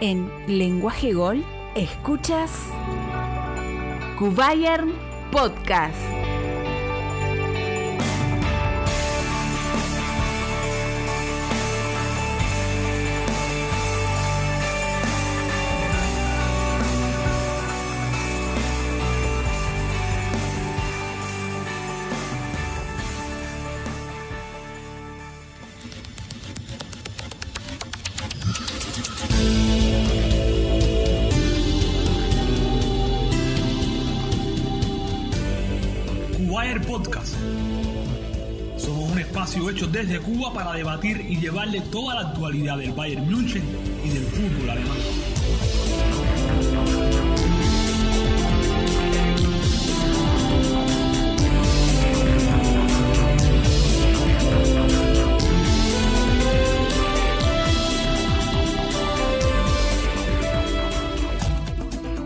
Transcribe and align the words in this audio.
En 0.00 0.30
Lenguaje 0.46 1.12
Gol, 1.12 1.44
escuchas 1.74 2.52
Kubayern 4.16 4.92
Podcast. 5.32 6.27
Desde 39.98 40.20
Cuba 40.20 40.52
para 40.52 40.74
debatir 40.74 41.26
y 41.28 41.40
llevarle 41.40 41.80
toda 41.80 42.14
la 42.14 42.28
actualidad 42.28 42.78
del 42.78 42.92
Bayern 42.92 43.28
München 43.28 43.64
y 44.04 44.08
del 44.10 44.22
fútbol 44.26 44.70
alemán. 44.70 44.96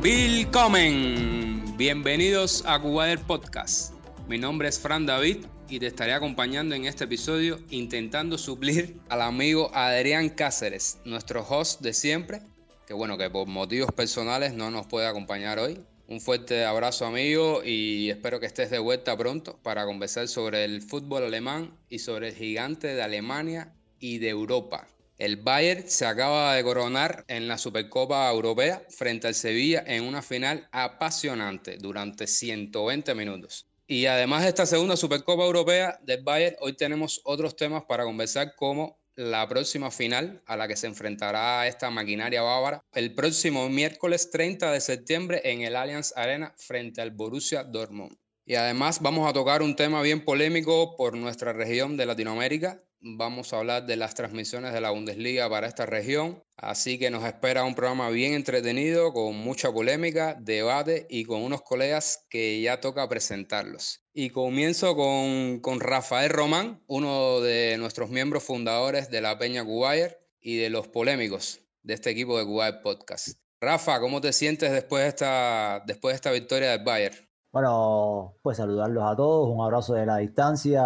Willkommen, 0.02 1.64
bienvenidos 1.78 2.64
a 2.66 2.78
Cubader 2.78 3.18
Podcast. 3.20 3.94
Mi 4.28 4.36
nombre 4.36 4.68
es 4.68 4.78
Fran 4.78 5.06
David 5.06 5.46
y 5.72 5.80
te 5.80 5.86
estaré 5.86 6.12
acompañando 6.12 6.74
en 6.74 6.84
este 6.84 7.04
episodio 7.04 7.58
intentando 7.70 8.36
suplir 8.36 9.00
al 9.08 9.22
amigo 9.22 9.70
Adrián 9.72 10.28
Cáceres, 10.28 10.98
nuestro 11.06 11.46
host 11.48 11.80
de 11.80 11.94
siempre, 11.94 12.42
que 12.86 12.92
bueno, 12.92 13.16
que 13.16 13.30
por 13.30 13.48
motivos 13.48 13.90
personales 13.90 14.52
no 14.52 14.70
nos 14.70 14.86
puede 14.86 15.06
acompañar 15.06 15.58
hoy. 15.58 15.82
Un 16.08 16.20
fuerte 16.20 16.66
abrazo 16.66 17.06
amigo 17.06 17.62
y 17.64 18.10
espero 18.10 18.38
que 18.38 18.44
estés 18.44 18.70
de 18.70 18.80
vuelta 18.80 19.16
pronto 19.16 19.58
para 19.62 19.86
conversar 19.86 20.28
sobre 20.28 20.66
el 20.66 20.82
fútbol 20.82 21.24
alemán 21.24 21.74
y 21.88 22.00
sobre 22.00 22.28
el 22.28 22.34
gigante 22.34 22.88
de 22.88 23.02
Alemania 23.02 23.72
y 23.98 24.18
de 24.18 24.28
Europa. 24.28 24.86
El 25.16 25.38
Bayern 25.38 25.88
se 25.88 26.04
acaba 26.04 26.54
de 26.54 26.64
coronar 26.64 27.24
en 27.28 27.48
la 27.48 27.56
Supercopa 27.56 28.30
Europea 28.30 28.82
frente 28.90 29.26
al 29.26 29.34
Sevilla 29.34 29.82
en 29.86 30.04
una 30.04 30.20
final 30.20 30.68
apasionante 30.70 31.78
durante 31.78 32.26
120 32.26 33.14
minutos. 33.14 33.71
Y 33.92 34.06
además 34.06 34.42
de 34.42 34.48
esta 34.48 34.64
segunda 34.64 34.96
Supercopa 34.96 35.44
Europea 35.44 36.00
del 36.02 36.22
Bayern, 36.22 36.56
hoy 36.60 36.72
tenemos 36.72 37.20
otros 37.24 37.56
temas 37.56 37.84
para 37.84 38.04
conversar 38.04 38.54
como 38.56 38.98
la 39.16 39.46
próxima 39.46 39.90
final 39.90 40.42
a 40.46 40.56
la 40.56 40.66
que 40.66 40.78
se 40.78 40.86
enfrentará 40.86 41.66
esta 41.66 41.90
maquinaria 41.90 42.40
bávara 42.40 42.82
el 42.94 43.14
próximo 43.14 43.68
miércoles 43.68 44.30
30 44.30 44.72
de 44.72 44.80
septiembre 44.80 45.42
en 45.44 45.60
el 45.60 45.76
Allianz 45.76 46.16
Arena 46.16 46.54
frente 46.56 47.02
al 47.02 47.10
Borussia 47.10 47.64
Dortmund. 47.64 48.16
Y 48.46 48.54
además 48.54 49.02
vamos 49.02 49.28
a 49.28 49.34
tocar 49.34 49.60
un 49.60 49.76
tema 49.76 50.00
bien 50.00 50.24
polémico 50.24 50.96
por 50.96 51.14
nuestra 51.14 51.52
región 51.52 51.98
de 51.98 52.06
Latinoamérica. 52.06 52.82
Vamos 53.04 53.52
a 53.52 53.58
hablar 53.58 53.84
de 53.84 53.96
las 53.96 54.14
transmisiones 54.14 54.72
de 54.72 54.80
la 54.80 54.92
Bundesliga 54.92 55.50
para 55.50 55.66
esta 55.66 55.86
región. 55.86 56.40
Así 56.56 57.00
que 57.00 57.10
nos 57.10 57.24
espera 57.24 57.64
un 57.64 57.74
programa 57.74 58.10
bien 58.10 58.34
entretenido, 58.34 59.12
con 59.12 59.36
mucha 59.36 59.72
polémica, 59.72 60.36
debate 60.40 61.08
y 61.10 61.24
con 61.24 61.42
unos 61.42 61.62
colegas 61.62 62.24
que 62.30 62.62
ya 62.62 62.80
toca 62.80 63.08
presentarlos. 63.08 64.04
Y 64.12 64.30
comienzo 64.30 64.94
con, 64.94 65.58
con 65.58 65.80
Rafael 65.80 66.30
Román, 66.30 66.80
uno 66.86 67.40
de 67.40 67.76
nuestros 67.76 68.08
miembros 68.08 68.44
fundadores 68.44 69.10
de 69.10 69.20
la 69.20 69.36
Peña 69.36 69.64
Cubayer 69.64 70.24
y 70.40 70.58
de 70.58 70.70
los 70.70 70.86
polémicos 70.86 71.60
de 71.82 71.94
este 71.94 72.10
equipo 72.10 72.38
de 72.38 72.44
Cubayer 72.44 72.82
Podcast. 72.82 73.36
Rafa, 73.60 73.98
¿cómo 73.98 74.20
te 74.20 74.32
sientes 74.32 74.70
después 74.70 75.02
de 75.02 75.08
esta, 75.08 75.82
después 75.86 76.12
de 76.12 76.16
esta 76.16 76.30
victoria 76.30 76.70
del 76.70 76.84
Bayern? 76.84 77.16
Bueno, 77.50 78.36
pues 78.42 78.58
saludarlos 78.58 79.02
a 79.04 79.16
todos, 79.16 79.48
un 79.48 79.60
abrazo 79.60 79.94
de 79.94 80.06
la 80.06 80.18
distancia. 80.18 80.84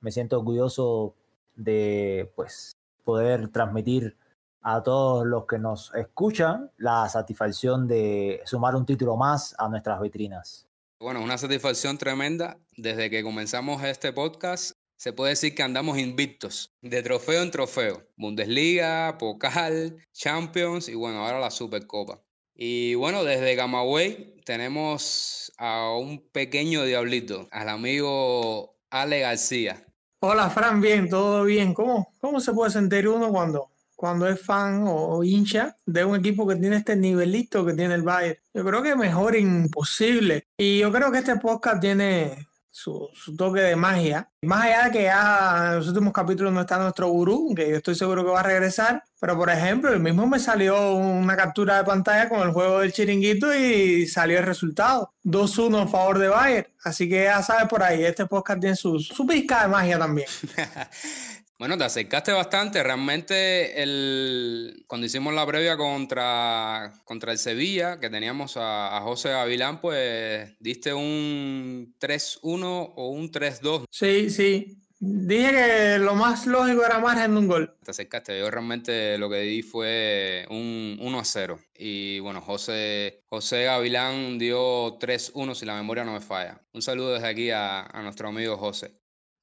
Me 0.00 0.10
siento 0.10 0.38
orgulloso 0.38 1.16
de 1.60 2.32
pues 2.34 2.76
poder 3.04 3.48
transmitir 3.48 4.16
a 4.62 4.82
todos 4.82 5.26
los 5.26 5.46
que 5.46 5.58
nos 5.58 5.92
escuchan 5.94 6.70
la 6.76 7.08
satisfacción 7.08 7.88
de 7.88 8.42
sumar 8.44 8.76
un 8.76 8.84
título 8.84 9.16
más 9.16 9.54
a 9.58 9.68
nuestras 9.68 10.00
vitrinas. 10.00 10.66
Bueno, 10.98 11.22
una 11.22 11.38
satisfacción 11.38 11.96
tremenda. 11.96 12.58
Desde 12.76 13.08
que 13.08 13.22
comenzamos 13.22 13.82
este 13.84 14.12
podcast, 14.12 14.72
se 14.96 15.14
puede 15.14 15.30
decir 15.30 15.54
que 15.54 15.62
andamos 15.62 15.98
invictos, 15.98 16.74
de 16.82 17.02
trofeo 17.02 17.42
en 17.42 17.50
trofeo. 17.50 18.02
Bundesliga, 18.16 19.16
Pokal, 19.18 19.96
Champions 20.12 20.88
y 20.88 20.94
bueno, 20.94 21.24
ahora 21.24 21.40
la 21.40 21.50
Supercopa. 21.50 22.20
Y 22.54 22.94
bueno, 22.96 23.24
desde 23.24 23.56
Camagüey 23.56 24.36
tenemos 24.44 25.50
a 25.56 25.96
un 25.96 26.20
pequeño 26.32 26.84
diablito, 26.84 27.48
al 27.50 27.70
amigo 27.70 28.76
Ale 28.90 29.20
García. 29.20 29.86
Hola 30.22 30.50
Fran, 30.50 30.82
bien, 30.82 31.08
todo 31.08 31.44
bien. 31.44 31.72
¿Cómo, 31.72 32.12
cómo 32.20 32.40
se 32.40 32.52
puede 32.52 32.70
sentir 32.70 33.08
uno 33.08 33.30
cuando, 33.30 33.70
cuando 33.96 34.28
es 34.28 34.38
fan 34.38 34.84
o, 34.86 35.24
hincha 35.24 35.74
de 35.86 36.04
un 36.04 36.16
equipo 36.16 36.46
que 36.46 36.56
tiene 36.56 36.76
este 36.76 36.94
nivelito 36.94 37.64
que 37.64 37.72
tiene 37.72 37.94
el 37.94 38.02
Bayern? 38.02 38.38
Yo 38.52 38.62
creo 38.62 38.82
que 38.82 38.94
mejor 38.96 39.34
imposible. 39.34 40.44
Y 40.58 40.80
yo 40.80 40.92
creo 40.92 41.10
que 41.10 41.20
este 41.20 41.36
podcast 41.36 41.80
tiene 41.80 42.49
su, 42.80 43.10
su, 43.14 43.36
toque 43.36 43.60
de 43.60 43.76
magia. 43.76 44.30
Más 44.42 44.64
allá 44.64 44.84
de 44.84 44.90
que 44.90 45.02
ya 45.02 45.68
en 45.68 45.76
los 45.76 45.88
últimos 45.88 46.12
capítulos 46.12 46.52
no 46.52 46.62
está 46.62 46.78
nuestro 46.78 47.08
gurú, 47.08 47.52
que 47.54 47.68
yo 47.68 47.76
estoy 47.76 47.94
seguro 47.94 48.24
que 48.24 48.30
va 48.30 48.40
a 48.40 48.44
regresar, 48.44 49.02
pero 49.20 49.36
por 49.36 49.50
ejemplo, 49.50 49.92
el 49.92 50.00
mismo 50.00 50.26
me 50.26 50.38
salió 50.38 50.94
una 50.94 51.36
captura 51.36 51.76
de 51.76 51.84
pantalla 51.84 52.28
con 52.28 52.40
el 52.40 52.52
juego 52.52 52.80
del 52.80 52.92
chiringuito 52.92 53.54
y 53.54 54.06
salió 54.06 54.38
el 54.38 54.46
resultado. 54.46 55.12
2-1 55.24 55.82
a 55.82 55.86
favor 55.88 56.18
de 56.18 56.28
Bayern. 56.28 56.68
Así 56.82 57.08
que 57.08 57.24
ya 57.24 57.42
sabes 57.42 57.68
por 57.68 57.82
ahí, 57.82 58.02
este 58.02 58.24
podcast 58.26 58.60
tiene 58.60 58.76
su, 58.76 58.98
su 58.98 59.26
pizca 59.26 59.62
de 59.62 59.68
magia 59.68 59.98
también. 59.98 60.28
Bueno, 61.60 61.76
te 61.76 61.84
acercaste 61.84 62.32
bastante. 62.32 62.82
Realmente, 62.82 63.82
el, 63.82 64.82
cuando 64.86 65.06
hicimos 65.06 65.34
la 65.34 65.44
previa 65.44 65.76
contra, 65.76 66.90
contra 67.04 67.32
el 67.32 67.38
Sevilla, 67.38 68.00
que 68.00 68.08
teníamos 68.08 68.56
a, 68.56 68.96
a 68.96 69.02
José 69.02 69.28
Gavilán, 69.28 69.78
pues 69.78 70.56
diste 70.58 70.94
un 70.94 71.94
3-1 72.00 72.92
o 72.96 73.08
un 73.10 73.30
3-2. 73.30 73.84
Sí, 73.90 74.30
sí. 74.30 74.78
Dije 75.00 75.50
que 75.50 75.98
lo 75.98 76.14
más 76.14 76.46
lógico 76.46 76.82
era 76.82 76.98
margen 76.98 77.32
de 77.32 77.38
un 77.40 77.48
gol. 77.48 77.76
Te 77.84 77.90
acercaste. 77.90 78.38
Yo 78.38 78.50
realmente 78.50 79.18
lo 79.18 79.28
que 79.28 79.40
di 79.40 79.60
fue 79.60 80.46
un 80.48 80.96
1 80.98 81.20
0. 81.22 81.60
Y 81.76 82.20
bueno, 82.20 82.40
José, 82.40 83.22
José 83.28 83.64
Gavilán 83.64 84.38
dio 84.38 84.98
3-1 84.98 85.54
si 85.54 85.66
la 85.66 85.74
memoria 85.74 86.04
no 86.04 86.14
me 86.14 86.20
falla. 86.20 86.62
Un 86.72 86.80
saludo 86.80 87.12
desde 87.12 87.28
aquí 87.28 87.50
a, 87.50 87.82
a 87.82 88.00
nuestro 88.00 88.28
amigo 88.28 88.56
José. 88.56 88.98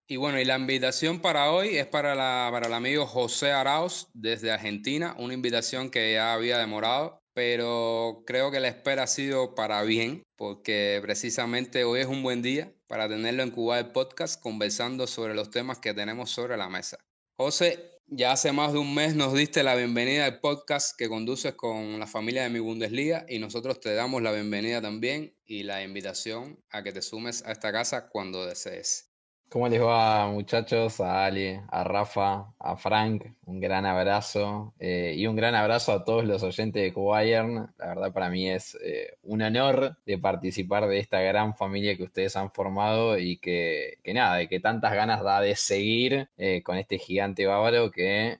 Y 0.10 0.16
bueno, 0.16 0.40
y 0.40 0.46
la 0.46 0.58
invitación 0.58 1.20
para 1.20 1.52
hoy 1.52 1.78
es 1.78 1.86
para, 1.86 2.16
la, 2.16 2.48
para 2.50 2.68
el 2.68 2.74
amigo 2.74 3.06
José 3.06 3.52
Arauz 3.52 4.08
desde 4.14 4.52
Argentina, 4.52 5.14
una 5.20 5.34
invitación 5.34 5.90
que 5.90 6.14
ya 6.14 6.34
había 6.34 6.58
demorado, 6.60 7.20
pero 7.34 8.24
creo 8.26 8.50
que 8.50 8.62
la 8.62 8.70
espera 8.70 9.04
ha 9.04 9.08
sido 9.08 9.54
para 9.54 9.84
bien, 9.84 10.24
porque 10.38 11.00
precisamente 11.02 11.84
hoy 11.84 12.00
es 12.00 12.08
un 12.08 12.24
buen 12.24 12.42
día 12.42 12.74
para 12.88 13.10
tenerlo 13.10 13.44
en 13.44 13.52
Cuba 13.52 13.80
el 13.80 13.92
podcast 13.92 14.42
conversando 14.42 15.08
sobre 15.08 15.36
los 15.36 15.52
temas 15.52 15.80
que 15.80 15.94
tenemos 15.94 16.32
sobre 16.32 16.56
la 16.56 16.70
mesa. 16.70 16.98
José, 17.36 18.00
ya 18.08 18.32
hace 18.32 18.54
más 18.54 18.72
de 18.72 18.80
un 18.80 18.96
mes 18.96 19.14
nos 19.14 19.34
diste 19.34 19.62
la 19.62 19.76
bienvenida 19.76 20.24
al 20.24 20.40
podcast 20.40 20.98
que 20.98 21.10
conduces 21.10 21.54
con 21.56 22.00
la 22.00 22.08
familia 22.08 22.44
de 22.44 22.50
mi 22.50 22.60
Bundesliga 22.60 23.26
y 23.28 23.40
nosotros 23.40 23.82
te 23.82 23.94
damos 23.94 24.22
la 24.22 24.32
bienvenida 24.32 24.82
también 24.82 25.36
y 25.46 25.64
la 25.64 25.84
invitación 25.84 26.64
a 26.70 26.82
que 26.82 26.94
te 26.94 27.02
sumes 27.02 27.44
a 27.44 27.52
esta 27.52 27.74
casa 27.74 28.08
cuando 28.08 28.46
desees. 28.46 29.07
¿Cómo 29.50 29.70
les 29.70 29.82
va, 29.82 30.28
muchachos? 30.28 31.00
A 31.00 31.26
Ali, 31.26 31.58
a 31.70 31.84
Rafa, 31.86 32.54
a 32.60 32.76
Frank, 32.76 33.24
un 33.46 33.62
gran 33.62 33.86
abrazo 33.86 34.74
eh, 34.78 35.14
y 35.16 35.26
un 35.26 35.38
gran 35.38 35.56
abrazo 35.56 35.94
a 35.94 36.04
todos 36.04 36.26
los 36.26 36.44
oyentes 36.44 36.82
de 36.84 36.92
Bayern. 37.02 37.74
La 37.78 37.88
verdad, 37.88 38.12
para 38.12 38.30
mí 38.30 38.50
es 38.50 38.78
eh, 38.84 39.18
un 39.24 39.42
honor 39.42 39.98
de 40.06 40.18
participar 40.18 40.88
de 40.88 41.00
esta 41.00 41.22
gran 41.22 41.56
familia 41.56 41.96
que 41.96 42.04
ustedes 42.04 42.36
han 42.36 42.52
formado 42.52 43.18
y 43.18 43.38
que, 43.38 44.00
que 44.04 44.14
nada, 44.14 44.36
de 44.36 44.50
que 44.50 44.60
tantas 44.60 44.94
ganas 44.94 45.24
da 45.24 45.40
de 45.40 45.56
seguir 45.56 46.30
eh, 46.38 46.62
con 46.62 46.78
este 46.78 46.98
gigante 46.98 47.46
bávaro 47.46 47.90
que 47.90 48.40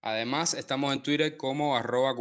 Además, 0.00 0.54
estamos 0.54 0.92
en 0.92 1.02
Twitter 1.02 1.36
como 1.36 1.76
arroba 1.76 2.14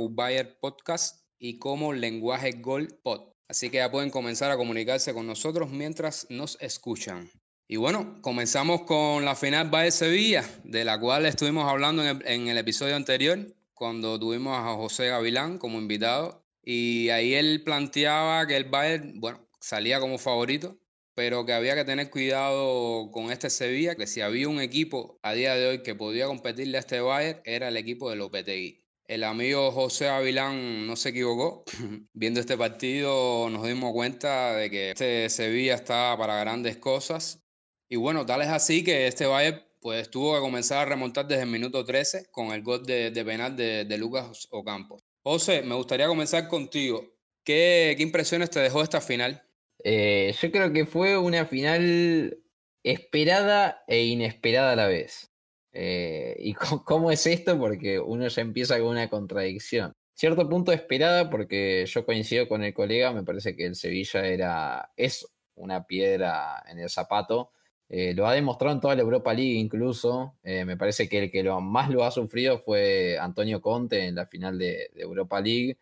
Podcast 0.59 1.25
y 1.39 1.57
como 1.57 1.93
lenguaje 1.93 2.51
Gold 2.53 3.01
Pod. 3.01 3.31
Así 3.47 3.69
que 3.69 3.77
ya 3.77 3.91
pueden 3.91 4.11
comenzar 4.11 4.51
a 4.51 4.57
comunicarse 4.57 5.13
con 5.13 5.27
nosotros 5.27 5.71
mientras 5.71 6.27
nos 6.29 6.57
escuchan. 6.61 7.29
Y 7.67 7.77
bueno, 7.77 8.21
comenzamos 8.21 8.83
con 8.83 9.25
la 9.25 9.35
final 9.35 9.69
Bayern 9.69 9.91
Sevilla, 9.91 10.45
de 10.63 10.85
la 10.85 10.99
cual 10.99 11.25
estuvimos 11.25 11.69
hablando 11.69 12.03
en 12.03 12.17
el, 12.17 12.27
en 12.27 12.47
el 12.47 12.57
episodio 12.57 12.95
anterior 12.95 13.39
cuando 13.73 14.19
tuvimos 14.19 14.57
a 14.57 14.75
José 14.75 15.07
Gavilán 15.07 15.57
como 15.57 15.79
invitado 15.79 16.45
y 16.63 17.09
ahí 17.09 17.33
él 17.33 17.63
planteaba 17.63 18.45
que 18.45 18.55
el 18.55 18.65
Bayern, 18.65 19.19
bueno, 19.19 19.47
salía 19.59 19.99
como 19.99 20.17
favorito, 20.17 20.77
pero 21.13 21.45
que 21.45 21.53
había 21.53 21.75
que 21.75 21.85
tener 21.85 22.09
cuidado 22.09 23.11
con 23.11 23.31
este 23.31 23.49
Sevilla, 23.49 23.95
que 23.95 24.07
si 24.07 24.21
había 24.21 24.47
un 24.47 24.61
equipo 24.61 25.19
a 25.21 25.33
día 25.33 25.55
de 25.55 25.67
hoy 25.67 25.83
que 25.83 25.95
podía 25.95 26.27
competirle 26.27 26.77
a 26.77 26.79
este 26.81 27.01
Bayern, 27.01 27.41
era 27.45 27.67
el 27.67 27.77
equipo 27.77 28.09
de 28.09 28.15
Lopetegui. 28.15 28.81
El 29.05 29.25
amigo 29.25 29.71
José 29.71 30.07
Avilán 30.07 30.87
no 30.87 30.95
se 30.95 31.09
equivocó. 31.09 31.65
Viendo 32.13 32.39
este 32.39 32.57
partido 32.57 33.49
nos 33.49 33.67
dimos 33.67 33.91
cuenta 33.91 34.55
de 34.55 34.69
que 34.69 34.91
este 34.91 35.29
Sevilla 35.29 35.75
estaba 35.75 36.17
para 36.17 36.39
grandes 36.39 36.77
cosas. 36.77 37.43
Y 37.89 37.97
bueno, 37.97 38.25
tal 38.25 38.41
es 38.41 38.47
así 38.47 38.83
que 38.85 39.07
este 39.07 39.25
Bayern 39.25 39.61
pues 39.81 40.09
tuvo 40.09 40.35
que 40.35 40.39
comenzar 40.39 40.77
a 40.77 40.89
remontar 40.89 41.27
desde 41.27 41.43
el 41.43 41.49
minuto 41.49 41.83
13 41.83 42.27
con 42.31 42.51
el 42.51 42.61
gol 42.61 42.85
de, 42.85 43.11
penal 43.25 43.57
de, 43.57 43.97
Lucas 43.97 44.47
Ocampo. 44.51 45.03
José, 45.23 45.63
me 45.63 45.75
gustaría 45.75 46.07
comenzar 46.07 46.47
contigo. 46.47 47.03
¿Qué, 47.43 47.95
impresiones 47.99 48.51
te 48.51 48.59
dejó 48.59 48.83
esta 48.83 49.01
final? 49.01 49.43
Eh, 49.83 50.33
yo 50.39 50.51
creo 50.51 50.71
que 50.73 50.85
fue 50.85 51.17
una 51.17 51.45
final 51.45 52.37
esperada 52.83 53.83
e 53.87 54.05
inesperada 54.05 54.73
a 54.73 54.75
la 54.75 54.87
vez. 54.87 55.31
Eh, 55.73 56.35
¿Y 56.39 56.53
cómo 56.85 57.11
es 57.11 57.25
esto? 57.27 57.57
Porque 57.57 57.99
uno 57.99 58.27
ya 58.27 58.41
empieza 58.41 58.79
con 58.79 58.89
una 58.89 59.09
contradicción. 59.09 59.93
Cierto 60.13 60.47
punto 60.47 60.71
esperada 60.71 61.29
porque 61.29 61.85
yo 61.87 62.05
coincido 62.05 62.47
con 62.47 62.63
el 62.63 62.73
colega, 62.73 63.11
me 63.11 63.23
parece 63.23 63.55
que 63.55 63.65
el 63.65 63.75
Sevilla 63.75 64.25
era, 64.27 64.91
es 64.95 65.27
una 65.55 65.85
piedra 65.85 66.63
en 66.67 66.79
el 66.79 66.89
zapato 66.89 67.51
eh, 67.93 68.13
lo 68.13 68.25
ha 68.25 68.33
demostrado 68.33 68.73
en 68.73 68.79
toda 68.79 68.95
la 68.95 69.01
Europa 69.01 69.33
League 69.33 69.55
incluso. 69.55 70.37
Me 70.43 70.77
parece 70.77 71.09
que 71.09 71.23
el 71.23 71.31
que 71.31 71.43
lo 71.43 71.59
más 71.59 71.89
lo 71.89 72.05
ha 72.05 72.11
sufrido 72.11 72.57
fue 72.57 73.17
Antonio 73.19 73.61
Conte 73.61 74.05
en 74.05 74.15
la 74.15 74.27
final 74.27 74.57
de, 74.57 74.89
Europa 74.95 75.41
League. 75.41 75.77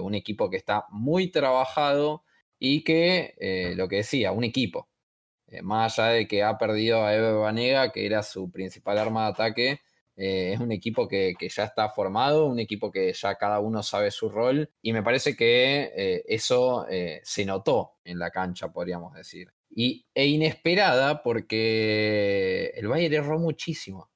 Un 0.00 0.16
equipo 0.16 0.50
que 0.50 0.56
está 0.56 0.86
muy 0.90 1.30
trabajado 1.30 2.24
y 2.64 2.84
que, 2.84 3.34
lo 3.76 3.88
que 3.88 3.96
decía, 3.96 4.32
un 4.32 4.44
equipo. 4.44 4.88
más 5.62 5.98
allá 5.98 6.12
de 6.12 6.28
que 6.28 6.42
ha 6.42 6.58
perdido 6.58 7.04
a 7.04 7.14
Eve 7.14 7.32
Banega, 7.32 7.92
que 7.92 8.06
era 8.06 8.22
su 8.22 8.50
principal 8.50 8.98
arma 8.98 9.24
de 9.24 9.30
ataque, 9.32 9.80
es 10.16 10.60
un 10.60 10.72
equipo 10.72 11.08
que, 11.08 11.34
que, 11.38 11.48
ya 11.48 11.64
está 11.64 11.88
formado, 11.88 12.46
un 12.46 12.60
equipo 12.60 12.90
que 12.92 13.12
ya 13.12 13.36
cada 13.36 13.60
uno 13.60 13.82
sabe 13.82 14.10
su 14.10 14.28
rol 14.28 14.70
y 14.82 14.92
me 14.92 15.02
parece 15.02 15.36
que 15.36 16.22
eso 16.26 16.86
se 17.22 17.44
notó 17.44 17.94
en 18.04 18.18
la 18.18 18.30
cancha, 18.30 18.72
podríamos 18.72 19.14
decir 19.14 19.52
y, 19.74 20.06
e 20.14 20.26
inesperada 20.26 21.22
porque 21.22 22.72
el 22.74 22.88
Bayern 22.88 23.14
erró 23.14 23.38
muchísimo. 23.38 24.10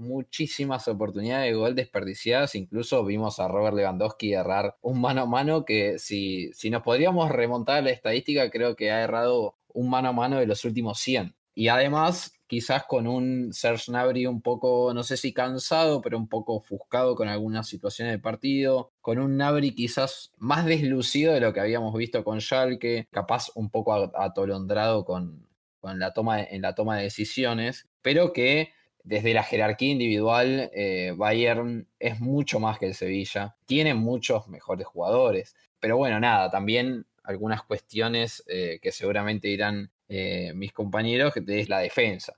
Muchísimas 0.00 0.88
oportunidades 0.88 1.50
de 1.50 1.58
gol 1.58 1.74
desperdiciadas. 1.74 2.54
Incluso 2.54 3.04
vimos 3.04 3.38
a 3.38 3.48
Robert 3.48 3.76
Lewandowski 3.76 4.32
errar 4.32 4.78
un 4.80 4.98
mano 4.98 5.20
a 5.20 5.26
mano 5.26 5.66
que 5.66 5.98
si, 5.98 6.50
si 6.54 6.70
nos 6.70 6.82
podríamos 6.82 7.30
remontar 7.30 7.76
a 7.76 7.82
la 7.82 7.90
estadística, 7.90 8.50
creo 8.50 8.76
que 8.76 8.90
ha 8.90 9.02
errado 9.02 9.58
un 9.68 9.90
mano 9.90 10.08
a 10.08 10.12
mano 10.12 10.38
de 10.38 10.46
los 10.46 10.64
últimos 10.64 11.00
100. 11.00 11.34
Y 11.54 11.68
además, 11.68 12.32
quizás 12.46 12.84
con 12.84 13.06
un 13.06 13.52
Serge 13.52 13.92
Gnabry 13.92 14.26
un 14.26 14.40
poco, 14.40 14.94
no 14.94 15.02
sé 15.02 15.18
si 15.18 15.34
cansado, 15.34 16.00
pero 16.00 16.16
un 16.16 16.28
poco 16.28 16.54
ofuscado 16.54 17.14
con 17.14 17.28
algunas 17.28 17.68
situaciones 17.68 18.14
del 18.14 18.22
partido, 18.22 18.92
con 19.02 19.18
un 19.18 19.36
Gnabry 19.36 19.74
quizás 19.74 20.32
más 20.38 20.64
deslucido 20.64 21.34
de 21.34 21.40
lo 21.40 21.52
que 21.52 21.60
habíamos 21.60 21.94
visto 21.94 22.24
con 22.24 22.40
Schalke, 22.40 23.06
capaz 23.10 23.50
un 23.54 23.68
poco 23.68 23.92
atolondrado 24.16 25.04
con, 25.04 25.46
con 25.78 25.98
la 25.98 26.14
toma 26.14 26.42
en 26.42 26.62
la 26.62 26.74
toma 26.74 26.96
de 26.96 27.02
decisiones, 27.02 27.86
pero 28.00 28.32
que 28.32 28.72
desde 29.04 29.34
la 29.34 29.42
jerarquía 29.42 29.90
individual, 29.90 30.70
eh, 30.74 31.12
Bayern 31.16 31.86
es 31.98 32.20
mucho 32.20 32.60
más 32.60 32.78
que 32.78 32.86
el 32.86 32.94
Sevilla, 32.94 33.56
tiene 33.66 33.94
muchos 33.94 34.48
mejores 34.48 34.86
jugadores, 34.86 35.56
pero 35.78 35.96
bueno, 35.96 36.20
nada, 36.20 36.50
también 36.50 37.06
algunas 37.22 37.62
cuestiones 37.62 38.42
eh, 38.46 38.78
que 38.82 38.92
seguramente 38.92 39.48
irán 39.48 39.90
eh, 40.08 40.52
mis 40.54 40.72
compañeros, 40.72 41.32
es 41.36 41.68
la 41.68 41.80
defensa. 41.80 42.34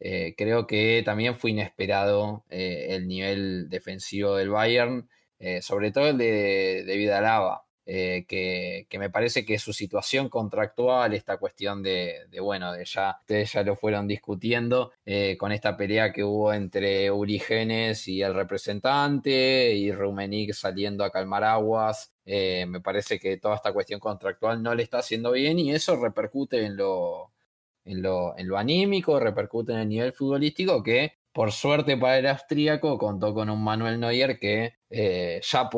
Creo 0.00 0.68
que 0.68 1.02
también 1.04 1.34
fue 1.34 1.50
inesperado 1.50 2.44
el 2.50 3.08
nivel 3.08 3.68
defensivo 3.68 4.36
del 4.36 4.48
Bayern, 4.48 5.08
sobre 5.60 5.90
todo 5.90 6.10
el 6.10 6.18
de, 6.18 6.84
de 6.86 6.96
Vidalaba, 6.96 7.64
que, 7.88 8.86
me 8.98 9.10
parece 9.10 9.46
que 9.46 9.58
su 9.58 9.72
situación 9.72 10.28
contractual, 10.28 11.14
esta 11.14 11.38
cuestión 11.38 11.82
de, 11.82 12.26
bueno, 12.42 12.72
de 12.72 12.84
ya, 12.84 13.16
ustedes 13.20 13.52
ya 13.52 13.62
lo 13.62 13.76
fueron 13.76 14.06
discutiendo 14.06 14.92
con 15.38 15.52
esta 15.52 15.76
pelea 15.76 16.12
que 16.12 16.22
hubo 16.22 16.52
entre 16.52 17.10
Uri 17.10 17.38
Genes 17.38 18.06
y 18.08 18.20
el 18.22 18.34
representante 18.34 19.72
y 19.74 19.90
Rumenick 19.90 20.52
saliendo 20.52 21.04
a 21.04 21.10
calmar 21.10 21.44
aguas, 21.44 22.12
eh, 22.30 22.66
me 22.66 22.82
parece 22.82 23.18
que 23.18 23.38
toda 23.38 23.54
esta 23.56 23.72
cuestión 23.72 24.00
contractual 24.00 24.62
no 24.62 24.74
le 24.74 24.82
está 24.82 24.98
haciendo 24.98 25.32
bien 25.32 25.58
y 25.58 25.72
eso 25.72 25.96
repercute 25.96 26.62
en 26.62 26.76
lo, 26.76 27.32
en 27.86 28.02
lo, 28.02 28.36
en 28.36 28.48
lo 28.48 28.58
anímico, 28.58 29.18
repercute 29.18 29.72
en 29.72 29.78
el 29.78 29.88
nivel 29.88 30.12
futbolístico 30.12 30.82
que 30.82 31.14
por 31.32 31.52
suerte 31.52 31.96
para 31.96 32.18
el 32.18 32.26
austríaco 32.26 32.98
contó 32.98 33.32
con 33.32 33.48
un 33.48 33.64
Manuel 33.64 33.98
Neuer 33.98 34.38
que 34.38 34.74
eh, 34.90 35.40
ya 35.42 35.70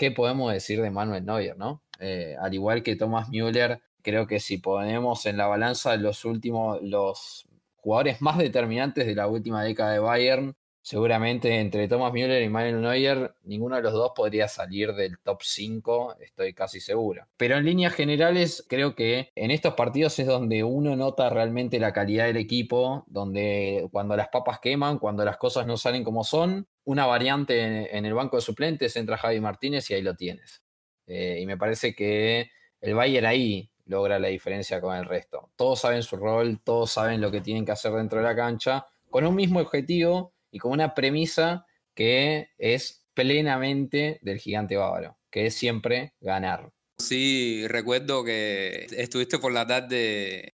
¿qué 0.00 0.10
podemos 0.10 0.50
decir 0.50 0.80
de 0.80 0.90
Manuel 0.90 1.26
Neuer? 1.26 1.58
¿no? 1.58 1.82
Eh, 1.98 2.34
al 2.40 2.54
igual 2.54 2.82
que 2.82 2.96
Thomas 2.96 3.28
Müller, 3.28 3.82
creo 4.00 4.26
que 4.26 4.40
si 4.40 4.56
ponemos 4.56 5.26
en 5.26 5.36
la 5.36 5.46
balanza 5.46 5.94
los 5.96 6.24
últimos, 6.24 6.80
los 6.80 7.46
jugadores 7.76 8.22
más 8.22 8.38
determinantes 8.38 9.06
de 9.06 9.14
la 9.14 9.26
última 9.26 9.62
década 9.62 9.92
de 9.92 9.98
Bayern, 9.98 10.56
Seguramente 10.82 11.60
entre 11.60 11.88
Thomas 11.88 12.12
Müller 12.12 12.42
y 12.42 12.48
Manuel 12.48 12.80
Neuer, 12.80 13.34
ninguno 13.44 13.76
de 13.76 13.82
los 13.82 13.92
dos 13.92 14.12
podría 14.16 14.48
salir 14.48 14.94
del 14.94 15.18
top 15.18 15.42
5, 15.42 16.16
estoy 16.20 16.54
casi 16.54 16.80
seguro. 16.80 17.26
Pero 17.36 17.56
en 17.56 17.66
líneas 17.66 17.92
generales, 17.92 18.64
creo 18.66 18.94
que 18.94 19.30
en 19.34 19.50
estos 19.50 19.74
partidos 19.74 20.18
es 20.18 20.26
donde 20.26 20.64
uno 20.64 20.96
nota 20.96 21.28
realmente 21.28 21.78
la 21.78 21.92
calidad 21.92 22.26
del 22.26 22.38
equipo, 22.38 23.04
donde 23.08 23.86
cuando 23.92 24.16
las 24.16 24.28
papas 24.28 24.58
queman, 24.60 24.98
cuando 24.98 25.22
las 25.24 25.36
cosas 25.36 25.66
no 25.66 25.76
salen 25.76 26.02
como 26.02 26.24
son, 26.24 26.66
una 26.90 27.06
variante 27.06 27.96
en, 27.96 28.04
el 28.04 28.14
banco 28.14 28.36
de 28.36 28.42
suplentes 28.42 28.96
entra 28.96 29.16
Javi 29.16 29.40
Martínez 29.40 29.88
y 29.90 29.94
ahí 29.94 30.02
lo 30.02 30.16
tienes. 30.16 30.60
Eh, 31.06 31.38
y 31.40 31.46
me 31.46 31.56
parece 31.56 31.94
que 31.94 32.50
el 32.80 32.94
Bayern 32.94 33.26
ahí 33.26 33.70
logra 33.86 34.18
la 34.18 34.26
diferencia 34.26 34.80
con 34.80 34.96
el 34.96 35.04
resto. 35.04 35.50
Todos 35.54 35.80
saben 35.80 36.02
su 36.02 36.16
rol, 36.16 36.60
todos 36.64 36.90
saben 36.90 37.20
lo 37.20 37.30
que 37.30 37.42
tienen 37.42 37.64
que 37.64 37.70
hacer 37.70 37.92
dentro 37.92 38.18
de 38.18 38.24
la 38.24 38.34
cancha, 38.34 38.86
con 39.08 39.24
un 39.24 39.36
mismo 39.36 39.60
objetivo 39.60 40.34
y 40.50 40.58
con 40.58 40.72
una 40.72 40.92
premisa 40.92 41.64
que 41.94 42.48
es 42.58 43.06
plenamente 43.14 44.18
del 44.22 44.38
gigante 44.38 44.76
bávaro, 44.76 45.16
que 45.30 45.46
es 45.46 45.54
siempre 45.54 46.14
ganar. 46.20 46.72
Sí, 46.98 47.68
recuerdo 47.68 48.24
que 48.24 48.88
estuviste 48.96 49.38
por 49.38 49.52
la 49.52 49.64
tarde 49.64 50.56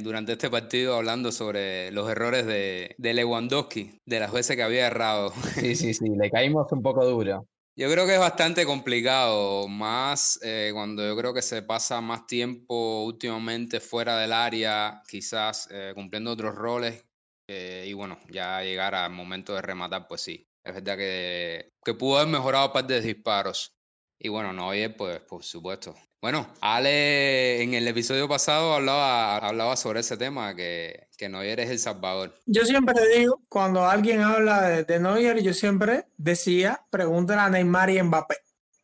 durante 0.00 0.32
este 0.32 0.48
partido 0.48 0.96
hablando 0.96 1.30
sobre 1.32 1.90
los 1.92 2.10
errores 2.10 2.46
de, 2.46 2.94
de, 2.96 3.14
Lewandowski, 3.14 4.00
de 4.06 4.20
las 4.20 4.32
veces 4.32 4.56
que 4.56 4.62
había 4.62 4.86
errado. 4.86 5.32
Sí, 5.54 5.74
sí, 5.74 5.92
sí, 5.92 6.08
le 6.08 6.30
caímos 6.30 6.72
un 6.72 6.82
poco 6.82 7.04
duro. 7.04 7.46
Yo 7.76 7.90
creo 7.90 8.06
que 8.06 8.14
es 8.14 8.20
bastante 8.20 8.66
complicado, 8.66 9.68
más 9.68 10.38
eh, 10.42 10.70
cuando 10.72 11.06
yo 11.06 11.16
creo 11.16 11.32
que 11.32 11.42
se 11.42 11.62
pasa 11.62 12.00
más 12.00 12.26
tiempo 12.26 13.04
últimamente 13.04 13.80
fuera 13.80 14.18
del 14.18 14.32
área, 14.32 15.02
quizás 15.08 15.68
eh, 15.70 15.92
cumpliendo 15.94 16.32
otros 16.32 16.54
roles 16.54 17.04
eh, 17.48 17.84
y 17.86 17.92
bueno, 17.92 18.18
ya 18.30 18.62
llegar 18.62 18.94
al 18.94 19.12
momento 19.12 19.54
de 19.54 19.62
rematar, 19.62 20.06
pues 20.08 20.20
sí. 20.20 20.46
Es 20.64 20.74
verdad 20.74 20.96
que, 20.96 21.70
que 21.84 21.94
pudo 21.94 22.18
haber 22.18 22.32
mejorado 22.32 22.66
un 22.66 22.72
par 22.72 22.86
de 22.86 23.00
disparos. 23.00 23.72
Y 24.18 24.28
bueno, 24.28 24.52
Neuer, 24.52 24.94
pues 24.96 25.20
por 25.20 25.42
supuesto. 25.42 25.94
Bueno, 26.22 26.52
Ale 26.60 27.62
en 27.62 27.72
el 27.72 27.88
episodio 27.88 28.28
pasado 28.28 28.74
hablaba, 28.74 29.38
hablaba 29.38 29.74
sobre 29.74 30.00
ese 30.00 30.18
tema, 30.18 30.54
que, 30.54 31.08
que 31.16 31.30
Neuer 31.30 31.60
es 31.60 31.70
el 31.70 31.78
salvador. 31.78 32.34
Yo 32.44 32.66
siempre 32.66 32.94
digo, 33.16 33.40
cuando 33.48 33.88
alguien 33.88 34.20
habla 34.20 34.60
de, 34.68 34.84
de 34.84 35.00
Neuer, 35.00 35.42
yo 35.42 35.54
siempre 35.54 36.08
decía, 36.18 36.84
pregúntale 36.90 37.40
a 37.40 37.48
Neymar 37.48 37.88
y 37.88 38.02
Mbappé. 38.02 38.36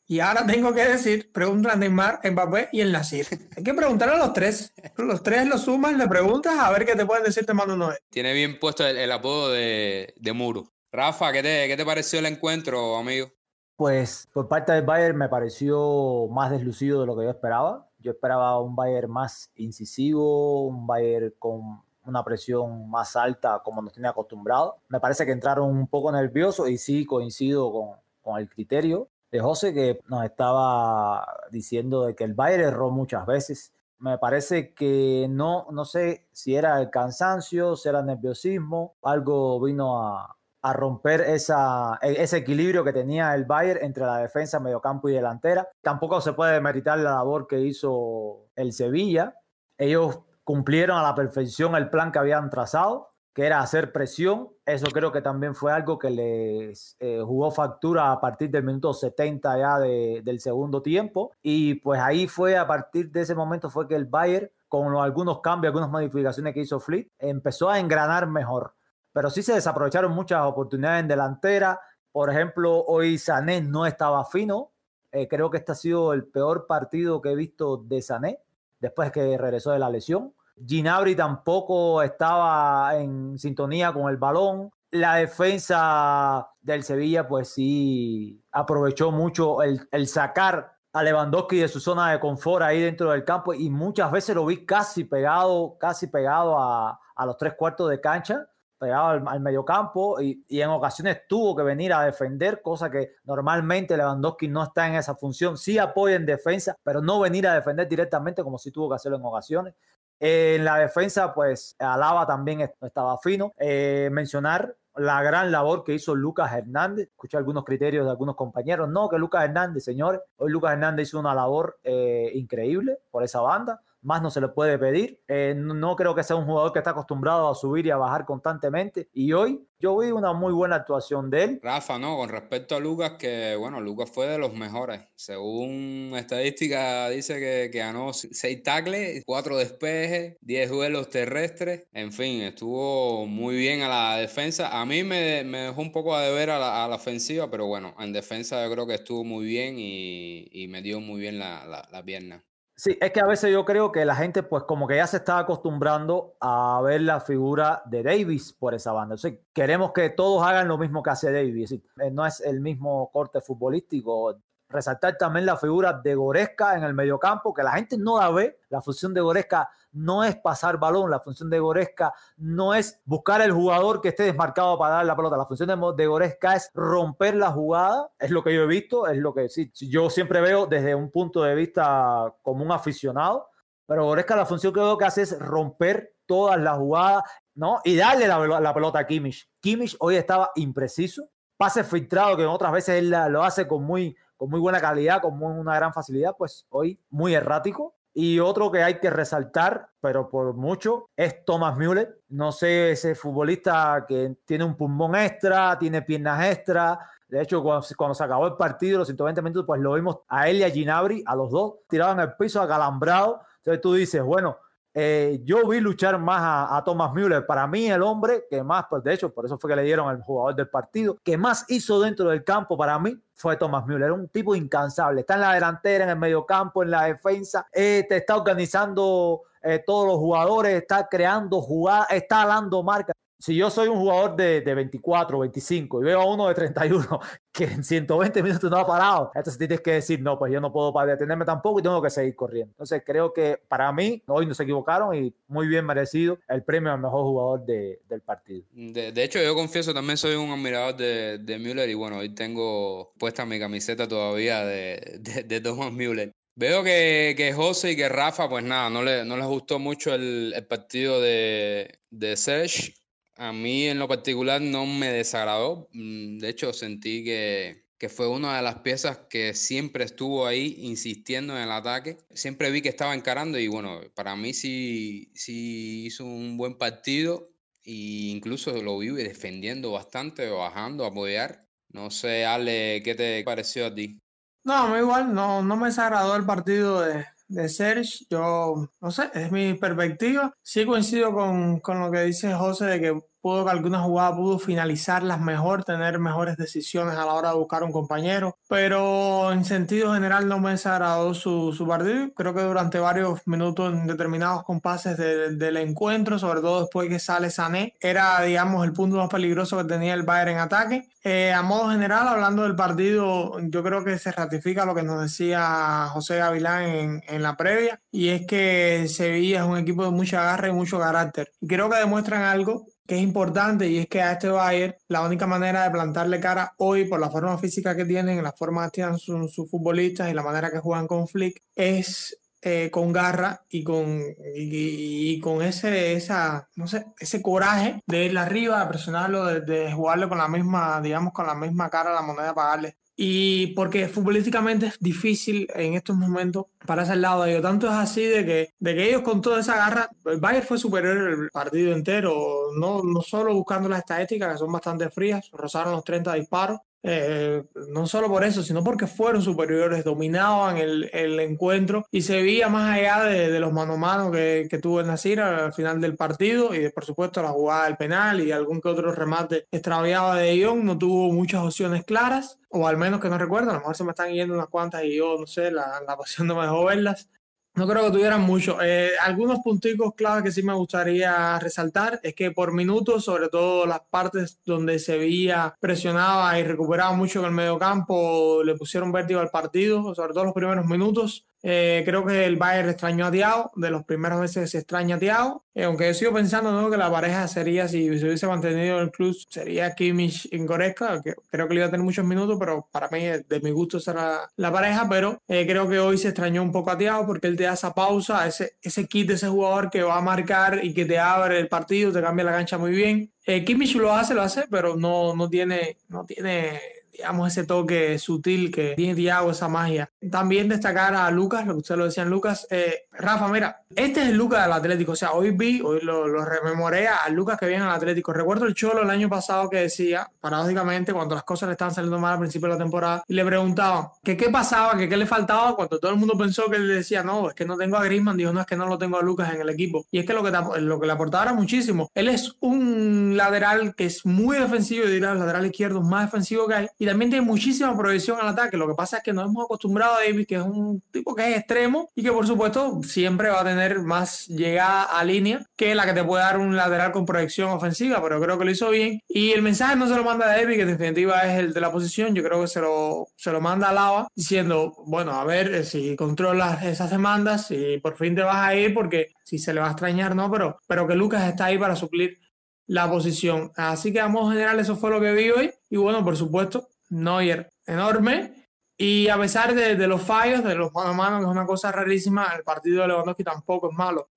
Y 0.07 0.21
ahora 0.21 0.47
tengo 0.47 0.73
que 0.73 0.87
decir, 0.87 1.31
pregúntale 1.31 1.75
a 1.75 1.77
Neymar, 1.77 2.21
Mbappé 2.25 2.71
y 2.73 2.81
el 2.81 2.91
Nasir. 2.91 3.27
Hay 3.55 3.63
que 3.63 3.75
preguntarle 3.75 4.15
a 4.15 4.19
los 4.19 4.33
tres. 4.33 4.73
Los 4.97 5.23
tres 5.23 5.47
los 5.47 5.63
sumas, 5.63 5.95
le 5.95 6.09
preguntas 6.09 6.59
a 6.59 6.71
ver 6.71 6.87
qué 6.87 6.97
te 6.97 7.05
pueden 7.05 7.25
decir, 7.25 7.45
te 7.45 7.53
mando 7.53 7.77
Noel. 7.77 7.99
Tiene 8.09 8.33
bien 8.33 8.59
puesto 8.59 8.87
el, 8.87 8.97
el 8.97 9.13
apodo 9.13 9.51
de, 9.51 10.15
de 10.17 10.33
Muro. 10.33 10.73
Rafa, 10.91 11.33
¿qué 11.33 11.43
te, 11.43 11.69
¿qué 11.69 11.77
te 11.77 11.85
pareció 11.85 12.19
el 12.19 12.27
encuentro, 12.27 12.97
amigo? 12.97 13.31
Pues 13.77 14.27
por 14.33 14.49
parte 14.49 14.73
del 14.73 14.87
Bayern 14.87 15.19
me 15.19 15.29
pareció 15.29 16.29
más 16.31 16.51
deslucido 16.51 17.03
de 17.03 17.07
lo 17.07 17.15
que 17.15 17.25
yo 17.25 17.31
esperaba. 17.31 17.87
Yo 17.99 18.13
esperaba 18.13 18.59
un 18.59 18.75
Bayern 18.75 19.11
más 19.11 19.51
incisivo, 19.55 20.67
un 20.67 20.87
Bayern 20.87 21.35
con 21.39 21.83
una 22.05 22.25
presión 22.25 22.89
más 22.89 23.17
alta 23.17 23.61
como 23.63 23.83
nos 23.83 23.93
tenía 23.93 24.11
acostumbrado. 24.11 24.79
Me 24.89 24.99
parece 24.99 25.27
que 25.27 25.33
entraron 25.33 25.69
un 25.69 25.89
poco 25.89 26.11
nerviosos 26.11 26.71
y 26.71 26.79
sí 26.79 27.05
coincido 27.05 27.71
con, 27.71 28.39
el 28.39 28.49
criterio 28.49 29.09
de 29.31 29.39
José 29.41 29.73
que 29.73 30.01
nos 30.09 30.25
estaba 30.25 31.25
diciendo 31.53 32.07
de 32.07 32.17
que 32.17 32.25
el 32.25 32.35
Bayern 32.35 32.65
erró 32.65 32.91
muchas 32.91 33.25
veces. 33.27 33.73
Me 33.99 34.19
parece 34.19 34.75
que 34.75 35.27
no, 35.31 35.67
no 35.71 35.85
sé 35.85 36.27
si 36.33 36.57
era 36.57 36.81
el 36.81 36.91
cansancio, 36.91 37.77
si 37.77 37.89
era 37.89 38.01
el 38.01 38.07
nerviosismo, 38.07 38.97
algo 39.03 39.61
vino 39.61 40.03
a, 40.03 40.36
a 40.67 40.73
romper 40.73 41.21
esa, 41.21 41.97
e, 42.03 42.21
ese 42.21 42.39
equilibrio 42.39 42.83
que 42.83 42.93
tenía 42.93 43.33
el 43.37 43.45
Bayern 43.45 43.85
entre 43.85 44.05
la 44.05 44.19
defensa, 44.19 44.59
mediocampo 44.59 45.09
y 45.09 45.13
delantera. 45.13 45.69
Tampoco 45.81 46.21
se 46.21 46.33
puede 46.33 46.55
demeritar 46.55 46.99
la 46.99 47.13
labor 47.13 47.47
que 47.47 47.61
hizo 47.61 48.49
el 48.57 48.73
Sevilla. 48.73 49.37
Ellos 49.79 50.19
cumplieron 50.43 50.99
a 50.99 51.05
la 51.05 51.15
perfección 51.15 51.77
el 51.77 51.89
plan 51.89 52.11
que 52.11 52.19
habían 52.19 52.51
trazado, 52.51 53.11
que 53.33 53.47
era 53.47 53.61
hacer 53.61 53.93
presión. 53.93 54.49
Eso 54.65 54.87
creo 54.91 55.13
que 55.13 55.23
también 55.23 55.55
fue 55.55 55.73
algo 55.73 56.01
que 56.01 56.11
les 56.11 56.97
eh, 56.99 57.21
jugó 57.25 57.53
factura 57.53 58.11
a 58.11 58.21
partir 58.21 58.51
del 58.51 58.65
minuto 58.65 58.93
70 58.93 59.59
ya 59.59 59.79
de, 59.79 60.23
del 60.25 60.41
segundo 60.41 60.83
tiempo. 60.83 61.31
Y 61.43 61.75
pues 61.75 62.01
ahí 62.01 62.27
fue, 62.27 62.57
a 62.57 62.67
partir 62.67 63.13
de 63.13 63.21
ese 63.21 63.37
momento 63.37 63.71
fue 63.71 63.87
que 63.87 63.95
el 63.95 64.07
Bayern, 64.07 64.51
con 64.69 64.97
algunos 64.97 65.41
cambios, 65.43 65.71
algunas 65.71 65.91
modificaciones 65.91 66.55
que 66.55 66.61
hizo 66.63 66.81
Flick, 66.81 67.09
empezó 67.21 67.71
a 67.71 67.79
engranar 67.79 68.27
mejor 68.27 68.76
pero 69.17 69.31
sí 69.31 69.43
se 69.43 69.55
desaprovecharon 69.55 70.13
muchas 70.13 70.43
oportunidades 70.43 71.01
en 71.01 71.09
delantera. 71.09 71.81
Por 72.13 72.29
ejemplo, 72.29 72.85
hoy 72.85 73.17
Sané 73.17 73.63
no 73.63 73.87
estaba 73.87 74.23
fino. 74.27 74.73
Eh, 75.11 75.27
creo 75.27 75.49
que 75.49 75.57
este 75.57 75.73
ha 75.73 75.75
sido 75.75 76.13
el 76.13 76.27
peor 76.27 76.67
partido 76.67 77.23
que 77.23 77.31
he 77.31 77.35
visto 77.35 77.79
de 77.79 78.03
Sané 78.03 78.41
después 78.79 79.11
que 79.11 79.39
regresó 79.39 79.71
de 79.71 79.79
la 79.79 79.89
lesión. 79.89 80.35
Ginabri 80.63 81.17
tampoco 81.17 82.03
estaba 82.03 82.95
en 82.97 83.39
sintonía 83.39 83.91
con 83.91 84.11
el 84.11 84.19
balón. 84.19 84.71
La 84.91 85.15
defensa 85.15 86.51
del 86.61 86.83
Sevilla, 86.83 87.27
pues 87.27 87.49
sí, 87.49 88.45
aprovechó 88.53 89.13
mucho 89.13 89.63
el, 89.63 90.07
sacar 90.09 90.77
a 90.93 91.03
Lewandowski 91.03 91.57
de 91.57 91.69
su 91.69 91.81
zona 91.81 92.13
de 92.13 92.21
confort 92.21 92.65
ahí 92.65 92.83
dentro 92.83 93.13
del 93.13 93.25
campo 93.25 93.55
y 93.55 93.71
muchas 93.71 94.13
veces 94.13 94.37
lo 94.37 94.45
vi 94.45 94.67
casi 94.67 95.05
pegado, 95.05 95.79
casi 95.81 96.07
pegado 96.07 96.59
a 96.59 97.25
los 97.25 97.39
tres 97.39 97.55
cuartos 97.55 97.89
de 97.89 97.99
cancha 97.99 98.47
pegado 98.79 99.09
al, 99.09 99.25
al 99.27 99.41
mediocampo 99.41 100.21
y, 100.21 100.45
y, 100.49 100.61
en 100.61 100.71
ocasiones 100.71 101.23
tuvo 101.29 101.57
que 101.57 101.63
venir 101.63 101.93
a 101.93 102.03
defender, 102.03 102.61
cosa 102.63 102.91
que 102.91 103.15
normalmente 103.25 103.97
Lewandowski 103.97 104.49
no 104.49 104.63
está 104.63 104.87
en 104.87 104.95
esa 104.95 105.15
función. 105.15 105.57
Sí 105.57 105.79
apoya 105.79 106.17
en 106.17 106.27
defensa, 106.27 106.77
pero 106.83 107.01
no 107.01 107.21
venir 107.21 107.47
a 107.49 107.55
defender 107.55 107.89
directamente 107.89 108.43
como 108.43 108.59
si 108.59 108.71
tuvo 108.71 108.91
que 108.91 108.97
hacerlo 108.97 109.19
en 109.19 109.25
ocasiones. 109.25 109.75
Eh, 110.19 110.57
en 110.57 110.65
la 110.65 110.79
defensa, 110.79 111.35
pues 111.35 111.77
Alaba 111.79 112.27
también 112.27 112.61
estaba 112.81 113.19
fino. 113.19 113.53
Eh, 113.59 114.09
mencionar 114.13 114.77
la 114.97 115.23
gran 115.23 115.53
labor 115.53 115.85
que 115.85 115.95
hizo 115.95 116.15
Lucas 116.15 116.53
Hernández. 116.53 117.09
Escuché 117.09 117.37
algunos 117.37 117.65
criterios 117.65 118.05
de 118.05 118.11
algunos 118.11 118.37
compañeros. 118.37 118.89
No, 118.89 119.09
que 119.09 119.19
Lucas 119.19 119.45
Hernández, 119.45 119.85
señores. 119.85 120.21
Hoy 120.37 120.51
Lucas 120.51 120.73
Hernández 120.73 121.09
hizo 121.09 121.21
una 121.21 121.35
labor 121.35 121.79
eh, 121.85 122.31
increíble 122.35 122.99
por 123.11 123.23
esa 123.23 123.41
banda 123.41 123.83
más 124.07 124.23
no 124.23 124.31
se 124.31 124.41
le 124.41 124.49
puede 124.49 124.79
pedir. 124.79 125.21
Eh, 125.27 125.53
no 125.57 125.97
creo 125.97 126.15
que 126.15 126.23
sea 126.23 126.37
un 126.37 126.47
jugador 126.47 126.73
que 126.73 126.79
está 126.79 126.93
acostumbrado 126.93 127.51
a 127.51 127.55
subir 127.57 127.87
y 127.87 127.91
a 127.91 127.97
bajar 127.97 128.25
constantemente. 128.25 129.09
Y 129.13 129.33
hoy 129.33 129.67
yo 129.81 129.99
vi 129.99 130.13
una 130.13 130.33
muy 130.33 130.53
buena 130.53 130.77
actuación 130.77 131.29
de 131.29 131.43
él. 131.43 131.61
Rafa, 131.61 131.99
no, 131.99 132.17
con 132.17 132.29
respecto 132.29 132.77
a 132.77 132.81
Lucas, 132.81 133.15
que 133.19 133.57
bueno, 133.57 133.81
Lucas 133.81 134.09
fue 134.09 134.29
de 134.29 134.39
los 134.39 134.55
mejores. 134.55 135.01
Según 135.17 136.13
estadística, 136.15 137.09
dice 137.09 137.41
que, 137.41 137.77
ganó 137.77 138.13
seis 138.13 138.63
tackles, 138.63 139.25
cuatro 139.27 139.57
despejes, 139.57 140.37
10 140.41 140.71
duelos 140.71 141.11
terrestres. 141.11 141.89
En 141.93 142.13
fin, 142.13 142.43
estuvo 142.43 143.27
muy 143.27 143.57
bien 143.57 143.83
a 143.83 143.89
la 143.89 144.17
defensa. 144.19 144.81
A 144.81 144.87
mí 144.87 145.03
me, 145.03 145.43
me 145.43 145.59
dejó 145.59 145.81
un 145.81 145.91
poco 145.91 146.15
a 146.15 146.23
deber 146.23 146.51
a 146.51 146.59
la, 146.61 146.95
ofensiva, 146.95 147.51
pero 147.51 147.67
bueno, 147.67 147.95
en 147.99 148.13
defensa 148.13 148.65
yo 148.65 148.73
creo 148.73 148.87
que 148.87 148.95
estuvo 148.95 149.25
muy 149.25 149.45
bien 149.45 149.75
y, 149.79 150.49
y 150.53 150.69
me 150.69 150.81
dio 150.81 151.01
muy 151.01 151.21
bien 151.21 151.41
la, 151.41 151.67
la, 151.67 151.87
la 151.91 152.03
pierna. 152.05 152.43
Sí, 152.79 152.99
es 153.01 153.11
que 153.11 153.21
a 153.21 153.27
veces 153.27 153.51
yo 153.51 153.65
creo 153.65 153.91
que 153.91 154.05
la 154.05 154.15
gente 154.15 154.43
pues 154.43 154.65
como 154.65 154.87
que 154.87 154.97
ya 154.97 155.07
se 155.07 155.17
está 155.17 155.39
acostumbrando 155.39 156.37
a 156.41 156.79
ver 156.85 157.01
la 157.01 157.21
figura 157.21 157.83
de 157.87 158.03
Davis 158.03 158.53
por 158.53 158.75
esa 158.75 158.93
banda. 158.93 159.15
Entonces 159.15 159.41
queremos 159.55 159.93
que 159.93 160.11
todos 160.11 160.47
hagan 160.47 160.69
lo 160.69 160.77
mismo 160.77 161.03
que 161.03 161.09
hace 161.09 161.33
Davis. 161.33 161.75
No 162.13 162.27
es 162.27 162.41
el 162.43 162.61
mismo 162.61 163.11
corte 163.11 163.41
futbolístico. 163.41 164.37
Resaltar 164.77 165.17
también 165.17 165.47
la 165.47 165.57
figura 165.57 165.95
de 165.95 166.15
Goresca 166.15 166.77
en 166.77 166.85
el 166.85 166.93
mediocampo, 166.93 167.55
que 167.55 167.63
la 167.63 167.73
gente 167.73 167.97
no 167.97 168.21
la 168.21 168.31
ve. 168.31 168.61
La 168.69 168.83
función 168.83 169.15
de 169.15 169.23
Goresca 169.23 169.71
no 169.97 170.23
es 170.23 170.37
pasar 170.37 170.79
balón, 170.79 171.11
la 171.11 171.21
función 171.21 171.49
de 171.49 171.59
Goresca 171.59 172.13
no 172.37 172.75
es 172.75 173.01
buscar 173.07 173.41
el 173.41 173.53
jugador 173.53 174.03
que 174.03 174.09
esté 174.09 174.25
desmarcado 174.25 174.79
para 174.79 174.97
dar 174.97 175.07
la 175.07 175.17
pelota. 175.17 175.39
La 175.39 175.47
función 175.47 175.97
de, 175.97 176.07
Goresca 176.07 176.55
es 176.55 176.71
romper 176.75 177.37
la 177.37 177.51
jugada, 177.51 178.11
es 178.19 178.31
lo 178.31 178.45
que 178.45 178.55
yo 178.55 178.65
he 178.65 178.67
visto, 178.67 179.07
es 179.07 179.17
lo 179.17 179.33
que 179.33 179.49
sí, 179.49 179.73
yo 179.89 180.11
siempre 180.11 180.43
veo 180.43 180.67
desde 180.67 180.95
un 180.95 181.11
punto 181.11 181.43
de 181.43 181.55
vista 181.55 182.35
como 182.43 182.63
un 182.63 182.73
aficionado, 182.73 183.49
pero 183.87 184.05
Goresca 184.05 184.37
la 184.37 184.45
función 184.45 184.75
que 184.75 184.81
veo 184.81 184.99
que 184.99 185.07
hace 185.07 185.23
es 185.23 185.39
romper 185.39 186.15
todas 186.27 186.61
las 186.61 186.77
jugadas, 186.77 187.25
¿no? 187.55 187.81
Y 187.83 187.97
darle 187.97 188.29
la, 188.29 188.39
la 188.61 188.75
pelota 188.75 188.99
a 188.99 189.07
Kimmich. 189.07 189.49
Kimmich 189.61 189.97
hoy 190.01 190.17
estaba 190.17 190.51
impreciso, 190.57 191.31
pase 191.57 191.85
filtrado 191.85 192.37
que 192.37 192.45
otras 192.45 192.73
veces 192.73 192.97
él 192.97 193.11
lo 193.31 193.43
hace 193.43 193.67
con 193.67 193.83
muy, 193.83 194.15
con 194.37 194.51
muy 194.51 194.61
buena 194.61 194.81
calidad, 194.81 195.21
con 195.21 195.37
muy, 195.39 195.53
una 195.53 195.75
gran 195.77 195.93
facilidad, 195.93 196.35
pues 196.37 196.67
hoy 196.71 197.01
muy 197.11 197.35
errático. 197.35 197.95
Y 198.19 198.39
otro 198.41 198.73
que 198.73 198.83
hay 198.83 198.99
que 198.99 199.11
resaltar, 199.11 199.91
pero 200.01 200.31
por 200.31 200.55
mucho, 200.55 201.11
es 201.17 201.45
Thomas 201.45 201.77
Müller. 201.77 202.23
No 202.29 202.51
sé, 202.51 202.93
ese 202.93 203.15
futbolista 203.15 204.07
que 204.09 204.37
tiene 204.47 204.65
un 204.65 204.75
pulmón 204.75 205.15
extra, 205.15 205.79
tiene 205.79 206.01
piernas 206.01 206.47
extra. 206.47 206.99
De 207.29 207.43
hecho, 207.43 207.63
cuando, 207.63 207.87
cuando 207.95 208.15
se 208.15 208.25
acabó 208.25 208.47
el 208.47 208.57
partido, 208.57 209.01
los 209.01 209.09
120 209.09 209.43
minutos, 209.43 209.65
pues 209.67 209.83
lo 209.83 209.93
vimos 209.93 210.21
a 210.29 210.49
él 210.49 210.57
y 210.57 210.63
a 210.63 210.71
Ginabri, 210.71 211.23
a 211.27 211.37
los 211.37 211.51
dos, 211.51 211.75
tirados 211.89 212.15
en 212.15 212.21
el 212.21 212.35
piso, 212.37 212.63
acalambrados. 212.63 213.41
Entonces 213.59 213.83
tú 213.83 213.93
dices, 213.93 214.23
bueno, 214.23 214.57
eh, 214.99 215.43
yo 215.45 215.69
vi 215.69 215.79
luchar 215.79 216.19
más 216.19 216.41
a, 216.71 216.83
Thomas 216.83 217.13
Müller. 217.13 217.45
Para 217.45 217.67
mí, 217.67 217.91
el 217.91 218.03
hombre 218.03 218.47
que 218.49 218.63
más, 218.63 218.87
pues 218.89 219.05
de 219.05 219.13
hecho, 219.13 219.31
por 219.31 219.45
eso 219.45 219.59
fue 219.59 219.69
que 219.69 219.77
le 219.77 219.83
dieron 219.83 220.09
al 220.09 220.23
jugador 220.23 220.57
del 220.57 220.71
partido, 220.71 221.19
que 221.23 221.37
más 221.37 221.67
hizo 221.69 222.01
dentro 222.01 222.31
del 222.31 222.43
campo 222.43 222.79
para 222.79 222.99
mí 222.99 223.15
fue 223.35 223.59
Thomas 223.59 223.85
Müller. 223.85 224.05
Era 224.05 224.15
un 224.15 224.29
tipo 224.29 224.55
incansable. 224.55 225.21
Está 225.21 225.35
en 225.35 225.43
la 225.43 225.53
delantera, 225.53 226.05
en 226.05 226.11
el 226.11 226.17
mediocampo, 226.17 226.83
en 226.83 226.93
la 226.93 227.05
defensa. 227.05 227.67
Eh, 227.75 228.07
está 228.09 228.37
organizando 228.37 229.43
eh, 229.63 229.83
todos 229.85 230.07
los 230.07 230.17
jugadores, 230.17 230.81
está 230.81 231.07
creando 231.09 231.61
jugadas, 231.61 232.07
está 232.13 232.47
dando 232.47 232.83
marcas 232.83 233.16
si 233.47 233.55
yo 233.55 233.71
soy 233.71 233.87
un 233.87 233.99
jugador 233.99 234.35
de, 234.35 234.61
de, 234.61 234.75
24, 234.75 235.39
25 235.39 236.01
y 236.01 236.05
veo 236.05 236.21
a 236.21 236.27
uno 236.27 236.49
de 236.49 236.55
31 236.55 237.21
que 237.53 237.63
en 237.63 237.85
120 237.85 238.43
minutos 238.43 238.69
no 238.69 238.77
ha 238.77 238.85
parado, 238.85 239.31
entonces 239.37 239.57
tienes 239.57 239.81
que 239.83 239.93
decir, 239.93 240.21
no, 240.21 240.37
pues 240.37 240.53
yo 240.53 240.61
no 240.61 240.73
puedo 240.73 240.93
detenerme 241.07 241.45
tampoco 241.45 241.79
y 241.79 241.83
tengo 241.85 242.03
que 242.03 242.11
seguir 242.11 242.35
corriendo. 242.35 242.73
Entonces 242.73 243.05
creo 243.07 243.33
que 243.33 243.61
para 243.69 243.93
mí 243.93 244.21
hoy 244.27 244.47
no 244.47 244.55
se 244.55 244.65
equivocaron 244.65 245.15
y 245.15 245.33
muy 245.47 245.69
bien 245.69 245.87
merecido 245.87 246.41
el 246.49 246.65
premio 246.65 246.93
al 246.93 247.01
mejor 247.01 247.23
jugador 247.23 247.65
de, 247.65 248.01
del 248.09 248.21
partido. 248.21 248.65
De, 248.73 249.13
de, 249.13 249.23
hecho, 249.23 249.41
yo 249.41 249.55
confieso, 249.55 249.95
también 249.95 250.17
soy 250.17 250.35
un 250.35 250.51
admirador 250.51 250.97
de, 250.97 251.39
de 251.39 251.59
Müller 251.61 251.89
y 251.89 251.95
bueno, 251.95 252.19
hoy 252.19 252.31
tengo 252.31 253.13
puesta 253.17 253.47
mi 253.47 253.61
camiseta 253.61 254.09
todavía 254.09 254.65
de, 254.65 255.45
de 255.47 255.61
Thomas 255.61 255.93
Müller. 255.93 256.33
Veo 256.57 256.83
que, 256.83 257.35
que, 257.37 257.53
José 257.53 257.93
y 257.93 257.97
que 257.97 258.09
Rafa, 258.09 258.49
pues 258.49 258.65
nada, 258.65 258.91
no, 258.91 259.05
le, 259.05 259.25
no 259.25 259.37
les 259.37 259.47
gustó 259.47 259.79
mucho 259.79 260.13
el, 260.15 260.53
el 260.57 260.67
partido 260.67 261.21
de, 261.21 262.01
de 262.11 262.37
Serge 262.37 262.95
a 263.37 263.53
mí 263.53 263.87
en 263.87 263.99
lo 263.99 264.09
particular 264.09 264.61
no 264.61 264.87
me 264.87 265.11
desagradó. 265.13 265.89
Mm, 265.93 266.39
de 266.39 266.49
hecho, 266.49 266.73
sentí 266.73 267.25
que, 267.25 267.85
que, 267.99 268.09
fue 268.09 268.29
una 268.29 268.57
de 268.57 268.63
las 268.63 268.77
piezas 268.77 269.19
que 269.31 269.55
siempre 269.55 270.05
estuvo 270.05 270.47
ahí 270.47 270.77
insistiendo 270.79 271.57
en 271.57 271.63
el 271.65 271.73
ataque. 271.73 272.19
Siempre 272.31 272.71
vi 272.71 272.83
que 272.83 272.89
estaba 272.89 273.15
encarando 273.15 273.59
y 273.59 273.69
bueno, 273.69 274.01
para 274.15 274.37
mí 274.37 274.55
sí, 274.55 275.31
sí 275.35 276.07
hizo 276.07 276.25
un 276.25 276.57
buen 276.57 276.79
partido 276.79 277.51
e 277.85 277.93
incluso 278.33 278.73
lo 278.83 278.99
vi 278.99 279.09
defendiendo 279.11 279.93
bastante, 279.93 280.49
bajando, 280.49 281.05
a 281.05 281.09
apoyar. 281.09 281.67
No 281.91 282.11
sé, 282.11 282.45
Ale, 282.45 283.03
¿qué 283.05 283.15
te 283.15 283.43
pareció 283.45 283.87
a 283.87 283.95
ti? 283.95 284.19
No, 284.65 284.75
a 284.75 284.89
mí 284.89 284.99
igual 284.99 285.33
no, 285.33 285.63
no 285.63 285.77
me 285.77 285.87
desagradó 285.87 286.35
el 286.37 286.45
partido 286.45 287.03
de, 287.03 287.25
de 287.49 287.69
Serge. 287.69 288.27
Yo, 288.31 288.89
no 289.01 289.11
sé, 289.11 289.31
es 289.35 289.51
mi 289.53 289.75
perspectiva. 289.75 290.53
Sí 290.63 290.85
coincido 290.85 291.33
con, 291.33 291.81
con 291.81 292.01
lo 292.01 292.11
que 292.11 292.23
dice 292.25 292.53
José 292.55 292.87
de 292.87 293.01
que 293.01 293.21
pudo 293.47 293.69
alguna 293.69 294.01
jugada 294.01 294.35
pudo 294.35 294.59
finalizarlas 294.59 295.41
mejor, 295.41 295.85
tener 295.85 296.19
mejores 296.19 296.57
decisiones 296.57 297.15
a 297.15 297.25
la 297.25 297.33
hora 297.33 297.51
de 297.51 297.57
buscar 297.57 297.85
un 297.85 297.93
compañero, 297.93 298.59
pero 298.69 299.53
en 299.53 299.65
sentido 299.65 300.13
general 300.15 300.49
no 300.49 300.59
me 300.59 300.73
desagradó 300.73 301.33
su, 301.33 301.73
su 301.73 301.87
partido. 301.87 302.33
Creo 302.35 302.55
que 302.55 302.63
durante 302.63 302.99
varios 302.99 303.47
minutos 303.47 303.93
en 303.93 304.09
determinados 304.09 304.65
compases 304.65 305.17
de, 305.17 305.55
del 305.55 305.77
encuentro, 305.77 306.41
sobre 306.41 306.61
todo 306.61 306.81
después 306.81 307.09
que 307.09 307.21
sale 307.21 307.51
Sané, 307.51 307.95
era, 308.01 308.43
digamos, 308.43 308.85
el 308.85 308.93
punto 308.93 309.19
más 309.19 309.29
peligroso 309.29 309.79
que 309.79 309.85
tenía 309.85 310.15
el 310.15 310.25
Bayern 310.25 310.51
en 310.51 310.59
ataque. 310.59 311.09
Eh, 311.23 311.53
a 311.53 311.63
modo 311.63 311.91
general, 311.91 312.27
hablando 312.27 312.65
del 312.65 312.75
partido, 312.75 313.59
yo 313.61 313.83
creo 313.83 314.03
que 314.03 314.19
se 314.19 314.33
ratifica 314.33 314.85
lo 314.85 314.95
que 314.95 315.03
nos 315.05 315.23
decía 315.23 316.09
José 316.11 316.39
Gavilán 316.39 316.83
en, 316.85 317.23
en 317.29 317.43
la 317.43 317.57
previa, 317.57 318.01
y 318.11 318.31
es 318.31 318.47
que 318.47 319.07
Sevilla 319.09 319.61
es 319.61 319.67
un 319.67 319.79
equipo 319.79 320.05
de 320.05 320.11
mucha 320.11 320.43
garra 320.43 320.69
y 320.69 320.73
mucho 320.73 320.99
carácter. 320.99 321.53
Y 321.61 321.67
creo 321.69 321.89
que 321.91 321.99
demuestran 321.99 322.43
algo 322.43 322.87
que 323.07 323.17
es 323.17 323.23
importante 323.23 323.89
y 323.89 323.99
es 323.99 324.07
que 324.09 324.23
a 324.23 324.33
este 324.33 324.49
Bayern 324.49 324.95
la 325.09 325.23
única 325.23 325.47
manera 325.47 325.85
de 325.85 325.91
plantarle 325.91 326.41
cara 326.41 326.75
hoy 326.79 327.07
por 327.07 327.21
la 327.21 327.31
forma 327.31 327.57
física 327.59 327.97
que 327.97 328.05
tienen, 328.05 328.43
la 328.43 328.53
forma 328.53 328.85
que 328.87 328.97
tienen 328.97 329.19
sus, 329.19 329.71
futbolistas 329.71 330.31
y 330.31 330.35
la 330.35 330.43
manera 330.43 330.71
que 330.71 330.79
juegan 330.79 331.07
con 331.07 331.29
Flick 331.29 331.63
es 331.75 332.39
eh, 332.63 332.91
con 332.91 333.13
garra 333.13 333.65
y 333.69 333.85
con, 333.85 334.23
y, 334.57 335.39
con 335.41 335.63
ese, 335.63 336.15
esa, 336.15 336.69
no 336.75 336.89
sé, 336.89 337.07
ese 337.21 337.41
coraje 337.41 338.01
de 338.07 338.25
ir 338.25 338.37
arriba, 338.37 338.81
de 338.81 338.89
presionarlo, 338.89 339.45
de, 339.45 339.61
de 339.61 339.93
jugarle 339.93 340.29
con 340.29 340.39
la 340.39 340.49
misma, 340.49 341.01
digamos, 341.01 341.33
con 341.33 341.47
la 341.47 341.55
misma 341.55 341.89
cara 341.91 342.11
a 342.11 342.15
la 342.15 342.23
moneda, 342.23 342.55
pagarle 342.55 342.97
y 343.17 343.69
porque 343.69 344.09
futbolísticamente 344.09 344.87
es 344.87 344.99
difícil 345.01 345.67
en 345.75 345.95
estos 345.95 346.17
momentos 346.17 346.67
pararse 346.85 347.13
al 347.13 347.23
lado 347.23 347.43
de 347.43 347.53
ellos. 347.53 347.63
Tanto 347.63 347.87
es 347.87 347.95
así 347.95 348.25
de 348.25 348.45
que, 348.45 348.75
de 348.79 348.95
que 348.95 349.09
ellos 349.09 349.23
con 349.23 349.41
toda 349.41 349.61
esa 349.61 349.77
garra, 349.77 350.11
el 350.27 350.39
Bayern 350.39 350.67
fue 350.67 350.79
superior 350.79 351.17
el 351.17 351.51
partido 351.51 351.95
entero, 351.95 352.73
no, 352.79 353.03
no 353.03 353.23
solo 353.23 353.55
buscando 353.55 353.89
las 353.89 354.01
estadísticas 354.01 354.53
que 354.53 354.59
son 354.59 354.71
bastante 354.71 355.09
frías, 355.09 355.51
rozaron 355.53 355.93
los 355.93 356.05
30 356.05 356.35
disparos, 356.35 356.81
eh, 357.03 357.63
no 357.89 358.07
solo 358.07 358.29
por 358.29 358.45
eso, 358.45 358.63
sino 358.63 358.83
porque 358.83 359.07
fueron 359.07 359.43
superiores, 359.43 360.05
dominaban 360.05 360.77
el, 360.79 361.09
el 361.13 361.39
encuentro 361.39 362.05
y 362.11 362.23
se 362.23 362.43
veía 362.43 362.69
más 362.69 362.99
allá 362.99 363.23
de, 363.25 363.51
de 363.51 363.61
los 363.61 363.73
mano 363.73 363.95
a 363.95 363.97
mano 363.97 364.33
que, 364.33 364.67
que, 364.69 364.79
tuvo 364.79 365.01
el 365.01 365.07
Nasir 365.07 365.41
al 365.41 365.73
final 365.73 366.01
del 366.01 366.17
partido 366.17 366.75
y 366.75 366.89
por 366.91 367.05
supuesto 367.05 367.43
la 367.43 367.51
jugada 367.51 367.85
del 367.85 367.97
penal 367.97 368.41
y 368.41 368.51
algún 368.51 368.81
que 368.81 368.89
otro 368.89 369.13
remate 369.13 369.67
extraviado 369.71 370.35
de 370.35 370.57
Ion, 370.57 370.85
no 370.85 370.99
tuvo 370.99 371.33
muchas 371.33 371.63
opciones 371.63 372.05
claras, 372.05 372.59
o 372.71 372.89
al 372.89 372.97
menos 372.97 373.21
que 373.21 373.29
no 373.29 373.39
recuerdo, 373.39 373.71
a 373.71 373.75
lo 373.75 373.81
mejor 373.81 373.97
se 373.97 374.05
me 374.05 374.11
están 374.11 374.33
yendo 374.33 374.55
unas 374.55 374.69
cuantas 374.69 375.05
y 375.05 375.17
yo 375.17 375.37
no 375.39 375.47
sé, 375.47 375.71
la, 375.71 376.01
la 376.07 376.17
pasión 376.19 376.47
no 376.47 376.57
me 376.57 376.63
dejó 376.63 376.85
verlas. 376.85 377.29
No 377.77 377.87
creo 377.87 378.07
que 378.07 378.13
tuvieran 378.13 378.41
mucho. 378.41 378.79
Eh, 378.81 379.11
algunos 379.21 379.59
punticos 379.59 380.15
clave 380.15 380.43
que 380.43 380.51
sí 380.51 380.63
me 380.63 380.73
gustaría 380.73 381.59
resaltar 381.59 382.19
es 382.23 382.35
que 382.35 382.51
por 382.51 382.73
minutos, 382.73 383.27
sobre 383.27 383.51
todo 383.51 383.85
las 383.85 384.01
partes 384.01 384.59
donde 384.65 384.99
Sevilla 384.99 385.77
presionaba 385.79 386.59
y 386.59 386.65
recuperaba 386.65 387.13
mucho 387.13 387.41
en 387.41 387.45
el 387.45 387.53
medio 387.53 387.79
campo, 387.79 388.63
le 388.65 388.77
pusieron 388.77 389.13
vértigo 389.13 389.41
al 389.41 389.51
partido, 389.51 390.15
sobre 390.15 390.33
todo 390.33 390.45
los 390.45 390.55
primeros 390.55 390.87
minutos. 390.87 391.45
Eh, 391.69 392.05
creo 392.05 392.25
que 392.25 392.45
el 392.45 392.55
Bayern 392.55 392.91
extrañó 392.91 393.27
a 393.27 393.33
Thiago, 393.33 393.73
de 393.75 393.91
las 393.91 394.05
primeras 394.05 394.39
veces 394.39 394.71
se 394.71 394.79
extraña 394.79 395.17
a 395.17 395.19
Thiago. 395.19 395.65
Eh, 395.75 395.83
aunque 395.83 396.07
yo 396.07 396.15
sigo 396.15 396.33
pensando 396.33 396.71
¿no? 396.71 396.89
que 396.89 396.97
la 396.97 397.11
pareja 397.11 397.49
sería, 397.49 397.89
si 397.89 398.17
se 398.21 398.25
hubiese 398.25 398.47
mantenido 398.47 398.99
en 398.99 399.03
el 399.03 399.11
club, 399.11 399.37
sería 399.51 399.93
Kimmich 399.93 400.49
y 400.53 400.59
Goretzka, 400.65 401.21
que 401.23 401.35
creo 401.51 401.67
que 401.67 401.75
le 401.75 401.81
iba 401.81 401.89
a 401.89 401.91
tener 401.91 402.05
muchos 402.05 402.25
minutos, 402.25 402.57
pero 402.61 402.89
para 402.93 403.09
mí, 403.09 403.19
de 403.21 403.61
mi 403.65 403.73
gusto, 403.73 403.99
será 403.99 404.49
la 404.55 404.71
pareja. 404.71 405.09
Pero 405.09 405.43
eh, 405.49 405.67
creo 405.67 405.89
que 405.89 405.99
hoy 405.99 406.19
se 406.19 406.29
extrañó 406.29 406.63
un 406.63 406.71
poco 406.71 406.93
a 406.93 406.99
Thiago 406.99 407.27
porque 407.27 407.49
él 407.49 407.57
te 407.57 407.65
da 407.65 407.73
esa 407.73 407.93
pausa, 407.93 408.47
ese, 408.47 408.77
ese 408.81 409.09
kit 409.09 409.27
de 409.27 409.35
ese 409.35 409.49
jugador 409.49 409.91
que 409.91 410.05
va 410.05 410.19
a 410.19 410.21
marcar 410.21 410.85
y 410.85 410.95
que 410.95 411.05
te 411.05 411.19
abre 411.19 411.59
el 411.59 411.67
partido, 411.67 412.13
te 412.13 412.23
cambia 412.23 412.45
la 412.45 412.53
cancha 412.53 412.79
muy 412.79 412.93
bien. 412.93 413.33
Eh, 413.45 413.65
Kimmich 413.65 413.97
lo 413.97 414.13
hace, 414.13 414.35
lo 414.35 414.43
hace, 414.43 414.67
pero 414.71 414.95
no, 414.95 415.35
no 415.35 415.49
tiene, 415.51 415.97
no 416.09 416.25
tiene 416.25 416.81
digamos, 417.17 417.49
ese 417.49 417.65
toque 417.65 418.19
sutil 418.19 418.71
que 418.71 418.95
tiene 418.95 419.15
Thiago, 419.15 419.51
esa 419.51 419.69
magia. 419.69 420.11
También 420.31 420.69
destacar 420.69 421.15
a 421.15 421.31
Lucas, 421.31 421.67
lo 421.67 421.75
que 421.75 421.81
usted 421.81 421.97
lo 421.97 422.05
decía 422.05 422.25
Lucas. 422.25 422.67
Eh, 422.71 423.07
Rafa, 423.13 423.49
mira, 423.49 423.83
este 423.95 424.23
es 424.23 424.29
el 424.29 424.37
Lucas 424.37 424.63
del 424.65 424.73
Atlético. 424.73 425.13
O 425.13 425.17
sea, 425.17 425.33
hoy 425.33 425.51
vi, 425.53 425.81
hoy 425.81 426.01
lo, 426.03 426.27
lo 426.27 426.45
rememoré 426.45 427.09
a 427.09 427.29
Lucas 427.31 427.59
que 427.59 427.67
viene 427.67 427.85
al 427.85 427.91
Atlético. 427.91 428.33
Recuerdo 428.33 428.67
el 428.67 428.75
Cholo 428.75 429.03
el 429.03 429.11
año 429.11 429.29
pasado 429.29 429.71
que 429.71 429.79
decía, 429.79 430.29
paradójicamente, 430.41 431.13
cuando 431.13 431.35
las 431.35 431.45
cosas 431.45 431.69
le 431.69 431.73
estaban 431.73 431.95
saliendo 431.95 432.19
mal 432.19 432.35
al 432.35 432.39
principio 432.39 432.69
de 432.69 432.75
la 432.75 432.79
temporada, 432.79 433.25
y 433.27 433.35
le 433.35 433.45
preguntaban 433.45 434.09
que 434.23 434.37
qué 434.37 434.51
pasaba, 434.51 434.97
que 434.97 435.09
qué 435.09 435.17
le 435.17 435.27
faltaba, 435.27 435.75
cuando 435.75 435.99
todo 435.99 436.11
el 436.11 436.19
mundo 436.19 436.37
pensó 436.37 436.69
que 436.69 436.77
él 436.77 436.89
decía, 436.89 437.23
no, 437.23 437.49
es 437.49 437.55
que 437.55 437.65
no 437.65 437.77
tengo 437.77 437.97
a 437.97 438.05
Griezmann, 438.05 438.37
dijo, 438.37 438.53
no, 438.53 438.61
es 438.61 438.67
que 438.67 438.77
no 438.77 438.87
lo 438.87 438.99
tengo 438.99 439.19
a 439.19 439.23
Lucas 439.23 439.53
en 439.55 439.61
el 439.61 439.69
equipo. 439.71 440.07
Y 440.11 440.19
es 440.19 440.27
que 440.27 440.35
lo 440.35 440.43
que, 440.43 440.53
lo 440.81 441.01
que 441.01 441.07
le 441.07 441.13
aportaba 441.13 441.45
era 441.45 441.53
muchísimo. 441.55 442.11
Él 442.15 442.29
es 442.29 442.57
un 442.61 443.37
lateral 443.37 443.95
que 443.95 444.07
es 444.07 444.27
muy 444.27 444.59
defensivo, 444.59 445.05
yo 445.05 445.11
diría 445.11 445.33
el 445.33 445.39
lateral 445.39 445.67
izquierdo 445.67 446.03
más 446.03 446.27
defensivo 446.27 446.69
que 446.69 446.75
hay, 446.75 446.87
y 446.99 447.06
también 447.07 447.31
tiene 447.31 447.47
muchísima 447.47 447.97
provisión 447.97 448.39
al 448.41 448.49
ataque. 448.49 448.77
Lo 448.77 448.87
que 448.87 448.95
pasa 448.95 449.19
es 449.19 449.23
que 449.23 449.33
nos 449.33 449.47
hemos 449.47 449.65
acostumbrado 449.65 450.17
a 450.17 450.21
David, 450.21 450.47
que 450.47 450.57
es 450.57 450.63
un 450.63 451.03
tipo 451.11 451.35
que 451.35 451.51
es 451.51 451.59
extremo 451.59 452.11
y 452.15 452.23
que 452.23 452.33
por 452.33 452.47
supuesto 452.47 453.01
siempre 453.03 453.49
va 453.49 453.61
a 453.61 453.65
tener 453.65 454.01
más 454.01 454.47
llegada 454.49 455.05
a 455.05 455.25
línea 455.25 455.65
que 455.77 455.95
la 455.95 456.05
que 456.07 456.13
te 456.13 456.25
puede 456.25 456.43
dar 456.43 456.59
un 456.59 456.77
lateral 456.77 457.13
con 457.13 457.25
proyección 457.25 457.71
ofensiva, 457.71 458.23
pero 458.23 458.41
creo 458.41 458.59
que 458.59 458.65
lo 458.65 458.71
hizo 458.71 458.91
bien. 458.91 459.21
Y 459.29 459.53
el 459.53 459.63
mensaje 459.63 459.97
no 459.97 460.09
se 460.09 460.17
lo 460.17 460.25
manda 460.25 460.47
a 460.47 460.57
David, 460.57 460.77
que 460.77 460.83
en 460.83 460.89
definitiva 460.89 461.43
es 461.43 461.59
el 461.59 461.73
de 461.73 461.81
la 461.81 461.93
posición, 461.93 462.35
yo 462.35 462.43
creo 462.43 462.61
que 462.61 462.69
se 462.69 462.81
lo, 462.81 463.29
se 463.37 463.51
lo 463.53 463.61
manda 463.61 463.89
a 463.89 463.93
Lava 463.93 464.29
diciendo, 464.35 464.95
bueno, 465.07 465.33
a 465.33 465.45
ver 465.45 465.75
eh, 465.75 465.85
si 465.85 466.17
controlas 466.17 466.85
esas 466.85 467.11
demandas, 467.11 467.71
y 467.71 467.99
por 467.99 468.17
fin 468.17 468.35
te 468.35 468.43
vas 468.43 468.57
a 468.57 468.75
ir, 468.75 468.95
porque 468.95 469.29
si 469.45 469.59
se 469.59 469.73
le 469.73 469.81
va 469.81 469.89
a 469.89 469.91
extrañar, 469.93 470.35
no, 470.35 470.51
pero, 470.51 470.79
pero 470.87 471.07
que 471.07 471.15
Lucas 471.15 471.45
está 471.49 471.67
ahí 471.67 471.79
para 471.79 471.97
suplir 471.97 472.39
la 472.87 473.11
posición. 473.11 473.73
Así 473.77 474.13
que 474.13 474.21
a 474.21 474.29
modo 474.29 474.51
general 474.51 474.79
eso 474.81 474.97
fue 474.97 475.11
lo 475.11 475.21
que 475.21 475.33
vi 475.33 475.51
hoy. 475.51 475.73
Y 475.91 475.97
bueno, 475.97 476.25
por 476.25 476.37
supuesto, 476.37 476.89
Neuer 477.11 477.71
enorme. 477.87 478.67
Y 478.99 479.29
a 479.29 479.39
pesar 479.39 479.75
de, 479.75 479.95
los 480.07 480.23
fallos, 480.23 480.65
de 480.65 480.75
los 480.75 480.91
mano 480.95 481.11
a 481.11 481.13
mano, 481.13 481.39
que 481.39 481.45
es 481.45 481.51
una 481.51 481.67
cosa 481.67 481.93
rarísima, 481.93 482.47
el 482.57 482.63
partido 482.63 483.03
de 483.03 483.09
Lewandowski 483.09 483.45
tampoco 483.45 483.91
es 483.91 483.97
malo. 483.97 484.31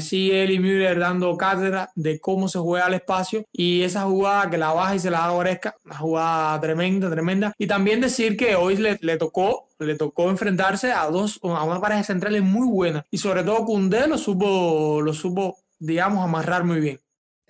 Sí, 0.00 0.32
él 0.32 0.50
y 0.50 0.58
Müller 0.58 0.98
dando 0.98 1.36
cátedra 1.36 1.88
de 1.94 2.18
cómo 2.18 2.48
se 2.48 2.58
juega 2.58 2.86
al 2.86 2.94
espacio 2.94 3.44
y 3.52 3.82
esa 3.82 4.02
jugada 4.02 4.50
que 4.50 4.58
la 4.58 4.72
baja 4.72 4.96
y 4.96 4.98
se 4.98 5.08
la 5.08 5.20
da 5.20 5.32
una 5.32 5.98
jugada 5.98 6.60
tremenda, 6.60 7.08
tremenda. 7.10 7.52
Y 7.58 7.68
también 7.68 8.00
decir 8.00 8.36
que 8.36 8.56
hoy 8.56 8.76
le, 8.76 8.98
le 9.02 9.18
tocó 9.18 9.68
le 9.78 9.96
tocó 9.96 10.30
enfrentarse 10.30 10.92
a 10.92 11.06
dos 11.06 11.40
a 11.42 11.64
una 11.64 11.80
pareja 11.80 12.02
centrales 12.04 12.42
muy 12.42 12.68
buena 12.68 13.04
y 13.10 13.18
sobre 13.18 13.42
todo 13.42 13.64
Koundé 13.64 14.06
lo 14.06 14.16
supo 14.16 15.00
lo 15.02 15.12
supo 15.12 15.58
digamos 15.80 16.24
amarrar 16.24 16.62
muy 16.62 16.80
bien 16.80 17.00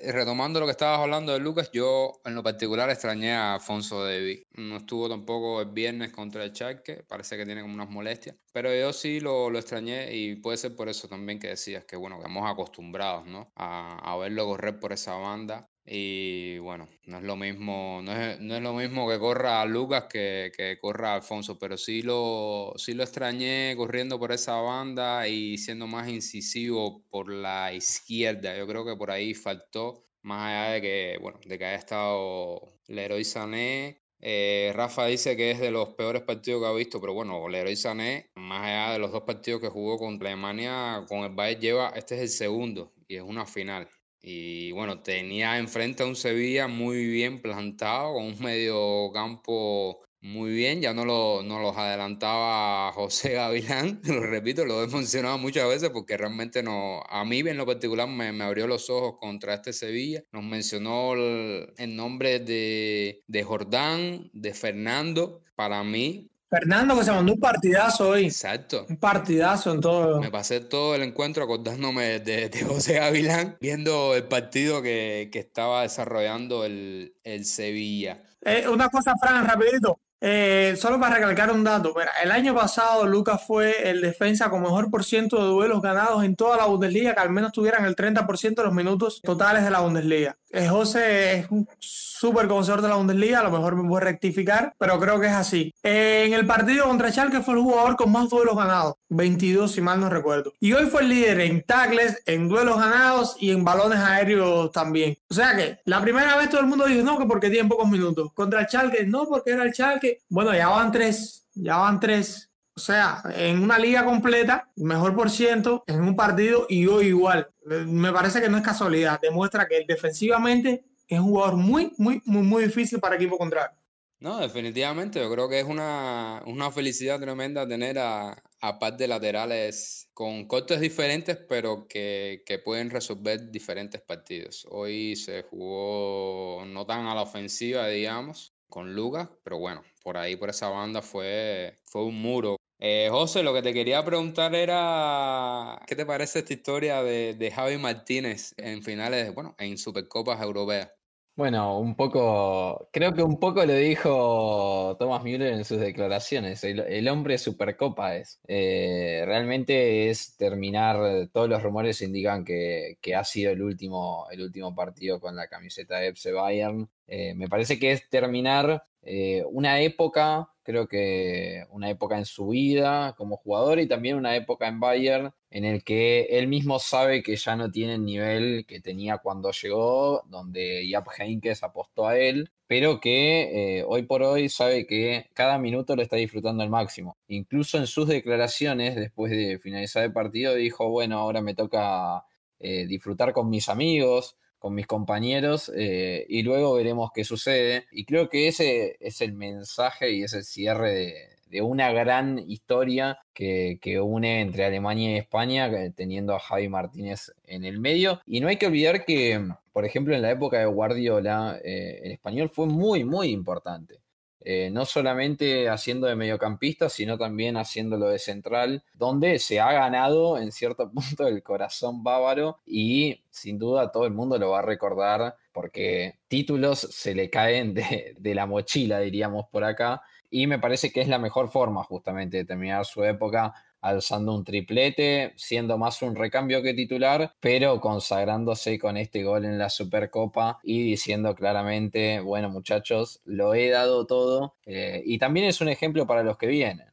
retomando 0.04 0.60
lo 0.60 0.66
que 0.66 0.72
estabas 0.72 1.00
hablando 1.00 1.32
de 1.32 1.38
Lucas, 1.38 1.70
yo 1.72 2.12
en 2.24 2.34
lo 2.34 2.42
particular 2.42 2.90
extrañé 2.90 3.32
a 3.32 3.54
Afonso 3.54 4.04
Devi. 4.04 4.46
No 4.54 4.78
estuvo 4.78 5.08
tampoco 5.08 5.60
el 5.60 5.70
viernes 5.70 6.12
contra 6.12 6.44
el 6.44 6.52
Charque, 6.52 7.04
parece 7.08 7.36
que 7.36 7.46
tiene 7.46 7.62
como 7.62 7.74
unas 7.74 7.90
molestias, 7.90 8.36
pero 8.52 8.74
yo 8.74 8.92
sí 8.92 9.20
lo, 9.20 9.50
lo, 9.50 9.58
extrañé 9.58 10.14
y 10.14 10.36
puede 10.36 10.56
ser 10.56 10.74
por 10.74 10.88
eso 10.88 11.08
también 11.08 11.38
que 11.38 11.48
decías 11.48 11.84
que, 11.84 11.96
bueno, 11.96 12.18
que 12.18 12.26
hemos 12.26 12.50
acostumbrados, 12.50 13.26
¿no? 13.26 13.52
A, 13.56 14.12
a 14.12 14.16
verlo 14.16 14.46
correr 14.46 14.78
por 14.78 14.92
esa 14.92 15.14
banda 15.14 15.68
y 15.84 16.58
bueno, 16.58 16.88
no 17.06 17.18
es 17.18 17.24
lo 17.24 17.34
mismo, 17.36 18.00
no 18.04 18.12
es, 18.12 18.40
no 18.40 18.56
es 18.56 18.62
lo 18.62 18.72
mismo 18.72 19.08
que 19.08 19.18
corra 19.18 19.64
Lucas 19.64 20.04
que, 20.08 20.52
que, 20.56 20.78
corra 20.78 21.14
Alfonso, 21.14 21.58
pero 21.58 21.76
sí 21.76 22.02
lo, 22.02 22.72
sí 22.76 22.94
lo 22.94 23.02
extrañé 23.02 23.74
corriendo 23.76 24.18
por 24.18 24.30
esa 24.32 24.60
banda 24.60 25.26
y 25.26 25.58
siendo 25.58 25.88
más 25.88 26.08
incisivo 26.08 27.04
por 27.10 27.32
la 27.32 27.72
izquierda. 27.72 28.56
Yo 28.56 28.66
creo 28.66 28.84
que 28.84 28.96
por 28.96 29.10
ahí 29.10 29.34
faltó, 29.34 30.06
más 30.22 30.48
allá 30.48 30.72
de 30.74 30.80
que, 30.82 31.18
bueno, 31.20 31.40
de 31.44 31.58
que 31.58 31.64
haya 31.64 31.78
estado 31.78 32.60
Leroy 32.86 33.24
Sané. 33.24 34.00
Eh, 34.20 34.72
Rafa 34.74 35.06
dice 35.06 35.36
que 35.36 35.50
es 35.50 35.58
de 35.58 35.72
los 35.72 35.94
peores 35.94 36.22
partidos 36.22 36.62
que 36.62 36.68
ha 36.68 36.72
visto, 36.72 37.00
pero 37.00 37.12
bueno, 37.12 37.48
Leroy 37.48 37.74
Sané, 37.74 38.30
más 38.36 38.62
allá 38.62 38.92
de 38.92 38.98
los 39.00 39.10
dos 39.10 39.22
partidos 39.22 39.60
que 39.60 39.68
jugó 39.68 39.98
contra 39.98 40.28
Alemania, 40.28 41.04
con 41.08 41.20
el 41.24 41.34
Bayern 41.34 41.60
lleva, 41.60 41.88
este 41.96 42.14
es 42.16 42.20
el 42.22 42.28
segundo 42.28 42.94
y 43.08 43.16
es 43.16 43.22
una 43.22 43.46
final. 43.46 43.88
Y 44.22 44.70
bueno, 44.72 45.02
tenía 45.02 45.58
enfrente 45.58 46.04
a 46.04 46.06
un 46.06 46.14
Sevilla 46.16 46.68
muy 46.68 47.06
bien 47.06 47.42
plantado, 47.42 48.14
con 48.14 48.26
un 48.26 48.38
medio 48.40 49.10
campo 49.12 50.00
muy 50.22 50.52
bien. 50.52 50.80
Ya 50.80 50.94
no, 50.94 51.04
lo, 51.04 51.42
no 51.42 51.58
los 51.58 51.76
adelantaba 51.76 52.92
José 52.94 53.32
Gavilán, 53.32 54.00
lo 54.04 54.20
repito, 54.20 54.64
lo 54.64 54.82
he 54.82 54.86
mencionado 54.86 55.38
muchas 55.38 55.68
veces 55.68 55.90
porque 55.90 56.16
realmente 56.16 56.62
no, 56.62 57.02
a 57.08 57.24
mí 57.24 57.40
en 57.40 57.56
lo 57.56 57.66
particular 57.66 58.08
me, 58.08 58.32
me 58.32 58.44
abrió 58.44 58.66
los 58.66 58.88
ojos 58.90 59.16
contra 59.20 59.54
este 59.54 59.72
Sevilla. 59.72 60.22
Nos 60.32 60.44
mencionó 60.44 61.14
el, 61.14 61.72
el 61.76 61.96
nombre 61.96 62.38
de, 62.38 63.24
de 63.26 63.42
Jordán, 63.42 64.30
de 64.32 64.54
Fernando. 64.54 65.42
Para 65.56 65.84
mí, 65.84 66.31
Fernando 66.52 66.98
que 66.98 67.04
se 67.04 67.12
mandó 67.12 67.32
un 67.32 67.40
partidazo 67.40 68.10
hoy. 68.10 68.26
Exacto. 68.26 68.84
Un 68.86 68.98
partidazo 68.98 69.72
en 69.72 69.80
todo. 69.80 70.20
Me 70.20 70.30
pasé 70.30 70.60
todo 70.60 70.94
el 70.94 71.02
encuentro 71.02 71.44
acordándome 71.44 72.20
de, 72.20 72.50
de 72.50 72.60
José 72.60 72.98
Gavilán, 72.98 73.56
viendo 73.58 74.14
el 74.14 74.24
partido 74.24 74.82
que, 74.82 75.30
que 75.32 75.38
estaba 75.38 75.80
desarrollando 75.80 76.66
el, 76.66 77.14
el 77.24 77.46
Sevilla. 77.46 78.22
Eh, 78.42 78.68
una 78.68 78.90
cosa, 78.90 79.14
Fran, 79.18 79.48
rapidito. 79.48 79.98
Eh, 80.24 80.76
solo 80.78 81.00
para 81.00 81.16
recalcar 81.16 81.50
un 81.50 81.64
dato, 81.64 81.92
mira, 81.96 82.12
el 82.22 82.30
año 82.30 82.54
pasado 82.54 83.04
Lucas 83.08 83.42
fue 83.44 83.90
el 83.90 84.00
defensa 84.00 84.48
con 84.50 84.62
mejor 84.62 84.88
por 84.88 85.02
ciento 85.02 85.42
de 85.42 85.48
duelos 85.48 85.82
ganados 85.82 86.22
en 86.22 86.36
toda 86.36 86.56
la 86.56 86.66
Bundesliga, 86.66 87.12
que 87.12 87.20
al 87.20 87.30
menos 87.30 87.50
tuvieran 87.50 87.84
el 87.84 87.96
30% 87.96 88.54
de 88.54 88.62
los 88.62 88.72
minutos 88.72 89.20
totales 89.20 89.64
de 89.64 89.70
la 89.70 89.80
Bundesliga. 89.80 90.36
Eh, 90.50 90.68
José 90.68 91.38
es 91.38 91.50
un 91.50 91.66
súper 91.78 92.46
conocedor 92.46 92.82
de 92.82 92.88
la 92.88 92.96
Bundesliga, 92.96 93.40
a 93.40 93.42
lo 93.42 93.50
mejor 93.50 93.74
me 93.74 93.88
puede 93.88 94.04
rectificar, 94.04 94.74
pero 94.78 95.00
creo 95.00 95.18
que 95.18 95.26
es 95.26 95.32
así. 95.32 95.74
Eh, 95.82 96.24
en 96.26 96.34
el 96.34 96.46
partido 96.46 96.86
contra 96.86 97.10
Schalke 97.10 97.42
fue 97.42 97.54
el 97.54 97.60
jugador 97.60 97.96
con 97.96 98.12
más 98.12 98.28
duelos 98.28 98.54
ganados, 98.54 98.94
22 99.08 99.72
si 99.72 99.80
mal 99.80 99.98
no 99.98 100.08
recuerdo. 100.08 100.52
Y 100.60 100.72
hoy 100.74 100.86
fue 100.86 101.02
el 101.02 101.08
líder 101.08 101.40
en 101.40 101.62
tackles, 101.62 102.22
en 102.26 102.48
duelos 102.48 102.78
ganados 102.78 103.36
y 103.40 103.50
en 103.50 103.64
balones 103.64 103.98
aéreos 103.98 104.70
también. 104.70 105.16
O 105.28 105.34
sea 105.34 105.56
que 105.56 105.78
la 105.86 106.00
primera 106.00 106.36
vez 106.36 106.50
todo 106.50 106.60
el 106.60 106.66
mundo 106.66 106.84
dijo 106.84 107.02
no, 107.02 107.18
que 107.18 107.24
porque 107.24 107.50
tiene 107.50 107.68
pocos 107.68 107.88
minutos. 107.88 108.30
Contra 108.34 108.60
el 108.60 108.66
Schalke, 108.66 109.06
no, 109.06 109.26
porque 109.26 109.52
era 109.52 109.64
el 109.64 109.72
Schalke. 109.72 110.11
Bueno, 110.28 110.54
ya 110.54 110.68
van 110.68 110.92
tres, 110.92 111.48
ya 111.54 111.76
van 111.76 112.00
tres. 112.00 112.50
O 112.74 112.80
sea, 112.80 113.22
en 113.36 113.62
una 113.62 113.78
liga 113.78 114.04
completa, 114.04 114.70
mejor 114.76 115.14
por 115.14 115.30
ciento, 115.30 115.84
en 115.86 116.00
un 116.00 116.16
partido 116.16 116.66
y 116.68 116.86
hoy 116.86 117.08
igual. 117.08 117.50
Me 117.66 118.12
parece 118.12 118.40
que 118.40 118.48
no 118.48 118.56
es 118.56 118.62
casualidad. 118.62 119.20
Demuestra 119.20 119.68
que 119.68 119.84
defensivamente 119.86 120.84
es 121.06 121.20
un 121.20 121.26
jugador 121.26 121.56
muy, 121.56 121.92
muy, 121.98 122.22
muy, 122.24 122.42
muy 122.42 122.64
difícil 122.64 122.98
para 122.98 123.16
equipo 123.16 123.36
contrario. 123.36 123.76
No, 124.20 124.38
definitivamente, 124.38 125.18
yo 125.18 125.30
creo 125.32 125.48
que 125.48 125.58
es 125.58 125.66
una, 125.66 126.42
una 126.46 126.70
felicidad 126.70 127.18
tremenda 127.20 127.66
tener 127.66 127.98
a, 127.98 128.40
a 128.60 128.78
par 128.78 128.96
de 128.96 129.08
laterales 129.08 130.08
con 130.14 130.46
cortes 130.46 130.80
diferentes, 130.80 131.36
pero 131.36 131.88
que, 131.88 132.44
que, 132.46 132.60
pueden 132.60 132.88
resolver 132.90 133.50
diferentes 133.50 134.00
partidos. 134.00 134.64
Hoy 134.70 135.16
se 135.16 135.42
jugó 135.42 136.64
no 136.64 136.86
tan 136.86 137.06
a 137.06 137.16
la 137.16 137.22
ofensiva, 137.22 137.88
digamos, 137.88 138.51
con 138.72 138.94
Lucas, 138.94 139.28
pero 139.44 139.58
bueno, 139.58 139.82
por 140.02 140.16
ahí, 140.16 140.34
por 140.34 140.48
esa 140.48 140.70
banda 140.70 141.02
fue, 141.02 141.78
fue 141.84 142.04
un 142.06 142.22
muro. 142.22 142.56
Eh, 142.78 143.08
José, 143.10 143.42
lo 143.42 143.52
que 143.52 143.60
te 143.60 143.74
quería 143.74 144.02
preguntar 144.02 144.54
era, 144.54 145.78
¿qué 145.86 145.94
te 145.94 146.06
parece 146.06 146.38
esta 146.38 146.54
historia 146.54 147.02
de, 147.02 147.34
de 147.34 147.50
Javi 147.50 147.76
Martínez 147.76 148.54
en 148.56 148.82
finales, 148.82 149.34
bueno, 149.34 149.54
en 149.58 149.76
Supercopas 149.76 150.40
Europeas? 150.40 150.90
Bueno, 151.34 151.78
un 151.78 151.96
poco, 151.96 152.88
creo 152.92 153.14
que 153.14 153.22
un 153.22 153.40
poco 153.40 153.64
lo 153.64 153.74
dijo 153.74 154.96
Thomas 154.98 155.22
Müller 155.24 155.54
en 155.54 155.64
sus 155.64 155.78
declaraciones. 155.78 156.62
El, 156.62 157.08
hombre 157.08 157.38
supercopa 157.38 158.16
es. 158.16 158.38
Eh, 158.48 159.22
realmente 159.26 160.10
es 160.10 160.36
terminar, 160.36 161.28
todos 161.32 161.48
los 161.48 161.62
rumores 161.62 162.02
indican 162.02 162.44
que, 162.44 162.98
que, 163.00 163.14
ha 163.14 163.24
sido 163.24 163.50
el 163.52 163.62
último, 163.62 164.26
el 164.30 164.42
último 164.42 164.74
partido 164.74 165.20
con 165.20 165.34
la 165.34 165.48
camiseta 165.48 165.98
de 165.98 166.08
FC 166.08 166.32
Bayern. 166.32 166.90
Eh, 167.14 167.34
me 167.34 167.46
parece 167.46 167.78
que 167.78 167.92
es 167.92 168.08
terminar 168.08 168.86
eh, 169.02 169.44
una 169.50 169.82
época, 169.82 170.48
creo 170.62 170.88
que 170.88 171.66
una 171.68 171.90
época 171.90 172.16
en 172.16 172.24
su 172.24 172.48
vida 172.48 173.14
como 173.18 173.36
jugador 173.36 173.80
y 173.80 173.86
también 173.86 174.16
una 174.16 174.34
época 174.34 174.66
en 174.66 174.80
Bayern 174.80 175.34
en 175.50 175.66
el 175.66 175.84
que 175.84 176.22
él 176.30 176.48
mismo 176.48 176.78
sabe 176.78 177.22
que 177.22 177.36
ya 177.36 177.54
no 177.54 177.70
tiene 177.70 177.96
el 177.96 178.04
nivel 178.06 178.64
que 178.66 178.80
tenía 178.80 179.18
cuando 179.18 179.50
llegó, 179.50 180.22
donde 180.30 180.88
Jaap 180.90 181.08
Heynckes 181.18 181.62
apostó 181.62 182.06
a 182.08 182.18
él, 182.18 182.50
pero 182.66 182.98
que 182.98 183.80
eh, 183.80 183.84
hoy 183.86 184.04
por 184.04 184.22
hoy 184.22 184.48
sabe 184.48 184.86
que 184.86 185.28
cada 185.34 185.58
minuto 185.58 185.94
lo 185.94 186.00
está 186.00 186.16
disfrutando 186.16 186.62
al 186.62 186.70
máximo. 186.70 187.18
Incluso 187.28 187.76
en 187.76 187.86
sus 187.86 188.08
declaraciones, 188.08 188.96
después 188.96 189.30
de 189.30 189.58
finalizar 189.58 190.02
el 190.02 190.14
partido, 190.14 190.54
dijo, 190.54 190.88
bueno, 190.88 191.18
ahora 191.18 191.42
me 191.42 191.54
toca 191.54 192.24
disfrutar 192.58 193.32
con 193.32 193.50
mis 193.50 193.68
amigos, 193.68 194.36
con 194.62 194.74
mis 194.74 194.86
compañeros 194.86 195.72
eh, 195.74 196.24
y 196.28 196.44
luego 196.44 196.74
veremos 196.74 197.10
qué 197.12 197.24
sucede. 197.24 197.86
Y 197.90 198.04
creo 198.04 198.28
que 198.28 198.46
ese 198.46 198.96
es 199.00 199.20
el 199.20 199.32
mensaje 199.32 200.12
y 200.12 200.22
es 200.22 200.32
el 200.34 200.44
cierre 200.44 201.28
de, 201.50 201.60
una 201.62 201.92
gran 201.92 202.38
historia 202.38 203.18
que, 203.34 203.76
une 204.00 204.40
entre 204.40 204.64
Alemania 204.64 205.10
y 205.10 205.18
España, 205.18 205.66
eh, 205.66 205.92
teniendo 205.94 206.34
a 206.34 206.38
Javi 206.38 206.68
Martínez 206.68 207.32
en 207.44 207.64
el 207.64 207.80
medio. 207.80 208.20
Y 208.24 208.40
no 208.40 208.48
hay 208.48 208.56
que 208.56 208.68
olvidar 208.68 209.04
que, 209.04 209.48
por 209.72 209.84
ejemplo, 209.84 210.14
en 210.14 210.22
la 210.22 210.30
época 210.30 210.60
de 210.60 210.66
Guardiola, 210.66 211.58
eh, 211.62 212.00
el 212.04 212.12
español 212.12 212.48
fue 212.48 212.66
muy, 212.66 213.04
muy 213.04 213.30
importante. 213.30 213.98
Eh, 214.44 214.70
no 214.72 214.84
solamente 214.84 215.68
haciendo 215.68 216.06
de 216.06 216.16
mediocampista, 216.16 216.88
sino 216.88 217.16
también 217.16 217.56
haciéndolo 217.56 218.08
de 218.08 218.18
central, 218.18 218.84
donde 218.94 219.38
se 219.38 219.60
ha 219.60 219.72
ganado 219.72 220.38
en 220.38 220.52
cierto 220.52 220.90
punto 220.92 221.26
el 221.26 221.42
corazón 221.42 222.02
bávaro 222.02 222.58
y 222.66 223.22
sin 223.30 223.58
duda 223.58 223.92
todo 223.92 224.06
el 224.06 224.12
mundo 224.12 224.38
lo 224.38 224.50
va 224.50 224.60
a 224.60 224.62
recordar 224.62 225.36
porque 225.52 226.18
títulos 226.28 226.80
se 226.80 227.14
le 227.14 227.30
caen 227.30 227.74
de, 227.74 228.14
de 228.18 228.34
la 228.34 228.46
mochila, 228.46 229.00
diríamos 229.00 229.46
por 229.50 229.64
acá, 229.64 230.02
y 230.30 230.46
me 230.46 230.58
parece 230.58 230.90
que 230.90 231.02
es 231.02 231.08
la 231.08 231.18
mejor 231.18 231.50
forma 231.50 231.84
justamente 231.84 232.38
de 232.38 232.44
terminar 232.46 232.86
su 232.86 233.04
época 233.04 233.52
alzando 233.82 234.34
un 234.34 234.44
triplete, 234.44 235.34
siendo 235.36 235.76
más 235.76 236.00
un 236.02 236.16
recambio 236.16 236.62
que 236.62 236.72
titular, 236.72 237.34
pero 237.40 237.80
consagrándose 237.80 238.78
con 238.78 238.96
este 238.96 239.22
gol 239.24 239.44
en 239.44 239.58
la 239.58 239.68
Supercopa 239.68 240.60
y 240.62 240.82
diciendo 240.82 241.34
claramente, 241.34 242.20
bueno 242.20 242.48
muchachos, 242.48 243.20
lo 243.24 243.54
he 243.54 243.68
dado 243.68 244.06
todo 244.06 244.56
eh, 244.64 245.02
y 245.04 245.18
también 245.18 245.46
es 245.46 245.60
un 245.60 245.68
ejemplo 245.68 246.06
para 246.06 246.22
los 246.22 246.38
que 246.38 246.46
vienen. 246.46 246.92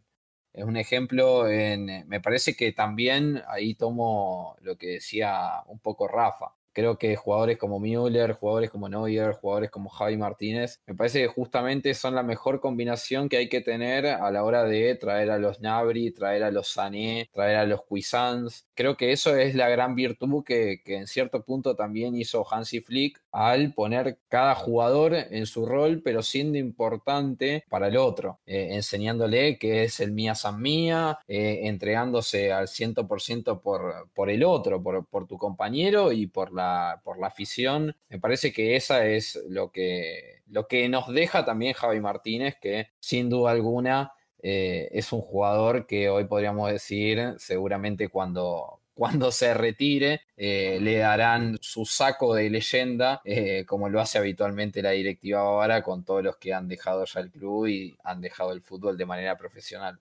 Es 0.52 0.66
un 0.66 0.78
ejemplo 0.78 1.48
en, 1.48 2.08
me 2.08 2.20
parece 2.20 2.56
que 2.56 2.72
también 2.74 3.42
ahí 3.48 3.76
tomo 3.76 4.58
lo 4.62 4.78
que 4.78 4.88
decía 4.88 5.64
un 5.68 5.80
poco 5.80 6.08
Rafa. 6.08 6.56
Creo 6.74 6.98
que 6.98 7.16
jugadores 7.16 7.58
como 7.58 7.80
Müller, 7.80 8.34
jugadores 8.34 8.70
como 8.70 8.88
Neuer, 8.88 9.34
jugadores 9.34 9.72
como 9.72 9.90
Javi 9.90 10.18
Martínez, 10.18 10.82
me 10.86 10.96
parece 10.96 11.22
que 11.24 11.28
justamente 11.28 11.94
son 11.94 12.16
la 12.16 12.24
mejor 12.24 12.60
combinación 12.62 13.28
que 13.28 13.38
hay 13.38 13.50
que 13.50 13.62
tener 13.62 14.06
a 14.06 14.32
la 14.32 14.44
hora 14.44 14.64
de 14.64 14.96
traer 14.96 15.32
a 15.32 15.40
los 15.40 15.62
Nabri, 15.62 16.12
traer 16.12 16.44
a 16.44 16.52
los 16.52 16.70
Sané, 16.70 17.30
traer 17.34 17.58
a 17.58 17.66
los 17.66 17.84
Cuisans. 17.84 18.69
Creo 18.80 18.96
que 18.96 19.12
eso 19.12 19.36
es 19.36 19.56
la 19.56 19.68
gran 19.68 19.94
virtud 19.94 20.42
que, 20.46 20.82
en 20.86 21.06
cierto 21.06 21.44
punto 21.44 21.76
también 21.76 22.16
hizo 22.16 22.48
Hansi 22.50 22.80
Flick 22.80 23.22
al 23.30 23.74
poner 23.74 24.20
cada 24.30 24.56
jugador 24.56 25.14
en 25.16 25.48
su 25.48 25.66
rol, 25.66 26.02
pero 26.02 26.24
siendo 26.24 26.58
importante 26.58 27.66
para 27.68 27.90
el 27.90 27.98
otro, 27.98 28.40
eh, 28.46 28.70
enseñándole 28.72 29.58
que 29.58 29.84
es 29.84 30.00
el 30.00 30.14
mía 30.14 30.34
san 30.34 30.62
mía, 30.62 31.20
eh, 31.28 31.60
entregándose 31.64 32.54
al 32.54 32.70
100% 32.70 33.60
por, 33.60 34.10
por 34.14 34.30
el 34.30 34.46
otro, 34.46 34.82
por, 34.82 35.06
por 35.08 35.28
tu 35.28 35.38
compañero 35.38 36.14
y 36.14 36.28
por 36.28 36.54
la, 36.54 37.02
por 37.04 37.20
la 37.20 37.28
afición. 37.28 37.94
Me 38.08 38.18
parece 38.18 38.54
que 38.54 38.78
esa 38.78 39.06
es 39.06 39.44
lo 39.50 39.74
que, 39.74 40.42
lo 40.48 40.70
que 40.70 40.88
nos 40.88 41.10
deja 41.10 41.44
también 41.44 41.74
Javi 41.74 42.00
Martínez, 42.00 42.56
que 42.62 42.88
sin 43.02 43.30
duda 43.30 43.52
alguna 43.52 44.14
eh, 44.42 44.90
es 44.92 45.12
un 45.14 45.22
jugador 45.22 45.86
que 45.86 46.10
hoy 46.10 46.26
podríamos 46.26 46.72
decir, 46.72 47.36
seguramente 47.38 48.10
cuando, 48.10 48.82
cuando 48.94 49.32
se 49.32 49.54
retire, 49.54 50.22
eh, 50.38 50.80
le 50.82 50.98
darán 50.98 51.58
su 51.62 51.86
saco 51.86 52.36
de 52.36 52.50
leyenda, 52.50 53.22
eh, 53.26 53.66
como 53.66 53.90
lo 53.90 54.02
hace 54.02 54.18
habitualmente 54.18 54.82
la 54.82 54.92
directiva 54.92 55.44
bávara 55.44 55.84
con 55.84 56.04
todos 56.04 56.24
los 56.24 56.38
que 56.38 56.54
han 56.54 56.68
dejado 56.68 57.06
ya 57.06 57.22
el 57.22 57.32
club 57.32 57.68
y 57.68 57.98
han 58.04 58.22
dejado 58.22 58.52
el 58.52 58.62
fútbol 58.62 58.98
de 58.98 59.06
manera 59.06 59.38
profesional 59.38 60.00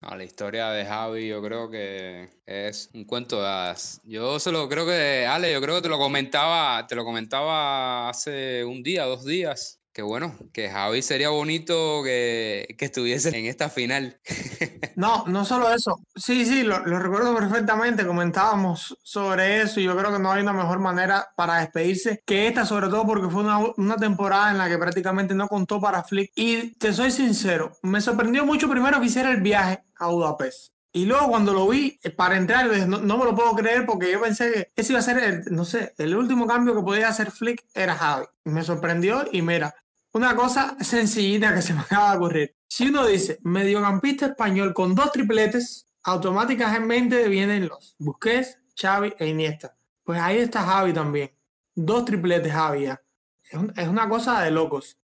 la 0.00 0.24
historia 0.24 0.70
de 0.70 0.84
Javi 0.84 1.28
yo 1.28 1.42
creo 1.42 1.70
que 1.70 2.30
es 2.46 2.90
un 2.94 3.04
cuento 3.04 3.40
de 3.40 3.46
hadas. 3.46 4.00
Yo 4.04 4.38
solo 4.38 4.68
creo 4.68 4.86
que, 4.86 5.26
Ale, 5.26 5.52
yo 5.52 5.60
creo 5.60 5.76
que 5.76 5.82
te 5.82 5.88
lo 5.88 5.98
comentaba, 5.98 6.86
te 6.86 6.94
lo 6.94 7.04
comentaba 7.04 8.08
hace 8.08 8.64
un 8.64 8.82
día, 8.82 9.04
dos 9.04 9.24
días, 9.24 9.77
que 9.98 10.02
bueno, 10.02 10.32
que 10.52 10.70
Javi 10.70 11.02
sería 11.02 11.30
bonito 11.30 12.04
que, 12.04 12.76
que 12.78 12.84
estuviese 12.84 13.36
en 13.36 13.46
esta 13.46 13.68
final. 13.68 14.20
No, 14.94 15.24
no 15.28 15.44
solo 15.44 15.72
eso. 15.72 16.00
Sí, 16.16 16.44
sí, 16.44 16.64
lo, 16.64 16.80
recuerdo 16.80 17.32
perfectamente. 17.34 18.04
Comentábamos 18.04 18.98
sobre 19.04 19.62
eso 19.62 19.78
y 19.78 19.84
yo 19.84 19.96
creo 19.96 20.12
que 20.12 20.18
no 20.18 20.32
hay 20.32 20.42
una 20.42 20.52
mejor 20.52 20.80
manera 20.80 21.28
para 21.36 21.60
despedirse 21.60 22.20
que 22.26 22.48
esta, 22.48 22.66
sobre 22.66 22.88
todo 22.88 23.06
porque 23.06 23.28
fue 23.28 23.42
una, 23.42 23.58
una 23.76 23.96
temporada 23.96 24.50
en 24.50 24.58
la 24.58 24.68
que 24.68 24.76
prácticamente 24.76 25.36
no 25.36 25.46
contó 25.46 25.80
para 25.80 26.02
Flick. 26.02 26.32
Y 26.34 26.74
te 26.78 26.92
soy 26.92 27.12
sincero, 27.12 27.72
me 27.82 28.00
sorprendió 28.00 28.44
mucho 28.44 28.68
primero 28.68 28.98
que 29.00 29.06
hiciera 29.06 29.30
el 29.30 29.40
viaje 29.40 29.84
a 29.98 30.08
Budapest. 30.08 30.72
Y 30.92 31.04
luego 31.04 31.28
cuando 31.28 31.52
lo 31.52 31.68
vi 31.68 31.98
eh, 32.02 32.10
para 32.10 32.36
entrar, 32.36 32.66
no, 32.88 32.98
no, 32.98 33.18
me 33.18 33.24
lo 33.24 33.36
puedo 33.36 33.54
creer 33.54 33.86
porque 33.86 34.10
yo 34.10 34.20
pensé 34.20 34.72
que 34.74 34.80
ese 34.80 34.92
iba 34.92 34.98
a 34.98 35.02
ser, 35.02 35.18
el, 35.18 35.44
no 35.50 35.64
sé, 35.64 35.92
el 35.98 36.16
último 36.16 36.46
cambio 36.46 36.74
que 36.74 36.82
podía 36.82 37.08
hacer 37.08 37.30
Flick 37.30 37.64
era 37.74 37.94
Javi. 37.94 38.26
Me 38.44 38.64
sorprendió 38.64 39.24
y 39.30 39.42
mira, 39.42 39.74
una 40.18 40.34
cosa 40.34 40.76
sencillita 40.80 41.54
que 41.54 41.62
se 41.62 41.72
me 41.72 41.80
acaba 41.80 42.10
de 42.10 42.16
ocurrir. 42.16 42.56
Si 42.66 42.88
uno 42.88 43.06
dice 43.06 43.38
mediocampista 43.42 44.26
español 44.26 44.74
con 44.74 44.94
dos 44.94 45.12
tripletes, 45.12 45.86
automáticamente 46.02 47.28
vienen 47.28 47.68
los 47.68 47.94
Busquets, 47.98 48.58
Xavi 48.76 49.14
e 49.18 49.28
Iniesta. 49.28 49.76
Pues 50.02 50.20
ahí 50.20 50.38
está 50.38 50.64
Javi 50.64 50.92
también. 50.92 51.30
Dos 51.74 52.04
tripletes 52.04 52.52
Javi 52.52 52.86
Es, 52.86 53.88
una 53.88 54.08
cosa 54.08 54.42
de 54.42 54.50
locos. 54.50 54.98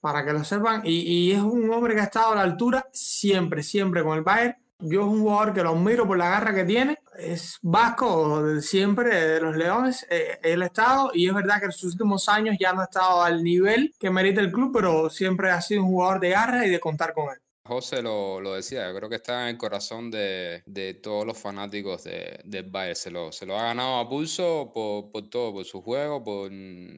Para 0.00 0.24
que 0.24 0.32
lo 0.32 0.44
sepan. 0.44 0.82
Y, 0.84 1.00
y, 1.00 1.32
es 1.32 1.40
un 1.40 1.70
hombre 1.70 1.94
que 1.94 2.00
ha 2.00 2.04
estado 2.04 2.32
a 2.32 2.36
la 2.36 2.42
altura 2.42 2.88
siempre, 2.92 3.62
siempre 3.62 4.02
con 4.02 4.18
el 4.18 4.24
Bayern. 4.24 4.56
Yo 4.82 5.02
es 5.02 5.06
un 5.06 5.20
jugador 5.20 5.52
que 5.52 5.62
lo 5.62 5.70
admiro 5.70 6.06
por 6.06 6.16
la 6.16 6.30
garra 6.30 6.54
que 6.54 6.64
tiene. 6.64 6.98
es 7.18 7.58
vasco 7.62 8.60
siempre, 8.60 9.14
de 9.14 9.40
los 9.40 9.56
Leones, 9.56 10.06
eh, 10.10 10.38
el 10.42 10.62
estado, 10.62 11.10
y 11.12 11.28
es 11.28 11.34
verdad 11.34 11.58
que 11.58 11.66
en 11.66 11.72
sus 11.72 11.92
últimos 11.92 12.28
años 12.28 12.56
ya 12.58 12.72
no 12.72 12.80
ha 12.80 12.84
estado 12.84 13.22
al 13.22 13.42
nivel 13.42 13.94
que 13.98 14.10
merita 14.10 14.40
el 14.40 14.52
club, 14.52 14.72
pero 14.72 15.10
siempre 15.10 15.50
ha 15.50 15.60
sido 15.60 15.82
un 15.82 15.90
jugador 15.90 16.20
de 16.20 16.30
garra 16.30 16.66
y 16.66 16.70
de 16.70 16.80
contar 16.80 17.12
con 17.12 17.30
él. 17.30 17.40
José 17.62 18.02
lo, 18.02 18.40
lo 18.40 18.54
decía, 18.54 18.88
yo 18.88 18.96
creo 18.96 19.08
que 19.08 19.16
está 19.16 19.42
en 19.42 19.50
el 19.50 19.58
corazón 19.58 20.10
de, 20.10 20.62
de 20.66 20.94
todos 20.94 21.24
los 21.26 21.38
fanáticos 21.38 22.02
de, 22.02 22.40
del 22.44 22.64
Bayern. 22.70 22.96
Se 22.96 23.10
lo, 23.10 23.30
se 23.30 23.46
lo 23.46 23.56
ha 23.56 23.64
ganado 23.64 23.98
a 23.98 24.08
pulso 24.08 24.72
por, 24.74 25.12
por 25.12 25.28
todo, 25.28 25.52
por 25.52 25.64
su 25.64 25.82
juego, 25.82 26.24
por, 26.24 26.50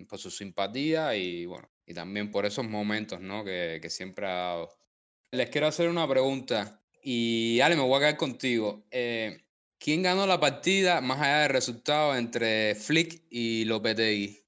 por 0.09 0.19
su 0.19 0.31
simpatía 0.31 1.15
y 1.17 1.47
bueno, 1.47 1.69
y 1.85 1.93
también 1.93 2.31
por 2.31 2.47
esos 2.47 2.67
momentos 2.67 3.21
¿no? 3.21 3.45
que, 3.45 3.81
que 3.83 3.91
siempre 3.91 4.27
ha 4.27 4.35
dado. 4.35 4.71
Les 5.33 5.51
quiero 5.51 5.67
hacer 5.67 5.89
una 5.89 6.09
pregunta 6.09 6.82
y 7.03 7.61
Ale, 7.61 7.77
me 7.77 7.83
voy 7.83 7.97
a 7.97 8.01
quedar 8.01 8.17
contigo. 8.17 8.85
Eh, 8.91 9.39
¿Quién 9.79 10.03
ganó 10.03 10.27
la 10.27 10.39
partida 10.39 11.01
más 11.01 11.21
allá 11.21 11.41
del 11.41 11.51
resultado 11.51 12.17
entre 12.17 12.77
Flick 12.77 13.25
y 13.31 13.65
Lopetegui? 13.65 14.39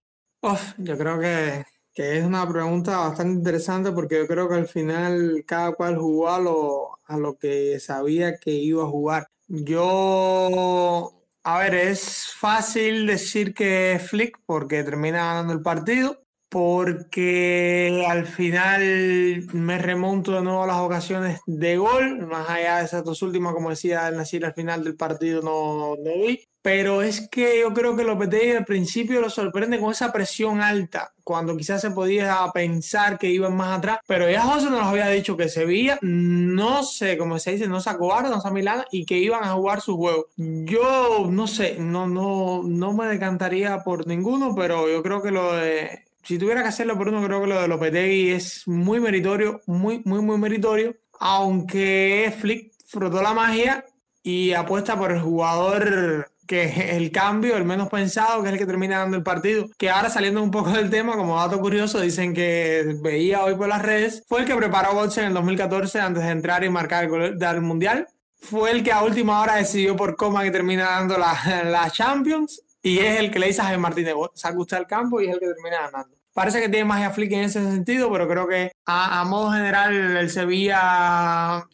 Uf, 0.43 0.75
yo 0.79 0.97
creo 0.97 1.19
que, 1.19 1.65
que 1.93 2.19
es 2.19 2.25
una 2.25 2.49
pregunta 2.49 2.99
bastante 2.99 3.33
interesante 3.39 3.91
porque 3.91 4.19
yo 4.19 4.27
creo 4.29 4.49
que 4.49 4.55
al 4.55 4.69
final 4.69 5.43
cada 5.47 5.73
cual 5.73 5.99
jugó 5.99 6.31
a 6.31 6.39
lo, 6.39 7.01
a 7.05 7.17
lo 7.17 7.37
que 7.37 7.81
sabía 7.81 8.39
que 8.39 8.53
iba 8.53 8.85
a 8.85 8.89
jugar. 8.89 9.27
Yo, 9.49 11.13
a 11.43 11.59
ver, 11.59 11.75
es 11.75 12.29
fácil 12.39 13.07
decir 13.07 13.55
que 13.55 14.01
Flick 14.05 14.39
porque 14.47 14.85
termina 14.85 15.19
ganando 15.19 15.53
el 15.53 15.63
partido, 15.63 16.24
porque 16.55 18.05
al 18.07 18.27
final 18.27 19.45
me 19.53 19.77
remonto 19.77 20.31
de 20.31 20.43
nuevo 20.43 20.63
a 20.63 20.69
las 20.69 20.77
ocasiones 20.77 21.41
de 21.47 21.77
gol, 21.79 22.29
más 22.29 22.49
allá 22.49 22.79
de 22.79 22.85
esas 22.85 23.03
dos 23.03 23.23
últimas, 23.23 23.55
como 23.55 23.71
decía 23.71 24.07
el 24.07 24.17
Nasir, 24.17 24.47
al 24.47 24.55
final 24.55 24.85
del 24.85 24.95
partido 24.95 25.43
no, 25.43 25.97
no 25.97 26.13
vi. 26.25 26.47
Pero 26.63 27.03
es 27.03 27.29
que 27.29 27.61
yo 27.61 27.75
creo 27.75 27.97
que 27.97 28.05
Lopetegui 28.05 28.53
al 28.53 28.65
principio 28.65 29.21
lo 29.21 29.31
sorprende 29.31 29.81
con 29.81 29.91
esa 29.91 30.13
presión 30.13 30.61
alta, 30.61 31.13
cuando 31.25 31.57
quizás 31.57 31.81
se 31.81 31.91
podía 31.91 32.39
pensar 32.55 33.19
que 33.19 33.31
iban 33.31 33.57
más 33.57 33.77
atrás, 33.77 33.99
pero 34.07 34.31
ya 34.31 34.43
José 34.43 34.71
nos 34.71 34.85
había 34.85 35.09
dicho 35.09 35.37
que 35.37 35.49
Sevilla, 35.49 35.99
no 36.03 36.85
sé, 36.85 37.19
como 37.19 37.41
se 37.41 37.51
dice, 37.51 37.67
no 37.67 37.81
se 37.81 37.91
acobarda, 37.91 38.31
no 38.31 38.41
se 38.41 38.51
Milán 38.53 38.85
y 38.93 39.05
que 39.05 39.19
iban 39.19 39.43
a 39.43 39.55
jugar 39.55 39.81
su 39.81 39.97
juego. 39.97 40.29
Yo 40.37 41.27
no 41.29 41.49
sé, 41.49 41.79
no, 41.81 42.07
no, 42.07 42.63
no 42.63 42.93
me 42.93 43.09
decantaría 43.09 43.83
por 43.83 44.07
ninguno, 44.07 44.55
pero 44.55 44.89
yo 44.89 45.03
creo 45.03 45.21
que 45.21 45.33
lo 45.33 45.53
de 45.53 46.04
si 46.25 46.39
tuviera 46.39 46.63
que 46.63 46.69
hacerlo 46.69 46.97
por 46.97 47.09
uno, 47.09 47.25
creo 47.25 47.41
que 47.41 47.47
lo 47.47 47.61
de 47.61 47.69
Lopetegui 47.69 48.31
es 48.31 48.67
muy 48.67 49.01
meritorio, 49.01 49.61
muy, 49.67 50.03
muy, 50.05 50.21
muy 50.21 50.39
meritorio. 50.39 50.97
Aunque 51.21 52.35
Flick 52.41 52.73
frotó 52.87 53.23
la 53.23 53.35
magia 53.35 53.85
y 54.23 54.53
apuesta 54.53 54.99
por 54.99 55.13
el 55.13 55.21
jugador 55.21 56.31
que 56.47 56.65
es 56.65 56.79
el 56.91 57.11
cambio, 57.11 57.57
el 57.57 57.65
menos 57.65 57.89
pensado, 57.89 58.43
que 58.43 58.49
es 58.49 58.53
el 58.55 58.59
que 58.59 58.67
termina 58.67 58.99
dando 58.99 59.17
el 59.17 59.23
partido. 59.23 59.69
Que 59.79 59.91
ahora 59.91 60.11
saliendo 60.11 60.43
un 60.43 60.51
poco 60.51 60.71
del 60.71 60.91
tema, 60.91 61.17
como 61.17 61.37
dato 61.37 61.61
curioso, 61.61 62.01
dicen 62.01 62.35
que 62.35 62.97
veía 63.03 63.45
hoy 63.45 63.55
por 63.55 63.69
las 63.69 63.83
redes, 63.83 64.23
fue 64.27 64.41
el 64.41 64.47
que 64.47 64.57
preparó 64.57 64.95
Götze 64.95 65.21
en 65.21 65.29
el 65.29 65.35
2014 65.35 66.01
antes 66.01 66.23
de 66.23 66.31
entrar 66.31 66.65
y 66.65 66.71
marcar 66.71 67.05
el 67.05 67.11
gol 67.11 67.39
del 67.39 67.61
Mundial. 67.61 68.09
Fue 68.37 68.71
el 68.71 68.83
que 68.83 68.93
a 68.93 69.03
última 69.03 69.41
hora 69.41 69.57
decidió 69.57 69.97
por 69.97 70.17
coma 70.17 70.43
que 70.43 70.51
termina 70.51 70.85
dando 70.85 71.17
la, 71.17 71.65
la 71.65 71.91
Champions 71.91 72.63
y 72.83 72.99
es 72.99 73.19
el 73.19 73.31
que 73.31 73.39
le 73.39 73.47
dice 73.47 73.63
a 73.63 73.65
Jaime 73.65 73.81
Martínez, 73.81 74.15
saca 74.35 74.59
usted 74.59 74.77
al 74.77 74.87
campo 74.87 75.21
y 75.21 75.27
es 75.27 75.33
el 75.33 75.41
que 75.41 75.47
termina 75.47 75.81
ganando. 75.91 76.14
Parece 76.35 76.61
que 76.61 76.69
tiene 76.69 76.85
más 76.85 77.01
a 77.01 77.11
Flick 77.11 77.31
en 77.31 77.45
ese 77.45 77.63
sentido, 77.63 78.11
pero 78.11 78.27
creo 78.27 78.49
que 78.49 78.73
a, 78.85 79.25
modo 79.25 79.53
general 79.53 79.95
el 79.95 80.29
Sevilla, 80.31 81.65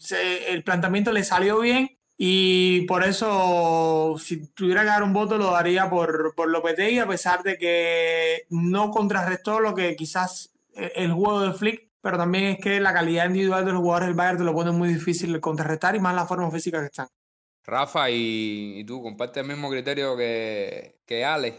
el 0.48 0.62
planteamiento 0.62 1.12
le 1.12 1.24
salió 1.24 1.60
bien 1.60 1.96
y 2.18 2.82
por 2.82 3.02
eso 3.02 4.16
si 4.18 4.48
tuviera 4.48 4.82
que 4.82 4.88
dar 4.88 5.02
un 5.02 5.14
voto 5.14 5.38
lo 5.38 5.52
daría 5.52 5.88
por, 5.88 6.34
por 6.34 6.50
Lopetegui, 6.50 6.98
a 6.98 7.08
pesar 7.08 7.42
de 7.42 7.56
que 7.56 8.42
no 8.50 8.90
contrarrestó 8.90 9.60
lo 9.60 9.74
que 9.74 9.96
quizás 9.96 10.52
e, 10.76 10.92
el 10.96 11.14
juego 11.14 11.40
de 11.40 11.54
Flick, 11.54 11.88
pero 12.02 12.18
también 12.18 12.44
es 12.44 12.58
que 12.58 12.80
la 12.80 12.92
calidad 12.92 13.24
individual 13.24 13.64
de 13.64 13.72
los 13.72 13.80
jugadores 13.80 14.08
del 14.08 14.16
Bayern 14.16 14.36
te 14.36 14.44
lo 14.44 14.52
pone 14.52 14.72
muy 14.72 14.90
difícil 14.90 15.32
de 15.32 15.40
contrarrestar 15.40 15.96
y 15.96 16.00
más 16.00 16.14
la 16.14 16.26
forma 16.26 16.50
física 16.50 16.80
que 16.80 16.86
están. 16.86 17.08
Rafa, 17.64 18.10
y, 18.10 18.84
tú, 18.84 19.02
¿compartes 19.02 19.42
el 19.42 19.48
mismo 19.48 19.70
criterio 19.70 20.14
que, 20.18 21.00
que 21.06 21.24
Ale? 21.24 21.58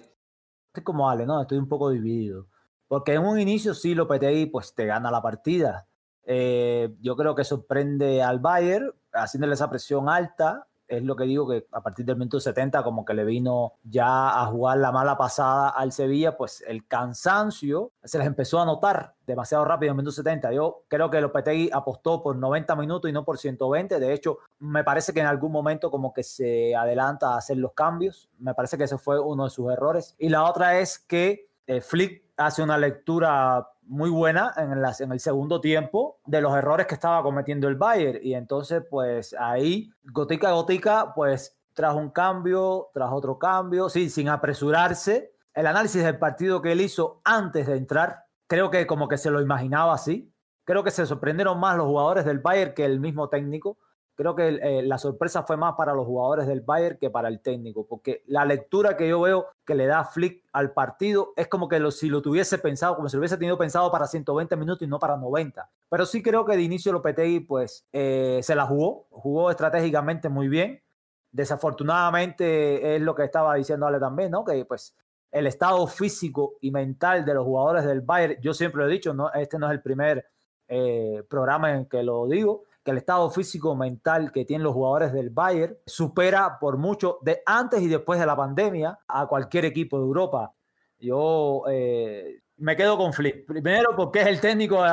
Estoy 0.68 0.84
como 0.84 1.10
Ale, 1.10 1.26
¿no? 1.26 1.42
Estoy 1.42 1.58
un 1.58 1.68
poco 1.68 1.90
dividido. 1.90 2.51
Porque 2.92 3.14
en 3.14 3.26
un 3.26 3.40
inicio 3.40 3.74
sí 3.74 3.96
Lopetegui 3.96 4.48
pues 4.48 4.76
te 4.76 4.86
gana 4.86 5.10
la 5.10 5.22
partida. 5.22 5.88
Eh, 6.26 6.94
yo 7.00 7.16
creo 7.16 7.34
que 7.34 7.46
sorprende 7.46 8.22
al 8.22 8.40
Bayern 8.40 8.92
haciéndole 9.14 9.54
esa 9.54 9.70
presión 9.70 10.10
alta 10.10 10.68
es 10.90 11.02
lo 11.02 11.16
que 11.16 11.24
digo 11.24 11.48
que 11.48 11.66
a 11.72 11.80
partir 11.80 12.06
del 12.06 12.18
minuto 12.18 12.38
70 12.42 12.84
como 12.84 13.06
que 13.06 13.14
le 13.14 13.24
vino 13.24 13.76
ya 13.82 14.42
a 14.42 14.46
jugar 14.48 14.78
la 14.80 14.92
mala 14.92 15.18
pasada 15.18 15.70
al 15.70 15.94
Sevilla, 15.94 16.36
pues 16.36 16.66
el 16.68 16.86
cansancio 16.86 17.94
se 18.04 18.18
les 18.18 18.28
empezó 18.28 18.60
a 18.60 18.66
notar 18.66 19.16
demasiado 19.26 19.64
rápido 19.64 19.92
en 19.92 19.94
el 19.94 20.04
minuto 20.04 20.12
70. 20.12 20.52
Yo 20.52 20.84
creo 20.90 21.10
que 21.10 21.22
Lopetegui 21.22 21.70
apostó 21.72 22.22
por 22.22 22.36
90 22.36 22.76
minutos 22.76 23.10
y 23.10 23.14
no 23.14 23.24
por 23.24 23.38
120. 23.38 24.02
De 24.02 24.12
hecho, 24.12 24.40
me 24.60 24.84
parece 24.84 25.14
que 25.14 25.22
en 25.22 25.28
algún 25.28 25.54
momento 25.54 25.90
como 25.90 26.14
que 26.14 26.24
se 26.24 26.76
adelanta 26.76 27.36
a 27.36 27.38
hacer 27.38 27.56
los 27.56 27.72
cambios. 27.72 28.30
Me 28.38 28.54
parece 28.54 28.78
que 28.78 28.84
ese 28.84 28.98
fue 28.98 29.18
uno 29.18 29.46
de 29.46 29.50
sus 29.50 29.72
errores. 29.72 30.14
Y 30.20 30.28
la 30.28 30.44
otra 30.44 30.78
es 30.80 31.00
que 31.00 31.48
eh, 31.68 31.80
Flick 31.80 32.31
hace 32.46 32.64
una 32.64 32.78
lectura 32.78 33.68
muy 33.84 34.10
buena 34.10 34.54
en, 34.58 35.12
el 35.12 35.20
segundo 35.20 35.60
tiempo 35.60 36.20
de 36.26 36.42
los 36.42 36.56
errores 36.56 36.88
que 36.88 36.96
estaba 36.96 37.22
cometiendo 37.24 37.68
el 37.68 37.76
Bayern. 37.76 38.20
Y 38.22 38.36
entonces, 38.36 38.84
pues 38.90 39.36
ahí, 39.38 39.92
gotica 40.04 40.50
a 40.50 40.54
gotica, 40.54 41.14
pues 41.14 41.58
tras 41.74 41.96
un 41.96 42.10
cambio, 42.10 42.90
tras 42.94 43.12
otro 43.12 43.38
cambio, 43.38 43.90
sí, 43.90 44.10
sin 44.10 44.30
apresurarse. 44.30 45.34
El 45.54 45.68
análisis 45.68 46.04
del 46.04 46.18
partido 46.18 46.62
que 46.62 46.72
él 46.72 46.82
hizo 46.82 47.22
antes 47.24 47.68
de 47.68 47.76
entrar, 47.76 48.26
creo 48.48 48.70
que 48.70 48.88
como 48.88 49.08
que 49.08 49.18
se 49.18 49.30
lo 49.30 49.42
imaginaba 49.42 49.94
así. 49.94 50.34
Creo 50.64 50.84
que 50.84 50.92
se 50.92 51.06
sorprendieron 51.06 51.60
más 51.60 51.76
los 51.76 51.88
jugadores 51.88 52.24
del 52.24 52.40
Bayern 52.40 52.74
que 52.74 52.86
el 52.86 53.00
mismo 53.00 53.28
técnico 53.30 53.78
creo 54.22 54.36
que 54.36 54.50
eh, 54.50 54.84
la 54.84 55.00
sorpresa 55.00 55.42
fue 55.42 55.58
más 55.58 55.74
para 55.76 55.94
los 55.94 56.06
jugadores 56.06 56.46
del 56.46 56.62
Bayern 56.62 56.98
que 57.00 57.10
para 57.10 57.28
el 57.28 57.40
técnico, 57.40 57.88
porque 57.88 58.22
la 58.28 58.46
lectura 58.46 58.96
que 58.96 59.10
yo 59.10 59.20
veo 59.20 59.48
que 59.66 59.74
le 59.74 59.88
da 59.88 60.04
Flick 60.04 60.44
al 60.52 60.74
partido 60.74 61.34
es 61.36 61.48
como 61.48 61.68
que 61.68 61.80
lo, 61.80 61.90
si 61.90 62.08
lo 62.08 62.22
tuviese 62.22 62.60
pensado, 62.60 62.96
como 62.96 63.10
si 63.10 63.16
lo 63.16 63.22
hubiese 63.22 63.38
tenido 63.38 63.58
pensado 63.58 63.92
para 63.92 64.06
120 64.06 64.56
minutos 64.58 64.86
y 64.86 64.88
no 64.88 65.00
para 65.00 65.18
90. 65.18 65.68
Pero 65.90 66.06
sí 66.06 66.22
creo 66.22 66.46
que 66.46 66.56
de 66.56 66.62
inicio 66.62 66.92
Lopetegui 66.92 67.40
pues 67.40 67.88
eh, 67.92 68.40
se 68.44 68.54
la 68.54 68.68
jugó, 68.68 69.08
jugó 69.10 69.50
estratégicamente 69.50 70.30
muy 70.30 70.48
bien. 70.48 70.84
Desafortunadamente 71.32 72.96
es 72.96 73.02
lo 73.02 73.16
que 73.16 73.24
estaba 73.24 73.56
diciendo 73.56 73.88
Ale 73.88 74.00
también, 74.00 74.30
¿no? 74.30 74.46
Que 74.46 74.66
pues 74.66 74.96
el 75.32 75.48
estado 75.48 75.88
físico 75.88 76.58
y 76.62 76.70
mental 76.70 77.26
de 77.26 77.34
los 77.34 77.44
jugadores 77.44 77.86
del 77.86 78.02
Bayern, 78.02 78.40
yo 78.40 78.54
siempre 78.54 78.84
lo 78.84 78.88
he 78.88 78.92
dicho, 78.92 79.16
no, 79.16 79.32
este 79.34 79.58
no 79.58 79.66
es 79.66 79.72
el 79.72 79.82
primer 79.82 80.28
eh, 80.68 81.24
programa 81.28 81.74
en 81.74 81.86
que 81.86 82.04
lo 82.04 82.28
digo, 82.28 82.66
que 82.84 82.92
el 82.92 82.98
estado 82.98 83.30
físico 83.30 83.76
mental 83.76 84.32
que 84.32 84.46
tienen 84.46 84.64
los 84.64 84.74
jugadores 84.74 85.14
del 85.14 85.30
Bayern 85.30 85.78
supera 85.86 86.58
por 86.60 86.78
mucho 86.78 87.20
de 87.22 87.42
antes 87.46 87.82
y 87.82 87.88
después 87.88 88.20
de 88.20 88.26
la 88.26 88.36
pandemia 88.36 89.00
a 89.08 89.28
cualquier 89.28 89.66
equipo 89.66 89.98
de 89.98 90.06
Europa. 90.06 90.54
Yo 91.00 91.64
eh, 91.70 92.42
me 92.62 92.76
quedo 92.76 92.98
con 92.98 93.12
Flip. 93.12 93.48
Primero 93.48 93.96
porque 93.96 94.22
es 94.22 94.28
el 94.28 94.40
técnico 94.40 94.84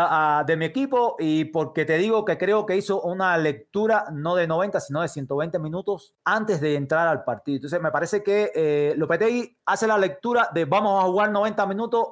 de 0.47 0.57
mi 0.57 0.65
equipo 0.65 1.17
y 1.19 1.45
porque 1.47 1.85
te 1.85 1.99
digo 1.99 2.25
que 2.25 2.39
creo 2.39 2.65
que 2.65 2.77
hizo 2.77 3.03
una 3.03 3.37
lectura 3.37 4.07
no 4.11 4.35
de 4.35 4.47
90, 4.47 4.81
sino 4.81 5.03
de 5.03 5.09
120 5.09 5.59
minutos 5.59 6.15
antes 6.25 6.61
de 6.61 6.77
entrar 6.77 7.07
al 7.07 7.25
partido. 7.25 7.57
Entonces 7.57 7.81
me 7.81 7.91
parece 7.91 8.23
que 8.23 8.51
eh, 8.55 8.95
Lopetegui 8.97 9.57
hace 9.67 9.87
la 9.87 9.99
lectura 9.99 10.49
de 10.53 10.65
vamos 10.65 11.03
a 11.03 11.07
jugar 11.07 11.31
90 11.31 11.67
minutos 11.67 12.07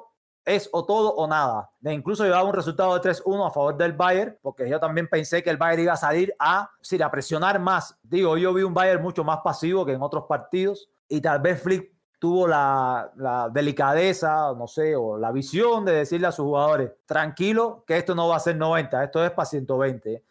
es 0.47 0.69
o 0.71 0.85
todo 0.85 1.13
o 1.13 1.27
nada. 1.27 1.69
De 1.79 1.93
incluso 1.93 2.23
llevaba 2.23 2.43
un 2.43 2.53
resultado 2.53 2.97
de 2.97 3.09
3-1 3.11 3.47
a 3.47 3.51
favor 3.51 3.77
del 3.77 3.91
Bayern, 3.91 4.37
porque 4.41 4.67
yo 4.67 4.79
también 4.79 5.07
pensé 5.07 5.43
que 5.43 5.49
el 5.49 5.57
Bayern 5.57 5.83
iba 5.83 5.93
a 5.93 5.97
salir 5.97 6.33
a, 6.39 6.71
a 7.01 7.11
presionar 7.11 7.59
más. 7.59 7.99
Digo, 8.01 8.37
yo 8.37 8.53
vi 8.53 8.63
un 8.63 8.73
Bayern 8.73 9.03
mucho 9.03 9.25
más 9.25 9.39
pasivo 9.43 9.85
que 9.85 9.91
en 9.91 10.01
otros 10.01 10.23
partidos 10.27 10.89
y 11.09 11.19
tal 11.19 11.41
vez 11.41 11.61
Flick 11.61 11.91
tuvo 12.17 12.47
la, 12.47 13.11
la, 13.17 13.49
delicadeza, 13.49 14.53
no 14.57 14.67
sé, 14.67 14.95
o 14.95 15.17
la 15.17 15.31
visión 15.31 15.83
de 15.83 15.91
decirle 15.91 16.27
a 16.27 16.31
sus 16.31 16.45
jugadores, 16.45 16.91
tranquilo, 17.05 17.83
que 17.85 17.97
esto 17.97 18.15
no 18.15 18.29
va 18.29 18.37
a 18.37 18.39
ser 18.39 18.55
90, 18.55 19.03
esto 19.03 19.23
es 19.23 19.31
para 19.31 19.45
120. 19.45 20.23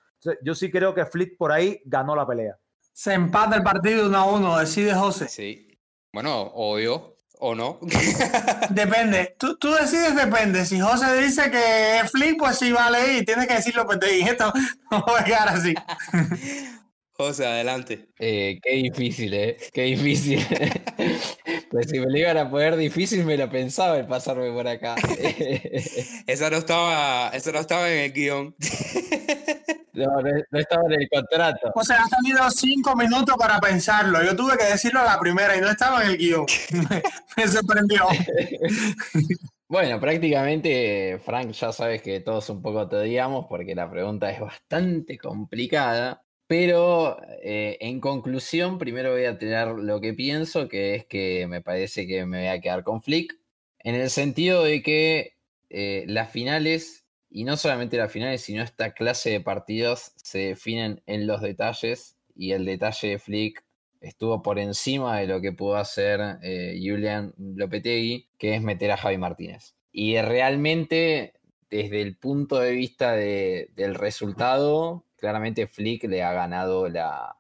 yo 0.42 0.54
sí 0.54 0.70
creo 0.70 0.94
que 0.94 1.04
Flick 1.04 1.36
por 1.36 1.52
ahí 1.52 1.80
ganó 1.84 2.16
la 2.16 2.26
pelea. 2.26 2.58
Se 2.92 3.12
empata 3.12 3.54
el 3.54 3.62
partido 3.62 4.06
1 4.06 4.16
a 4.16 4.24
1, 4.24 4.58
decide 4.58 4.94
José. 4.94 5.28
Sí, 5.28 5.78
bueno, 6.12 6.50
obvio, 6.54 7.15
¿O 7.38 7.54
no? 7.54 7.78
depende. 8.70 9.36
Tú, 9.38 9.56
tú, 9.58 9.72
decides, 9.74 10.16
depende. 10.16 10.64
Si 10.64 10.80
José 10.80 11.20
dice 11.20 11.50
que 11.50 12.00
es 12.00 12.10
flip, 12.10 12.38
pues 12.38 12.58
sí 12.58 12.72
vale 12.72 13.18
y 13.18 13.24
tienes 13.24 13.46
que 13.46 13.54
decirlo, 13.54 13.84
pues 13.84 14.00
te 14.00 14.10
dije 14.10 14.30
esto. 14.32 14.52
No 14.90 15.04
voy 15.06 15.20
a 15.20 15.24
quedar 15.24 15.48
así. 15.48 15.74
José, 17.12 17.46
adelante. 17.46 18.10
Eh, 18.18 18.58
qué 18.62 18.74
difícil, 18.74 19.32
¿eh? 19.32 19.56
Qué 19.72 19.82
difícil. 19.84 20.38
pues 21.70 21.88
si 21.88 21.98
me 21.98 22.10
lo 22.10 22.18
iban 22.18 22.36
a 22.36 22.50
poner 22.50 22.76
difícil, 22.76 23.24
me 23.24 23.38
lo 23.38 23.48
pensaba 23.48 23.96
el 23.98 24.06
pasarme 24.06 24.50
por 24.52 24.68
acá. 24.68 24.96
esa, 26.26 26.50
no 26.50 26.58
estaba, 26.58 27.30
esa 27.30 27.52
no 27.52 27.60
estaba 27.60 27.90
en 27.90 27.98
el 28.00 28.12
guion. 28.12 28.54
No, 29.96 30.20
no, 30.20 30.58
estaba 30.58 30.84
en 30.86 31.00
el 31.00 31.08
contrato. 31.08 31.72
O 31.74 31.82
sea, 31.82 32.02
has 32.02 32.10
tenido 32.10 32.50
cinco 32.50 32.94
minutos 32.94 33.34
para 33.38 33.58
pensarlo. 33.58 34.22
Yo 34.22 34.36
tuve 34.36 34.58
que 34.58 34.64
decirlo 34.64 35.00
a 35.00 35.04
la 35.04 35.18
primera 35.18 35.56
y 35.56 35.60
no 35.62 35.70
estaba 35.70 36.04
en 36.04 36.10
el 36.10 36.18
guion. 36.18 36.46
me, 37.36 37.48
sorprendió. 37.48 38.04
Bueno, 39.68 39.98
prácticamente, 39.98 41.18
Frank, 41.24 41.50
ya 41.50 41.72
sabes 41.72 42.00
que 42.00 42.20
todos 42.20 42.48
un 42.50 42.62
poco 42.62 42.88
te 42.88 42.94
odiamos 42.94 43.46
porque 43.48 43.74
la 43.74 43.90
pregunta 43.90 44.30
es 44.30 44.38
bastante 44.38 45.18
complicada. 45.18 46.22
Pero 46.46 47.18
eh, 47.42 47.76
en 47.80 47.98
conclusión, 47.98 48.78
primero 48.78 49.10
voy 49.10 49.24
a 49.24 49.38
tener 49.38 49.66
lo 49.66 50.00
que 50.00 50.14
pienso, 50.14 50.68
que 50.68 50.94
es 50.94 51.06
que 51.06 51.48
me 51.48 51.62
parece 51.62 52.06
que 52.06 52.24
me 52.26 52.38
voy 52.38 52.46
a 52.46 52.60
quedar 52.60 52.84
con 52.84 53.02
Flick, 53.02 53.36
en 53.80 53.96
el 53.96 54.08
sentido 54.08 54.62
de 54.62 54.82
que 54.84 55.36
eh, 55.68 56.04
las 56.06 56.30
finales 56.30 57.05
y 57.36 57.44
no 57.44 57.58
solamente 57.58 57.98
las 57.98 58.10
finales, 58.10 58.40
sino 58.40 58.62
esta 58.62 58.94
clase 58.94 59.28
de 59.28 59.40
partidos 59.42 60.12
se 60.16 60.38
definen 60.38 61.02
en 61.04 61.26
los 61.26 61.42
detalles 61.42 62.16
y 62.34 62.52
el 62.52 62.64
detalle 62.64 63.08
de 63.10 63.18
Flick 63.18 63.62
estuvo 64.00 64.40
por 64.40 64.58
encima 64.58 65.18
de 65.18 65.26
lo 65.26 65.42
que 65.42 65.52
pudo 65.52 65.76
hacer 65.76 66.38
eh, 66.42 66.80
Julian 66.82 67.34
Lopetegui, 67.36 68.30
que 68.38 68.54
es 68.54 68.62
meter 68.62 68.90
a 68.90 68.96
Javi 68.96 69.18
Martínez. 69.18 69.74
Y 69.92 70.18
realmente, 70.18 71.34
desde 71.68 72.00
el 72.00 72.16
punto 72.16 72.58
de 72.58 72.70
vista 72.70 73.12
del 73.12 73.94
resultado, 73.96 75.04
claramente 75.16 75.66
Flick 75.66 76.04
le 76.04 76.22
ha 76.22 76.32
ganado 76.32 76.88
la, 76.88 77.35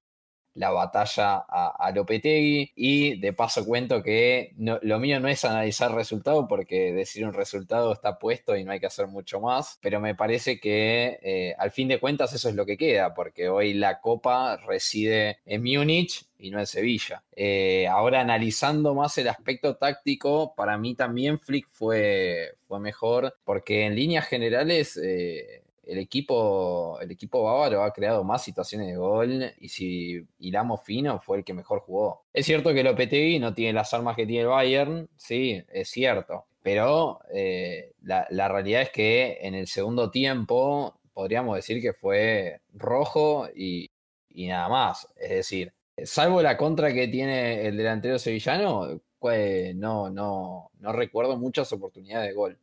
la 0.56 0.70
batalla 0.70 1.44
a, 1.48 1.90
Lopetegui. 1.94 2.72
Y 2.74 3.18
de 3.20 3.32
paso 3.32 3.64
cuento 3.64 4.02
que 4.02 4.54
lo 4.58 4.98
mío 4.98 5.20
no 5.20 5.28
es 5.28 5.44
analizar 5.44 5.94
resultado, 5.94 6.48
porque 6.48 6.92
decir 6.92 7.24
un 7.26 7.32
resultado 7.32 7.92
está 7.92 8.18
puesto 8.18 8.56
y 8.56 8.64
no 8.64 8.72
hay 8.72 8.80
que 8.80 8.86
hacer 8.86 9.06
mucho 9.06 9.40
más. 9.40 9.78
Pero 9.80 10.00
me 10.00 10.14
parece 10.14 10.58
que 10.58 11.18
eh, 11.22 11.54
al 11.58 11.70
fin 11.70 11.88
de 11.88 12.00
cuentas 12.00 12.32
eso 12.32 12.48
es 12.48 12.54
lo 12.54 12.66
que 12.66 12.76
queda, 12.76 13.14
porque 13.14 13.48
hoy 13.48 13.74
la 13.74 14.00
Copa 14.00 14.56
reside 14.56 15.38
en 15.46 15.62
Múnich 15.62 16.26
y 16.38 16.50
no 16.50 16.58
en 16.58 16.66
Sevilla. 16.66 17.22
Eh, 17.34 17.86
ahora 17.86 18.20
analizando 18.20 18.94
más 18.94 19.16
el 19.18 19.28
aspecto 19.28 19.76
táctico, 19.76 20.54
para 20.54 20.76
mí 20.78 20.94
también 20.94 21.38
Flick 21.38 21.68
fue, 21.68 22.54
fue 22.66 22.80
mejor, 22.80 23.36
porque 23.44 23.84
en 23.84 23.94
líneas 23.94 24.26
generales... 24.26 24.98
Eh, 25.02 25.62
el 25.86 25.98
equipo, 25.98 26.98
el 27.00 27.12
equipo 27.12 27.44
bávaro 27.44 27.84
ha 27.84 27.92
creado 27.92 28.24
más 28.24 28.42
situaciones 28.42 28.88
de 28.88 28.96
gol 28.96 29.52
y 29.58 29.68
si 29.68 30.26
hilamos 30.40 30.82
fino 30.84 31.20
fue 31.20 31.38
el 31.38 31.44
que 31.44 31.54
mejor 31.54 31.80
jugó. 31.80 32.24
Es 32.32 32.44
cierto 32.44 32.74
que 32.74 32.82
Lopetegui 32.82 33.38
no 33.38 33.54
tiene 33.54 33.72
las 33.72 33.94
armas 33.94 34.16
que 34.16 34.26
tiene 34.26 34.42
el 34.42 34.48
Bayern, 34.48 35.08
sí, 35.16 35.62
es 35.68 35.88
cierto, 35.88 36.46
pero 36.62 37.20
eh, 37.32 37.92
la, 38.02 38.48
realidad 38.48 38.82
es 38.82 38.90
que 38.90 39.38
en 39.40 39.54
el 39.54 39.68
segundo 39.68 40.10
tiempo 40.10 40.98
podríamos 41.14 41.54
decir 41.54 41.80
que 41.80 41.92
fue 41.92 42.60
rojo 42.74 43.48
y, 43.54 43.88
nada 44.34 44.68
más. 44.68 45.08
Es 45.16 45.30
decir, 45.30 45.72
salvo 46.04 46.42
la 46.42 46.56
contra 46.56 46.92
que 46.92 47.08
tiene 47.08 47.66
el 47.66 47.76
delantero 47.76 48.18
sevillano, 48.18 49.00
pues, 49.18 49.74
no, 49.76 50.10
no, 50.10 50.70
no 50.80 50.92
recuerdo 50.92 51.36
muchas 51.38 51.72
oportunidades 51.72 52.28
de 52.28 52.34
gol. 52.34 52.58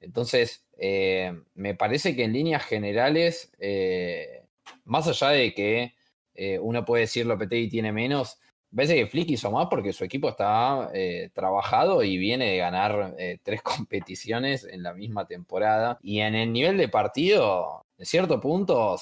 Entonces, 0.00 0.64
eh, 0.78 1.32
me 1.54 1.74
parece 1.74 2.14
que 2.14 2.24
en 2.24 2.32
líneas 2.32 2.64
generales, 2.64 3.52
eh, 3.58 4.42
más 4.84 5.08
allá 5.08 5.30
de 5.30 5.54
que 5.54 5.94
eh, 6.34 6.58
uno 6.58 6.84
puede 6.84 7.02
decir 7.02 7.26
Lopetegui 7.26 7.68
tiene 7.68 7.92
menos, 7.92 8.38
parece 8.74 8.96
que 8.96 9.06
Flick 9.06 9.30
hizo 9.30 9.50
más 9.50 9.68
porque 9.70 9.92
su 9.92 10.04
equipo 10.04 10.28
está 10.28 10.90
trabajado 11.32 12.02
y 12.02 12.18
viene 12.18 12.50
de 12.50 12.56
ganar 12.58 13.16
tres 13.42 13.62
competiciones 13.62 14.64
en 14.64 14.82
la 14.82 14.92
misma 14.92 15.26
temporada. 15.26 15.98
Y 16.02 16.20
en 16.20 16.34
el 16.34 16.52
nivel 16.52 16.76
de 16.76 16.88
partido, 16.88 17.86
en 17.96 18.04
cierto 18.04 18.40
punto, 18.40 18.96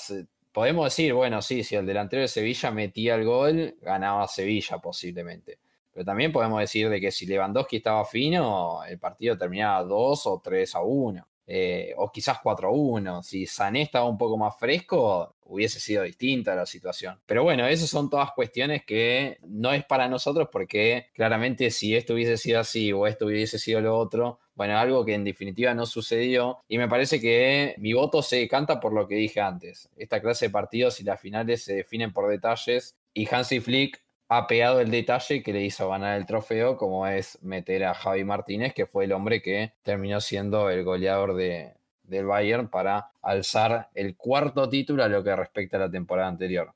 podemos 0.52 0.84
decir, 0.84 1.12
bueno, 1.12 1.42
sí, 1.42 1.64
si 1.64 1.74
el 1.74 1.86
delantero 1.86 2.22
de 2.22 2.28
Sevilla 2.28 2.70
metía 2.70 3.16
el 3.16 3.24
gol, 3.24 3.76
ganaba 3.82 4.28
Sevilla 4.28 4.78
posiblemente. 4.78 5.58
Pero 5.94 6.04
también 6.04 6.32
podemos 6.32 6.58
decir 6.60 6.90
de 6.90 7.00
que 7.00 7.12
si 7.12 7.24
Lewandowski 7.24 7.76
estaba 7.76 8.04
fino, 8.04 8.84
el 8.84 8.98
partido 8.98 9.38
terminaba 9.38 9.84
2 9.84 10.26
o 10.26 10.40
3 10.42 10.74
a 10.74 10.80
1. 10.82 11.26
Eh, 11.46 11.92
o 11.96 12.10
quizás 12.10 12.38
4 12.42 12.68
a 12.68 12.72
1. 12.72 13.22
Si 13.22 13.46
Sané 13.46 13.82
estaba 13.82 14.08
un 14.08 14.18
poco 14.18 14.36
más 14.36 14.58
fresco, 14.58 15.36
hubiese 15.44 15.78
sido 15.78 16.02
distinta 16.02 16.54
la 16.54 16.66
situación. 16.66 17.20
Pero 17.26 17.44
bueno, 17.44 17.66
esas 17.66 17.88
son 17.90 18.10
todas 18.10 18.32
cuestiones 18.32 18.84
que 18.84 19.38
no 19.42 19.72
es 19.72 19.84
para 19.84 20.08
nosotros 20.08 20.48
porque 20.50 21.10
claramente 21.14 21.70
si 21.70 21.94
esto 21.94 22.14
hubiese 22.14 22.38
sido 22.38 22.60
así 22.60 22.92
o 22.92 23.06
esto 23.06 23.26
hubiese 23.26 23.58
sido 23.58 23.80
lo 23.80 23.96
otro, 23.96 24.40
bueno, 24.54 24.78
algo 24.78 25.04
que 25.04 25.14
en 25.14 25.24
definitiva 25.24 25.74
no 25.74 25.86
sucedió. 25.86 26.58
Y 26.68 26.78
me 26.78 26.88
parece 26.88 27.20
que 27.20 27.74
mi 27.78 27.92
voto 27.92 28.22
se 28.22 28.48
canta 28.48 28.80
por 28.80 28.92
lo 28.92 29.06
que 29.06 29.16
dije 29.16 29.40
antes. 29.40 29.88
Esta 29.96 30.20
clase 30.20 30.46
de 30.46 30.50
partidos 30.50 31.00
y 31.00 31.04
las 31.04 31.20
finales 31.20 31.62
se 31.62 31.74
definen 31.74 32.12
por 32.12 32.28
detalles. 32.28 32.96
Y 33.12 33.32
Hansi 33.32 33.60
Flick 33.60 34.03
ha 34.28 34.46
pegado 34.46 34.80
el 34.80 34.90
detalle 34.90 35.42
que 35.42 35.52
le 35.52 35.62
hizo 35.62 35.88
ganar 35.88 36.16
el 36.16 36.26
trofeo, 36.26 36.76
como 36.76 37.06
es 37.06 37.38
meter 37.42 37.84
a 37.84 37.94
Javi 37.94 38.24
Martínez, 38.24 38.74
que 38.74 38.86
fue 38.86 39.04
el 39.04 39.12
hombre 39.12 39.42
que 39.42 39.74
terminó 39.82 40.20
siendo 40.20 40.70
el 40.70 40.84
goleador 40.84 41.34
de, 41.34 41.74
del 42.04 42.26
Bayern 42.26 42.68
para 42.68 43.10
alzar 43.22 43.90
el 43.94 44.16
cuarto 44.16 44.68
título 44.68 45.04
a 45.04 45.08
lo 45.08 45.22
que 45.22 45.34
respecta 45.34 45.76
a 45.76 45.80
la 45.80 45.90
temporada 45.90 46.28
anterior. 46.28 46.74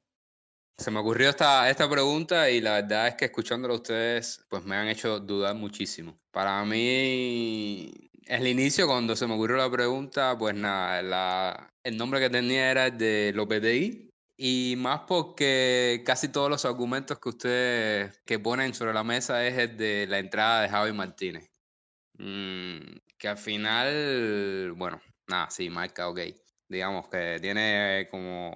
Se 0.77 0.91
me 0.93 1.01
ocurrió 1.01 1.31
esta, 1.31 1.69
esta 1.69 1.91
pregunta 1.91 2.51
y 2.51 2.61
la 2.61 2.75
verdad 2.75 3.09
es 3.09 3.15
que 3.17 3.25
escuchándolo 3.25 3.75
a 3.75 3.79
ustedes, 3.79 4.45
pues 4.49 4.65
me 4.65 4.77
han 4.77 4.87
hecho 4.87 5.19
dudar 5.19 5.57
muchísimo. 5.57 6.17
Para 6.31 6.65
mí, 6.65 7.91
el 8.27 8.47
inicio, 8.47 8.87
cuando 8.87 9.17
se 9.17 9.27
me 9.27 9.35
ocurrió 9.35 9.57
la 9.57 9.71
pregunta, 9.71 10.37
pues 10.39 10.55
nada, 10.55 11.03
la, 11.03 11.71
el 11.83 11.97
nombre 11.97 12.21
que 12.21 12.31
tenía 12.31 12.71
era 12.71 12.87
el 12.87 12.97
de 12.97 13.33
Lopetegui, 13.35 14.08
y 14.41 14.77
más 14.79 15.01
porque 15.09 16.03
casi 16.07 16.29
todos 16.29 16.49
los 16.49 16.65
argumentos 16.65 17.19
que 17.19 17.29
ustedes 17.29 18.23
que 18.25 18.39
ponen 18.39 18.73
sobre 18.73 18.95
la 18.95 19.03
mesa 19.03 19.45
es 19.45 19.59
el 19.59 19.77
de 19.77 20.07
la 20.09 20.21
entrada 20.21 20.63
de 20.63 20.69
Javi 20.69 20.93
Martínez. 20.93 21.51
Mm, 22.19 22.99
que 23.19 23.29
al 23.29 23.37
final, 23.37 24.73
bueno, 24.77 25.01
nada, 25.27 25.51
sí, 25.51 25.69
marca, 25.71 26.09
ok. 26.09 26.21
Digamos 26.69 27.09
que 27.09 27.39
tiene 27.41 28.07
como 28.13 28.55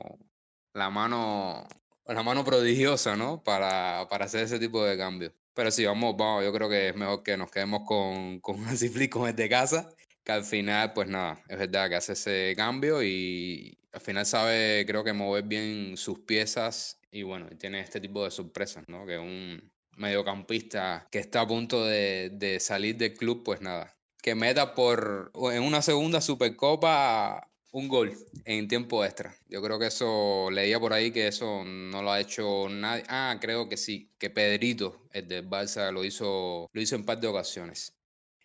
la 0.73 0.88
mano, 0.88 1.66
la 2.07 2.23
mano 2.23 2.45
prodigiosa, 2.45 3.16
¿no? 3.16 3.42
Para, 3.42 4.07
para 4.09 4.27
hacer 4.27 4.45
ese 4.45 4.61
tipo 4.61 4.85
de 4.85 4.97
cambios. 4.97 5.33
Pero 5.53 5.73
sí, 5.73 5.85
vamos, 5.85 6.16
vamos, 6.16 6.45
yo 6.45 6.53
creo 6.53 6.68
que 6.68 6.90
es 6.90 6.97
mejor 6.97 7.25
que 7.25 7.37
nos 7.37 7.51
quedemos 7.51 7.83
con, 7.87 8.38
con 8.40 8.57
Flick 8.77 9.11
con 9.12 9.29
el 9.29 9.35
de 9.35 9.49
casa, 9.49 9.90
que 10.24 10.32
al 10.32 10.44
final, 10.44 10.92
pues 10.92 11.08
nada, 11.08 11.42
es 11.48 11.58
verdad 11.58 11.88
que 11.88 11.96
hace 11.96 12.12
ese 12.12 12.54
cambio 12.56 13.02
y, 13.02 13.78
al 13.92 14.00
final 14.00 14.26
sabe, 14.26 14.85
creo 14.87 15.04
que 15.04 15.12
mover 15.12 15.44
bien 15.44 15.96
sus 15.96 16.20
piezas 16.20 16.98
y 17.11 17.22
bueno, 17.22 17.48
tiene 17.58 17.80
este 17.80 18.00
tipo 18.00 18.24
de 18.24 18.30
sorpresas, 18.30 18.88
¿no? 18.88 19.06
Que 19.06 19.18
un 19.18 19.70
mediocampista 19.96 21.06
que 21.11 21.18
está 21.18 21.42
a 21.42 21.46
punto 21.46 21.85
de, 21.85 22.58
salir 22.61 22.96
del 22.96 23.14
club, 23.14 23.42
pues 23.44 23.61
nada, 23.61 23.94
que 24.22 24.35
meta 24.35 24.74
por 24.74 25.30
en 25.52 25.62
una 25.62 25.82
segunda 25.82 26.20
Supercopa 26.20 27.48
un 27.72 27.88
gol 27.88 28.14
en 28.44 28.68
tiempo 28.68 29.04
extra. 29.04 29.35
Yo 29.48 29.62
creo 29.62 29.78
que 29.78 29.87
eso, 29.87 30.50
leía 30.50 30.78
por 30.78 30.92
ahí 30.92 31.11
que 31.11 31.26
eso 31.26 31.64
no 31.64 32.02
lo 32.02 32.12
ha 32.12 32.20
hecho 32.20 32.68
nadie. 32.68 33.02
Ah, 33.08 33.38
creo 33.40 33.68
que 33.68 33.76
sí, 33.76 34.11
que 34.18 34.30
Pedrito, 34.30 35.02
el 35.12 35.26
del 35.26 35.48
Barça, 35.48 35.90
lo 35.90 36.04
hizo, 36.04 36.68
lo 36.72 36.80
hizo 36.80 36.96
en 36.96 37.04
par 37.04 37.20
de 37.20 37.28
ocasiones. 37.28 37.94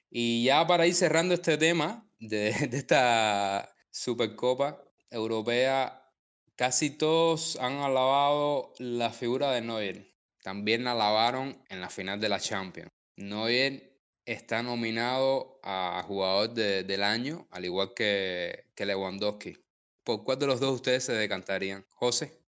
Y 0.09 0.45
ya 0.45 0.65
para 0.67 0.87
ir 0.87 0.95
cerrando 0.95 1.33
este 1.33 1.57
tema 1.57 2.09
de, 2.19 2.51
de 2.69 2.77
esta 2.77 3.73
Supercopa, 3.91 4.83
europea, 5.09 6.11
casi 6.55 6.89
todos 6.89 7.57
han 7.57 7.77
alabado 7.77 8.73
la 8.79 9.11
figura 9.11 9.51
de 9.51 9.61
Neuer. 9.61 10.13
También 10.43 10.83
la 10.83 10.91
alabaron 10.91 11.61
en 11.69 11.81
la 11.81 11.89
final 11.89 12.19
de 12.19 12.29
la 12.29 12.39
Champions. 12.39 12.91
Neuer 13.15 13.97
está 14.25 14.61
nominado 14.61 15.59
a 15.63 16.03
jugador 16.05 16.53
del 16.53 17.03
año, 17.03 17.47
al 17.51 17.65
igual 17.65 17.93
que, 17.93 18.65
que 18.75 18.85
Lewandowski. 18.85 19.57
¿Por 20.03 20.23
cuál 20.23 20.39
de 20.39 20.47
los 20.47 20.59
dos 20.59 20.75
ustedes 20.75 21.03
se 21.03 21.13
decantarían? 21.13 21.85
José. 21.89 22.46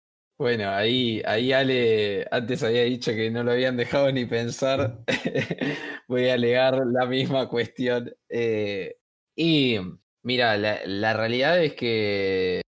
Bueno, 0.43 0.71
ahí, 0.71 1.23
ahí 1.25 1.53
Ale 1.53 2.27
antes 2.33 2.65
había 2.65 2.83
dicho 2.83 3.13
que 3.13 3.31
no 3.31 3.45
lo 3.45 3.53
habían 3.53 3.77
dejado 3.77 4.11
ni 4.11 4.27
pensar. 4.27 4.99
Voy 6.09 6.29
a 6.29 6.35
alegar 6.35 6.85
la 6.85 7.07
misma 7.07 7.49
cuestión. 7.49 8.13
Eh, 8.29 8.97
y 9.37 9.79
Mira, 10.25 10.57
la, 10.57 11.15
realidad 11.15 11.63
es 11.63 11.75
que, 11.75 12.63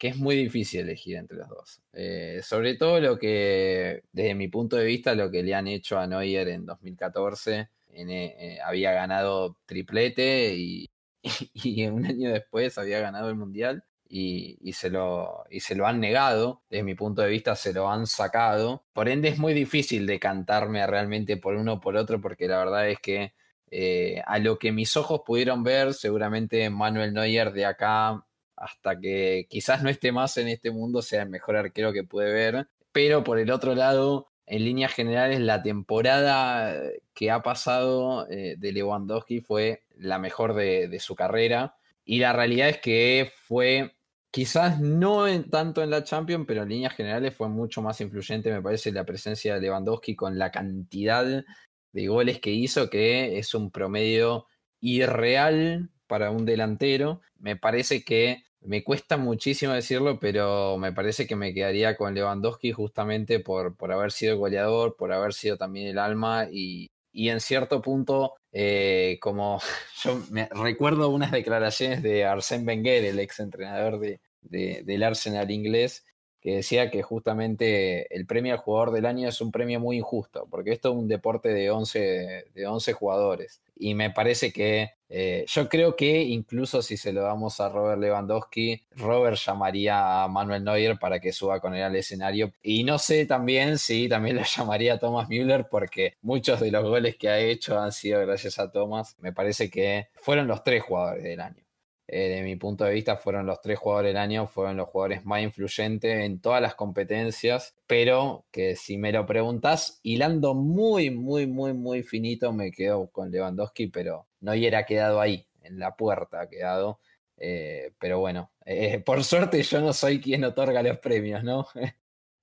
es 0.00 0.16
muy 0.16 0.34
difícil 0.34 0.80
elegir 0.80 1.16
entre 1.16 1.36
los 1.38 1.48
dos. 1.48 1.82
Eh, 1.92 2.40
sobre 2.42 2.74
todo 2.74 3.00
lo 3.00 3.16
que, 3.16 4.02
desde 4.10 4.34
mi 4.34 4.48
punto 4.48 4.76
de 4.76 4.84
vista, 4.84 5.14
lo 5.14 5.30
que 5.30 5.44
le 5.44 5.54
han 5.54 5.68
hecho 5.68 5.98
a 5.98 6.08
Neuer 6.08 6.48
en 6.48 6.66
2014. 6.66 7.68
En, 7.90 8.10
eh, 8.10 8.58
había 8.64 8.92
ganado 8.92 9.56
triplete 9.66 10.56
y, 10.56 10.90
y, 11.54 11.86
un 11.86 12.06
año 12.06 12.32
después 12.32 12.76
había 12.76 12.98
ganado 12.98 13.28
el 13.28 13.36
Mundial. 13.36 13.84
Y, 14.16 14.72
se 14.74 14.90
lo, 14.90 15.44
y 15.50 15.58
se 15.58 15.74
lo 15.74 15.88
han 15.88 15.98
negado, 15.98 16.62
desde 16.70 16.84
mi 16.84 16.94
punto 16.94 17.22
de 17.22 17.28
vista 17.28 17.56
se 17.56 17.72
lo 17.72 17.90
han 17.90 18.06
sacado. 18.06 18.84
Por 18.92 19.08
ende 19.08 19.28
es 19.28 19.38
muy 19.38 19.54
difícil 19.54 20.06
decantarme 20.06 20.86
realmente 20.86 21.36
por 21.36 21.56
uno 21.56 21.74
o 21.74 21.80
por 21.80 21.96
otro 21.96 22.20
porque 22.20 22.46
la 22.46 22.58
verdad 22.58 22.88
es 22.88 23.00
que 23.00 23.34
eh, 23.72 24.22
a 24.24 24.38
lo 24.38 24.56
que 24.56 24.70
mis 24.70 24.96
ojos 24.96 25.22
pudieron 25.26 25.64
ver, 25.64 25.94
seguramente 25.94 26.70
Manuel 26.70 27.12
Neuer 27.12 27.52
de 27.52 27.66
acá 27.66 28.24
hasta 28.56 29.00
que 29.00 29.46
quizás 29.50 29.82
no 29.82 29.90
esté 29.90 30.12
más 30.12 30.36
en 30.36 30.46
este 30.46 30.70
mundo 30.70 31.02
sea 31.02 31.22
el 31.22 31.30
mejor 31.30 31.56
arquero 31.56 31.92
que 31.92 32.04
puede 32.04 32.32
ver. 32.32 32.68
Pero 32.92 33.24
por 33.24 33.40
el 33.40 33.50
otro 33.50 33.74
lado, 33.74 34.28
en 34.46 34.64
líneas 34.64 34.92
generales, 34.92 35.40
la 35.40 35.62
temporada 35.62 36.74
que 37.14 37.30
ha 37.30 37.42
pasado 37.42 38.28
eh, 38.30 38.56
de 38.58 38.72
Lewandowski 38.72 39.40
fue 39.40 39.82
la 39.96 40.18
mejor 40.18 40.54
de, 40.54 40.96
su 41.00 41.14
carrera. 41.14 41.76
Y 42.04 42.18
la 42.18 42.32
realidad 42.32 42.68
es 42.68 42.78
que 42.78 43.32
fue, 43.46 43.93
quizás 44.34 44.80
no 44.80 45.28
en, 45.28 45.48
tanto 45.48 45.80
en 45.80 45.90
la 45.90 46.02
Champions, 46.02 46.44
pero 46.48 46.64
en 46.64 46.70
líneas 46.70 46.94
generales 46.94 47.36
fue 47.36 47.48
mucho 47.48 47.80
más 47.82 48.00
influyente, 48.00 48.50
me 48.50 48.60
parece, 48.60 48.90
la 48.90 49.04
presencia 49.04 49.54
de 49.54 49.60
Lewandowski 49.60 50.16
con 50.16 50.40
la 50.40 50.50
cantidad 50.50 51.44
de 51.92 52.06
goles 52.08 52.40
que 52.40 52.50
hizo, 52.50 52.90
que 52.90 53.38
es 53.38 53.54
un 53.54 53.70
promedio 53.70 54.48
irreal 54.80 55.88
para 56.08 56.32
un 56.32 56.44
delantero. 56.44 57.20
Me 57.38 57.54
parece 57.54 58.02
que 58.02 58.42
me 58.60 58.82
cuesta 58.82 59.16
muchísimo 59.18 59.72
decirlo, 59.72 60.18
pero 60.18 60.78
me 60.78 60.92
parece 60.92 61.28
que 61.28 61.36
me 61.36 61.54
quedaría 61.54 61.96
con 61.96 62.12
Lewandowski 62.12 62.72
justamente 62.72 63.38
por, 63.38 63.76
por 63.76 63.92
haber 63.92 64.10
sido 64.10 64.36
goleador, 64.36 64.96
por 64.96 65.12
haber 65.12 65.32
sido 65.32 65.56
también 65.56 65.86
el 65.86 65.98
alma 66.00 66.48
y, 66.50 66.90
en 67.12 67.38
cierto 67.38 67.80
punto, 67.80 68.34
eh, 68.50 69.16
como 69.20 69.60
yo 70.02 70.20
me 70.30 70.48
recuerdo 70.50 71.10
unas 71.10 71.30
declaraciones 71.30 72.02
de 72.02 72.26
Arsène 72.26 72.66
Wenger, 72.66 73.04
el 73.04 73.20
ex 73.20 73.38
entrenador 73.38 74.00
de, 74.00 74.20
del 74.44 75.02
Arsenal 75.02 75.50
inglés, 75.50 76.04
que 76.44 76.56
decía 76.56 76.90
que 76.90 77.02
justamente 77.02 78.14
el 78.14 78.26
premio 78.26 78.52
al 78.52 78.58
jugador 78.58 78.92
del 78.92 79.06
año 79.06 79.26
es 79.26 79.40
un 79.40 79.50
premio 79.50 79.80
muy 79.80 79.96
injusto, 79.96 80.46
porque 80.50 80.72
esto 80.72 80.90
es 80.90 80.94
un 80.94 81.08
deporte 81.08 81.48
de 81.48 81.70
11, 81.70 82.44
de 82.54 82.66
11 82.66 82.92
jugadores. 82.92 83.62
Y 83.74 83.94
me 83.94 84.10
parece 84.10 84.52
que 84.52 84.90
eh, 85.08 85.46
yo 85.48 85.70
creo 85.70 85.96
que 85.96 86.22
incluso 86.22 86.82
si 86.82 86.98
se 86.98 87.14
lo 87.14 87.22
damos 87.22 87.60
a 87.60 87.70
Robert 87.70 87.98
Lewandowski, 87.98 88.82
Robert 88.96 89.38
llamaría 89.38 90.22
a 90.22 90.28
Manuel 90.28 90.62
Neuer 90.64 90.98
para 90.98 91.18
que 91.18 91.32
suba 91.32 91.60
con 91.60 91.74
él 91.74 91.82
al 91.82 91.96
escenario. 91.96 92.52
Y 92.62 92.84
no 92.84 92.98
sé 92.98 93.24
también 93.24 93.78
si 93.78 94.06
también 94.06 94.36
lo 94.36 94.42
llamaría 94.44 94.94
a 94.94 94.98
Thomas 94.98 95.30
Müller, 95.30 95.68
porque 95.70 96.18
muchos 96.20 96.60
de 96.60 96.70
los 96.70 96.84
goles 96.84 97.16
que 97.16 97.30
ha 97.30 97.38
hecho 97.38 97.80
han 97.80 97.92
sido 97.92 98.20
gracias 98.20 98.58
a 98.58 98.70
Thomas. 98.70 99.16
Me 99.18 99.32
parece 99.32 99.70
que 99.70 100.08
fueron 100.14 100.46
los 100.46 100.62
tres 100.62 100.82
jugadores 100.82 101.24
del 101.24 101.40
año. 101.40 101.63
Eh, 102.06 102.28
de 102.28 102.42
mi 102.42 102.56
punto 102.56 102.84
de 102.84 102.92
vista, 102.92 103.16
fueron 103.16 103.46
los 103.46 103.60
tres 103.62 103.78
jugadores 103.78 104.10
del 104.10 104.18
año, 104.18 104.46
fueron 104.46 104.76
los 104.76 104.88
jugadores 104.88 105.24
más 105.24 105.42
influyentes 105.42 106.24
en 106.24 106.38
todas 106.40 106.60
las 106.60 106.74
competencias, 106.74 107.74
pero 107.86 108.44
que 108.50 108.76
si 108.76 108.98
me 108.98 109.10
lo 109.10 109.24
preguntas, 109.24 110.00
hilando 110.02 110.54
muy, 110.54 111.10
muy, 111.10 111.46
muy, 111.46 111.72
muy 111.72 112.02
finito, 112.02 112.52
me 112.52 112.70
quedo 112.72 113.10
con 113.10 113.30
Lewandowski, 113.30 113.86
pero 113.86 114.26
no 114.40 114.52
hubiera 114.52 114.84
quedado 114.84 115.20
ahí, 115.20 115.48
en 115.62 115.78
la 115.78 115.96
puerta 115.96 116.42
ha 116.42 116.48
quedado. 116.48 117.00
Eh, 117.38 117.92
pero 117.98 118.20
bueno, 118.20 118.52
eh, 118.66 118.98
por 119.00 119.24
suerte 119.24 119.62
yo 119.62 119.80
no 119.80 119.92
soy 119.92 120.20
quien 120.20 120.44
otorga 120.44 120.82
los 120.82 120.98
premios, 120.98 121.42
¿no? 121.42 121.66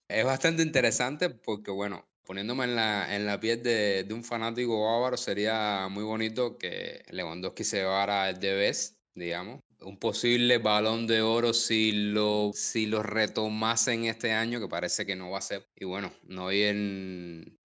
es 0.08 0.26
bastante 0.26 0.64
interesante 0.64 1.30
porque, 1.30 1.70
bueno, 1.72 2.08
poniéndome 2.26 2.64
en 2.66 2.76
la, 2.76 3.16
en 3.16 3.26
la 3.28 3.40
piel 3.40 3.62
de, 3.62 4.06
de 4.06 4.14
un 4.14 4.24
fanático 4.24 4.84
bávaro, 4.86 5.18
sería 5.18 5.88
muy 5.90 6.04
bonito 6.04 6.58
que 6.58 7.04
Lewandowski 7.10 7.64
se 7.64 7.78
llevara 7.78 8.30
el 8.30 8.40
de 8.40 8.54
Best 8.56 9.01
digamos. 9.16 9.62
Un 9.80 9.98
posible 9.98 10.60
balón 10.60 11.08
de 11.08 11.22
oro 11.22 11.54
si 11.54 11.92
lo, 11.92 12.52
si 12.54 12.86
lo 12.86 13.02
retomasen 13.02 14.06
este 14.06 14.32
año, 14.32 14.60
que 14.60 14.68
parece 14.68 15.06
que 15.06 15.16
no 15.16 15.32
va 15.32 15.40
a 15.40 15.42
ser. 15.42 15.68
Y 15.76 15.86
bueno, 15.86 16.14
no 16.24 16.52
ir 16.52 16.76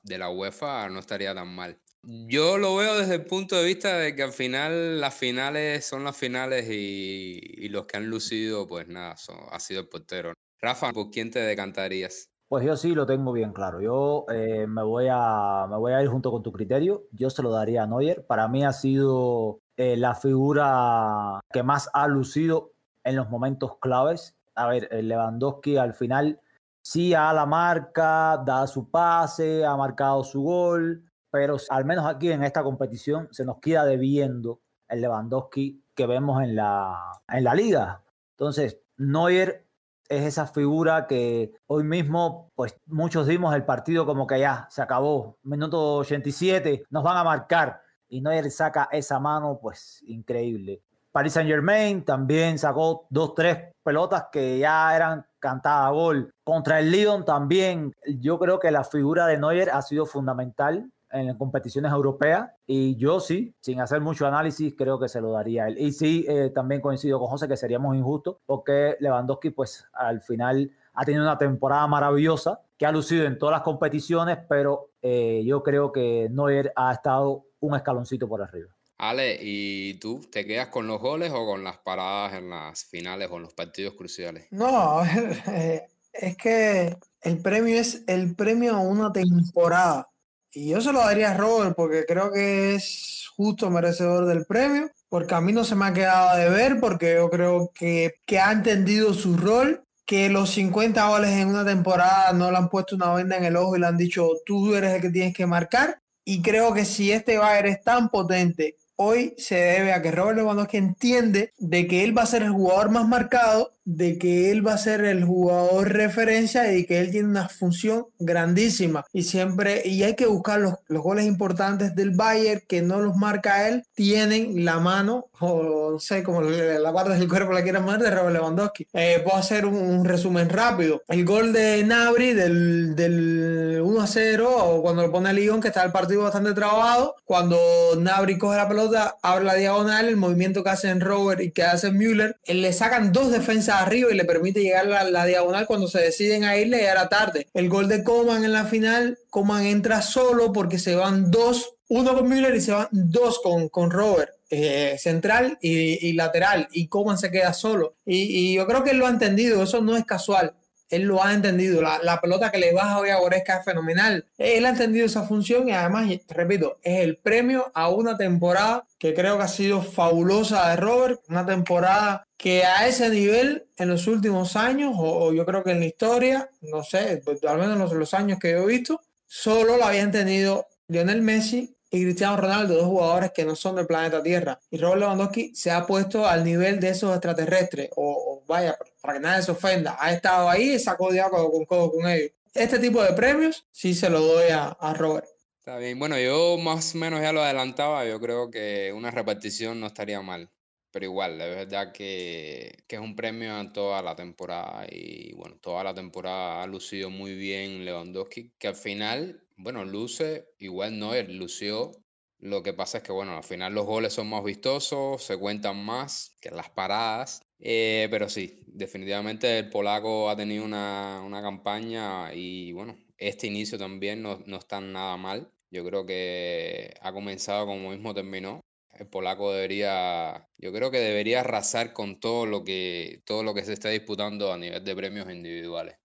de 0.02 0.18
la 0.18 0.30
UEFA 0.30 0.88
no 0.88 0.98
estaría 0.98 1.34
tan 1.34 1.54
mal. 1.54 1.78
Yo 2.02 2.56
lo 2.56 2.76
veo 2.76 2.98
desde 2.98 3.16
el 3.16 3.26
punto 3.26 3.56
de 3.56 3.66
vista 3.66 3.98
de 3.98 4.14
que 4.14 4.22
al 4.22 4.32
final 4.32 5.00
las 5.00 5.14
finales 5.14 5.84
son 5.84 6.04
las 6.04 6.16
finales 6.16 6.68
y, 6.70 7.68
los 7.68 7.86
que 7.86 7.96
han 7.96 8.08
lucido, 8.08 8.66
pues 8.66 8.86
nada, 8.86 9.16
ha 9.50 9.60
sido 9.60 9.80
el 9.80 9.88
portero. 9.88 10.32
Rafa, 10.60 10.92
¿por 10.92 11.10
quién 11.10 11.30
te 11.30 11.40
decantarías? 11.40 12.30
Pues 12.48 12.64
yo 12.64 12.76
sí 12.76 12.94
lo 12.94 13.06
tengo 13.06 13.32
bien 13.32 13.52
claro. 13.52 13.80
Yo 13.80 14.24
eh, 14.32 14.66
me, 14.68 14.82
voy 14.82 15.08
a, 15.10 15.66
me 15.68 15.76
voy 15.76 15.92
a 15.92 16.02
ir 16.02 16.08
junto 16.08 16.30
con 16.30 16.42
tu 16.42 16.52
criterio. 16.52 17.04
Yo 17.10 17.28
se 17.28 17.42
lo 17.42 17.50
daría 17.50 17.82
a 17.82 17.86
Neuer. 17.86 18.24
Para 18.24 18.46
mí 18.46 18.64
ha 18.64 18.72
sido 18.72 19.60
eh, 19.76 19.96
la 19.96 20.14
figura 20.14 21.40
que 21.52 21.62
más 21.64 21.90
ha 21.92 22.06
lucido 22.06 22.72
en 23.02 23.16
los 23.16 23.28
momentos 23.30 23.78
claves. 23.78 24.36
A 24.54 24.68
ver, 24.68 24.88
Lewandowski 24.92 25.76
al 25.76 25.94
final 25.94 26.40
sí 26.80 27.14
a 27.14 27.32
la 27.32 27.46
marca, 27.46 28.40
da 28.46 28.66
su 28.68 28.88
pase, 28.90 29.66
ha 29.66 29.76
marcado 29.76 30.22
su 30.22 30.40
gol, 30.40 31.04
pero 31.32 31.56
al 31.68 31.84
menos 31.84 32.06
aquí 32.06 32.30
en 32.30 32.44
esta 32.44 32.62
competición 32.62 33.28
se 33.32 33.44
nos 33.44 33.58
queda 33.58 33.84
debiendo 33.84 34.60
el 34.88 35.00
Lewandowski 35.00 35.82
que 35.96 36.06
vemos 36.06 36.40
en 36.44 36.54
la, 36.54 36.96
en 37.28 37.42
la 37.42 37.54
liga. 37.54 38.02
Entonces, 38.30 38.78
Neuer 38.98 39.65
es 40.08 40.24
esa 40.24 40.46
figura 40.46 41.06
que 41.06 41.52
hoy 41.66 41.84
mismo, 41.84 42.50
pues 42.54 42.76
muchos 42.86 43.26
dimos 43.26 43.54
el 43.54 43.64
partido 43.64 44.06
como 44.06 44.26
que 44.26 44.40
ya 44.40 44.66
se 44.70 44.82
acabó, 44.82 45.38
minuto 45.42 45.96
87, 45.96 46.84
nos 46.90 47.02
van 47.02 47.16
a 47.16 47.24
marcar 47.24 47.80
y 48.08 48.20
Neuer 48.20 48.50
saca 48.50 48.88
esa 48.92 49.18
mano, 49.18 49.58
pues 49.60 50.02
increíble. 50.06 50.82
Paris 51.12 51.32
Saint 51.32 51.48
Germain 51.48 52.04
también 52.04 52.58
sacó 52.58 53.06
dos, 53.08 53.34
tres 53.34 53.72
pelotas 53.82 54.26
que 54.30 54.58
ya 54.58 54.94
eran 54.94 55.24
cantadas 55.38 55.86
a 55.86 55.90
gol. 55.90 56.30
Contra 56.44 56.78
el 56.78 56.90
Lyon 56.90 57.24
también, 57.24 57.94
yo 58.18 58.38
creo 58.38 58.58
que 58.58 58.70
la 58.70 58.84
figura 58.84 59.26
de 59.26 59.38
Neuer 59.38 59.70
ha 59.70 59.80
sido 59.80 60.04
fundamental 60.04 60.90
en 61.16 61.36
competiciones 61.36 61.92
europeas 61.92 62.50
y 62.66 62.96
yo 62.96 63.20
sí, 63.20 63.54
sin 63.60 63.80
hacer 63.80 64.00
mucho 64.00 64.26
análisis, 64.26 64.74
creo 64.76 64.98
que 64.98 65.08
se 65.08 65.20
lo 65.20 65.32
daría 65.32 65.64
a 65.64 65.68
él. 65.68 65.78
Y 65.78 65.92
sí, 65.92 66.24
eh, 66.28 66.50
también 66.54 66.80
coincido 66.80 67.18
con 67.18 67.28
José 67.28 67.48
que 67.48 67.56
seríamos 67.56 67.96
injustos 67.96 68.36
porque 68.46 68.96
Lewandowski 69.00 69.50
pues 69.50 69.86
al 69.92 70.20
final 70.20 70.70
ha 70.94 71.04
tenido 71.04 71.24
una 71.24 71.38
temporada 71.38 71.86
maravillosa 71.86 72.60
que 72.78 72.86
ha 72.86 72.92
lucido 72.92 73.26
en 73.26 73.38
todas 73.38 73.52
las 73.52 73.62
competiciones, 73.62 74.38
pero 74.48 74.90
eh, 75.02 75.42
yo 75.44 75.62
creo 75.62 75.92
que 75.92 76.28
Neuer 76.30 76.72
ha 76.76 76.92
estado 76.92 77.46
un 77.60 77.74
escaloncito 77.74 78.28
por 78.28 78.42
arriba. 78.42 78.76
Ale, 78.98 79.38
¿y 79.40 79.94
tú 79.98 80.22
te 80.30 80.46
quedas 80.46 80.68
con 80.68 80.86
los 80.86 81.00
goles 81.00 81.30
o 81.32 81.44
con 81.44 81.62
las 81.62 81.78
paradas 81.78 82.34
en 82.34 82.48
las 82.48 82.84
finales 82.84 83.28
o 83.30 83.36
en 83.36 83.42
los 83.42 83.52
partidos 83.52 83.94
cruciales? 83.94 84.46
No, 84.50 85.02
eh, 85.48 85.86
es 86.12 86.36
que 86.36 86.96
el 87.20 87.42
premio 87.42 87.78
es 87.78 88.04
el 88.06 88.34
premio 88.34 88.76
a 88.76 88.80
una 88.80 89.12
temporada. 89.12 90.08
Y 90.56 90.70
yo 90.70 90.80
se 90.80 90.90
lo 90.90 91.00
daría 91.00 91.32
a 91.32 91.36
Robert 91.36 91.76
porque 91.76 92.06
creo 92.06 92.32
que 92.32 92.74
es 92.76 93.28
justo 93.36 93.68
merecedor 93.68 94.24
del 94.24 94.46
premio, 94.46 94.90
porque 95.10 95.34
a 95.34 95.40
mí 95.42 95.52
no 95.52 95.64
se 95.64 95.74
me 95.74 95.84
ha 95.84 95.92
quedado 95.92 96.34
de 96.38 96.48
ver, 96.48 96.80
porque 96.80 97.16
yo 97.16 97.28
creo 97.28 97.70
que, 97.74 98.14
que 98.24 98.38
ha 98.38 98.52
entendido 98.52 99.12
su 99.12 99.36
rol, 99.36 99.84
que 100.06 100.30
los 100.30 100.48
50 100.52 101.08
goles 101.08 101.32
en 101.32 101.48
una 101.48 101.62
temporada 101.62 102.32
no 102.32 102.50
le 102.50 102.56
han 102.56 102.70
puesto 102.70 102.96
una 102.96 103.12
venda 103.12 103.36
en 103.36 103.44
el 103.44 103.54
ojo 103.54 103.76
y 103.76 103.80
le 103.80 103.86
han 103.86 103.98
dicho, 103.98 104.30
tú 104.46 104.74
eres 104.74 104.94
el 104.94 105.02
que 105.02 105.10
tienes 105.10 105.34
que 105.34 105.44
marcar. 105.44 106.00
Y 106.24 106.40
creo 106.40 106.72
que 106.72 106.86
si 106.86 107.12
este 107.12 107.36
Bayern 107.36 107.68
es 107.68 107.82
tan 107.82 108.08
potente, 108.08 108.78
hoy 108.96 109.34
se 109.36 109.56
debe 109.56 109.92
a 109.92 110.00
que 110.00 110.10
Robert 110.10 110.38
Lewandowski 110.38 110.78
entiende 110.78 111.52
de 111.58 111.86
que 111.86 112.02
él 112.02 112.16
va 112.16 112.22
a 112.22 112.26
ser 112.26 112.42
el 112.42 112.52
jugador 112.52 112.88
más 112.88 113.06
marcado 113.06 113.75
de 113.86 114.18
que 114.18 114.50
él 114.50 114.66
va 114.66 114.74
a 114.74 114.78
ser 114.78 115.04
el 115.04 115.24
jugador 115.24 115.92
referencia 115.92 116.74
y 116.74 116.84
que 116.84 117.00
él 117.00 117.10
tiene 117.10 117.28
una 117.28 117.48
función 117.48 118.06
grandísima. 118.18 119.06
Y 119.12 119.22
siempre 119.22 119.82
y 119.84 120.02
hay 120.02 120.14
que 120.14 120.26
buscar 120.26 120.60
los, 120.60 120.74
los 120.88 121.02
goles 121.02 121.24
importantes 121.24 121.94
del 121.94 122.10
Bayern 122.10 122.62
que 122.68 122.82
no 122.82 123.00
los 123.00 123.16
marca 123.16 123.68
él 123.68 123.84
tienen 123.94 124.64
la 124.64 124.80
mano 124.80 125.26
o 125.40 125.92
no 125.92 125.98
sé 126.00 126.22
como 126.22 126.42
la 126.42 126.92
parte 126.92 127.14
del 127.14 127.28
cuerpo 127.28 127.52
la 127.52 127.62
quiera 127.62 127.80
más 127.80 128.00
de 128.00 128.10
Robert 128.10 128.34
Lewandowski. 128.34 128.88
Eh, 128.92 129.20
puedo 129.24 129.36
hacer 129.36 129.66
un, 129.66 130.04
resumen 130.04 130.48
rápido. 130.48 131.02
El 131.08 131.24
gol 131.24 131.52
de 131.52 131.82
Nabri 131.84 132.32
del, 132.32 132.94
del 132.96 133.80
1 133.82 134.00
a 134.00 134.06
0 134.06 134.56
o 134.56 134.82
cuando 134.82 135.02
lo 135.02 135.12
pone 135.12 135.32
Lyon 135.32 135.60
que 135.60 135.68
está 135.68 135.84
el 135.84 135.92
partido 135.92 136.22
bastante 136.22 136.54
trabado 136.54 137.14
cuando 137.24 137.56
Nabri 137.98 138.38
coge 138.38 138.56
la 138.56 138.68
pelota 138.68 139.16
abre 139.22 139.44
la 139.44 139.54
diagonal 139.54 140.08
el 140.08 140.16
movimiento 140.16 140.62
que 140.62 140.70
hace 140.70 140.90
en 140.90 141.00
Robert 141.00 141.40
y 141.40 141.50
que 141.50 141.62
hace 141.62 141.90
Müller 141.90 142.36
él 142.44 142.62
le 142.62 142.72
sacan 142.72 143.12
dos 143.12 143.30
defensas 143.30 143.75
arriba 143.82 144.10
y 144.10 144.16
le 144.16 144.24
permite 144.24 144.62
llegar 144.62 144.90
a 144.92 145.04
la, 145.04 145.26
diagonal 145.26 145.66
cuando 145.66 145.88
se 145.88 146.00
deciden 146.00 146.44
a 146.44 146.56
irle 146.56 146.82
ya 146.82 146.92
era 146.92 147.08
tarde. 147.08 147.46
El 147.54 147.68
gol 147.68 147.88
de 147.88 148.02
Coman 148.02 148.44
en 148.44 148.52
la 148.52 148.64
final, 148.64 149.18
Coman 149.30 149.66
entra 149.66 150.02
solo 150.02 150.52
porque 150.52 150.78
se 150.78 150.94
van 150.94 151.30
dos, 151.30 151.74
uno 151.88 152.14
con 152.14 152.28
Müller 152.28 152.54
y 152.54 152.60
se 152.60 152.72
van 152.72 152.88
dos 152.90 153.40
con, 153.42 153.68
con 153.68 153.90
Robert. 153.90 154.32
Eh, 154.48 154.96
central 155.00 155.58
y, 155.60 156.12
lateral 156.12 156.68
y 156.70 156.86
Coman 156.86 157.18
se 157.18 157.32
queda 157.32 157.52
solo 157.52 157.96
y, 158.06 158.52
y 158.52 158.54
yo 158.54 158.64
creo 158.68 158.84
que 158.84 158.90
él 158.92 158.98
lo 158.98 159.08
ha 159.08 159.10
entendido, 159.10 159.60
eso 159.60 159.80
no 159.80 159.96
es 159.96 160.04
casual 160.04 160.54
él 160.90 161.02
lo 161.02 161.22
ha 161.22 161.32
entendido. 161.32 161.82
La, 161.82 162.20
pelota 162.20 162.50
que 162.50 162.58
le 162.58 162.72
baja 162.72 162.98
hoy 162.98 163.10
a 163.10 163.18
Goresca 163.18 163.58
es 163.58 163.64
fenomenal. 163.64 164.26
Él 164.38 164.66
ha 164.66 164.70
entendido 164.70 165.06
esa 165.06 165.24
función 165.24 165.68
y 165.68 165.72
además, 165.72 166.08
repito, 166.28 166.78
es 166.82 167.00
el 167.00 167.16
premio 167.16 167.70
a 167.74 167.88
una 167.88 168.16
temporada 168.16 168.86
que 168.98 169.14
creo 169.14 169.36
que 169.36 169.44
ha 169.44 169.48
sido 169.48 169.82
fabulosa 169.82 170.70
de 170.70 170.76
Robert. 170.76 171.20
Una 171.28 171.44
temporada 171.44 172.26
que 172.36 172.64
a 172.64 172.86
ese 172.86 173.08
nivel 173.10 173.66
en 173.76 173.88
los 173.88 174.06
últimos 174.06 174.56
años, 174.56 174.94
o, 174.96 175.32
yo 175.32 175.44
creo 175.44 175.62
que 175.62 175.72
en 175.72 175.80
la 175.80 175.86
historia, 175.86 176.50
no 176.60 176.82
sé, 176.82 177.20
pues, 177.24 177.42
al 177.44 177.58
menos 177.58 177.78
los, 177.78 177.92
los 177.92 178.14
años 178.14 178.38
que 178.38 178.52
yo 178.52 178.58
he 178.62 178.66
visto, 178.66 179.00
solo 179.26 179.76
lo 179.76 179.84
habían 179.84 180.10
tenido 180.10 180.66
Lionel 180.88 181.22
Messi 181.22 181.76
y 181.90 182.02
Cristiano 182.02 182.36
Ronaldo, 182.36 182.74
dos 182.74 182.86
jugadores 182.86 183.32
que 183.32 183.44
no 183.44 183.54
son 183.54 183.76
del 183.76 183.86
planeta 183.86 184.22
Tierra. 184.22 184.58
Y 184.70 184.78
Robert 184.78 185.00
Lewandowski 185.00 185.54
se 185.54 185.70
ha 185.70 185.86
puesto 185.86 186.26
al 186.26 186.44
nivel 186.44 186.80
de 186.80 186.90
esos 186.90 187.12
extraterrestres 187.12 187.90
o 187.96 188.42
vaya, 188.46 188.76
para 189.06 189.18
que 189.18 189.22
nadie 189.22 189.42
se 189.42 189.52
ofenda, 189.52 189.96
ha 189.98 190.12
estado 190.12 190.50
ahí, 190.50 190.78
sacó 190.78 191.12
de 191.12 191.22
codo 191.30 191.50
con 191.50 191.64
codo 191.64 191.92
con 191.92 192.08
ellos. 192.08 192.32
Este 192.52 192.78
tipo 192.78 193.02
de 193.02 193.12
premios 193.12 193.64
sí 193.70 193.94
se 193.94 194.10
lo 194.10 194.20
doy 194.20 194.50
a, 194.50 194.68
a 194.68 194.94
Robert. 194.94 195.26
Está 195.58 195.78
bien, 195.78 195.98
bueno, 195.98 196.18
yo 196.18 196.58
más 196.58 196.94
o 196.94 196.98
menos 196.98 197.20
ya 197.20 197.32
lo 197.32 197.42
adelantaba, 197.42 198.04
yo 198.04 198.20
creo 198.20 198.50
que 198.50 198.92
una 198.94 199.10
repartición 199.10 199.80
no 199.80 199.86
estaría 199.86 200.22
mal, 200.22 200.50
pero 200.90 201.06
igual, 201.06 201.38
de 201.38 201.48
verdad 201.48 201.92
que, 201.92 202.84
que 202.86 202.96
es 202.96 203.02
un 203.02 203.16
premio 203.16 203.58
en 203.58 203.72
toda 203.72 204.00
la 204.00 204.14
temporada. 204.14 204.86
Y 204.90 205.32
bueno, 205.34 205.58
toda 205.60 205.82
la 205.84 205.92
temporada 205.92 206.62
ha 206.62 206.66
lucido 206.66 207.10
muy 207.10 207.34
bien 207.34 207.84
Lewandowski, 207.84 208.52
que 208.58 208.68
al 208.68 208.76
final, 208.76 209.44
bueno, 209.56 209.84
luce, 209.84 210.48
igual 210.58 211.02
él 211.14 211.36
lució, 211.36 211.92
lo 212.38 212.62
que 212.62 212.74
pasa 212.74 212.98
es 212.98 213.04
que 213.04 213.12
bueno, 213.12 213.36
al 213.36 213.44
final 213.44 213.74
los 213.74 213.86
goles 213.86 214.12
son 214.12 214.28
más 214.28 214.44
vistosos, 214.44 215.22
se 215.22 215.36
cuentan 215.36 215.84
más 215.84 216.36
que 216.40 216.50
las 216.50 216.70
paradas, 216.70 217.42
eh, 217.58 218.08
pero 218.10 218.28
sí, 218.28 218.62
definitivamente 218.66 219.58
el 219.58 219.70
polaco 219.70 220.28
ha 220.30 220.36
tenido 220.36 220.64
una, 220.64 221.22
una 221.24 221.42
campaña 221.42 222.32
y 222.34 222.72
bueno, 222.72 222.96
este 223.18 223.46
inicio 223.46 223.78
también 223.78 224.22
no, 224.22 224.42
no 224.46 224.58
está 224.58 224.80
nada 224.80 225.16
mal. 225.16 225.50
Yo 225.70 225.84
creo 225.84 226.06
que 226.06 226.94
ha 227.00 227.12
comenzado 227.12 227.66
como 227.66 227.90
mismo 227.90 228.14
terminó. 228.14 228.60
El 228.92 229.08
polaco 229.08 229.52
debería, 229.52 230.48
yo 230.56 230.72
creo 230.72 230.90
que 230.90 230.98
debería 230.98 231.40
arrasar 231.40 231.92
con 231.92 232.18
todo 232.18 232.46
lo 232.46 232.64
que, 232.64 233.22
todo 233.26 233.42
lo 233.42 233.52
que 233.52 233.64
se 233.64 233.74
está 233.74 233.90
disputando 233.90 234.52
a 234.52 234.58
nivel 234.58 234.84
de 234.84 234.96
premios 234.96 235.30
individuales. 235.30 235.98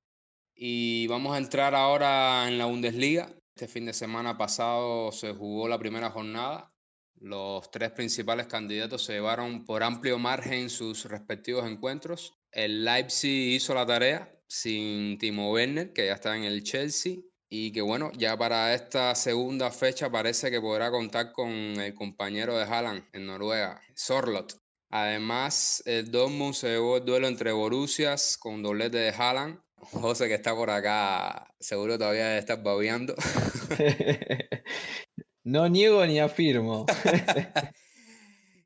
Y 0.55 1.07
vamos 1.07 1.33
a 1.33 1.37
entrar 1.37 1.73
ahora 1.73 2.47
en 2.47 2.57
la 2.57 2.65
Bundesliga. 2.65 3.33
Este 3.55 3.67
fin 3.67 3.85
de 3.85 3.93
semana 3.93 4.37
pasado 4.37 5.11
se 5.11 5.33
jugó 5.33 5.67
la 5.67 5.79
primera 5.79 6.09
jornada. 6.09 6.73
Los 7.21 7.69
tres 7.69 7.91
principales 7.91 8.47
candidatos 8.47 9.05
se 9.05 9.13
llevaron 9.13 9.63
por 9.63 9.83
amplio 9.83 10.17
margen 10.17 10.71
sus 10.71 11.05
respectivos 11.05 11.69
encuentros. 11.69 12.33
El 12.51 12.83
Leipzig 12.83 13.53
hizo 13.53 13.75
la 13.75 13.85
tarea 13.85 14.33
sin 14.47 15.19
Timo 15.19 15.51
Werner, 15.51 15.93
que 15.93 16.07
ya 16.07 16.13
está 16.13 16.35
en 16.35 16.45
el 16.45 16.63
Chelsea 16.63 17.17
y 17.47 17.71
que 17.71 17.81
bueno, 17.81 18.11
ya 18.17 18.35
para 18.35 18.73
esta 18.73 19.13
segunda 19.13 19.69
fecha 19.69 20.09
parece 20.09 20.49
que 20.49 20.59
podrá 20.59 20.89
contar 20.89 21.31
con 21.31 21.51
el 21.51 21.93
compañero 21.93 22.57
de 22.57 22.63
Haaland 22.63 23.03
en 23.13 23.27
Noruega, 23.27 23.79
Sorlot. 23.93 24.57
Además, 24.89 25.83
el 25.85 26.09
Dortmund 26.09 26.55
se 26.55 26.69
llevó 26.69 26.97
el 26.97 27.05
duelo 27.05 27.27
entre 27.27 27.51
Borussias 27.51 28.35
con 28.35 28.63
doblete 28.63 28.97
de 28.97 29.11
Haaland. 29.11 29.59
José 29.75 30.27
que 30.27 30.35
está 30.35 30.55
por 30.55 30.71
acá, 30.71 31.53
seguro 31.59 31.99
todavía 31.99 32.37
estar 32.37 32.63
babeando. 32.63 33.13
no 35.43 35.69
niego 35.69 36.05
ni 36.05 36.19
afirmo. 36.19 36.85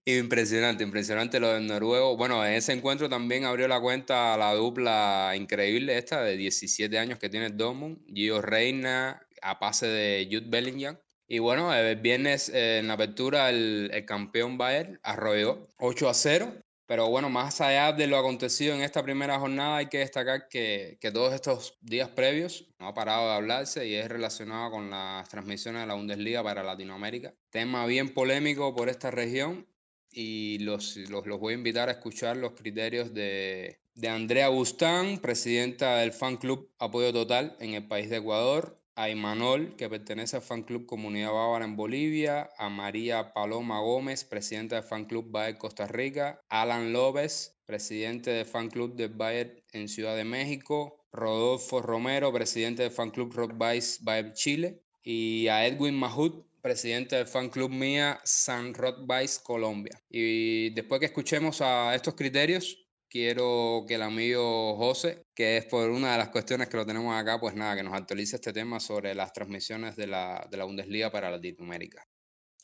Impresionante, 0.08 0.84
impresionante 0.84 1.40
lo 1.40 1.54
del 1.54 1.66
noruego. 1.66 2.16
Bueno, 2.16 2.46
en 2.46 2.54
ese 2.54 2.74
encuentro 2.74 3.10
también 3.10 3.44
abrió 3.44 3.68
la 3.68 3.82
cuenta 3.82 4.38
la 4.38 4.54
dupla 4.54 5.34
increíble 5.36 5.98
esta 5.98 6.22
de 6.22 6.38
17 6.38 7.00
años 7.00 7.18
que 7.18 7.28
tiene 7.28 7.50
Dortmund, 7.50 8.06
Gio 8.14 8.40
Reina 8.40 9.26
a 9.42 9.58
pase 9.58 9.88
de 9.88 10.28
Jude 10.30 10.46
Bellingham. 10.48 11.00
Y 11.28 11.40
bueno, 11.40 11.74
el 11.74 11.96
viernes 11.96 12.50
eh, 12.50 12.78
en 12.80 12.88
la 12.88 12.94
apertura 12.94 13.50
el, 13.50 13.90
el, 13.92 14.06
campeón 14.06 14.60
Bayern 14.60 15.00
arrolló 15.02 15.68
8 15.80 16.08
a 16.08 16.14
0. 16.14 16.54
Pero 16.88 17.10
bueno, 17.10 17.30
más 17.30 17.62
allá 17.62 17.92
de 17.94 18.06
lo 18.06 18.18
acontecido 18.18 18.76
en 18.76 18.82
esta 18.82 19.02
primera 19.02 19.40
jornada, 19.40 19.78
hay 19.78 19.88
que 19.88 20.00
destacar 20.00 20.48
que, 20.48 20.98
que 21.02 21.12
todos 21.12 21.34
estos 21.34 21.78
días 21.82 22.10
previos 22.10 22.68
no 22.80 22.88
ha 22.88 22.94
parado 22.94 23.28
de 23.28 23.36
hablarse 23.36 23.88
y 23.88 23.96
es 23.96 24.08
relacionado 24.08 24.72
con 24.72 24.92
las 24.92 25.28
transmisiones 25.28 25.82
de 25.82 25.88
la 25.88 25.96
Bundesliga 25.96 26.44
para 26.44 26.64
Latinoamérica. 26.64 27.34
Tema 27.50 27.86
bien 27.88 28.14
polémico 28.14 28.76
por 28.76 28.90
esta 28.90 29.10
región 29.10 29.68
y 30.12 30.60
los, 30.60 30.96
los, 30.96 31.26
voy 31.26 31.54
a 31.54 31.58
invitar 31.58 31.90
a 31.90 31.94
escuchar 31.94 32.38
los 32.38 32.54
criterios 32.54 33.14
de, 33.14 33.80
de 33.96 34.08
Andrea 34.08 34.50
Bustán, 34.50 35.20
presidenta 35.20 35.98
del 35.98 36.14
fan 36.14 36.38
club 36.38 36.72
Apoyo 36.78 37.12
Total 37.12 37.56
en 37.60 37.74
el 37.74 37.88
país 37.88 38.10
de 38.10 38.18
Ecuador, 38.18 38.80
a 38.96 39.10
Imanol, 39.10 39.76
que 39.76 39.90
pertenece 39.90 40.38
al 40.38 40.42
fan 40.42 40.64
club 40.64 40.86
Comunidad 40.86 41.34
Bávara 41.34 41.66
en 41.66 41.76
Bolivia, 41.76 42.50
a 42.58 42.70
María 42.70 43.34
Paloma 43.34 43.80
Gómez, 43.82 44.24
presidenta 44.24 44.76
del 44.76 44.86
fan 44.86 45.06
club 45.06 45.30
Bayer 45.30 45.58
Costa 45.58 45.88
Rica, 45.88 46.40
Alan 46.50 46.94
López, 46.94 47.58
presidente 47.66 48.32
del 48.32 48.46
fan 48.46 48.70
club 48.70 48.96
de 48.96 49.08
Bayer 49.08 49.64
en 49.74 49.90
Ciudad 49.90 50.16
de 50.16 50.24
México, 50.24 51.06
Rodolfo 51.12 51.82
Romero, 51.82 52.32
presidente 52.32 52.84
del 52.84 52.92
fan 52.92 53.12
club 53.12 53.34
Rock 53.34 53.54
Vice 53.58 54.00
Bayer 54.02 54.34
Chile, 54.34 54.82
y 55.04 55.48
a 55.48 55.68
Edwin 55.68 55.96
Mahut, 55.96 56.46
presidente 56.62 57.16
del 57.18 57.28
fan 57.28 57.50
club 57.50 57.70
mía 57.70 58.20
San 58.24 58.74
Rock 58.74 59.02
Vice 59.08 59.40
Colombia. 59.44 60.02
Y 60.10 60.72
después 60.72 61.00
que 61.00 61.06
escuchemos 61.06 61.62
a 61.62 61.94
estos 61.94 62.16
criterios, 62.16 62.85
quiero 63.16 63.86
que 63.88 63.96
el 63.96 64.02
amigo 64.02 64.76
José, 64.76 65.24
que 65.34 65.56
es 65.56 65.66
por 65.68 65.90
una 65.90 66.12
de 66.12 66.18
las 66.18 66.28
cuestiones 66.32 66.68
que 66.68 66.76
lo 66.76 66.86
tenemos 66.86 67.16
acá, 67.16 67.40
pues 67.40 67.56
nada, 67.56 67.74
que 67.74 67.82
nos 67.82 67.94
actualice 67.94 68.36
este 68.36 68.52
tema 68.52 68.82
sobre 68.82 69.16
las 69.16 69.32
transmisiones 69.32 69.96
de 69.96 70.06
la, 70.06 70.46
de 70.52 70.58
la 70.58 70.66
Bundesliga 70.66 71.10
para 71.10 71.32
Latinoamérica. 71.32 72.06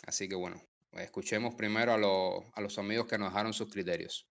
Así 0.05 0.27
que 0.27 0.35
bueno, 0.35 0.61
escuchemos 0.91 1.55
primero 1.55 1.93
a, 1.93 2.59
a 2.59 2.61
los 2.61 2.77
amigos 2.77 3.07
que 3.07 3.17
nos 3.17 3.29
dejaron 3.29 3.53
sus 3.53 3.71
criterios. 3.71 4.27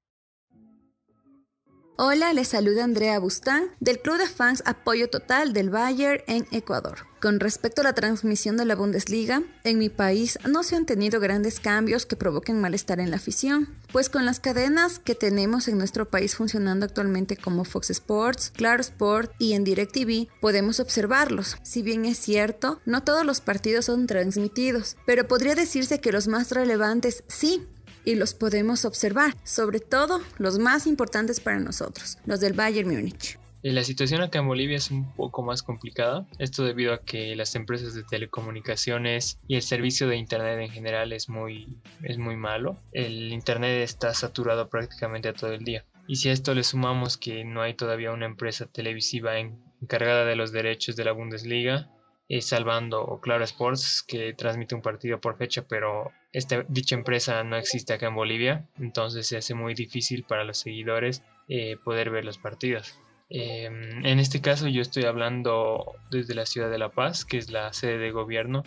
Hola, 1.97 2.32
les 2.32 2.49
saluda 2.49 2.84
Andrea 2.84 3.18
Bustán 3.18 3.64
del 3.78 4.01
Club 4.01 4.16
de 4.16 4.26
Fans 4.26 4.62
Apoyo 4.64 5.11
Total 5.11 5.53
del 5.53 5.68
Bayern 5.68 6.22
en 6.26 6.47
Ecuador. 6.51 7.07
Con 7.20 7.38
respecto 7.38 7.82
a 7.82 7.84
la 7.84 7.93
transmisión 7.93 8.57
de 8.57 8.64
la 8.64 8.74
Bundesliga, 8.74 9.43
en 9.64 9.78
mi 9.78 9.91
país 9.91 10.38
no 10.49 10.62
se 10.62 10.76
han 10.76 10.86
tenido 10.86 11.20
grandes 11.20 11.61
cambios 11.61 12.07
que 12.07 12.16
provoquen 12.16 12.59
malestar 12.59 13.01
en 13.01 13.11
la 13.11 13.16
afición, 13.16 13.68
pues 13.93 14.09
con 14.09 14.24
las 14.24 14.41
cadenas 14.41 14.99
que 14.99 15.14
tenemos 15.14 15.68
en 15.68 15.76
nuestro 15.76 16.09
país 16.09 16.34
funcionando 16.34 16.86
actualmente 16.86 17.36
como 17.36 17.64
Fox 17.64 17.91
Sports, 17.91 18.53
Claro 18.57 18.80
Sport 18.80 19.32
y 19.38 19.53
en 19.53 19.64
DirecTV, 19.64 20.28
podemos 20.41 20.80
observarlos. 20.80 21.59
Si 21.62 21.82
bien 21.82 22.07
es 22.07 22.16
cierto, 22.16 22.80
no 22.86 23.05
todos 23.05 23.26
los 23.26 23.43
partidos 23.43 23.84
son 23.84 24.07
transmitidos, 24.07 24.97
pero 25.05 25.28
podría 25.28 25.55
decirse 25.55 26.01
que 26.01 26.12
los 26.12 26.28
más 26.28 26.51
relevantes 26.53 27.24
sí, 27.28 27.68
y 28.11 28.16
los 28.16 28.34
podemos 28.34 28.84
observar, 28.84 29.36
sobre 29.44 29.80
todo 29.80 30.20
los 30.38 30.58
más 30.58 30.86
importantes 30.86 31.40
para 31.40 31.61
nosotros, 31.61 32.18
los 32.26 32.40
del 32.40 32.54
Bayern 32.54 32.90
Múnich. 32.90 33.38
La 33.62 33.84
situación 33.84 34.22
acá 34.22 34.38
en 34.38 34.48
Bolivia 34.48 34.78
es 34.78 34.90
un 34.90 35.12
poco 35.14 35.42
más 35.42 35.62
complicada, 35.62 36.26
esto 36.38 36.64
debido 36.64 36.94
a 36.94 37.02
que 37.02 37.36
las 37.36 37.54
empresas 37.54 37.94
de 37.94 38.02
telecomunicaciones 38.02 39.38
y 39.46 39.56
el 39.56 39.62
servicio 39.62 40.08
de 40.08 40.16
internet 40.16 40.58
en 40.61 40.70
general 40.70 41.12
es 41.12 41.28
muy, 41.28 41.76
es 42.02 42.16
muy 42.16 42.36
malo. 42.36 42.78
El 42.92 43.32
internet 43.32 43.82
está 43.82 44.14
saturado 44.14 44.70
prácticamente 44.70 45.32
todo 45.34 45.52
el 45.52 45.62
día. 45.62 45.84
Y 46.08 46.16
si 46.16 46.30
a 46.30 46.32
esto 46.32 46.54
le 46.54 46.64
sumamos 46.64 47.18
que 47.18 47.44
no 47.44 47.61
hay 47.61 47.74
todavía 47.74 48.12
una 48.12 48.26
empresa 48.26 48.66
televisiva 48.66 49.38
encargada 49.38 50.24
de 50.24 50.36
los 50.36 50.52
derechos 50.52 50.96
de 50.96 51.04
la 51.04 51.12
Bundesliga, 51.12 51.90
eh, 52.31 52.43
salvando 52.43 53.18
Claro 53.20 53.43
Sports 53.43 54.05
que 54.07 54.33
transmite 54.35 54.76
un 54.76 54.83
partido 54.83 55.20
por 55.20 55.37
fecha, 55.37 55.66
pero 55.66 56.12
esta, 56.33 56.64
dicha 56.68 56.95
empresa 56.95 57.43
no 57.43 57.57
existe 57.57 57.93
acá 57.93 58.07
en 58.07 58.14
Bolivia, 58.14 58.68
entonces 58.78 59.26
se 59.26 59.37
hace 59.37 59.53
muy 59.55 59.74
difícil 59.74 60.22
para 60.22 60.45
los 60.45 60.59
seguidores 60.59 61.24
eh, 61.49 61.76
poder 61.83 62.11
ver 62.11 62.24
los 62.24 62.39
partidos. 62.39 62.97
Em, 63.31 64.07
en 64.07 64.20
este 64.20 64.41
caso 64.41 64.68
yo 64.68 64.81
estoy 64.81 65.07
hablando 65.07 65.97
desde 66.12 66.37
la 66.37 66.47
ciudad 66.47 66.70
de 66.70 66.78
La 66.78 66.91
Paz, 66.91 67.24
que 67.24 67.37
es 67.37 67.51
la 67.51 67.72
sede 67.72 67.99
de 67.99 68.12
gobierno, 68.12 68.62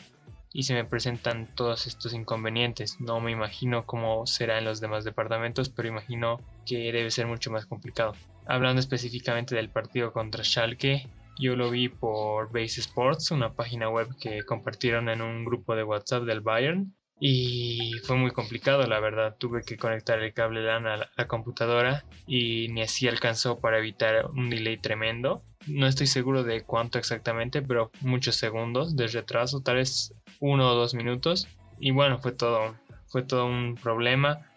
y 0.52 0.64
se 0.64 0.74
me 0.74 0.84
presentan 0.84 1.48
todos 1.56 1.88
estos 1.88 2.14
inconvenientes. 2.14 3.00
No 3.00 3.22
me 3.22 3.32
imagino 3.32 3.86
cómo 3.86 4.28
será 4.28 4.58
en 4.58 4.66
los 4.66 4.82
demás 4.82 5.06
departamentos, 5.06 5.70
pero 5.70 5.88
imagino 5.88 6.42
que 6.66 6.92
debe 6.92 7.12
ser 7.12 7.28
mucho 7.28 7.50
más 7.50 7.66
complicado. 7.66 8.14
Hablando 8.46 8.82
específicamente 8.82 9.56
del 9.56 9.70
partido 9.70 10.12
contra 10.12 10.44
Schalke, 10.44 11.08
yo 11.38 11.56
lo 11.56 11.70
vi 11.70 11.90
por 11.90 12.52
Base 12.52 12.82
Sports, 12.82 13.32
una 13.32 13.54
página 13.54 13.90
web 13.90 14.08
que 14.20 14.44
compartieron 14.44 15.10
en 15.10 15.22
un 15.22 15.46
grupo 15.46 15.76
de 15.76 15.84
WhatsApp 15.84 16.24
del 16.24 16.42
Bayern. 16.42 16.94
Y 17.20 17.94
fue 18.04 18.18
muy 18.18 18.32
complicado, 18.32 18.86
la 18.86 19.00
verdad. 19.00 19.38
Tuve 19.38 19.64
que 19.64 19.78
conectar 19.78 20.20
el 20.20 20.34
cable 20.34 20.64
LAN 20.64 20.88
a 20.88 20.98
la, 20.98 21.28
computadora 21.28 22.04
y 22.28 22.68
ni 22.70 22.82
así 22.82 23.08
alcanzó 23.08 23.60
para 23.60 23.78
evitar 23.78 24.26
un 24.26 24.50
delay 24.50 24.78
tremendo. 24.78 25.44
No 25.68 25.88
estoy 25.88 26.08
seguro 26.08 26.44
de 26.44 26.64
cuánto 26.64 26.98
exactamente, 26.98 27.62
pero 27.62 27.92
muchos 28.02 28.36
segundos 28.36 28.96
de 28.98 29.08
retraso, 29.08 29.62
tal 29.62 29.76
vez 29.76 30.14
uno 30.40 30.70
o 30.70 30.76
dos 30.76 30.96
minutos. 30.96 31.48
Y 31.80 31.92
bueno, 31.92 32.20
fue 32.20 32.34
todo, 32.34 32.76
fue 33.08 33.22
todo 33.22 33.46
un 33.46 33.76
problema 33.76 34.53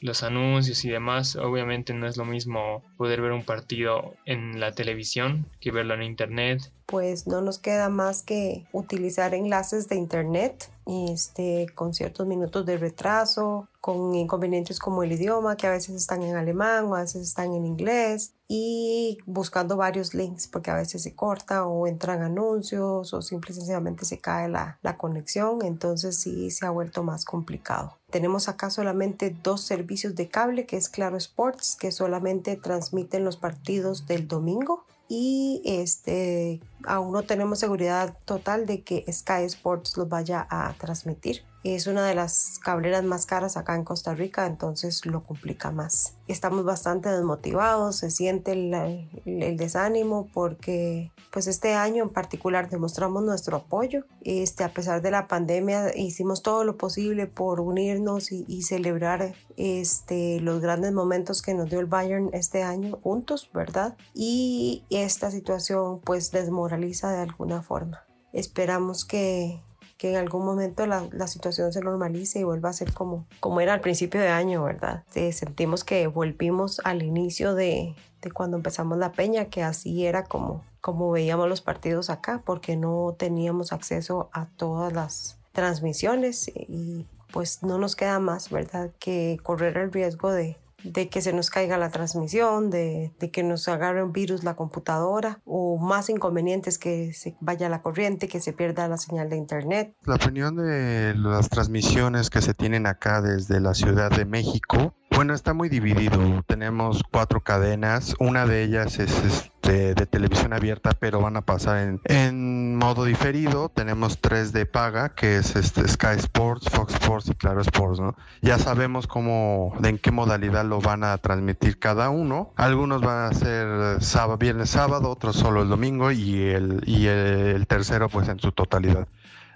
los 0.00 0.22
anuncios 0.22 0.84
y 0.84 0.90
demás, 0.90 1.36
obviamente 1.36 1.94
no 1.94 2.06
es 2.06 2.16
lo 2.16 2.24
mismo 2.24 2.84
poder 2.96 3.20
ver 3.20 3.32
un 3.32 3.44
partido 3.44 4.14
en 4.24 4.58
la 4.58 4.72
televisión 4.72 5.46
que 5.60 5.70
verlo 5.70 5.94
en 5.94 6.02
internet 6.02 6.72
pues 6.90 7.28
no 7.28 7.40
nos 7.40 7.60
queda 7.60 7.88
más 7.88 8.22
que 8.24 8.66
utilizar 8.72 9.32
enlaces 9.32 9.88
de 9.88 9.94
internet 9.94 10.68
este, 10.86 11.68
con 11.76 11.94
ciertos 11.94 12.26
minutos 12.26 12.66
de 12.66 12.78
retraso, 12.78 13.68
con 13.80 14.12
inconvenientes 14.16 14.80
como 14.80 15.04
el 15.04 15.12
idioma, 15.12 15.56
que 15.56 15.68
a 15.68 15.70
veces 15.70 15.94
están 15.94 16.22
en 16.22 16.34
alemán 16.34 16.86
o 16.86 16.96
a 16.96 17.02
veces 17.02 17.22
están 17.22 17.52
en 17.54 17.64
inglés, 17.64 18.32
y 18.48 19.18
buscando 19.24 19.76
varios 19.76 20.14
links 20.14 20.48
porque 20.48 20.72
a 20.72 20.74
veces 20.74 21.04
se 21.04 21.14
corta 21.14 21.64
o 21.64 21.86
entran 21.86 22.22
anuncios 22.22 23.14
o 23.14 23.22
simple 23.22 23.54
y 23.54 24.04
se 24.04 24.18
cae 24.18 24.48
la, 24.48 24.80
la 24.82 24.98
conexión, 24.98 25.64
entonces 25.64 26.18
sí 26.18 26.50
se 26.50 26.66
ha 26.66 26.70
vuelto 26.70 27.04
más 27.04 27.24
complicado. 27.24 27.98
Tenemos 28.10 28.48
acá 28.48 28.68
solamente 28.68 29.36
dos 29.44 29.60
servicios 29.60 30.16
de 30.16 30.28
cable, 30.28 30.66
que 30.66 30.76
es 30.76 30.88
Claro 30.88 31.16
Sports, 31.16 31.76
que 31.78 31.92
solamente 31.92 32.56
transmiten 32.56 33.24
los 33.24 33.36
partidos 33.36 34.08
del 34.08 34.26
domingo 34.26 34.84
y 35.10 35.60
este 35.64 36.60
aún 36.86 37.12
no 37.12 37.22
tenemos 37.24 37.58
seguridad 37.58 38.16
total 38.24 38.64
de 38.64 38.82
que 38.82 39.04
Sky 39.12 39.42
Sports 39.42 39.96
los 39.96 40.08
vaya 40.08 40.46
a 40.48 40.72
transmitir. 40.78 41.42
Es 41.62 41.86
una 41.86 42.06
de 42.06 42.14
las 42.14 42.58
cableras 42.58 43.04
más 43.04 43.26
caras 43.26 43.58
acá 43.58 43.74
en 43.74 43.84
Costa 43.84 44.14
Rica, 44.14 44.46
entonces 44.46 45.04
lo 45.04 45.24
complica 45.24 45.70
más. 45.70 46.14
Estamos 46.26 46.64
bastante 46.64 47.10
desmotivados, 47.10 47.96
se 47.96 48.10
siente 48.10 48.52
el, 48.52 49.56
desánimo 49.58 50.28
porque 50.32 51.12
pues 51.30 51.46
este 51.46 51.74
año 51.74 52.04
en 52.04 52.10
particular 52.10 52.70
demostramos 52.70 53.22
nuestro 53.24 53.58
apoyo. 53.58 54.04
Este, 54.22 54.64
a 54.64 54.72
pesar 54.72 55.02
de 55.02 55.10
la 55.10 55.28
pandemia 55.28 55.94
hicimos 55.94 56.42
todo 56.42 56.64
lo 56.64 56.78
posible 56.78 57.26
por 57.26 57.60
unirnos 57.60 58.32
y, 58.32 58.62
celebrar 58.62 59.34
este, 59.56 60.40
los 60.40 60.60
grandes 60.60 60.92
momentos 60.92 61.42
que 61.42 61.54
nos 61.54 61.68
dio 61.68 61.80
el 61.80 61.86
Bayern 61.86 62.30
este 62.32 62.62
año 62.62 62.98
juntos, 63.02 63.50
¿verdad? 63.52 63.96
Y 64.14 64.84
esta 64.90 65.30
situación 65.30 66.00
pues 66.00 66.30
desmoraliza 66.30 67.10
de 67.10 67.22
alguna 67.22 67.62
forma. 67.62 68.04
Esperamos 68.32 69.04
que, 69.04 69.62
que 70.00 70.12
en 70.12 70.16
algún 70.16 70.46
momento 70.46 70.86
la, 70.86 71.06
la, 71.12 71.26
situación 71.26 71.74
se 71.74 71.82
normalice 71.82 72.38
y 72.38 72.42
vuelva 72.42 72.70
a 72.70 72.72
ser 72.72 72.94
como, 72.94 73.26
como 73.38 73.60
era 73.60 73.74
al 73.74 73.82
principio 73.82 74.18
de 74.18 74.28
año, 74.28 74.64
¿verdad? 74.64 75.04
sentimos 75.12 75.84
que 75.84 76.06
volvimos 76.06 76.80
al 76.84 77.02
inicio 77.02 77.54
de, 77.54 77.94
de, 78.22 78.30
cuando 78.30 78.56
empezamos 78.56 78.96
la 78.96 79.12
peña, 79.12 79.50
que 79.50 79.62
así 79.62 80.06
era 80.06 80.24
como, 80.24 80.64
como 80.80 81.10
veíamos 81.10 81.50
los 81.50 81.60
partidos 81.60 82.08
acá, 82.08 82.40
porque 82.46 82.76
no 82.76 83.14
teníamos 83.18 83.74
acceso 83.74 84.30
a 84.32 84.46
todas 84.46 84.90
las 84.94 85.36
transmisiones 85.52 86.48
y 86.48 87.04
pues 87.30 87.62
no 87.62 87.76
nos 87.76 87.94
queda 87.94 88.18
más, 88.20 88.48
¿verdad? 88.48 88.92
Que 89.00 89.38
correr 89.42 89.76
el 89.76 89.92
riesgo 89.92 90.32
de, 90.32 90.56
de 90.84 91.08
que 91.08 91.20
se 91.20 91.32
nos 91.32 91.50
caiga 91.50 91.78
la 91.78 91.90
transmisión, 91.90 92.70
de, 92.70 93.12
que 93.32 93.42
nos 93.42 93.68
agarre 93.68 94.02
un 94.02 94.12
virus 94.12 94.44
la 94.44 94.54
computadora 94.54 95.40
o 95.44 95.78
más 95.78 96.08
inconvenientes 96.10 96.78
que 96.78 97.12
se 97.12 97.36
vaya 97.40 97.68
la 97.68 97.82
corriente, 97.82 98.28
que 98.28 98.40
se 98.40 98.52
pierda 98.52 98.88
la 98.88 98.96
señal 98.96 99.30
de 99.30 99.36
internet. 99.36 99.94
La 100.04 100.16
opinión 100.16 100.56
de 100.56 101.14
las 101.16 101.48
transmisiones 101.48 102.30
que 102.30 102.42
se 102.42 102.54
tienen 102.54 102.86
acá 102.86 103.20
desde 103.20 103.60
la 103.60 103.74
Ciudad 103.74 104.10
de 104.10 104.24
México 104.24 104.94
bueno, 105.20 105.34
está 105.34 105.52
muy 105.52 105.68
dividido. 105.68 106.42
Tenemos 106.46 107.02
cuatro 107.10 107.42
cadenas. 107.42 108.14
Una 108.18 108.46
de 108.46 108.62
ellas 108.62 108.98
es 108.98 109.12
este, 109.22 109.92
de 109.94 110.06
televisión 110.06 110.54
abierta, 110.54 110.92
pero 110.98 111.20
van 111.20 111.36
a 111.36 111.42
pasar 111.42 111.98
en, 112.04 112.76
modo 112.76 113.04
diferido. 113.04 113.68
Tenemos 113.68 114.18
tres 114.22 114.54
de 114.54 114.64
paga, 114.64 115.10
que 115.10 115.36
es 115.36 115.56
este, 115.56 115.86
Sky 115.86 116.16
Sports, 116.16 116.70
Fox 116.70 116.94
Sports 116.94 117.28
y 117.28 117.34
Claro 117.34 117.60
Sports. 117.60 118.00
¿no? 118.00 118.16
Ya 118.40 118.58
sabemos 118.58 119.06
cómo, 119.06 119.74
en 119.84 119.98
qué 119.98 120.10
modalidad 120.10 120.64
lo 120.64 120.80
van 120.80 121.04
a 121.04 121.18
transmitir 121.18 121.78
cada 121.78 122.08
uno. 122.08 122.54
Algunos 122.56 123.02
van 123.02 123.30
a 123.30 123.34
ser 123.34 124.02
sábado, 124.02 124.38
viernes, 124.38 124.70
sábado, 124.70 125.10
otros 125.10 125.36
solo 125.36 125.60
el 125.60 125.68
domingo 125.68 126.12
y 126.12 126.44
el, 126.44 126.82
y 126.86 127.08
el 127.08 127.66
tercero 127.66 128.08
pues 128.08 128.26
en 128.30 128.40
su 128.40 128.52
totalidad. 128.52 129.06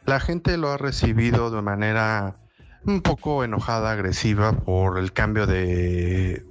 La 0.05 0.21
gente 0.21 0.59
lo 0.59 0.71
ha 0.71 0.77
recibido 0.77 1.51
de 1.51 1.63
manera 1.63 2.37
un 2.87 3.01
poco 3.01 3.45
enojada, 3.45 3.93
agresiva 3.93 4.53
por 4.53 4.99
el 4.99 5.13
cambio 5.13 5.47
de, 5.47 6.45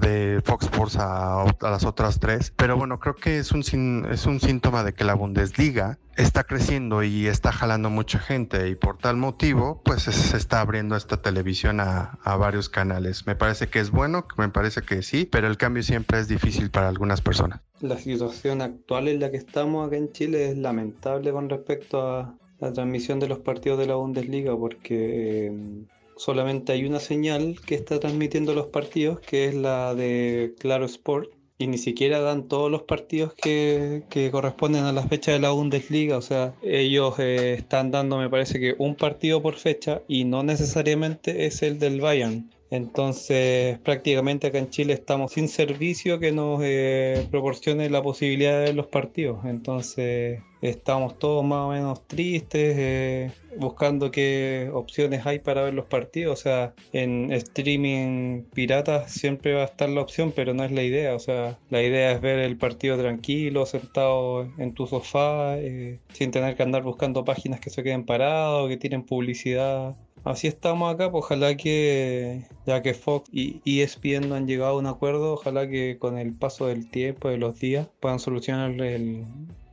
de 0.00 0.40
Fox 0.44 0.66
Sports 0.66 0.96
a, 0.98 1.44
las 1.60 1.84
otras 1.84 2.18
tres. 2.20 2.52
Pero 2.56 2.76
bueno, 2.76 2.98
creo 2.98 3.14
que 3.14 3.38
es 3.38 3.52
un, 3.52 4.06
es 4.10 4.26
un 4.26 4.40
síntoma 4.40 4.84
de 4.84 4.94
que 4.94 5.04
la 5.04 5.14
Bundesliga 5.14 5.98
está 6.16 6.44
creciendo 6.44 7.02
y 7.02 7.26
está 7.26 7.50
jalando 7.50 7.90
mucha 7.90 8.20
gente 8.20 8.68
y 8.68 8.76
por 8.76 8.98
tal 8.98 9.16
motivo 9.16 9.82
pues 9.84 10.02
se 10.02 10.36
está 10.36 10.60
abriendo 10.60 10.94
esta 10.94 11.20
televisión 11.20 11.80
a, 11.80 12.18
a, 12.22 12.36
varios 12.36 12.68
canales. 12.68 13.26
Me 13.26 13.34
parece 13.34 13.68
que 13.68 13.80
es 13.80 13.90
bueno, 13.90 14.26
me 14.38 14.48
parece 14.48 14.82
que 14.82 15.02
sí, 15.02 15.24
pero 15.24 15.48
el 15.48 15.56
cambio 15.56 15.82
siempre 15.82 16.20
es 16.20 16.28
difícil 16.28 16.70
para 16.70 16.88
algunas 16.88 17.20
personas. 17.20 17.60
La 17.80 17.98
situación 17.98 18.62
actual 18.62 19.08
en 19.08 19.20
la 19.20 19.30
que 19.30 19.36
estamos 19.36 19.86
acá 19.86 19.96
en 19.96 20.12
Chile 20.12 20.50
es 20.50 20.58
lamentable 20.58 21.32
con 21.32 21.50
respecto 21.50 22.08
a, 22.08 22.36
la 22.60 22.72
transmisión 22.72 23.20
de 23.20 23.28
los 23.28 23.38
partidos 23.40 23.78
de 23.78 23.86
la 23.86 23.96
Bundesliga 23.96 24.56
porque 24.56 25.46
em, 25.46 25.86
solamente 26.16 26.72
hay 26.72 26.84
una 26.84 27.00
señal 27.00 27.56
que 27.66 27.74
está 27.74 28.00
transmitiendo 28.00 28.54
los 28.54 28.66
partidos, 28.66 29.20
que 29.20 29.46
es 29.46 29.54
la 29.54 29.94
de 29.94 30.54
Claro 30.58 30.84
Sport, 30.86 31.30
y 31.56 31.68
ni 31.68 31.78
siquiera 31.78 32.20
dan 32.20 32.48
todos 32.48 32.70
los 32.70 32.82
partidos 32.82 33.32
que, 33.34 34.02
corresponden 34.32 34.84
a 34.84 34.92
la 34.92 35.06
fecha 35.06 35.32
de 35.32 35.38
la 35.38 35.50
Bundesliga. 35.50 36.16
O 36.16 36.22
sea, 36.22 36.54
ellos 36.62 37.14
eh, 37.18 37.54
están 37.54 37.90
dando, 37.90 38.18
me 38.18 38.28
parece 38.28 38.58
que 38.58 38.74
un 38.78 38.96
partido 38.96 39.40
por 39.40 39.54
fecha 39.54 40.02
y 40.08 40.24
no 40.24 40.42
necesariamente 40.42 41.46
es 41.46 41.62
el 41.62 41.78
del 41.78 42.00
Bayern. 42.00 42.50
Entonces, 42.74 43.78
prácticamente 43.78 44.48
acá 44.48 44.58
en 44.58 44.68
Chile 44.68 44.94
estamos 44.94 45.30
sin 45.32 45.46
servicio 45.48 46.18
que 46.18 46.32
nos 46.32 46.60
eh, 46.64 47.24
proporcione 47.30 47.88
la 47.88 48.02
posibilidad 48.02 48.58
de 48.58 48.64
ver 48.64 48.74
los 48.74 48.88
partidos. 48.88 49.44
Entonces, 49.44 50.40
estamos 50.60 51.16
todos 51.20 51.44
más 51.44 51.60
o 51.60 51.68
menos 51.68 52.04
tristes, 52.08 52.74
eh, 52.76 53.30
buscando 53.58 54.10
qué 54.10 54.70
opciones 54.74 55.24
hay 55.24 55.38
para 55.38 55.62
ver 55.62 55.74
los 55.74 55.84
partidos. 55.86 56.40
O 56.40 56.42
sea, 56.42 56.74
en 56.92 57.32
streaming 57.32 58.42
pirata 58.52 59.06
siempre 59.06 59.54
va 59.54 59.62
a 59.62 59.66
estar 59.66 59.88
la 59.88 60.00
opción, 60.00 60.32
pero 60.34 60.52
no 60.52 60.64
es 60.64 60.72
la 60.72 60.82
idea. 60.82 61.14
O 61.14 61.20
sea, 61.20 61.56
la 61.70 61.80
idea 61.80 62.10
es 62.10 62.20
ver 62.20 62.40
el 62.40 62.56
partido 62.56 62.98
tranquilo, 62.98 63.66
sentado 63.66 64.48
en 64.58 64.74
tu 64.74 64.88
sofá, 64.88 65.56
eh, 65.58 66.00
sin 66.12 66.32
tener 66.32 66.56
que 66.56 66.64
andar 66.64 66.82
buscando 66.82 67.24
páginas 67.24 67.60
que 67.60 67.70
se 67.70 67.84
queden 67.84 68.04
parados, 68.04 68.68
que 68.68 68.76
tienen 68.78 69.04
publicidad. 69.04 69.94
Así 70.24 70.46
estamos 70.46 70.92
acá, 70.92 71.10
pues 71.10 71.24
ojalá 71.24 71.54
que, 71.54 72.46
ya 72.64 72.80
que 72.80 72.94
Fox 72.94 73.28
y 73.32 73.80
ESPN 73.82 74.30
no 74.30 74.36
han 74.36 74.46
llegado 74.46 74.72
a 74.76 74.78
un 74.78 74.86
acuerdo, 74.86 75.34
ojalá 75.34 75.68
que 75.68 75.98
con 75.98 76.16
el 76.16 76.32
paso 76.32 76.66
del 76.66 76.90
tiempo, 76.90 77.28
de 77.28 77.36
los 77.36 77.60
días, 77.60 77.88
puedan 78.00 78.18
solucionar 78.18 78.74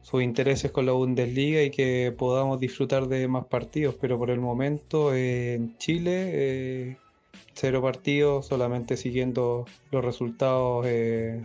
sus 0.01 0.21
intereses 0.21 0.69
con 0.71 0.85
la 0.85 0.91
Bundesliga 0.91 1.63
y 1.63 1.71
que 1.71 2.13
podamos 2.17 2.59
disfrutar 2.59 3.07
de 3.07 3.29
más 3.29 3.45
partidos. 3.45 3.95
Pero 4.01 4.17
por 4.17 4.29
el 4.29 4.41
momento 4.41 5.15
en 5.15 5.77
Chile, 5.77 6.31
eh, 6.33 6.97
cero 7.53 7.81
partidos, 7.81 8.47
solamente 8.47 8.97
siguiendo 8.97 9.65
los 9.89 10.03
resultados 10.03 10.85
eh, 10.85 11.41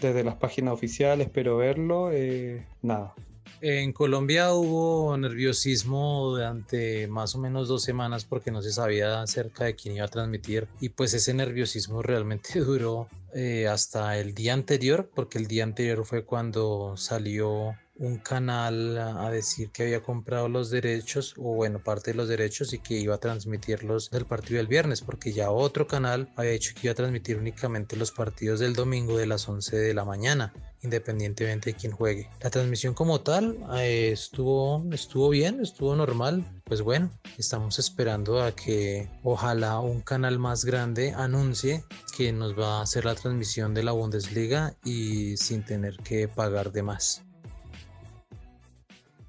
desde 0.00 0.24
las 0.24 0.36
páginas 0.36 0.72
oficiales, 0.72 1.28
pero 1.30 1.58
verlo, 1.58 2.10
eh, 2.12 2.64
nada. 2.80 3.14
En 3.60 3.92
Colombia 3.92 4.52
hubo 4.52 5.16
nerviosismo 5.16 6.30
durante 6.30 7.08
más 7.08 7.34
o 7.34 7.38
menos 7.38 7.68
dos 7.68 7.82
semanas 7.82 8.24
porque 8.24 8.50
no 8.50 8.62
se 8.62 8.72
sabía 8.72 9.22
acerca 9.22 9.64
de 9.64 9.74
quién 9.74 9.96
iba 9.96 10.04
a 10.04 10.08
transmitir. 10.08 10.68
Y 10.80 10.90
pues 10.90 11.14
ese 11.14 11.34
nerviosismo 11.34 12.02
realmente 12.02 12.60
duró 12.60 13.08
eh, 13.34 13.68
hasta 13.68 14.18
el 14.18 14.34
día 14.34 14.54
anterior 14.54 15.10
porque 15.14 15.38
el 15.38 15.46
día 15.46 15.64
anterior 15.64 16.04
fue 16.04 16.24
cuando 16.24 16.96
salió 16.96 17.74
un 17.98 18.18
canal 18.18 18.96
a 18.98 19.30
decir 19.30 19.70
que 19.70 19.82
había 19.82 20.02
comprado 20.02 20.48
los 20.48 20.70
derechos 20.70 21.34
o 21.36 21.54
bueno 21.54 21.80
parte 21.82 22.12
de 22.12 22.16
los 22.16 22.28
derechos 22.28 22.72
y 22.72 22.78
que 22.78 22.94
iba 22.94 23.16
a 23.16 23.18
transmitirlos 23.18 24.10
del 24.10 24.24
partido 24.24 24.58
del 24.58 24.68
viernes 24.68 25.00
porque 25.00 25.32
ya 25.32 25.50
otro 25.50 25.86
canal 25.86 26.32
había 26.36 26.52
dicho 26.52 26.72
que 26.74 26.86
iba 26.86 26.92
a 26.92 26.96
transmitir 26.96 27.36
únicamente 27.36 27.96
los 27.96 28.12
partidos 28.12 28.60
del 28.60 28.74
domingo 28.74 29.16
de 29.16 29.26
las 29.26 29.48
11 29.48 29.76
de 29.76 29.94
la 29.94 30.04
mañana 30.04 30.52
independientemente 30.80 31.72
de 31.72 31.76
quién 31.76 31.90
juegue. 31.90 32.30
La 32.40 32.50
transmisión 32.50 32.94
como 32.94 33.20
tal 33.20 33.58
eh, 33.74 34.10
estuvo 34.12 34.84
estuvo 34.92 35.28
bien 35.28 35.60
estuvo 35.60 35.96
normal. 35.96 36.44
Pues 36.64 36.82
bueno 36.82 37.10
estamos 37.36 37.78
esperando 37.78 38.42
a 38.42 38.54
que 38.54 39.10
ojalá 39.24 39.80
un 39.80 40.02
canal 40.02 40.38
más 40.38 40.64
grande 40.64 41.12
anuncie 41.16 41.84
que 42.16 42.32
nos 42.32 42.58
va 42.58 42.78
a 42.78 42.82
hacer 42.82 43.04
la 43.04 43.16
transmisión 43.16 43.74
de 43.74 43.82
la 43.82 43.92
Bundesliga 43.92 44.76
y 44.84 45.36
sin 45.36 45.64
tener 45.64 45.96
que 45.98 46.28
pagar 46.28 46.70
de 46.70 46.82
más 46.82 47.24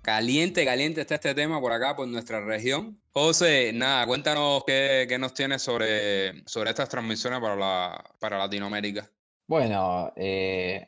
Caliente, 0.10 0.66
caliente 0.66 1.02
está 1.02 1.14
este 1.14 1.36
tema 1.36 1.62
por 1.62 1.72
acá, 1.72 1.96
por 1.96 2.08
nuestra 2.08 2.44
región. 2.44 3.00
José, 3.12 3.72
nada, 3.74 4.08
cuéntanos 4.08 4.64
qué, 4.66 5.16
nos 5.20 5.36
tienes 5.36 5.62
sobre, 5.62 6.44
sobre 6.48 6.72
estas 6.72 6.90
transmisiones 6.90 7.40
para, 7.40 7.56
la, 7.56 8.04
para 8.20 8.40
Latinoamérica. 8.40 9.08
Bueno, 9.46 10.12
eh, 10.16 10.88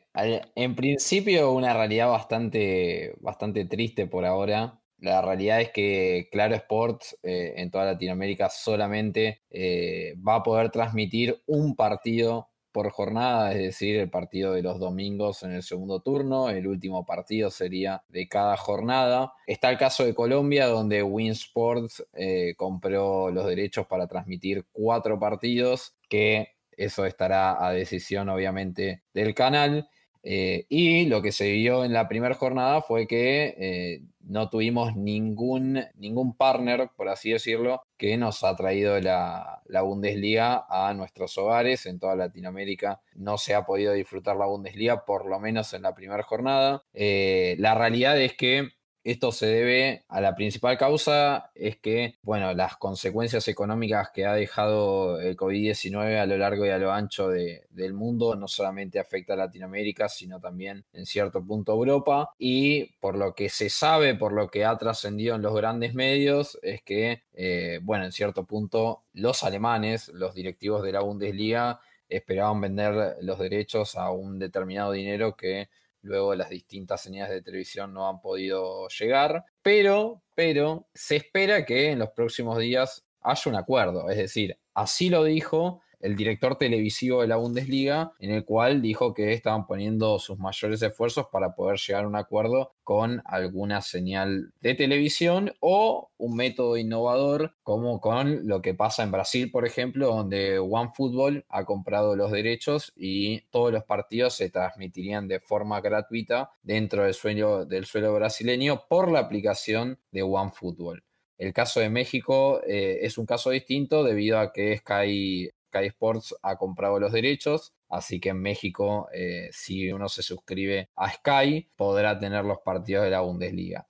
en 0.56 0.74
principio 0.74 1.52
una 1.52 1.72
realidad 1.72 2.08
bastante, 2.08 3.14
bastante 3.20 3.64
triste 3.66 4.08
por 4.08 4.24
ahora. 4.24 4.80
La 4.98 5.22
realidad 5.22 5.60
es 5.60 5.70
que 5.70 6.28
Claro 6.32 6.56
Sports 6.56 7.16
eh, 7.22 7.54
en 7.58 7.70
toda 7.70 7.84
Latinoamérica 7.84 8.50
solamente 8.50 9.44
eh, 9.50 10.16
va 10.16 10.34
a 10.34 10.42
poder 10.42 10.72
transmitir 10.72 11.40
un 11.46 11.76
partido 11.76 12.48
por 12.72 12.90
jornada, 12.90 13.52
es 13.52 13.58
decir, 13.58 13.96
el 13.98 14.10
partido 14.10 14.52
de 14.52 14.62
los 14.62 14.78
domingos 14.78 15.42
en 15.42 15.52
el 15.52 15.62
segundo 15.62 16.00
turno, 16.00 16.48
el 16.48 16.66
último 16.66 17.04
partido 17.04 17.50
sería 17.50 18.02
de 18.08 18.28
cada 18.28 18.56
jornada. 18.56 19.34
Está 19.46 19.70
el 19.70 19.78
caso 19.78 20.04
de 20.04 20.14
Colombia, 20.14 20.66
donde 20.66 21.02
Winsports 21.02 22.04
eh, 22.14 22.54
compró 22.56 23.30
los 23.30 23.46
derechos 23.46 23.86
para 23.86 24.06
transmitir 24.06 24.66
cuatro 24.72 25.18
partidos, 25.18 25.94
que 26.08 26.48
eso 26.76 27.04
estará 27.04 27.64
a 27.64 27.72
decisión 27.72 28.28
obviamente 28.28 29.02
del 29.12 29.34
canal. 29.34 29.88
Eh, 30.22 30.66
y 30.68 31.06
lo 31.06 31.20
que 31.20 31.32
se 31.32 31.50
vio 31.50 31.84
en 31.84 31.92
la 31.92 32.08
primera 32.08 32.34
jornada 32.34 32.80
fue 32.80 33.06
que 33.06 33.54
eh, 33.58 34.02
no 34.20 34.48
tuvimos 34.48 34.96
ningún, 34.96 35.84
ningún 35.96 36.36
partner, 36.36 36.90
por 36.96 37.08
así 37.08 37.30
decirlo, 37.30 37.82
que 37.96 38.16
nos 38.16 38.44
ha 38.44 38.54
traído 38.54 39.00
la, 39.00 39.62
Bundesliga 39.82 40.64
a 40.68 40.94
nuestros 40.94 41.36
hogares. 41.38 41.86
En 41.86 41.98
toda 41.98 42.14
Latinoamérica 42.14 43.00
no 43.14 43.36
se 43.36 43.54
ha 43.54 43.64
podido 43.64 43.92
disfrutar 43.92 44.36
la 44.36 44.46
Bundesliga, 44.46 45.04
por 45.04 45.28
lo 45.28 45.40
menos 45.40 45.72
en 45.74 45.82
la 45.82 45.94
primera 45.94 46.22
jornada. 46.22 46.82
Eh, 46.94 47.56
la 47.58 47.74
realidad 47.74 48.20
es 48.20 48.34
que 48.34 48.68
esto 49.04 49.32
se 49.32 49.46
debe 49.46 50.04
a 50.08 50.20
la 50.20 50.34
principal 50.34 50.78
causa, 50.78 51.50
es 51.54 51.76
que, 51.78 52.14
bueno, 52.22 52.54
las 52.54 52.76
consecuencias 52.76 53.48
económicas 53.48 54.10
que 54.14 54.26
ha 54.26 54.34
dejado 54.34 55.20
el 55.20 55.36
COVID-19 55.36 56.18
a 56.18 56.26
lo 56.26 56.36
largo 56.38 56.64
y 56.66 56.70
a 56.70 56.78
lo 56.78 56.92
ancho 56.92 57.28
del 57.28 57.94
mundo 57.94 58.36
no 58.36 58.46
solamente 58.46 59.00
afecta 59.00 59.32
a 59.32 59.36
Latinoamérica, 59.36 60.08
sino 60.08 60.40
también 60.40 60.84
en 60.92 61.06
cierto 61.06 61.44
punto 61.44 61.72
Europa. 61.72 62.30
Y 62.38 62.92
por 63.00 63.16
lo 63.16 63.34
que 63.34 63.48
se 63.48 63.70
sabe, 63.70 64.14
por 64.14 64.32
lo 64.32 64.48
que 64.48 64.64
ha 64.64 64.76
trascendido 64.76 65.34
en 65.34 65.42
los 65.42 65.54
grandes 65.54 65.94
medios, 65.94 66.58
es 66.62 66.82
que, 66.82 67.22
eh, 67.34 67.80
bueno, 67.82 68.04
en 68.04 68.12
cierto 68.12 68.44
punto 68.44 69.02
los 69.14 69.42
alemanes, 69.42 70.08
los 70.08 70.34
directivos 70.34 70.82
de 70.82 70.92
la 70.92 71.00
Bundesliga, 71.00 71.80
esperaban 72.08 72.60
vender 72.60 73.16
los 73.22 73.38
derechos 73.38 73.96
a 73.96 74.10
un 74.10 74.38
determinado 74.38 74.92
dinero 74.92 75.36
que 75.36 75.68
Luego 76.02 76.34
las 76.34 76.50
distintas 76.50 77.00
señales 77.00 77.30
de 77.30 77.42
televisión 77.42 77.94
no 77.94 78.08
han 78.08 78.20
podido 78.20 78.88
llegar, 78.88 79.44
pero, 79.62 80.22
pero 80.34 80.88
se 80.92 81.16
espera 81.16 81.64
que 81.64 81.90
en 81.90 82.00
los 82.00 82.10
próximos 82.10 82.58
días 82.58 83.04
haya 83.20 83.50
un 83.50 83.56
acuerdo. 83.56 84.10
Es 84.10 84.16
decir, 84.16 84.58
así 84.74 85.08
lo 85.08 85.24
dijo 85.24 85.80
el 86.02 86.16
director 86.16 86.56
televisivo 86.56 87.22
de 87.22 87.28
la 87.28 87.36
Bundesliga, 87.36 88.12
en 88.18 88.32
el 88.32 88.44
cual 88.44 88.82
dijo 88.82 89.14
que 89.14 89.32
estaban 89.32 89.66
poniendo 89.66 90.18
sus 90.18 90.38
mayores 90.38 90.82
esfuerzos 90.82 91.26
para 91.32 91.54
poder 91.54 91.78
llegar 91.78 92.04
a 92.04 92.08
un 92.08 92.16
acuerdo 92.16 92.74
con 92.84 93.22
alguna 93.24 93.80
señal 93.80 94.52
de 94.60 94.74
televisión 94.74 95.52
o 95.60 96.10
un 96.18 96.36
método 96.36 96.76
innovador 96.76 97.54
como 97.62 98.00
con 98.00 98.46
lo 98.48 98.60
que 98.60 98.74
pasa 98.74 99.04
en 99.04 99.12
Brasil, 99.12 99.50
por 99.50 99.64
ejemplo, 99.64 100.08
donde 100.08 100.58
OneFootball 100.58 101.46
ha 101.48 101.64
comprado 101.64 102.16
los 102.16 102.32
derechos 102.32 102.92
y 102.96 103.42
todos 103.50 103.72
los 103.72 103.84
partidos 103.84 104.34
se 104.34 104.50
transmitirían 104.50 105.28
de 105.28 105.40
forma 105.40 105.80
gratuita 105.80 106.50
dentro 106.62 107.04
del 107.04 107.14
suelo, 107.14 107.64
del 107.64 107.86
suelo 107.86 108.12
brasileño 108.14 108.84
por 108.88 109.10
la 109.10 109.20
aplicación 109.20 109.98
de 110.10 110.22
OneFootball. 110.22 111.04
El 111.38 111.52
caso 111.52 111.80
de 111.80 111.88
México 111.88 112.60
eh, 112.66 113.00
es 113.02 113.18
un 113.18 113.26
caso 113.26 113.50
distinto 113.50 114.04
debido 114.04 114.38
a 114.38 114.52
que 114.52 114.78
Sky 114.78 115.50
Sky 115.72 115.86
Sports 115.86 116.34
ha 116.42 116.56
comprado 116.56 117.00
los 117.00 117.12
derechos, 117.12 117.72
así 117.88 118.20
que 118.20 118.28
en 118.30 118.40
México, 118.40 119.08
eh, 119.14 119.48
si 119.52 119.90
uno 119.90 120.08
se 120.08 120.22
suscribe 120.22 120.90
a 120.96 121.10
Sky, 121.10 121.70
podrá 121.76 122.18
tener 122.18 122.44
los 122.44 122.58
partidos 122.64 123.04
de 123.04 123.10
la 123.10 123.20
Bundesliga. 123.20 123.88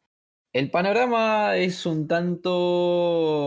El 0.52 0.70
panorama 0.70 1.56
es 1.56 1.86
un 1.86 2.06
tanto 2.06 3.38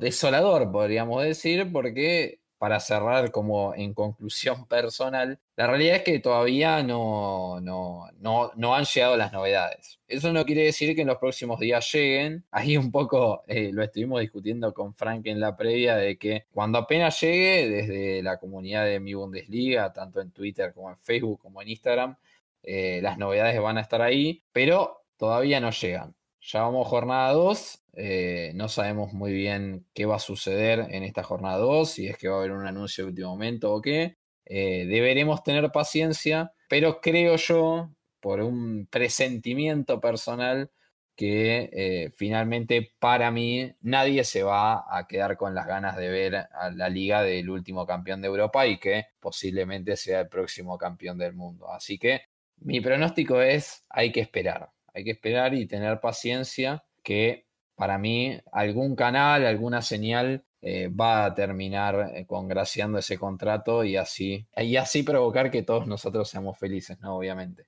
desolador, 0.00 0.72
podríamos 0.72 1.22
decir, 1.22 1.70
porque 1.70 2.41
para 2.62 2.78
cerrar 2.78 3.32
como 3.32 3.74
en 3.74 3.92
conclusión 3.92 4.66
personal, 4.68 5.40
la 5.56 5.66
realidad 5.66 5.96
es 5.96 6.02
que 6.04 6.20
todavía 6.20 6.84
no, 6.84 7.60
no, 7.60 8.08
no, 8.20 8.74
han 8.76 8.84
llegado 8.84 9.16
las 9.16 9.32
novedades. 9.32 9.98
Eso 10.06 10.32
no 10.32 10.44
quiere 10.44 10.62
decir 10.62 10.94
que 10.94 11.00
en 11.00 11.08
los 11.08 11.18
próximos 11.18 11.58
días 11.58 11.92
lleguen. 11.92 12.44
Ahí 12.52 12.76
un 12.76 12.92
poco 12.92 13.42
eh, 13.48 13.72
lo 13.72 13.82
estuvimos 13.82 14.20
discutiendo 14.20 14.72
con 14.72 14.94
Frank 14.94 15.26
en 15.26 15.40
la 15.40 15.56
previa 15.56 15.96
de 15.96 16.16
que 16.16 16.46
cuando 16.52 16.78
apenas 16.78 17.20
llegue 17.20 17.68
desde 17.68 18.22
la 18.22 18.38
comunidad 18.38 18.84
de 18.84 19.00
mi 19.00 19.14
Bundesliga, 19.14 19.92
tanto 19.92 20.20
en 20.20 20.30
Twitter 20.30 20.72
como 20.72 20.88
en 20.88 20.96
Facebook 20.98 21.40
como 21.40 21.62
en 21.62 21.68
Instagram, 21.68 22.16
eh, 22.62 23.00
las 23.02 23.18
novedades 23.18 23.60
van 23.60 23.78
a 23.78 23.80
estar 23.80 24.02
ahí, 24.02 24.44
pero 24.52 25.02
todavía 25.16 25.58
no 25.58 25.72
llegan. 25.72 26.14
Ya 26.40 26.62
vamos 26.62 26.86
jornada 26.86 27.32
2, 27.32 27.81
eh, 27.94 28.52
no 28.54 28.68
sabemos 28.68 29.12
muy 29.12 29.32
bien 29.32 29.86
qué 29.94 30.06
va 30.06 30.16
a 30.16 30.18
suceder 30.18 30.86
en 30.90 31.02
esta 31.02 31.22
jornada 31.22 31.58
2, 31.58 31.90
si 31.90 32.08
es 32.08 32.16
que 32.16 32.28
va 32.28 32.36
a 32.36 32.38
haber 32.38 32.52
un 32.52 32.66
anuncio 32.66 33.04
de 33.04 33.10
último 33.10 33.30
momento 33.30 33.72
o 33.72 33.82
qué. 33.82 34.16
Eh, 34.44 34.86
deberemos 34.86 35.42
tener 35.42 35.70
paciencia, 35.72 36.52
pero 36.68 37.00
creo 37.00 37.36
yo, 37.36 37.90
por 38.20 38.40
un 38.40 38.86
presentimiento 38.86 40.00
personal, 40.00 40.70
que 41.14 41.70
eh, 41.72 42.10
finalmente 42.16 42.94
para 42.98 43.30
mí 43.30 43.70
nadie 43.82 44.24
se 44.24 44.42
va 44.42 44.84
a 44.88 45.06
quedar 45.06 45.36
con 45.36 45.54
las 45.54 45.66
ganas 45.66 45.96
de 45.96 46.08
ver 46.08 46.36
a 46.36 46.70
la 46.74 46.88
liga 46.88 47.22
del 47.22 47.50
último 47.50 47.86
campeón 47.86 48.22
de 48.22 48.28
Europa 48.28 48.66
y 48.66 48.78
que 48.78 49.06
posiblemente 49.20 49.96
sea 49.96 50.20
el 50.20 50.28
próximo 50.28 50.78
campeón 50.78 51.18
del 51.18 51.34
mundo. 51.34 51.70
Así 51.70 51.98
que 51.98 52.22
mi 52.56 52.80
pronóstico 52.80 53.40
es 53.42 53.84
hay 53.90 54.10
que 54.10 54.20
esperar, 54.20 54.70
hay 54.94 55.04
que 55.04 55.10
esperar 55.10 55.54
y 55.54 55.66
tener 55.66 56.00
paciencia 56.00 56.82
que 57.02 57.46
para 57.74 57.98
mí 57.98 58.38
algún 58.52 58.94
canal, 58.96 59.46
alguna 59.46 59.82
señal 59.82 60.44
eh, 60.60 60.88
va 60.88 61.24
a 61.24 61.34
terminar 61.34 62.12
eh, 62.14 62.26
congraciando 62.26 62.98
ese 62.98 63.18
contrato 63.18 63.84
y 63.84 63.96
así, 63.96 64.46
y 64.56 64.76
así 64.76 65.02
provocar 65.02 65.50
que 65.50 65.62
todos 65.62 65.86
nosotros 65.86 66.28
seamos 66.28 66.58
felices, 66.58 66.98
¿no? 67.00 67.16
Obviamente. 67.16 67.66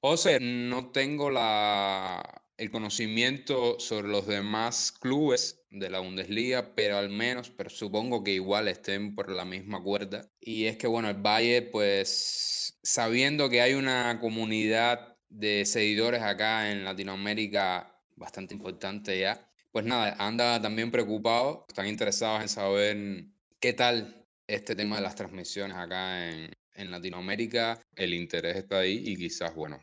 José, 0.00 0.38
no 0.40 0.90
tengo 0.92 1.30
la, 1.30 2.44
el 2.56 2.70
conocimiento 2.70 3.80
sobre 3.80 4.08
los 4.08 4.26
demás 4.26 4.92
clubes 4.92 5.64
de 5.70 5.90
la 5.90 6.00
Bundesliga, 6.00 6.74
pero 6.74 6.96
al 6.96 7.08
menos 7.08 7.50
pero 7.50 7.70
supongo 7.70 8.22
que 8.22 8.32
igual 8.32 8.68
estén 8.68 9.14
por 9.14 9.30
la 9.30 9.44
misma 9.44 9.82
cuerda. 9.82 10.30
Y 10.40 10.66
es 10.66 10.76
que, 10.76 10.86
bueno, 10.86 11.08
el 11.08 11.16
Valle, 11.16 11.62
pues 11.62 12.78
sabiendo 12.82 13.48
que 13.48 13.60
hay 13.60 13.74
una 13.74 14.20
comunidad 14.20 15.16
de 15.28 15.64
seguidores 15.64 16.22
acá 16.22 16.70
en 16.70 16.84
Latinoamérica 16.84 17.93
bastante 18.16 18.54
importante 18.54 19.18
ya. 19.18 19.50
Pues 19.72 19.84
nada, 19.84 20.14
anda 20.18 20.60
también 20.60 20.90
preocupado, 20.90 21.64
están 21.68 21.88
interesados 21.88 22.42
en 22.42 22.48
saber 22.48 23.24
qué 23.60 23.72
tal 23.72 24.24
este 24.46 24.76
tema 24.76 24.96
de 24.96 25.02
las 25.02 25.14
transmisiones 25.14 25.76
acá 25.76 26.28
en, 26.28 26.50
en 26.74 26.90
Latinoamérica. 26.90 27.80
El 27.96 28.14
interés 28.14 28.56
está 28.56 28.80
ahí 28.80 29.02
y 29.04 29.16
quizás, 29.16 29.54
bueno, 29.54 29.80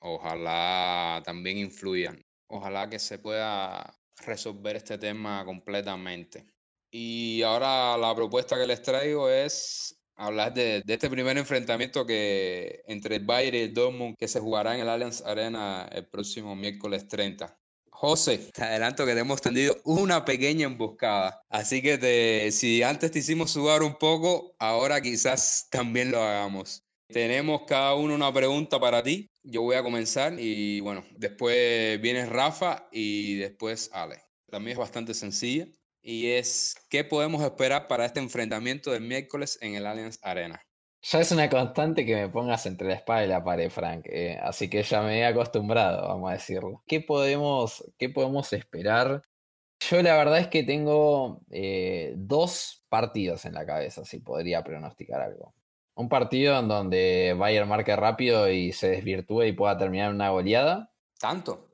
ojalá 0.00 1.22
también 1.24 1.58
influyan. 1.58 2.22
Ojalá 2.48 2.90
que 2.90 2.98
se 2.98 3.18
pueda 3.18 3.98
resolver 4.26 4.76
este 4.76 4.98
tema 4.98 5.44
completamente. 5.44 6.44
Y 6.90 7.42
ahora 7.42 7.96
la 7.96 8.14
propuesta 8.14 8.58
que 8.58 8.66
les 8.66 8.82
traigo 8.82 9.30
es 9.30 9.98
hablar 10.16 10.52
de, 10.52 10.82
de, 10.84 10.94
este 10.94 11.08
primer 11.08 11.38
enfrentamiento 11.38 12.04
que 12.04 12.82
entre 12.86 13.16
el 13.16 13.24
Bayern 13.24 13.56
y 13.56 13.60
el 13.60 13.74
Dortmund 13.74 14.16
que 14.18 14.28
se 14.28 14.40
jugará 14.40 14.74
en 14.74 14.82
el 14.82 14.88
Allianz 14.88 15.22
Arena 15.22 15.88
el 15.90 16.06
próximo 16.06 16.54
miércoles 16.54 17.08
30. 17.08 17.58
José, 18.04 18.50
te 18.52 18.64
adelanto 18.64 19.06
que 19.06 19.14
te 19.14 19.20
hemos 19.20 19.40
tendido 19.40 19.76
una 19.84 20.24
pequeña 20.24 20.66
emboscada. 20.66 21.40
Así 21.48 21.80
que 21.80 21.98
te, 21.98 22.50
si 22.50 22.82
antes 22.82 23.12
te 23.12 23.20
hicimos 23.20 23.54
jugar 23.54 23.84
un 23.84 23.94
poco, 23.94 24.56
ahora 24.58 25.00
quizás 25.00 25.68
también 25.70 26.10
lo 26.10 26.20
hagamos. 26.20 26.82
Tenemos 27.06 27.62
cada 27.68 27.94
uno 27.94 28.16
una 28.16 28.32
pregunta 28.32 28.80
para 28.80 29.04
ti. 29.04 29.30
Yo 29.44 29.62
voy 29.62 29.76
a 29.76 29.84
comenzar 29.84 30.34
y 30.36 30.80
bueno, 30.80 31.04
después 31.16 32.00
viene 32.00 32.26
Rafa 32.26 32.88
y 32.90 33.36
después 33.36 33.88
Ale. 33.92 34.20
También 34.50 34.72
es 34.72 34.78
bastante 34.78 35.14
sencilla 35.14 35.68
y 36.02 36.26
es 36.26 36.74
¿qué 36.88 37.04
podemos 37.04 37.40
esperar 37.44 37.86
para 37.86 38.04
este 38.04 38.18
enfrentamiento 38.18 38.90
del 38.90 39.02
miércoles 39.02 39.58
en 39.60 39.76
el 39.76 39.86
Allianz 39.86 40.18
Arena? 40.22 40.60
Ya 41.04 41.20
es 41.20 41.32
una 41.32 41.50
constante 41.50 42.06
que 42.06 42.14
me 42.14 42.28
pongas 42.28 42.64
entre 42.66 42.86
la 42.86 42.94
espada 42.94 43.24
y 43.24 43.28
la 43.28 43.42
pared, 43.42 43.70
Frank. 43.70 44.06
Eh, 44.06 44.38
así 44.40 44.70
que 44.70 44.82
ya 44.84 45.02
me 45.02 45.18
he 45.18 45.24
acostumbrado, 45.24 46.06
vamos 46.06 46.30
a 46.30 46.34
decirlo. 46.34 46.84
¿Qué 46.86 47.00
podemos, 47.00 47.84
qué 47.98 48.08
podemos 48.08 48.52
esperar? 48.52 49.22
Yo 49.80 50.00
la 50.02 50.16
verdad 50.16 50.38
es 50.38 50.48
que 50.48 50.62
tengo 50.62 51.40
eh, 51.50 52.14
dos 52.16 52.84
partidos 52.88 53.44
en 53.46 53.54
la 53.54 53.66
cabeza, 53.66 54.04
si 54.04 54.20
podría 54.20 54.62
pronosticar 54.62 55.20
algo. 55.20 55.54
Un 55.94 56.08
partido 56.08 56.58
en 56.60 56.68
donde 56.68 57.34
Bayern 57.36 57.68
marque 57.68 57.96
rápido 57.96 58.48
y 58.50 58.72
se 58.72 58.90
desvirtúe 58.90 59.44
y 59.44 59.52
pueda 59.52 59.76
terminar 59.76 60.12
una 60.12 60.30
goleada. 60.30 60.92
¿Tanto? 61.18 61.68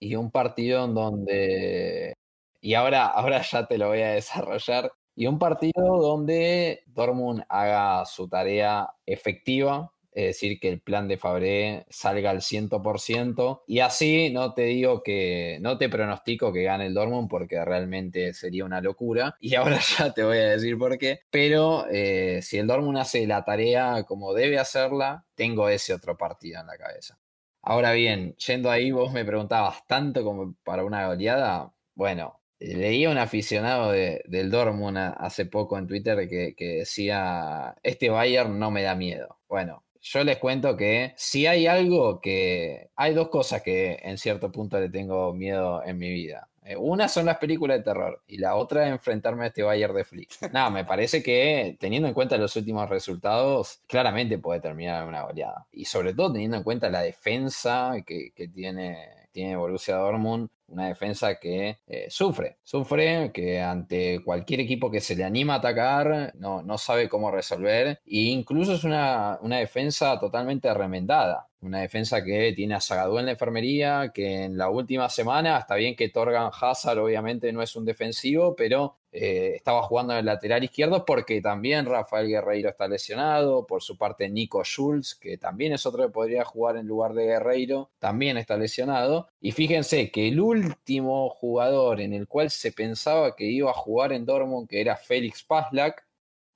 Y 0.00 0.14
un 0.16 0.30
partido 0.30 0.86
en 0.86 0.94
donde... 0.94 2.14
Y 2.62 2.74
ahora, 2.74 3.06
ahora 3.08 3.42
ya 3.42 3.66
te 3.66 3.78
lo 3.78 3.88
voy 3.88 4.00
a 4.02 4.12
desarrollar 4.12 4.90
y 5.20 5.26
un 5.26 5.38
partido 5.38 6.00
donde 6.00 6.82
Dortmund 6.86 7.42
haga 7.46 8.06
su 8.06 8.26
tarea 8.26 8.88
efectiva 9.04 9.92
es 10.12 10.24
decir, 10.24 10.58
que 10.58 10.68
el 10.68 10.80
plan 10.80 11.06
de 11.06 11.18
Fabré 11.18 11.86
salga 11.88 12.30
al 12.30 12.40
100%. 12.40 13.62
Y 13.68 13.78
así 13.78 14.30
no 14.30 14.54
te 14.54 14.62
digo 14.62 15.04
que, 15.04 15.58
no 15.60 15.78
te 15.78 15.88
pronostico 15.88 16.52
que 16.52 16.64
gane 16.64 16.86
el 16.86 16.94
Dortmund 16.94 17.28
porque 17.28 17.64
realmente 17.64 18.34
sería 18.34 18.64
una 18.64 18.80
locura. 18.80 19.36
Y 19.40 19.54
ahora 19.54 19.78
ya 19.78 20.12
te 20.12 20.24
voy 20.24 20.38
a 20.38 20.48
decir 20.48 20.76
por 20.76 20.98
qué. 20.98 21.20
Pero 21.30 21.86
eh, 21.88 22.40
si 22.42 22.58
el 22.58 22.66
Dortmund 22.66 22.98
hace 22.98 23.24
la 23.26 23.44
tarea 23.44 24.02
como 24.02 24.34
debe 24.34 24.58
hacerla, 24.58 25.24
tengo 25.36 25.68
ese 25.68 25.94
otro 25.94 26.16
partido 26.16 26.60
en 26.60 26.66
la 26.66 26.76
cabeza. 26.76 27.20
Ahora 27.62 27.92
bien, 27.92 28.34
yendo 28.34 28.68
ahí, 28.68 28.90
vos 28.90 29.12
me 29.12 29.24
preguntabas 29.24 29.86
tanto 29.86 30.24
como 30.24 30.56
para 30.64 30.82
una 30.82 31.06
goleada. 31.06 31.72
Bueno, 31.94 32.39
leí 32.60 33.04
a 33.04 33.10
un 33.10 33.18
aficionado 33.18 33.92
del 33.92 34.50
Dortmund 34.50 34.98
hace 34.98 35.46
poco 35.46 35.78
en 35.78 35.86
Twitter 35.86 36.28
que, 36.28 36.54
que 36.54 36.76
decía, 36.78 37.74
este 37.82 38.10
Bayern 38.10 38.58
no 38.58 38.70
me 38.70 38.82
da 38.82 38.94
miedo. 38.94 39.38
Bueno, 39.48 39.82
yo 40.00 40.24
les 40.24 40.38
cuento 40.38 40.76
que 40.76 41.12
si 41.16 41.46
hay 41.46 41.66
algo 41.66 42.20
que... 42.20 42.90
Hay 42.96 43.14
dos 43.14 43.28
cosas 43.28 43.62
que 43.62 43.98
en 44.02 44.18
cierto 44.18 44.50
punto 44.52 44.78
le 44.80 44.88
tengo 44.88 45.32
miedo 45.34 45.82
en 45.84 45.98
mi 45.98 46.10
vida. 46.10 46.48
Eh, 46.64 46.76
una 46.76 47.08
son 47.08 47.26
las 47.26 47.38
películas 47.38 47.78
de 47.78 47.84
terror 47.84 48.22
y 48.26 48.38
la 48.38 48.54
otra 48.54 48.86
es 48.86 48.92
enfrentarme 48.92 49.44
a 49.44 49.46
este 49.48 49.62
Bayern 49.62 49.94
de 49.94 50.04
Flick. 50.04 50.30
Nada, 50.52 50.70
me 50.70 50.84
parece 50.84 51.22
que 51.22 51.76
teniendo 51.80 52.08
en 52.08 52.14
cuenta 52.14 52.36
los 52.36 52.56
últimos 52.56 52.88
resultados, 52.88 53.80
claramente 53.86 54.38
puede 54.38 54.60
terminar 54.60 55.02
en 55.02 55.08
una 55.08 55.22
goleada. 55.22 55.66
Y 55.72 55.86
sobre 55.86 56.14
todo 56.14 56.32
teniendo 56.32 56.58
en 56.58 56.62
cuenta 56.62 56.90
la 56.90 57.02
defensa 57.02 57.94
que, 58.06 58.32
que 58.34 58.48
tiene 58.48 59.20
tiene 59.32 59.56
Borussia 59.56 59.96
Dortmund 59.96 60.50
una 60.70 60.86
defensa 60.86 61.38
que 61.38 61.80
eh, 61.86 62.06
sufre, 62.08 62.58
sufre, 62.62 63.30
que 63.32 63.60
ante 63.60 64.22
cualquier 64.24 64.60
equipo 64.60 64.90
que 64.90 65.00
se 65.00 65.16
le 65.16 65.24
anima 65.24 65.54
a 65.54 65.56
atacar 65.58 66.32
no, 66.36 66.62
no 66.62 66.78
sabe 66.78 67.08
cómo 67.08 67.30
resolver 67.30 68.00
e 68.06 68.20
incluso 68.30 68.74
es 68.74 68.84
una, 68.84 69.38
una 69.42 69.58
defensa 69.58 70.18
totalmente 70.18 70.72
remendada. 70.72 71.49
Una 71.62 71.80
defensa 71.80 72.24
que 72.24 72.52
tiene 72.54 72.74
a 72.74 72.80
Zagadou 72.80 73.18
en 73.18 73.26
la 73.26 73.32
enfermería, 73.32 74.12
que 74.14 74.44
en 74.44 74.56
la 74.56 74.70
última 74.70 75.10
semana, 75.10 75.58
está 75.58 75.74
bien 75.74 75.94
que 75.94 76.08
Torgan 76.08 76.50
Hazard 76.58 76.98
obviamente 76.98 77.52
no 77.52 77.60
es 77.62 77.76
un 77.76 77.84
defensivo, 77.84 78.56
pero 78.56 78.96
eh, 79.12 79.54
estaba 79.56 79.82
jugando 79.82 80.12
en 80.12 80.20
el 80.20 80.26
lateral 80.26 80.62
izquierdo 80.62 81.04
porque 81.04 81.42
también 81.42 81.84
Rafael 81.84 82.28
Guerreiro 82.28 82.70
está 82.70 82.88
lesionado. 82.88 83.66
Por 83.66 83.82
su 83.82 83.98
parte, 83.98 84.28
Nico 84.30 84.62
Schulz, 84.64 85.14
que 85.14 85.36
también 85.36 85.72
es 85.72 85.84
otro 85.84 86.06
que 86.06 86.12
podría 86.12 86.44
jugar 86.44 86.76
en 86.76 86.86
lugar 86.86 87.12
de 87.14 87.26
Guerreiro, 87.26 87.90
también 87.98 88.38
está 88.38 88.56
lesionado. 88.56 89.28
Y 89.40 89.52
fíjense 89.52 90.10
que 90.10 90.28
el 90.28 90.40
último 90.40 91.28
jugador 91.28 92.00
en 92.00 92.14
el 92.14 92.28
cual 92.28 92.50
se 92.50 92.72
pensaba 92.72 93.36
que 93.36 93.44
iba 93.44 93.70
a 93.70 93.74
jugar 93.74 94.12
en 94.12 94.24
Dortmund, 94.24 94.68
que 94.68 94.80
era 94.80 94.96
Félix 94.96 95.42
Paslak, 95.42 96.06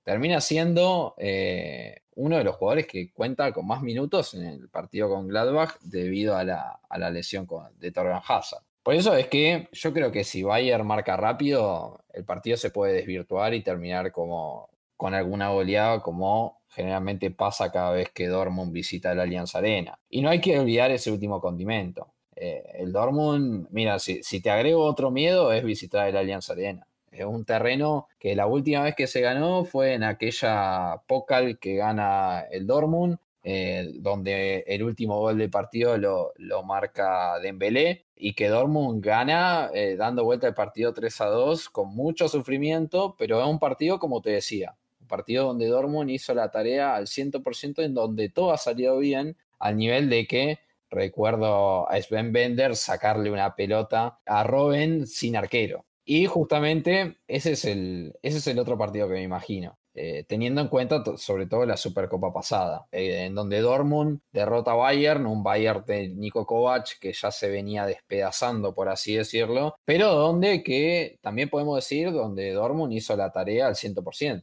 termina 0.04 0.40
siendo 0.40 1.14
eh, 1.18 2.02
uno 2.14 2.38
de 2.38 2.44
los 2.44 2.56
jugadores 2.56 2.86
que 2.86 3.12
cuenta 3.12 3.52
con 3.52 3.66
más 3.66 3.82
minutos 3.82 4.34
en 4.34 4.46
el 4.46 4.68
partido 4.68 5.08
con 5.08 5.26
Gladbach 5.26 5.78
debido 5.80 6.36
a 6.36 6.44
la, 6.44 7.10
lesión 7.10 7.48
de 7.78 7.90
Torgan 7.90 8.22
Hazard. 8.26 8.62
Por 8.82 8.94
eso 8.94 9.16
es 9.16 9.28
que 9.28 9.68
yo 9.72 9.92
creo 9.92 10.12
que 10.12 10.24
si 10.24 10.42
Bayern 10.42 10.86
marca 10.86 11.16
rápido, 11.16 12.04
el 12.12 12.24
partido 12.24 12.56
se 12.56 12.70
puede 12.70 12.92
desvirtuar 12.92 13.54
y 13.54 13.62
terminar 13.62 14.12
como 14.12 14.68
con 14.96 15.14
alguna 15.14 15.48
goleada 15.48 16.00
como 16.00 16.60
generalmente 16.68 17.30
pasa 17.30 17.72
cada 17.72 17.92
vez 17.92 18.10
que 18.10 18.28
Dortmund 18.28 18.72
visita 18.72 19.14
la 19.14 19.22
Alianza 19.22 19.58
Arena. 19.58 19.98
Y 20.10 20.20
no 20.20 20.28
hay 20.28 20.40
que 20.40 20.58
olvidar 20.58 20.90
ese 20.90 21.10
último 21.10 21.40
condimento. 21.40 22.12
Eh, 22.36 22.62
el 22.74 22.92
Dortmund, 22.92 23.68
mira, 23.70 23.98
si, 23.98 24.22
si 24.22 24.40
te 24.40 24.50
agrego 24.50 24.84
otro 24.84 25.10
miedo 25.10 25.52
es 25.52 25.64
visitar 25.64 26.12
la 26.12 26.20
Alianza 26.20 26.52
Arena. 26.52 26.86
Es 27.14 27.24
un 27.24 27.44
terreno 27.44 28.08
que 28.18 28.34
la 28.34 28.46
última 28.46 28.82
vez 28.82 28.96
que 28.96 29.06
se 29.06 29.20
ganó 29.20 29.64
fue 29.64 29.94
en 29.94 30.02
aquella 30.02 31.00
Pokal 31.06 31.58
que 31.60 31.76
gana 31.76 32.40
el 32.50 32.66
Dortmund, 32.66 33.18
eh, 33.44 33.92
donde 33.94 34.64
el 34.66 34.82
último 34.82 35.20
gol 35.20 35.38
del 35.38 35.50
partido 35.50 35.96
lo, 35.96 36.32
marca 36.64 37.38
Dembélé 37.38 38.06
y 38.16 38.34
que 38.34 38.48
Dortmund 38.48 39.04
gana 39.04 39.70
eh, 39.72 39.94
dando 39.96 40.24
vuelta 40.24 40.48
el 40.48 40.54
partido 40.54 40.92
3 40.92 41.20
a 41.20 41.26
2 41.26 41.68
con 41.68 41.94
mucho 41.94 42.28
sufrimiento, 42.28 43.14
pero 43.16 43.40
es 43.40 43.46
un 43.46 43.60
partido 43.60 44.00
como 44.00 44.20
te 44.20 44.30
decía, 44.30 44.74
un 45.00 45.06
partido 45.06 45.46
donde 45.46 45.68
Dortmund 45.68 46.10
hizo 46.10 46.34
la 46.34 46.50
tarea 46.50 46.96
al 46.96 47.06
100% 47.06 47.84
en 47.84 47.94
donde 47.94 48.28
todo 48.28 48.52
ha 48.52 48.58
salido 48.58 48.98
bien 48.98 49.36
al 49.60 49.76
nivel 49.76 50.10
de 50.10 50.26
que 50.26 50.58
recuerdo 50.90 51.88
a 51.88 52.00
Sven 52.00 52.32
Bender 52.32 52.74
sacarle 52.74 53.30
una 53.30 53.54
pelota 53.54 54.18
a 54.26 54.42
Robben 54.42 55.06
sin 55.06 55.36
arquero. 55.36 55.84
Y 56.04 56.26
justamente 56.26 57.18
ese 57.26 57.52
es 57.52 57.64
el, 57.64 58.14
ese 58.22 58.38
es 58.38 58.46
el 58.46 58.58
otro 58.58 58.76
partido 58.76 59.08
que 59.08 59.14
me 59.14 59.22
imagino. 59.22 59.78
Eh, 59.96 60.24
teniendo 60.26 60.60
en 60.60 60.66
cuenta 60.66 61.04
sobre 61.16 61.46
todo 61.46 61.64
la 61.64 61.76
Supercopa 61.76 62.32
pasada, 62.32 62.86
eh, 62.90 63.26
en 63.26 63.34
donde 63.36 63.60
Dortmund 63.60 64.20
derrota 64.32 64.72
a 64.72 64.74
Bayern, 64.74 65.24
un 65.24 65.44
Bayern 65.44 65.84
de 65.86 66.08
Nico 66.08 66.44
Kovac 66.44 66.98
que 66.98 67.12
ya 67.12 67.30
se 67.30 67.48
venía 67.48 67.86
despedazando, 67.86 68.74
por 68.74 68.88
así 68.88 69.14
decirlo, 69.14 69.76
pero 69.84 70.12
donde 70.12 70.64
que 70.64 71.20
también 71.22 71.48
podemos 71.48 71.76
decir 71.76 72.10
donde 72.10 72.52
Dortmund 72.52 72.92
hizo 72.92 73.16
la 73.16 73.30
tarea 73.30 73.68
al 73.68 73.76
100% 73.76 74.42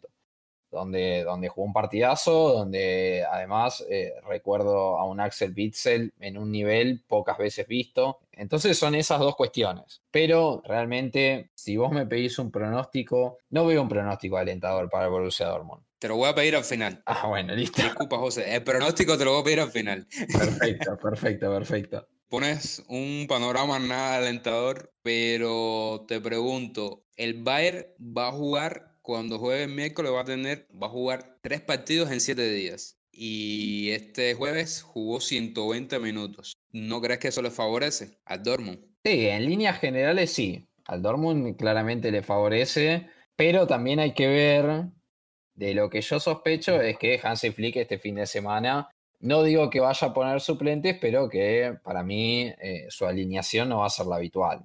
donde, 0.72 1.24
donde 1.24 1.50
jugó 1.50 1.68
un 1.68 1.74
partidazo, 1.74 2.54
donde 2.54 3.26
además 3.30 3.86
eh, 3.90 4.14
recuerdo 4.28 4.98
a 4.98 5.06
un 5.06 5.20
Axel 5.20 5.54
Witzel 5.56 6.14
en 6.20 6.38
un 6.38 6.52
nivel 6.52 7.04
pocas 7.08 7.38
veces 7.38 7.68
visto. 7.68 8.20
Entonces 8.32 8.78
son 8.78 8.96
esas 8.96 9.20
dos 9.20 9.36
cuestiones. 9.36 10.02
Pero 10.10 10.62
realmente, 10.66 11.52
si 11.54 11.78
vos 11.78 11.92
me 11.92 12.06
pedís 12.06 12.40
un 12.40 12.52
pronóstico, 12.52 13.38
no 13.50 13.66
veo 13.66 13.82
un 13.82 13.90
pronóstico 13.90 14.38
alentador 14.38 14.90
para 14.90 15.06
el 15.06 15.12
Borussia 15.12 15.48
Dortmund. 15.48 15.84
Te 16.00 16.08
lo 16.08 16.16
voy 16.16 16.30
a 16.30 16.34
pedir 16.34 16.56
al 16.56 16.64
final. 16.64 17.04
Ah, 17.06 17.28
bueno, 17.28 17.54
listo. 17.54 17.84
Disculpa, 17.84 18.18
José. 18.18 18.56
El 18.56 18.64
pronóstico 18.64 19.18
te 19.20 19.26
lo 19.26 19.34
voy 19.34 19.42
a 19.42 19.44
pedir 19.44 19.60
al 19.60 19.72
final. 19.72 20.08
Perfecto, 20.32 20.98
perfecto, 21.02 21.54
perfecto. 21.54 22.08
Pones 22.28 22.84
un 22.88 23.26
panorama 23.28 23.78
nada 23.78 24.16
alentador, 24.16 24.94
pero 25.04 26.06
te 26.08 26.20
pregunto, 26.22 27.04
¿el 27.18 27.44
Bayern 27.44 27.86
va 28.00 28.30
a 28.30 28.32
jugar 28.32 28.91
cuando 29.02 29.40
juegue 29.40 29.64
el 29.64 29.72
miércoles 29.72 30.12
va 30.12 30.22
a 30.22 30.26
tener, 30.26 30.68
va 30.72 30.88
a 30.88 30.92
jugar 30.92 31.38
tres 31.42 31.62
partidos 31.62 32.12
en 32.12 32.22
siete 32.22 32.50
días. 32.52 32.98
Y 33.12 33.92
este 33.92 34.34
jueves 34.36 34.82
jugó 34.82 35.20
120 35.20 36.00
minutos. 36.00 36.54
¿No 36.72 37.02
crees 37.02 37.20
que 37.20 37.28
eso 37.28 37.42
le 37.42 37.52
favorece 37.52 38.20
al 38.26 38.44
Dortmund? 38.44 38.80
Sí, 39.04 39.28
en 39.28 39.46
líneas 39.46 39.80
generales 39.80 40.32
sí. 40.32 40.68
Al 40.86 41.02
Dortmund 41.02 41.56
claramente 41.58 42.12
le 42.12 42.22
favorece, 42.22 43.08
pero 43.36 43.68
también 43.68 44.00
hay 44.00 44.14
que 44.14 44.28
ver, 44.28 44.86
de 45.54 45.74
lo 45.74 45.90
que 45.90 46.02
yo 46.02 46.20
sospecho 46.20 46.82
es 46.82 46.98
que 46.98 47.20
Hansi 47.22 47.52
Flick 47.52 47.76
este 47.78 48.00
fin 48.00 48.16
de 48.16 48.26
semana, 48.26 48.90
no 49.20 49.44
digo 49.44 49.70
que 49.70 49.80
vaya 49.80 50.08
a 50.08 50.14
poner 50.14 50.42
suplentes, 50.42 50.98
pero 51.00 51.30
que 51.30 51.78
para 51.84 52.04
mí 52.04 52.52
eh, 52.60 52.88
su 52.90 53.06
alineación 53.06 53.70
no 53.70 53.80
va 53.80 53.86
a 53.86 53.90
ser 53.90 54.08
la 54.08 54.16
habitual. 54.16 54.64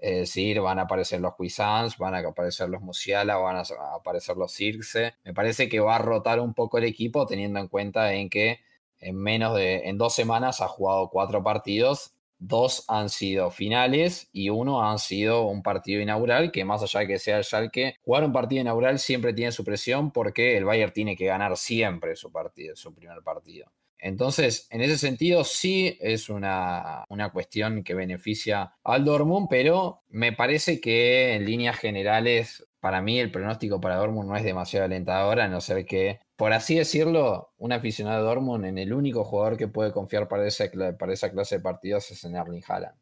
Es 0.00 0.16
decir, 0.20 0.60
van 0.60 0.78
a 0.78 0.82
aparecer 0.82 1.20
los 1.20 1.34
Cuisans, 1.34 1.98
van 1.98 2.14
a 2.14 2.20
aparecer 2.20 2.68
los 2.68 2.80
Musiala, 2.80 3.36
van 3.36 3.56
a 3.56 3.64
aparecer 3.94 4.36
los 4.36 4.52
Circe. 4.52 5.14
Me 5.24 5.34
parece 5.34 5.68
que 5.68 5.80
va 5.80 5.96
a 5.96 5.98
rotar 5.98 6.40
un 6.40 6.54
poco 6.54 6.78
el 6.78 6.84
equipo 6.84 7.26
teniendo 7.26 7.60
en 7.60 7.68
cuenta 7.68 8.12
en 8.14 8.30
que 8.30 8.60
en 8.98 9.16
menos 9.16 9.56
de, 9.56 9.88
en 9.88 9.98
dos 9.98 10.14
semanas 10.14 10.60
ha 10.60 10.68
jugado 10.68 11.08
cuatro 11.10 11.42
partidos, 11.42 12.14
dos 12.38 12.84
han 12.88 13.10
sido 13.10 13.50
finales 13.50 14.28
y 14.32 14.48
uno 14.48 14.82
han 14.82 14.98
sido 14.98 15.46
un 15.46 15.62
partido 15.62 16.00
inaugural, 16.00 16.50
que 16.50 16.64
más 16.64 16.82
allá 16.82 17.00
de 17.00 17.06
que 17.06 17.18
sea 17.18 17.38
el 17.38 17.44
Schalke, 17.44 17.96
jugar 18.02 18.24
un 18.24 18.32
partido 18.32 18.62
inaugural 18.62 18.98
siempre 18.98 19.34
tiene 19.34 19.52
su 19.52 19.64
presión 19.64 20.10
porque 20.10 20.56
el 20.56 20.64
Bayern 20.64 20.92
tiene 20.92 21.16
que 21.16 21.26
ganar 21.26 21.56
siempre 21.56 22.16
su 22.16 22.32
partido, 22.32 22.74
su 22.76 22.94
primer 22.94 23.22
partido. 23.22 23.70
Entonces, 24.00 24.66
en 24.70 24.80
ese 24.80 24.96
sentido, 24.96 25.44
sí 25.44 25.98
es 26.00 26.30
una, 26.30 27.04
cuestión 27.32 27.84
que 27.84 27.94
beneficia 27.94 28.74
al 28.82 29.04
Dortmund, 29.04 29.48
pero 29.50 30.02
me 30.08 30.32
parece 30.32 30.80
que 30.80 31.34
en 31.34 31.44
líneas 31.44 31.76
generales, 31.76 32.66
para 32.80 33.02
mí 33.02 33.18
el 33.20 33.30
pronóstico 33.30 33.80
para 33.80 33.96
Dortmund 33.96 34.30
no 34.30 34.36
es 34.36 34.44
demasiado 34.44 34.86
alentador, 34.86 35.40
a 35.40 35.48
no 35.48 35.60
ser 35.60 35.84
que, 35.84 36.20
por 36.36 36.52
así 36.52 36.76
decirlo, 36.76 37.52
un 37.58 37.72
aficionado 37.72 38.18
de 38.18 38.24
Dortmund 38.24 38.64
en 38.64 38.78
el 38.78 38.92
único 38.94 39.24
jugador 39.24 39.58
que 39.58 39.68
puede 39.68 39.92
confiar 39.92 40.28
para 40.28 40.46
esa, 40.46 40.64
para 40.98 41.12
esa 41.12 41.30
clase 41.30 41.56
de 41.56 41.62
partidos 41.62 42.10
es 42.10 42.24
en 42.24 42.36
Erling 42.36 42.64
Haaland. 42.66 42.96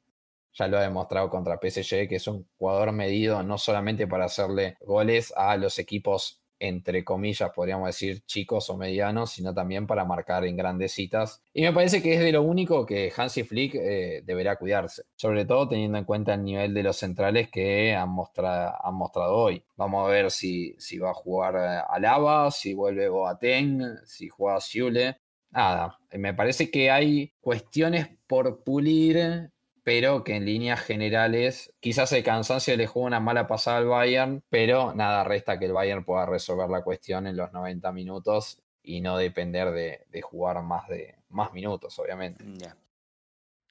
Ya 0.55 0.67
lo 0.67 0.79
ha 0.79 0.83
demostrado 0.83 1.31
contra 1.31 1.61
PSG, 1.61 2.09
que 2.09 2.17
es 2.17 2.27
un 2.27 2.49
jugador 2.59 2.91
medido 2.91 3.43
no 3.45 3.59
solamente 3.59 4.09
para 4.09 4.25
hacerle 4.25 4.77
goles 4.81 5.33
a 5.37 5.57
los 5.57 5.79
equipos 5.79 6.41
entre 6.61 7.05
comillas, 7.05 7.51
podríamos 7.55 7.87
decir, 7.87 8.23
chicos 8.27 8.69
o 8.71 8.77
medianos, 8.77 9.31
sino 9.31 9.55
también 9.55 9.87
para 9.87 10.05
marcar 10.05 10.45
en 10.45 10.57
grandes 10.57 10.93
citas. 10.93 11.43
Y 11.53 11.63
me 11.63 11.73
parece 11.73 12.03
que 12.03 12.15
es 12.15 12.21
de 12.21 12.33
lo 12.33 12.43
único 12.43 12.85
que 12.85 13.13
Hansi 13.17 13.45
Flick 13.45 13.75
eh, 13.75 14.23
deberá 14.25 14.57
cuidarse, 14.57 15.05
sobre 15.17 15.45
todo 15.45 15.69
teniendo 15.69 15.99
en 15.99 16.05
cuenta 16.05 16.35
el 16.35 16.45
nivel 16.45 16.75
de 16.75 16.83
los 16.83 16.97
centrales 16.97 17.49
que 17.51 17.95
han, 17.95 18.11
mostrado, 18.11 18.75
han 18.83 18.95
mostrado 18.95 19.35
hoy. 19.35 19.65
Vamos 19.77 20.07
a 20.07 20.11
ver 20.11 20.31
si, 20.31 20.75
si 20.79 20.99
va 20.99 21.11
a 21.11 21.15
jugar 21.15 21.57
eh, 21.57 21.83
Alaba, 21.89 22.51
si 22.51 22.75
vuelve 22.75 23.09
Boateng, 23.09 23.99
si 24.05 24.29
juega 24.29 24.61
Siule. 24.61 25.19
Nada, 25.51 25.99
me 26.13 26.35
parece 26.35 26.71
que 26.71 26.91
hay 26.91 27.33
cuestiones 27.41 28.09
por 28.27 28.63
pulir 28.63 29.51
pero 29.89 30.23
que 30.23 30.37
en 30.37 30.45
líneas 30.45 30.83
generales 30.83 31.73
quizás 31.81 32.13
el 32.13 32.23
cansancio 32.23 32.77
le 32.77 32.87
juega 32.87 33.07
una 33.07 33.21
mala 33.21 33.47
pasada 33.47 33.79
al 33.79 33.87
Bayern, 33.87 34.45
pero 34.51 34.93
nada 34.93 35.25
resta 35.25 35.59
que 35.59 35.65
el 35.65 35.73
Bayern 35.73 36.05
pueda 36.05 36.27
resolver 36.27 36.69
la 36.69 36.83
cuestión 36.83 37.27
en 37.27 37.39
los 37.39 37.55
90 37.55 37.91
minutos 37.93 38.61
y 38.83 39.01
no 39.01 39.17
depender 39.17 39.71
de, 39.71 40.05
de 40.11 40.21
jugar 40.21 40.63
más 40.63 40.87
de 40.89 41.15
más 41.31 41.55
minutos, 41.55 41.99
obviamente. 41.99 42.45
Ya. 42.59 42.77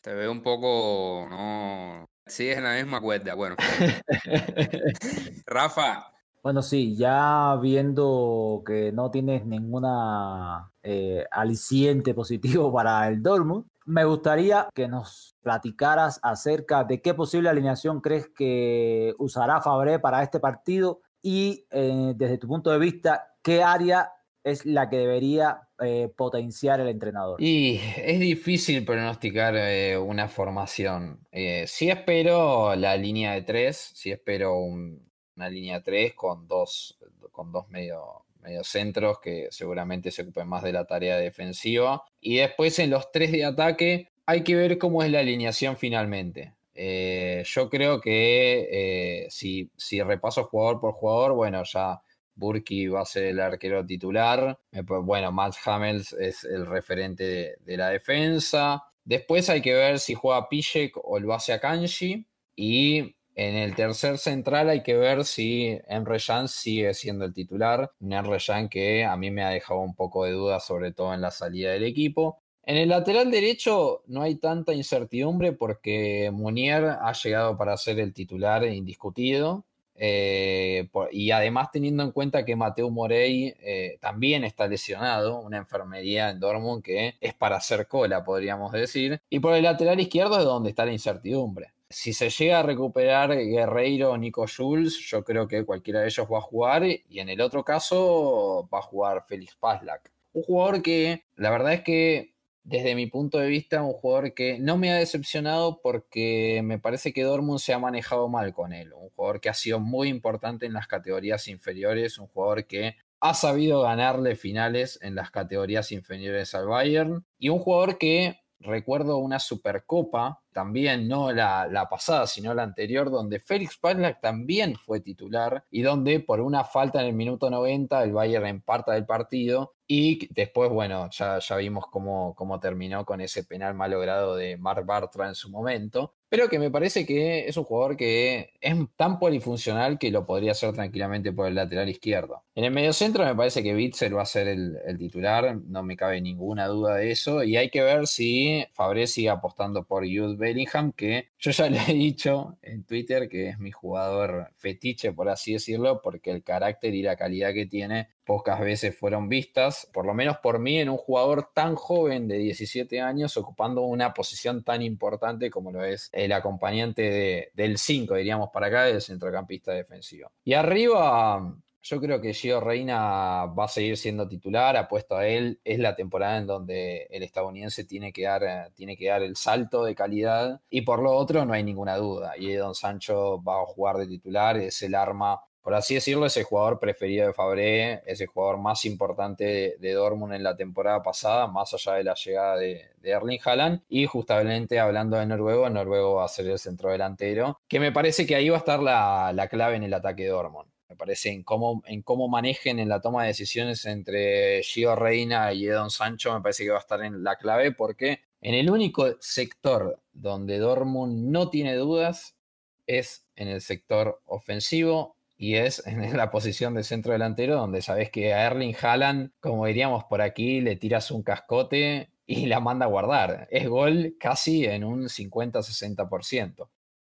Te 0.02 0.16
veo 0.16 0.32
un 0.32 0.42
poco, 0.42 1.28
no, 1.30 2.08
sigues 2.26 2.58
en 2.58 2.64
la 2.64 2.74
misma 2.74 3.00
cuerda. 3.00 3.36
Bueno, 3.36 3.56
Rafa, 5.46 6.12
Bueno, 6.42 6.64
sí, 6.64 6.96
ya 6.98 7.56
viendo 7.62 8.64
que 8.66 8.92
no 8.92 9.12
tienes 9.12 9.46
ninguna 9.46 10.72
eh, 10.82 11.26
aliciente 11.30 12.16
positivo 12.16 12.74
para 12.74 13.08
el 13.08 13.22
Dortmund, 13.22 13.66
me 13.88 14.04
gustaría 14.06 14.70
que 14.76 14.88
nos 14.88 15.36
platicaras 15.42 16.20
acerca 16.22 16.84
de 16.84 17.02
qué 17.02 17.14
posible 17.14 17.50
alineación 17.50 18.02
crees 18.02 18.30
que 18.30 19.14
usará 19.18 19.62
Fabré 19.62 19.98
para 20.00 20.22
este 20.22 20.40
partido 20.40 21.02
y 21.22 21.66
eh, 21.72 22.14
desde 22.16 22.38
tu 22.38 22.48
punto 22.48 22.70
de 22.70 22.80
vista, 22.80 23.34
qué 23.42 23.64
área 23.64 24.12
es 24.44 24.66
la 24.66 24.90
que 24.90 24.98
debería 24.98 25.62
eh, 25.80 26.12
potenciar 26.16 26.80
el 26.80 26.88
entrenador. 26.88 27.42
Y 27.42 27.80
es 27.98 28.20
difícil 28.20 28.86
pronosticar 28.86 29.56
eh, 29.58 29.98
una 29.98 30.28
formación. 30.28 31.20
Sí 31.66 31.90
espero 31.90 32.76
la 32.76 32.96
línea 32.96 33.34
de 33.34 33.42
tres, 33.42 33.92
sí 33.94 34.12
espero 34.12 34.58
un- 34.60 35.06
una 35.36 35.50
línea 35.50 35.78
de 35.78 35.84
tres 35.84 36.14
con 36.14 36.48
dos, 36.48 36.98
con 37.32 37.52
dos 37.52 37.70
medio, 37.70 38.26
mediocentros 38.42 39.20
que 39.20 39.48
seguramente 39.52 40.12
se 40.12 40.24
ocupen 40.24 40.48
más 40.48 40.64
de 40.64 40.74
la 40.74 40.86
tarea 40.86 41.18
defensiva. 41.18 42.04
Y 42.22 42.38
después 42.38 42.80
en 42.80 42.90
los 42.90 43.12
tres 43.12 43.32
de 43.32 43.46
ataque 43.46 44.10
hay 44.26 44.44
que 44.44 44.56
ver 44.56 44.78
cómo 44.78 45.04
es 45.04 45.12
la 45.12 45.20
alineación 45.20 45.78
finalmente. 45.78 46.54
Eh, 46.74 47.44
yo 47.46 47.70
creo 47.70 48.00
que 48.00 48.68
eh, 48.72 49.28
si, 49.30 49.72
si 49.76 50.02
repaso 50.02 50.44
jugador 50.46 50.80
por 50.80 50.94
jugador, 50.94 51.34
bueno, 51.34 51.64
ya 51.64 52.02
Burki 52.38 52.88
va 52.88 53.02
a 53.02 53.06
ser 53.06 53.26
el 53.26 53.40
arquero 53.40 53.86
titular. 53.86 54.60
Eh, 54.72 54.84
pues, 54.84 55.04
Bueno, 55.04 55.32
Matt 55.32 55.56
Hamels 55.66 56.14
es 56.14 56.44
el 56.44 56.66
referente 56.66 57.58
de, 57.66 57.78
la 57.78 57.90
defensa. 57.90 58.84
Después 59.04 59.50
hay 59.50 59.62
que 59.62 59.74
ver 59.74 60.00
si 60.00 60.14
juega 60.14 60.48
Pijek 60.48 60.96
o 61.04 61.20
lo 61.20 61.34
hace 61.34 61.54
Akanji. 61.54 62.28
Y 62.56 63.16
en 63.38 63.56
el 63.56 63.76
tercer 63.76 64.18
central 64.18 64.68
hay 64.68 64.82
que 64.82 64.98
ver 64.98 65.24
si 65.24 65.80
Emre 65.88 66.18
Can 66.26 66.48
sigue 66.48 66.96
siendo 66.96 67.24
el 67.24 67.36
titular. 67.36 67.92
Un 68.00 68.14
Emre 68.14 68.40
Can 68.44 68.68
que 68.68 69.06
a 69.06 69.16
mí 69.16 69.30
me 69.30 69.44
ha 69.44 69.50
dejado 69.50 69.80
un 69.82 69.94
poco 69.94 70.26
de 70.26 70.32
duda, 70.32 70.60
sobre 70.60 70.92
todo 70.92 71.14
en 71.14 71.22
la 71.22 71.30
salida 71.30 71.72
del 71.72 71.84
equipo. 71.84 72.40
En 72.64 72.78
el 72.78 72.90
lateral 72.90 73.30
derecho 73.30 74.02
no 74.08 74.24
hay 74.24 74.38
tanta 74.38 74.74
incertidumbre 74.74 75.54
porque 75.54 76.32
Munier 76.34 76.86
ha 77.00 77.14
llegado 77.14 77.56
para 77.58 77.78
ser 77.78 78.00
el 78.00 78.12
titular 78.12 78.66
indiscutido. 78.66 79.66
Eh, 80.00 80.90
y 81.12 81.30
además 81.30 81.70
teniendo 81.72 82.02
en 82.02 82.12
cuenta 82.12 82.44
que 82.44 82.56
Mateo 82.56 82.90
Morey 82.90 83.54
eh, 83.60 84.00
también 84.02 84.46
está 84.46 84.68
lesionado, 84.68 85.40
una 85.42 85.58
enfermería 85.58 86.32
en 86.32 86.40
Dortmund 86.40 86.84
que 86.84 87.18
es 87.22 87.36
para 87.36 87.58
hacer 87.58 87.88
cola, 87.88 88.24
podríamos 88.24 88.72
decir. 88.72 89.22
Y 89.30 89.40
por 89.40 89.54
el 89.54 89.64
lateral 89.64 90.00
izquierdo 90.00 90.40
es 90.40 90.44
donde 90.44 90.72
está 90.72 90.86
la 90.86 90.94
incertidumbre. 90.94 91.77
Si 91.90 92.12
se 92.12 92.30
llega 92.30 92.60
a 92.60 92.64
recuperar 92.64 93.34
Guerreiro 93.36 94.12
o 94.12 94.18
Nico 94.18 94.46
Schulz, 94.46 94.98
yo 95.10 95.24
creo 95.24 95.48
que 95.48 95.66
cualquiera 95.66 96.02
de 96.02 96.08
ellos 96.08 96.28
va 96.32 96.40
a 96.40 96.42
jugar. 96.42 96.84
Y 96.86 97.20
en 97.20 97.30
el 97.30 97.40
otro 97.40 97.64
caso 97.64 98.68
va 98.74 98.80
a 98.80 98.82
jugar 98.82 99.24
Félix 99.26 99.56
Paslak. 99.56 100.12
Un 100.34 100.44
jugador 100.44 100.82
que 100.82 101.24
la 101.36 101.50
verdad 101.50 101.74
es 101.74 101.82
que 101.84 102.34
desde 102.68 102.96
mi 102.96 103.08
punto 103.08 103.38
de 103.40 103.48
vista, 103.48 103.82
un 103.82 103.94
jugador 103.94 104.34
que 104.34 104.60
no 104.60 104.76
me 104.76 104.92
ha 104.92 104.96
decepcionado 104.96 105.80
porque 105.82 106.60
me 106.66 106.80
parece 106.80 107.14
que 107.14 107.24
Dortmund 107.24 107.60
se 107.60 107.74
ha 107.74 107.80
manejado 107.80 108.28
mal 108.28 108.54
con 108.54 108.74
él. 108.74 108.92
Un 108.92 109.10
jugador 109.12 109.40
que 109.40 109.48
ha 109.48 109.54
sido 109.54 109.80
muy 109.80 110.10
importante 110.10 110.66
en 110.66 110.74
las 110.74 110.88
categorías 110.88 111.48
inferiores, 111.48 112.20
un 112.20 112.28
jugador 112.28 112.68
que 112.68 112.98
ha 113.22 113.34
sabido 113.34 113.84
ganarle 113.84 114.36
finales 114.36 115.00
en 115.02 115.16
las 115.16 115.32
categorías 115.32 115.94
inferiores 115.94 116.54
al 116.54 116.68
Bayern 116.68 117.26
y 117.40 117.48
un 117.48 117.60
jugador 117.60 117.98
que 117.98 118.42
recuerdo 118.60 119.18
una 119.18 119.40
Supercopa, 119.40 120.42
también 120.52 121.08
no 121.08 121.32
la, 121.32 121.68
la 121.68 121.88
pasada, 121.88 122.28
sino 122.28 122.54
la 122.54 122.64
anterior, 122.64 123.12
donde 123.12 123.40
Félix 123.40 123.78
Paslak 123.78 124.22
también 124.22 124.76
fue 124.76 125.00
titular 125.00 125.64
y 125.70 125.82
donde 125.82 126.20
por 126.20 126.42
una 126.42 126.64
falta 126.64 127.02
en 127.02 127.08
el 127.08 127.14
minuto 127.14 127.50
90 127.50 128.04
el 128.04 128.14
Bayern 128.14 128.48
empata 128.48 128.96
el 128.98 129.06
partido 129.06 129.76
y 129.88 130.28
después, 130.34 130.70
bueno, 130.70 131.10
ya, 131.12 131.40
ya 131.40 131.56
vimos 131.56 131.86
cómo, 131.88 132.36
cómo 132.36 132.60
terminó 132.60 133.06
con 133.06 133.22
ese 133.22 133.46
penal 133.46 133.74
malogrado 133.74 134.36
de 134.36 134.58
Mark 134.58 134.86
Bartra 134.86 135.28
en 135.28 135.36
su 135.36 135.50
momento, 135.50 136.16
pero 136.30 136.50
que 136.50 136.60
me 136.60 136.72
parece 136.72 137.06
que 137.06 137.48
es 137.48 137.58
un 137.58 137.64
jugador 137.64 137.98
que 137.98 138.54
es 138.60 138.76
tan 138.96 139.20
polifuncional 139.20 139.98
que 139.98 140.12
lo 140.12 140.26
podría 140.26 140.52
hacer 140.52 140.74
tranquilamente 140.74 141.32
por 141.32 141.48
el 141.48 141.56
lateral 141.56 141.90
izquierdo. 141.90 142.44
En 142.56 142.66
el 142.66 142.72
mediocentro 142.72 143.26
me 143.26 143.36
parece 143.36 143.64
que 143.64 143.74
Bitzel 143.74 144.16
va 144.16 144.24
a 144.24 144.26
ser 144.26 144.48
el, 144.48 144.78
el 144.86 144.98
titular, 144.98 145.56
no 145.56 145.84
me 145.84 145.96
cabe 145.96 146.22
ninguna 146.22 146.68
duda 146.68 146.96
de 146.96 147.12
eso, 147.12 147.44
y 147.44 147.56
hay 147.56 147.70
que 147.70 147.82
ver 147.82 148.08
si 148.08 148.66
Fabre 148.74 149.08
sigue 149.08 149.30
apostando 149.30 149.86
por 149.86 150.04
Jude 150.04 150.36
Bellingham, 150.36 150.92
que 150.92 151.30
yo 151.40 151.52
ya 151.52 151.70
le 151.70 151.80
he 151.88 151.94
dicho 151.94 152.58
en 152.62 152.84
Twitter 152.84 153.30
que 153.30 153.50
es 153.50 153.60
mi 153.60 153.72
jugador 153.72 154.52
fetiche, 154.56 155.14
por 155.14 155.30
así 155.30 155.54
decirlo, 155.54 156.02
porque 156.02 156.32
el 156.32 156.44
carácter 156.44 156.94
y 156.94 157.02
la 157.02 157.16
calidad 157.16 157.54
que 157.54 157.66
tiene 157.66 158.10
pocas 158.28 158.60
veces 158.60 158.96
fueron 158.96 159.30
vistas, 159.30 159.90
por 159.94 160.06
lo 160.06 160.14
menos 160.14 160.38
por 160.38 160.60
mí, 160.60 160.78
en 160.80 160.90
un 160.90 160.98
jugador 160.98 161.50
tan 161.54 161.76
joven 161.76 162.28
de 162.28 162.38
17 162.38 163.02
años 163.02 163.38
ocupando 163.38 163.82
una 163.82 164.14
posición 164.14 164.64
tan 164.64 164.82
importante 164.82 165.50
como 165.50 165.72
lo 165.72 165.84
es 165.84 166.10
el 166.12 166.34
acompañante 166.34 167.02
de- 167.02 167.52
del 167.54 167.78
5, 167.78 168.16
diríamos 168.16 168.50
para 168.54 168.68
acá, 168.68 168.84
del 168.84 169.02
centrocampista 169.02 169.72
defensivo. 169.72 170.30
Y 170.44 170.54
arriba, 170.54 171.56
yo 171.82 172.02
creo 172.02 172.20
que 172.20 172.34
Gio 172.34 172.60
Reina 172.60 173.46
va 173.46 173.64
a 173.64 173.68
seguir 173.70 173.96
siendo 173.96 174.28
titular, 174.28 174.76
apuesto 174.76 175.16
a 175.16 175.26
él, 175.26 175.62
es 175.64 175.80
la 175.80 175.96
temporada 175.96 176.38
en 176.38 176.46
donde 176.48 177.08
el 177.10 177.24
estadounidense 177.24 177.86
tiene 177.86 178.12
que 178.12 178.24
dar, 178.24 178.72
tiene 178.76 178.98
que 178.98 179.08
dar 179.08 179.24
el 179.24 179.38
salto 179.38 179.86
de 179.86 179.96
calidad. 179.96 180.60
Y 180.70 180.82
por 180.82 181.02
lo 181.02 181.14
otro 181.14 181.46
no 181.46 181.54
hay 181.54 181.64
ninguna 181.64 181.96
duda, 181.96 182.34
y 182.38 182.52
Don 182.56 182.76
Sancho 182.76 183.42
va 183.42 183.62
a 183.62 183.66
jugar 183.66 183.96
de 183.98 184.08
titular, 184.08 184.58
es 184.58 184.82
el 184.82 184.96
arma 184.96 185.40
por 185.68 185.76
así 185.76 185.96
decirlo, 185.96 186.26
es 186.26 186.38
el 186.38 186.46
jugador 186.46 186.80
preferido 186.80 187.28
de 187.28 187.34
Fabré, 187.34 188.02
es 188.06 188.22
el 188.22 188.28
jugador 188.28 188.58
más 188.58 188.86
importante 188.86 189.44
de, 189.44 189.76
de 189.82 189.92
Dortmund 189.92 190.34
en 190.34 190.42
la 190.42 190.56
temporada 190.56 191.04
pasada, 191.04 191.46
más 191.48 191.74
allá 191.74 191.96
de 191.96 192.06
la 192.06 192.14
llegada 192.14 192.56
de, 192.56 192.86
Erling 193.04 193.42
Haaland. 193.44 193.82
Y 193.90 194.06
justamente 194.06 194.80
hablando 194.80 195.18
de 195.18 195.26
Noruego, 195.26 195.70
Noruego 195.70 196.14
va 196.14 196.24
a 196.24 196.30
ser 196.30 196.48
el 196.48 196.58
centro 196.58 196.90
delantero, 196.90 197.60
que 197.68 197.82
me 197.82 197.92
parece 197.92 198.26
que 198.26 198.36
ahí 198.36 198.48
va 198.48 198.56
a 198.56 198.60
estar 198.60 198.82
la, 198.82 199.34
la 199.34 199.50
clave 199.50 199.76
en 199.76 199.84
el 199.84 199.94
ataque 199.94 200.24
de 200.24 200.30
Dortmund. 200.30 200.70
Me 200.88 200.96
parece 200.96 201.32
en 201.32 201.44
cómo, 201.44 201.84
en 201.86 202.02
cómo 202.02 202.30
manejen 202.30 202.80
en 202.80 202.88
la 202.88 203.02
toma 203.02 203.24
de 203.24 203.28
decisiones 203.28 203.84
entre 203.84 204.64
Gio 204.64 204.96
Reina 204.96 205.52
y 205.52 205.68
Edon 205.68 205.90
Sancho, 205.90 206.34
me 206.34 206.40
parece 206.40 206.64
que 206.64 206.70
va 206.70 206.78
a 206.78 206.80
estar 206.80 207.04
en 207.04 207.26
la 207.26 207.36
clave 207.36 207.74
porque 207.74 208.22
en 208.40 208.54
el 208.54 208.70
único 208.70 209.18
sector 209.20 210.00
donde 210.14 210.60
Dortmund 210.60 211.30
no 211.30 211.50
tiene 211.50 211.76
dudas 211.76 212.38
es 212.86 213.26
en 213.36 213.50
el 213.50 213.60
sector 213.60 214.22
ofensivo 214.24 215.17
y 215.38 215.56
es 215.56 215.86
en 215.86 216.18
la 216.18 216.32
posición 216.32 216.74
de 216.74 216.84
centro 216.84 217.14
delantero 217.14 217.56
donde 217.56 217.82
sabes 217.82 218.10
que 218.10 218.34
a 218.34 218.48
Erling 218.48 218.76
Haaland, 218.82 219.32
como 219.40 219.68
diríamos 219.68 220.04
por 220.06 220.22
aquí, 220.22 220.62
le 220.62 220.76
tiras 220.76 221.12
un 221.12 221.22
cascote 221.22 222.10
y 222.26 222.48
la 222.48 222.60
manda 222.60 222.86
a 222.88 222.90
guardar. 222.90 223.48
Es 223.52 223.68
gol 223.70 224.16
casi 224.20 224.66
en 224.66 224.84
un 224.84 225.04
50-60%. 225.04 226.70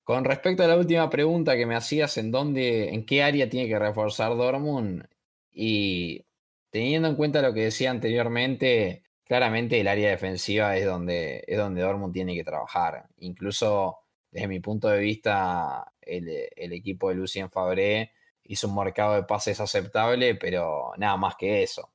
Con 0.05 0.25
respecto 0.25 0.63
a 0.63 0.67
la 0.67 0.77
última 0.77 1.09
pregunta 1.09 1.57
que 1.57 1.67
me 1.67 1.77
hacías, 1.77 2.17
¿en 2.19 2.31
dónde, 2.31 2.91
en 2.91 3.07
qué 3.07 3.23
área 3.23 3.49
tiene 3.49 3.69
que 3.69 3.79
reforzar 3.79 4.37
Dortmund? 4.37 5.07
Y 5.53 6.27
teniendo 6.71 7.09
en 7.09 7.17
cuenta 7.17 7.43
lo 7.43 7.55
que 7.55 7.65
decía 7.65 7.91
anteriormente, 7.91 9.03
claramente 9.25 9.81
el 9.81 9.89
área 9.89 10.11
defensiva 10.11 10.77
es 10.77 10.85
donde, 10.85 11.45
es 11.47 11.57
donde 11.57 11.83
Dortmund 11.83 12.13
tiene 12.13 12.35
que 12.35 12.45
trabajar. 12.45 13.07
Incluso 13.19 13.99
desde 14.31 14.49
mi 14.49 14.61
punto 14.61 14.89
de 14.89 15.01
vista, 15.01 15.90
el, 16.03 16.73
equipo 16.73 17.09
de 17.09 17.15
Lucien 17.15 17.51
Fabré 17.51 18.13
hizo 18.45 18.69
un 18.69 18.77
mercado 18.77 19.15
de 19.15 19.23
pases 19.25 19.61
aceptable, 19.61 20.35
pero 20.35 20.93
nada 20.97 21.17
más 21.17 21.37
que 21.37 21.63
eso. 21.63 21.91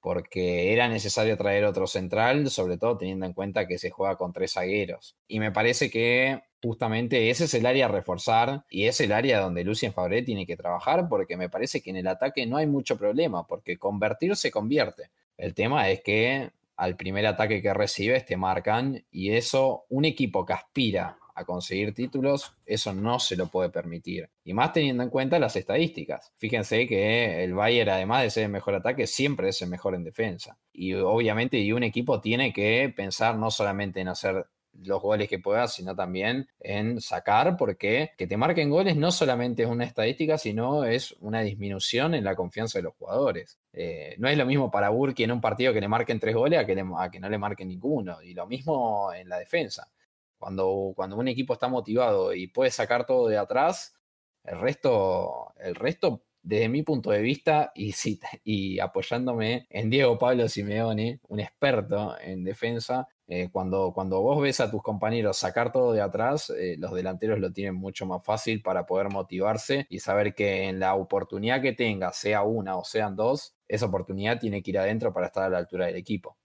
Porque 0.00 0.72
era 0.72 0.88
necesario 0.88 1.36
traer 1.36 1.64
otro 1.64 1.86
central, 1.86 2.50
sobre 2.50 2.76
todo 2.76 2.98
teniendo 2.98 3.24
en 3.24 3.34
cuenta 3.34 3.68
que 3.68 3.78
se 3.78 3.90
juega 3.90 4.16
con 4.16 4.32
tres 4.32 4.54
zagueros. 4.54 5.16
Y 5.28 5.38
me 5.38 5.52
parece 5.52 5.90
que 5.90 6.42
justamente 6.60 7.30
ese 7.30 7.44
es 7.44 7.54
el 7.54 7.66
área 7.66 7.86
a 7.86 7.88
reforzar 7.88 8.64
y 8.68 8.86
es 8.86 9.00
el 9.00 9.12
área 9.12 9.40
donde 9.40 9.64
Lucien 9.64 9.92
Fabré 9.92 10.22
tiene 10.22 10.46
que 10.46 10.56
trabajar, 10.56 11.08
porque 11.08 11.36
me 11.36 11.48
parece 11.48 11.80
que 11.80 11.90
en 11.90 11.96
el 11.96 12.08
ataque 12.08 12.46
no 12.46 12.56
hay 12.56 12.66
mucho 12.66 12.96
problema, 12.96 13.46
porque 13.46 13.78
convertir 13.78 14.34
se 14.34 14.50
convierte. 14.50 15.10
El 15.36 15.54
tema 15.54 15.88
es 15.90 16.02
que 16.02 16.50
al 16.76 16.96
primer 16.96 17.26
ataque 17.26 17.62
que 17.62 17.74
recibes 17.74 18.24
te 18.24 18.36
marcan 18.36 19.04
y 19.10 19.30
eso, 19.30 19.84
un 19.88 20.04
equipo 20.04 20.44
que 20.44 20.52
aspira 20.52 21.18
a 21.34 21.44
conseguir 21.44 21.94
títulos, 21.94 22.54
eso 22.66 22.92
no 22.94 23.18
se 23.18 23.36
lo 23.36 23.46
puede 23.46 23.70
permitir. 23.70 24.28
Y 24.44 24.54
más 24.54 24.72
teniendo 24.72 25.02
en 25.02 25.10
cuenta 25.10 25.38
las 25.38 25.56
estadísticas. 25.56 26.32
Fíjense 26.36 26.86
que 26.86 27.44
el 27.44 27.54
Bayern, 27.54 27.90
además 27.90 28.22
de 28.22 28.30
ser 28.30 28.44
el 28.44 28.50
mejor 28.50 28.74
ataque, 28.74 29.06
siempre 29.06 29.48
es 29.48 29.62
el 29.62 29.68
mejor 29.68 29.94
en 29.94 30.04
defensa. 30.04 30.58
Y 30.72 30.94
obviamente 30.94 31.72
un 31.72 31.82
equipo 31.82 32.20
tiene 32.20 32.52
que 32.52 32.92
pensar 32.94 33.36
no 33.36 33.50
solamente 33.50 34.00
en 34.00 34.08
hacer 34.08 34.46
los 34.84 35.02
goles 35.02 35.28
que 35.28 35.38
puedas, 35.38 35.74
sino 35.74 35.94
también 35.94 36.48
en 36.60 37.00
sacar, 37.00 37.56
porque 37.56 38.12
que 38.16 38.26
te 38.26 38.36
marquen 38.36 38.70
goles 38.70 38.96
no 38.96 39.12
solamente 39.12 39.62
es 39.62 39.68
una 39.68 39.84
estadística, 39.84 40.38
sino 40.38 40.84
es 40.84 41.12
una 41.20 41.42
disminución 41.42 42.14
en 42.14 42.24
la 42.24 42.34
confianza 42.34 42.78
de 42.78 42.84
los 42.84 42.94
jugadores. 42.94 43.58
Eh, 43.72 44.14
no 44.18 44.28
es 44.28 44.36
lo 44.36 44.46
mismo 44.46 44.70
para 44.70 44.88
Burki 44.88 45.24
en 45.24 45.32
un 45.32 45.40
partido 45.40 45.72
que 45.72 45.80
le 45.80 45.88
marquen 45.88 46.18
tres 46.18 46.34
goles 46.34 46.58
a 46.58 46.62
a 46.62 47.10
que 47.10 47.20
no 47.20 47.28
le 47.28 47.38
marquen 47.38 47.68
ninguno, 47.68 48.22
y 48.22 48.34
lo 48.34 48.46
mismo 48.46 49.12
en 49.12 49.28
la 49.28 49.38
defensa. 49.38 49.88
Cuando, 50.42 50.92
cuando 50.96 51.16
un 51.16 51.28
equipo 51.28 51.52
está 51.52 51.68
motivado 51.68 52.34
y 52.34 52.48
puede 52.48 52.72
sacar 52.72 53.06
todo 53.06 53.28
de 53.28 53.38
atrás, 53.38 53.94
el 54.42 54.58
resto, 54.58 55.54
el 55.56 55.76
resto 55.76 56.24
desde 56.42 56.68
mi 56.68 56.82
punto 56.82 57.12
de 57.12 57.20
vista 57.20 57.70
y, 57.76 57.94
y 58.42 58.80
apoyándome 58.80 59.68
en 59.70 59.88
Diego 59.88 60.18
Pablo 60.18 60.48
Simeone, 60.48 61.20
un 61.28 61.38
experto 61.38 62.16
en 62.20 62.42
defensa, 62.42 63.06
eh, 63.28 63.50
cuando, 63.52 63.92
cuando 63.94 64.20
vos 64.20 64.42
ves 64.42 64.58
a 64.58 64.68
tus 64.68 64.82
compañeros 64.82 65.36
sacar 65.36 65.70
todo 65.70 65.92
de 65.92 66.00
atrás, 66.00 66.50
eh, 66.50 66.74
los 66.76 66.92
delanteros 66.92 67.38
lo 67.38 67.52
tienen 67.52 67.76
mucho 67.76 68.04
más 68.04 68.24
fácil 68.24 68.62
para 68.62 68.84
poder 68.84 69.10
motivarse 69.10 69.86
y 69.88 70.00
saber 70.00 70.34
que 70.34 70.64
en 70.64 70.80
la 70.80 70.96
oportunidad 70.96 71.62
que 71.62 71.72
tenga, 71.72 72.12
sea 72.12 72.42
una 72.42 72.76
o 72.76 72.82
sean 72.82 73.14
dos, 73.14 73.54
esa 73.68 73.86
oportunidad 73.86 74.40
tiene 74.40 74.60
que 74.60 74.72
ir 74.72 74.78
adentro 74.80 75.12
para 75.12 75.28
estar 75.28 75.44
a 75.44 75.50
la 75.50 75.58
altura 75.58 75.86
del 75.86 75.96
equipo. 75.98 76.36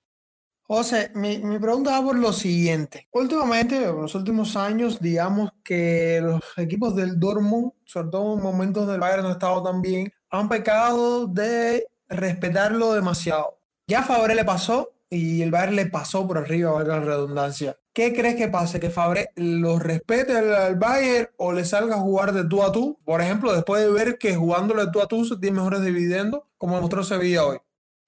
José, 0.70 1.11
mi, 1.15 1.38
mi, 1.38 1.59
pregunta 1.59 1.91
va 1.91 2.05
por 2.05 2.18
lo 2.18 2.34
siguiente. 2.34 3.07
Últimamente, 3.13 3.86
en 3.86 4.01
los 4.01 4.13
últimos 4.15 4.57
años, 4.57 4.99
digamos 4.99 5.51
que 5.63 6.20
los 6.22 6.41
equipos 6.57 6.93
del 6.93 7.18
Dortmund, 7.18 7.72
sobre 7.86 8.09
todo 8.09 8.36
en 8.36 8.43
momentos 8.43 8.86
del 8.86 8.99
Bayern 8.99 9.24
no 9.24 9.32
estado 9.32 9.63
tan 9.63 9.82
bien, 9.82 10.11
han 10.30 10.49
pecado 10.49 11.26
de 11.28 11.88
respetarlo 12.09 12.93
demasiado. 12.93 13.61
Ya 13.88 14.03
Fabre 14.03 14.36
le 14.36 14.43
pasó 14.43 14.91
y 15.09 15.41
el 15.41 15.51
Bayern 15.51 15.78
le 15.78 15.86
pasó 15.86 16.28
por 16.28 16.38
arriba, 16.38 16.72
valga 16.74 16.99
la 16.99 17.05
redundancia. 17.05 17.78
¿Qué 17.93 18.13
crees 18.13 18.36
que 18.36 18.49
pase? 18.49 18.82
¿Que 18.82 18.89
Fabre 18.89 19.30
lo 19.38 19.80
respete 19.80 20.38
al, 20.38 20.76
Bayern 20.76 21.30
o 21.38 21.53
le 21.53 21.63
salga 21.63 21.95
a 21.95 21.99
jugar 21.99 22.34
de 22.34 22.43
tú 22.43 22.61
a 22.61 22.74
tú? 22.74 22.99
Por 23.05 23.22
ejemplo, 23.22 23.53
después 23.53 23.82
de 23.82 23.89
ver 23.89 24.18
que 24.18 24.36
jugándole 24.36 24.86
de 24.86 24.91
tú 24.91 24.99
a 24.99 25.07
tú 25.07 25.24
se 25.24 25.38
tiene 25.38 25.55
mejores 25.55 25.82
dividendos, 25.82 26.41
como 26.57 26.76
demostró 26.76 27.05
Sevilla 27.05 27.45
hoy. 27.45 27.57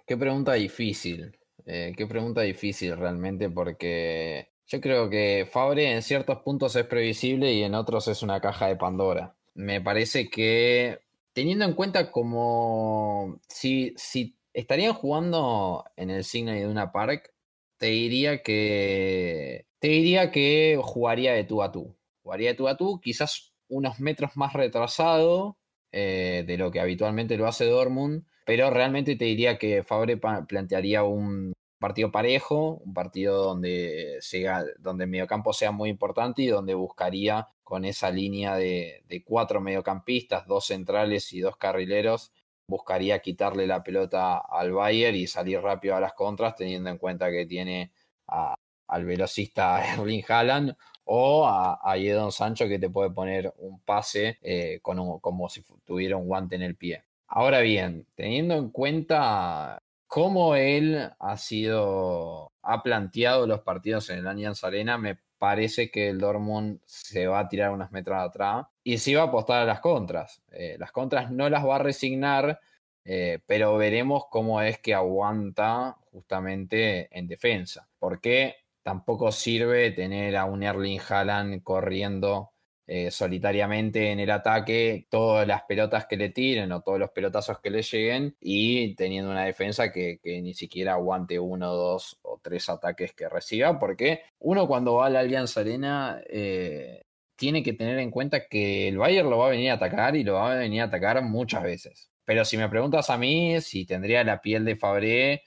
Qué 0.06 0.18
pregunta 0.18 0.54
difícil. 0.54 1.39
Eh, 1.72 1.94
qué 1.96 2.08
pregunta 2.08 2.42
difícil 2.42 2.98
realmente 2.98 3.48
porque 3.48 4.50
yo 4.66 4.82
creo 4.82 5.08
que 5.08 5.48
Fabre 5.52 5.94
en 5.94 6.02
ciertos 6.02 6.40
puntos 6.40 6.76
es 6.76 6.86
previsible 6.86 7.54
y 7.54 7.62
en 7.62 7.76
otros 7.76 8.08
es 8.08 8.24
una 8.24 8.42
caja 8.42 8.66
de 8.66 8.76
Pandora. 8.76 9.36
Me 9.54 9.80
parece 9.80 10.32
que 10.32 10.98
teniendo 11.32 11.66
en 11.66 11.74
cuenta 11.74 12.10
como 12.12 13.40
si, 13.48 13.94
si 13.98 14.36
estarían 14.52 14.94
jugando 14.96 15.86
en 15.96 16.10
el 16.10 16.24
Signal 16.24 16.58
de 16.58 16.66
una 16.66 16.92
Park, 16.92 17.36
te 17.78 17.86
diría 17.86 18.42
que 18.42 19.68
te 19.78 19.90
diría 19.90 20.32
que 20.32 20.80
jugaría 20.82 21.34
de 21.34 21.44
tú 21.44 21.62
a 21.62 21.72
tú. 21.72 21.96
Jugaría 22.24 22.50
de 22.50 22.56
tú 22.56 22.68
a 22.68 22.78
tú, 22.78 23.00
quizás 23.00 23.54
unos 23.68 24.00
metros 24.00 24.32
más 24.36 24.54
retrasado 24.54 25.60
eh, 25.92 26.44
de 26.48 26.58
lo 26.58 26.72
que 26.72 26.80
habitualmente 26.80 27.38
lo 27.38 27.46
hace 27.46 27.66
Dortmund, 27.66 28.26
pero 28.44 28.72
realmente 28.72 29.16
te 29.16 29.26
diría 29.26 29.60
que 29.60 29.84
Fabre 29.84 30.18
plantearía 30.18 31.04
un 31.04 31.54
partido 31.80 32.12
parejo, 32.12 32.82
un 32.86 32.94
partido 32.94 33.44
donde, 33.44 34.18
sea, 34.22 34.64
donde 34.80 35.06
el 35.06 35.10
mediocampo 35.10 35.54
sea 35.54 35.72
muy 35.72 35.90
importante 35.90 36.42
y 36.42 36.48
donde 36.48 36.74
buscaría 36.76 37.48
con 37.64 37.86
esa 37.86 38.12
línea 38.12 38.56
de, 38.56 39.04
cuatro 39.26 39.62
mediocampistas, 39.62 40.46
dos 40.48 40.66
centrales 40.66 41.32
y 41.34 41.40
dos 41.40 41.58
carrileros, 41.58 42.32
buscaría 42.68 43.20
quitarle 43.20 43.66
la 43.66 43.84
pelota 43.84 44.38
al 44.38 44.72
Bayern 44.74 45.16
y 45.16 45.28
salir 45.28 45.62
rápido 45.62 45.96
a 45.96 46.00
las 46.00 46.14
contras, 46.14 46.56
teniendo 46.56 46.90
en 46.90 46.98
cuenta 46.98 47.32
que 47.32 47.46
tiene 47.46 47.92
al 48.28 49.06
velocista 49.06 49.84
Erling 49.94 50.24
Haaland 50.28 50.76
o 51.06 51.48
a, 51.48 51.80
a 51.84 51.98
Edon 51.98 52.32
Sancho 52.32 52.68
que 52.68 52.78
te 52.80 52.90
puede 52.90 53.10
poner 53.10 53.54
un 53.58 53.80
pase 53.82 54.38
eh, 54.42 54.80
con 54.82 55.20
como 55.20 55.50
si 55.50 55.64
tuviera 55.86 56.18
un 56.18 56.28
guante 56.28 56.56
en 56.56 56.62
el 56.62 56.76
pie. 56.76 57.04
Ahora 57.28 57.62
bien, 57.62 58.08
teniendo 58.16 58.56
en 58.56 58.70
cuenta 58.70 59.82
cómo 60.10 60.56
él 60.56 61.12
ha 61.20 61.38
sido, 61.38 62.52
ha 62.64 62.82
planteado 62.82 63.46
los 63.46 63.62
partidos 63.62 64.10
en 64.10 64.18
el 64.18 64.28
Allianz 64.28 64.64
Arena, 64.64 64.98
me 64.98 65.20
parece 65.38 65.92
que 65.92 66.10
el 66.10 66.18
Dortmund 66.18 66.80
se 66.86 67.28
va 67.28 67.40
a 67.40 67.48
tirar 67.48 67.72
unas 67.72 67.92
metros 67.92 68.18
atrás 68.20 68.66
y 68.84 68.98
sí 68.98 69.14
va 69.14 69.22
a 69.22 69.26
apostar 69.26 69.62
a 69.62 69.66
las 69.66 69.80
contras. 69.82 70.42
Eh, 70.52 70.78
las 70.80 70.92
contras 70.92 71.32
no 71.32 71.48
las 71.48 71.64
va 71.64 71.76
a 71.76 71.80
resignar, 71.80 72.60
eh, 73.06 73.38
pero 73.46 73.78
veremos 73.78 74.26
cómo 74.32 74.62
es 74.64 74.80
que 74.80 74.96
aguanta 74.96 75.96
justamente 76.12 77.08
en 77.18 77.28
defensa. 77.28 77.88
Porque 78.00 78.56
tampoco 78.82 79.32
sirve 79.32 79.92
tener 79.92 80.36
a 80.38 80.46
un 80.46 80.64
Erling 80.64 81.00
Haaland 81.08 81.62
corriendo 81.62 82.50
eh, 82.92 83.12
solitariamente 83.12 84.10
en 84.10 84.20
el 84.20 84.32
ataque 84.32 85.06
todas 85.12 85.48
las 85.48 85.62
pelotas 85.62 86.08
que 86.08 86.18
le 86.18 86.30
tiren 86.30 86.72
o 86.72 86.82
todos 86.82 86.98
los 86.98 87.12
pelotazos 87.12 87.60
que 87.60 87.70
le 87.70 87.84
lleguen 87.84 88.36
y 88.42 88.96
teniendo 88.96 89.30
una 89.30 89.44
defensa 89.44 89.92
que, 89.92 90.20
ni 90.24 90.56
siquiera 90.56 90.94
aguante 90.94 91.38
uno, 91.38 91.72
dos 91.72 92.18
o 92.24 92.40
tres 92.42 92.68
ataques 92.68 93.14
que 93.14 93.30
reciba, 93.30 93.78
porque 93.78 94.24
uno 94.40 94.68
cuando 94.68 94.96
va 94.96 95.06
a 95.06 95.10
la 95.12 95.20
Alianza 95.20 95.60
Arena 95.60 96.20
eh, 96.28 97.04
tiene 97.36 97.62
que 97.62 97.74
tener 97.74 98.00
en 98.00 98.10
cuenta 98.10 98.48
que 98.48 98.88
el 98.88 98.98
Bayern 98.98 99.30
lo 99.30 99.38
va 99.38 99.46
a 99.46 99.52
venir 99.52 99.70
a 99.70 99.76
atacar 99.76 100.16
y 100.16 100.24
lo 100.24 100.34
va 100.34 100.54
a 100.54 100.56
venir 100.56 100.82
a 100.82 100.86
atacar 100.86 101.22
muchas 101.22 101.62
veces. 101.62 102.10
Pero 102.26 102.44
si 102.44 102.58
me 102.58 102.70
preguntas 102.70 103.12
a 103.12 103.20
mí 103.20 103.62
si 103.62 103.86
tendría 103.86 104.24
la 104.24 104.42
piel 104.42 104.66
de 104.66 104.76
Fabré, 104.76 105.44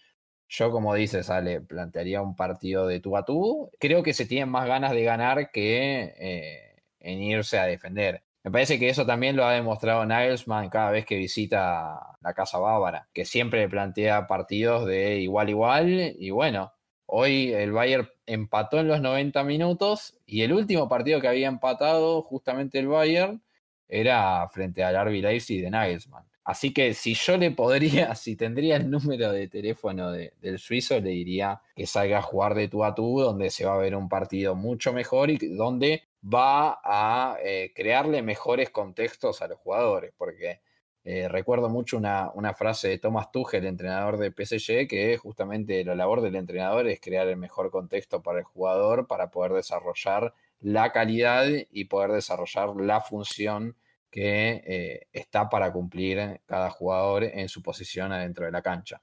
yo, 0.49 0.71
como 0.71 0.95
dices, 0.95 1.29
Ale, 1.29 1.61
plantearía 1.61 2.23
un 2.23 2.37
partido 2.37 2.87
de 2.87 3.01
tú 3.01 3.17
a 3.17 3.25
tú. 3.25 3.69
Creo 3.81 4.05
que 4.05 4.15
se 4.15 4.27
tienen 4.27 4.49
más 4.49 4.69
ganas 4.69 4.93
de 4.93 5.03
ganar 5.03 5.51
que 5.51 6.15
eh, 6.19 6.72
en 7.03 7.21
irse 7.21 7.59
a 7.59 7.65
defender. 7.65 8.23
Me 8.45 8.51
parece 8.51 8.79
que 8.79 8.89
eso 8.89 9.07
también 9.07 9.37
lo 9.37 9.45
ha 9.45 9.53
demostrado 9.53 10.05
Nagelsmann 10.05 10.69
cada 10.69 10.91
vez 10.91 11.07
que 11.07 11.17
visita 11.17 12.17
la 12.21 12.35
Casa 12.35 12.59
Bávara, 12.59 13.09
que 13.13 13.25
siempre 13.25 13.69
plantea 13.69 14.27
partidos 14.27 14.87
de 14.87 15.19
igual 15.21 15.49
igual 15.49 16.17
y 16.19 16.31
bueno, 16.31 16.73
hoy 17.07 17.53
el 17.53 17.73
Bayern 17.73 18.09
empató 18.27 18.81
en 18.81 18.89
los 18.89 19.01
90 19.01 19.45
minutos 19.45 20.19
y 20.27 20.43
el 20.43 20.53
último 20.53 20.89
partido 20.89 21.21
que 21.21 21.29
había 21.29 21.47
empatado 21.49 22.23
justamente 22.23 22.79
el 22.81 22.89
Bayern 22.89 23.43
era 23.87 24.49
frente 24.49 24.83
al 24.83 24.97
RB 25.07 25.23
Leipzig 25.23 25.63
de 25.63 25.71
Nagelsmann. 25.71 26.32
Así 26.45 26.73
que 26.73 26.95
si 26.95 27.15
yo 27.15 27.37
le 27.37 27.51
podría, 27.53 28.15
si 28.15 28.37
tendría 28.37 28.77
el 28.77 28.91
número 28.91 29.31
de 29.33 29.49
teléfono 29.49 30.11
del 30.11 30.59
suizo, 30.59 31.01
le 31.01 31.11
diría 31.11 31.61
que 31.77 31.87
salga 31.87 32.19
a 32.19 32.23
jugar 32.23 32.55
de 32.55 32.69
tú 32.69 32.85
a 32.85 32.95
tú, 32.95 33.21
donde 33.21 33.51
se 33.51 33.65
va 33.65 33.75
a 33.75 33.79
ver 33.79 33.95
un 33.95 34.09
partido 34.09 34.55
mucho 34.55 34.93
mejor 34.93 35.31
y 35.31 35.39
donde 35.39 36.03
va 36.23 36.81
a 36.85 37.37
eh, 37.43 37.73
crearle 37.75 38.23
mejores 38.23 38.71
contextos 38.71 39.43
a 39.43 39.49
los 39.49 39.59
jugadores, 39.59 40.13
porque 40.17 40.61
eh, 41.05 41.29
recuerdo 41.29 41.69
mucho 41.69 41.97
una, 41.97 42.55
frase 42.55 42.89
de 42.89 42.99
Thomas 42.99 43.33
Tuchel, 43.33 43.67
entrenador 43.67 44.19
de 44.19 44.31
PSG, 44.31 44.87
que 44.87 45.17
justamente 45.17 45.85
la 45.85 45.97
labor 45.97 46.21
del 46.21 46.37
entrenador 46.37 46.87
es 46.87 47.01
crear 47.01 47.27
el 47.27 47.37
mejor 47.37 47.71
contexto 47.73 48.23
para 48.23 48.39
el 48.39 48.45
jugador 48.45 49.09
para 49.09 49.31
poder 49.31 49.53
desarrollar 49.53 50.35
la 50.61 50.93
calidad 50.93 51.47
y 51.73 51.87
poder 51.87 52.13
desarrollar 52.13 52.77
la 52.77 53.01
función 53.01 53.77
que 54.13 54.63
eh, 54.65 55.09
está 55.11 55.49
para 55.49 55.73
cumplir 55.73 56.41
cada 56.47 56.71
jugador 56.71 57.25
en 57.25 57.49
su 57.49 57.63
posición 57.63 58.13
adentro 58.13 58.45
de 58.45 58.53
la 58.53 58.63
cancha. 58.63 59.03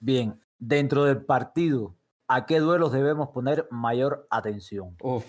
Bien, 0.00 0.40
dentro 0.58 1.04
del 1.04 1.24
partido, 1.24 1.96
¿a 2.28 2.46
qué 2.46 2.60
duelos 2.60 2.92
debemos 2.92 3.30
poner 3.30 3.66
mayor 3.70 4.26
atención? 4.30 4.96
Uf, 5.02 5.26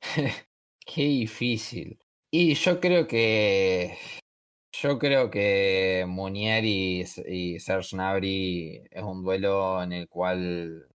Qué 0.86 1.02
difícil. 1.02 1.98
Y 2.30 2.54
yo 2.54 2.80
creo 2.80 3.06
que. 3.06 3.96
Yo 4.72 4.98
creo 4.98 5.30
que 5.30 6.04
Munier 6.08 6.64
y, 6.64 7.04
Serge 7.58 7.96
Gnabry 7.96 8.84
es 8.90 9.02
un 9.02 9.22
duelo 9.22 9.82
en 9.82 9.92
el 9.92 10.08
cual 10.08 10.86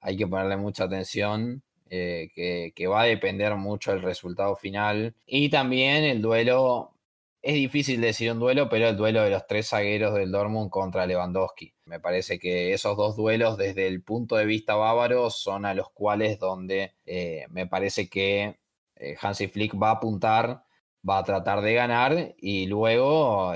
hay 0.00 0.16
que 0.16 0.26
ponerle 0.26 0.56
mucha 0.56 0.84
atención, 0.84 1.62
eh, 1.94 2.72
que, 2.74 2.86
va 2.86 3.02
a 3.02 3.04
depender 3.04 3.54
mucho 3.56 3.92
del 3.92 4.00
resultado 4.00 4.56
final. 4.56 5.14
Y 5.26 5.50
también 5.50 6.04
el 6.04 6.22
duelo, 6.22 6.94
es 7.42 7.52
difícil 7.54 8.00
decir 8.00 8.32
un 8.32 8.38
duelo, 8.40 8.70
pero 8.70 8.88
el 8.88 8.96
duelo 8.96 9.22
de 9.22 9.28
los 9.28 9.46
tres 9.46 9.68
zagueros 9.68 10.14
del 10.14 10.32
Dortmund 10.32 10.70
contra 10.70 11.04
Lewandowski. 11.06 11.74
Me 11.84 12.00
parece 12.00 12.38
que 12.38 12.72
esos 12.72 12.96
dos 12.96 13.14
duelos 13.14 13.58
desde 13.58 13.88
el 13.88 14.02
punto 14.02 14.36
de 14.36 14.46
vista 14.46 14.74
bávaro 14.74 15.28
son 15.28 15.66
a 15.66 15.74
los 15.74 15.90
cuales 15.90 16.38
donde 16.38 16.94
eh, 17.04 17.44
me 17.50 17.66
parece 17.66 18.08
que 18.08 18.58
eh, 18.96 19.16
Hansi 19.20 19.48
Flick 19.48 19.74
va 19.74 19.90
a 19.90 19.92
apuntar, 19.96 20.64
va 21.06 21.18
a 21.18 21.24
tratar 21.24 21.60
de 21.60 21.74
ganar 21.74 22.34
y 22.38 22.66
luego 22.68 23.52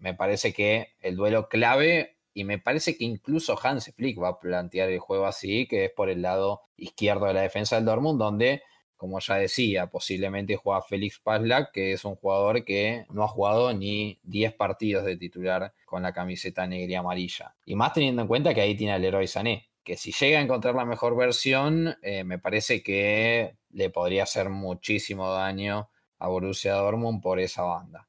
me 0.00 0.14
parece 0.14 0.52
que 0.52 0.88
el 1.00 1.16
duelo 1.16 1.48
clave 1.48 2.17
y 2.38 2.44
me 2.44 2.60
parece 2.60 2.96
que 2.96 3.04
incluso 3.04 3.58
Hansi 3.60 3.90
Flick 3.90 4.22
va 4.22 4.28
a 4.28 4.38
plantear 4.38 4.90
el 4.90 5.00
juego 5.00 5.26
así, 5.26 5.66
que 5.66 5.86
es 5.86 5.90
por 5.90 6.08
el 6.08 6.22
lado 6.22 6.62
izquierdo 6.76 7.26
de 7.26 7.34
la 7.34 7.40
defensa 7.40 7.74
del 7.74 7.84
Dortmund, 7.84 8.16
donde 8.16 8.62
como 8.96 9.18
ya 9.18 9.34
decía, 9.34 9.88
posiblemente 9.88 10.56
juega 10.56 10.80
Félix 10.82 11.18
Pazlak, 11.18 11.72
que 11.72 11.92
es 11.92 12.04
un 12.04 12.14
jugador 12.14 12.64
que 12.64 13.06
no 13.10 13.24
ha 13.24 13.28
jugado 13.28 13.74
ni 13.74 14.20
10 14.22 14.54
partidos 14.54 15.04
de 15.04 15.16
titular 15.16 15.74
con 15.84 16.04
la 16.04 16.12
camiseta 16.12 16.64
negra 16.68 16.92
y 16.92 16.94
amarilla. 16.94 17.56
Y 17.64 17.74
más 17.74 17.92
teniendo 17.92 18.22
en 18.22 18.28
cuenta 18.28 18.54
que 18.54 18.60
ahí 18.60 18.76
tiene 18.76 18.92
al 18.92 19.04
héroe 19.04 19.26
Sané, 19.26 19.68
que 19.82 19.96
si 19.96 20.12
llega 20.12 20.38
a 20.38 20.42
encontrar 20.42 20.76
la 20.76 20.84
mejor 20.84 21.16
versión, 21.16 21.96
eh, 22.02 22.22
me 22.22 22.38
parece 22.38 22.84
que 22.84 23.56
le 23.70 23.90
podría 23.90 24.22
hacer 24.22 24.48
muchísimo 24.48 25.28
daño 25.32 25.90
a 26.20 26.28
Borussia 26.28 26.74
Dortmund 26.74 27.20
por 27.20 27.40
esa 27.40 27.62
banda. 27.62 28.08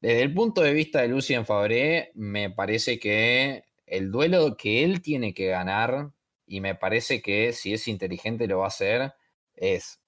Desde 0.00 0.22
el 0.22 0.34
punto 0.34 0.60
de 0.60 0.72
vista 0.72 1.00
de 1.00 1.08
Lucien 1.08 1.46
Fabré, 1.46 2.12
me 2.14 2.50
parece 2.50 2.98
que 2.98 3.64
el 3.86 4.10
duelo 4.10 4.56
que 4.56 4.84
él 4.84 5.00
tiene 5.00 5.32
que 5.32 5.46
ganar, 5.46 6.10
y 6.46 6.60
me 6.60 6.74
parece 6.74 7.22
que 7.22 7.52
si 7.52 7.72
es 7.72 7.88
inteligente 7.88 8.46
lo 8.46 8.58
va 8.58 8.64
a 8.64 8.68
hacer, 8.68 9.14
es 9.54 10.00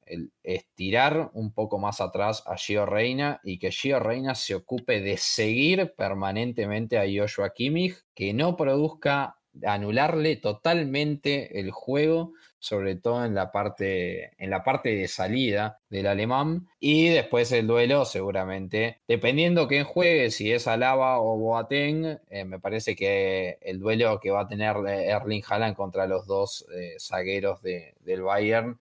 estirar 0.42 1.30
un 1.34 1.52
poco 1.52 1.78
más 1.78 2.00
atrás 2.00 2.42
a 2.46 2.56
Gio 2.56 2.86
Reina 2.86 3.40
y 3.42 3.58
que 3.58 3.70
Gio 3.70 3.98
Reina 3.98 4.34
se 4.34 4.54
ocupe 4.54 5.00
de 5.00 5.16
seguir 5.16 5.94
permanentemente 5.96 6.98
a 6.98 7.04
Joshua 7.04 7.52
Kimmich, 7.52 7.96
que 8.14 8.32
no 8.32 8.56
produzca 8.56 9.37
anularle 9.64 10.36
totalmente 10.36 11.60
el 11.60 11.70
juego, 11.70 12.32
sobre 12.58 12.96
todo 12.96 13.24
en 13.24 13.34
la 13.34 13.52
parte, 13.52 14.32
en 14.42 14.50
la 14.50 14.64
parte 14.64 14.90
de 14.90 15.08
salida 15.08 15.80
del 15.88 16.06
alemán. 16.06 16.68
Y 16.80 17.08
después 17.08 17.52
el 17.52 17.66
duelo, 17.66 18.04
seguramente, 18.04 19.00
dependiendo 19.06 19.68
quién 19.68 19.84
juegue, 19.84 20.30
si 20.30 20.52
es 20.52 20.66
Alaba 20.66 21.20
o 21.20 21.36
Boateng, 21.36 22.18
eh, 22.28 22.44
me 22.44 22.58
parece 22.58 22.96
que 22.96 23.58
el 23.60 23.78
duelo 23.78 24.18
que 24.20 24.30
va 24.30 24.42
a 24.42 24.48
tener 24.48 24.76
Erling 24.86 25.42
Haaland 25.48 25.76
contra 25.76 26.06
los 26.06 26.26
dos 26.26 26.66
eh, 26.74 26.96
zagueros 26.98 27.62
del 27.62 28.22
Bayern 28.22 28.78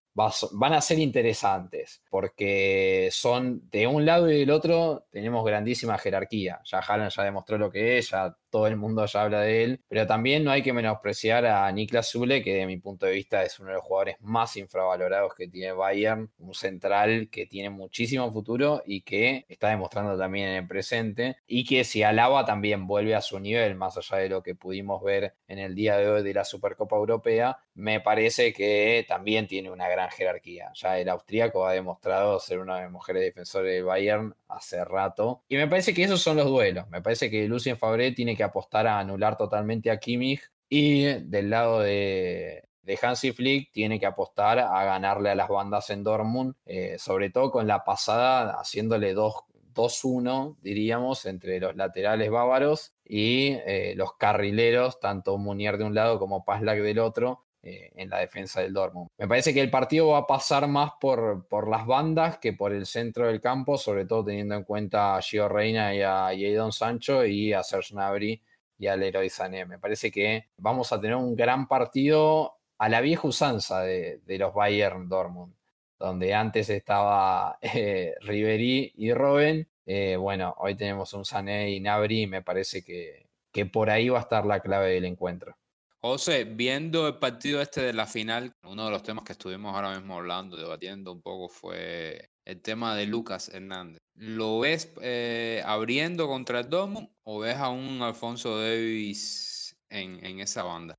van 0.53 0.73
a 0.73 0.81
ser 0.81 0.97
interesantes, 0.97 2.01
porque 2.09 3.09
son 3.11 3.69
de 3.69 3.85
un 3.85 4.03
lado 4.03 4.31
y 4.31 4.39
del 4.39 4.49
otro 4.49 5.05
tenemos 5.11 5.45
grandísima 5.45 5.97
jerarquía. 5.99 6.59
Ya 6.65 6.79
Haaland 6.79 7.11
ya 7.11 7.23
demostró 7.23 7.59
lo 7.59 7.69
que 7.69 7.99
es, 7.99 8.09
ya 8.09 8.35
todo 8.49 8.67
el 8.67 8.77
mundo 8.77 9.05
ya 9.05 9.23
habla 9.23 9.41
de 9.41 9.63
él, 9.63 9.81
pero 9.87 10.07
también 10.07 10.43
no 10.43 10.51
hay 10.51 10.61
que 10.61 10.73
menospreciar 10.73 11.45
a 11.45 11.71
Niklas 11.71 12.11
Zule, 12.11 12.43
que 12.43 12.55
de 12.55 12.65
mi 12.65 12.77
punto 12.77 13.05
de 13.05 13.13
vista 13.13 13.43
es 13.43 13.59
uno 13.59 13.69
de 13.69 13.75
los 13.75 13.83
jugadores 13.83 14.17
más 14.21 14.55
infravalorados 14.57 15.33
que 15.35 15.47
tiene 15.47 15.71
Bayern, 15.71 16.31
un 16.37 16.53
central 16.53 17.29
que 17.31 17.45
tiene 17.45 17.69
muchísimo 17.69 18.31
futuro 18.31 18.81
y 18.85 19.01
que 19.01 19.45
está 19.49 19.69
demostrando 19.69 20.17
también 20.17 20.49
en 20.49 20.55
el 20.55 20.67
presente, 20.67 21.37
y 21.47 21.65
que 21.65 21.83
si 21.83 22.03
Alaba 22.03 22.45
también 22.45 22.87
vuelve 22.87 23.15
a 23.15 23.21
su 23.21 23.39
nivel, 23.39 23.75
más 23.75 23.97
allá 23.97 24.17
de 24.17 24.29
lo 24.29 24.43
que 24.43 24.55
pudimos 24.55 25.03
ver 25.03 25.35
en 25.47 25.59
el 25.59 25.75
día 25.75 25.97
de 25.97 26.09
hoy 26.09 26.23
de 26.23 26.33
la 26.33 26.45
Supercopa 26.45 26.95
Europea, 26.95 27.59
me 27.73 27.99
parece 27.99 28.53
que 28.53 29.05
también 29.07 29.47
tiene 29.47 29.69
una 29.69 29.87
gran 29.87 30.09
jerarquía. 30.09 30.71
Ya 30.73 30.99
el 30.99 31.09
austríaco 31.09 31.65
ha 31.65 31.73
demostrado 31.73 32.39
ser 32.39 32.59
una 32.59 32.77
de 32.77 32.83
las 32.83 32.91
mujeres 32.91 33.21
defensores 33.21 33.73
del 33.73 33.83
Bayern 33.83 34.35
hace 34.47 34.83
rato. 34.83 35.43
Y 35.47 35.57
me 35.57 35.67
parece 35.67 35.93
que 35.93 36.03
esos 36.03 36.21
son 36.21 36.37
los 36.37 36.47
duelos. 36.47 36.89
Me 36.89 37.01
parece 37.01 37.29
que 37.29 37.47
Lucien 37.47 37.77
Fabré 37.77 38.11
tiene 38.11 38.36
que 38.37 38.43
apostar 38.43 38.87
a 38.87 38.99
anular 38.99 39.35
totalmente 39.35 39.91
a 39.91 39.99
Kimmich. 39.99 40.41
Y 40.69 41.03
del 41.03 41.49
lado 41.49 41.79
de, 41.81 42.67
de 42.87 42.97
Hansi 43.01 43.33
Flick 43.33 43.71
tiene 43.73 43.99
que 43.99 44.05
apostar 44.05 44.59
a 44.59 44.85
ganarle 44.85 45.29
a 45.29 45.35
las 45.35 45.49
bandas 45.49 45.89
en 45.89 46.05
Dortmund, 46.05 46.55
eh, 46.65 46.95
sobre 46.97 47.29
todo 47.29 47.51
con 47.51 47.67
la 47.67 47.83
pasada 47.83 48.57
haciéndole 48.61 49.13
2-1, 49.13 50.55
diríamos, 50.61 51.25
entre 51.25 51.59
los 51.59 51.75
laterales 51.75 52.31
bávaros 52.31 52.93
y 53.03 53.57
eh, 53.65 53.93
los 53.97 54.13
carrileros, 54.13 55.01
tanto 55.01 55.37
Munier 55.37 55.77
de 55.77 55.83
un 55.83 55.95
lado 55.95 56.17
como 56.17 56.45
Paslak 56.45 56.79
del 56.79 56.99
otro, 56.99 57.43
eh, 57.69 57.91
en 57.95 58.09
la 58.09 58.19
defensa 58.19 58.61
del 58.61 58.71
Dortmund. 58.71 59.09
Me 59.17 59.27
parece 59.27 59.53
que 59.53 59.59
el 59.59 59.69
partido 59.69 60.07
va 60.07 60.19
a 60.19 60.25
pasar 60.25 60.69
más 60.69 60.91
por, 61.01 61.45
por 61.49 61.69
las 61.69 61.85
bandas 61.85 62.37
que 62.37 62.53
por 62.53 62.71
el 62.71 62.85
centro 62.85 63.27
del 63.27 63.41
campo, 63.41 63.77
sobre 63.77 64.05
todo 64.05 64.23
teniendo 64.23 64.55
en 64.55 64.63
cuenta 64.63 65.17
a 65.17 65.21
Gio 65.21 65.49
Reina 65.49 65.93
y 65.93 66.01
a 66.01 66.29
Jadon 66.33 66.71
Sancho 66.71 67.25
y 67.25 67.51
a 67.51 67.63
Serge 67.63 67.93
Gnabry 67.93 68.41
y 68.79 68.87
al 68.87 69.01
Leroy 69.01 69.29
Sané. 69.29 69.65
Me 69.65 69.79
parece 69.79 70.09
que 70.11 70.47
vamos 70.57 70.93
a 70.93 71.01
tener 71.01 71.17
un 71.17 71.35
gran 71.35 71.67
partido 71.67 72.57
a 72.77 72.87
la 72.87 73.01
vieja 73.01 73.27
usanza 73.27 73.81
de, 73.81 74.21
los 74.25 74.53
Bayern 74.53 75.09
Dortmund, 75.09 75.53
donde 75.99 76.33
antes 76.33 76.69
estaba 76.69 77.57
eh, 77.61 78.15
Ribery 78.21 78.93
y 78.95 79.11
Robben. 79.11 79.67
Eh, 79.85 80.15
bueno, 80.15 80.55
hoy 80.59 80.75
tenemos 80.75 81.13
un 81.13 81.25
Sané 81.25 81.71
y 81.71 81.79
Gnabry 81.81 82.21
y 82.21 82.27
me 82.27 82.41
parece 82.41 82.81
que, 82.81 83.27
que 83.51 83.65
por 83.65 83.89
ahí 83.89 84.07
va 84.07 84.19
a 84.19 84.21
estar 84.21 84.45
la 84.45 84.61
clave 84.61 84.93
del 84.93 85.03
encuentro. 85.03 85.56
José, 86.01 86.43
viendo 86.43 87.07
el 87.07 87.17
partido 87.17 87.61
este 87.61 87.81
de 87.81 87.93
la 87.93 88.05
final, 88.05 88.53
uno 88.63 88.85
de 88.85 88.91
los 88.91 89.03
temas 89.03 89.23
que 89.23 89.33
estuvimos 89.33 89.75
ahora 89.75 89.97
mismo 89.97 90.15
hablando, 90.15 90.55
debatiendo 90.55 91.11
un 91.11 91.21
poco, 91.21 91.49
fue 91.49 92.29
el 92.45 92.61
tema 92.61 92.95
de 92.95 93.07
Lucas 93.07 93.49
Hernández. 93.49 93.99
¿Lo 94.15 94.59
ves 94.59 94.93
eh, 95.01 95.61
abriendo 95.65 96.27
contra 96.27 96.59
el 96.59 96.69
Dortmund 96.69 97.09
o 97.23 97.39
ves 97.39 97.57
a 97.57 97.69
un 97.69 98.01
Alfonso 98.01 98.59
Davis 98.59 99.75
en, 99.89 100.23
en 100.23 100.39
esa 100.39 100.63
banda? 100.63 100.95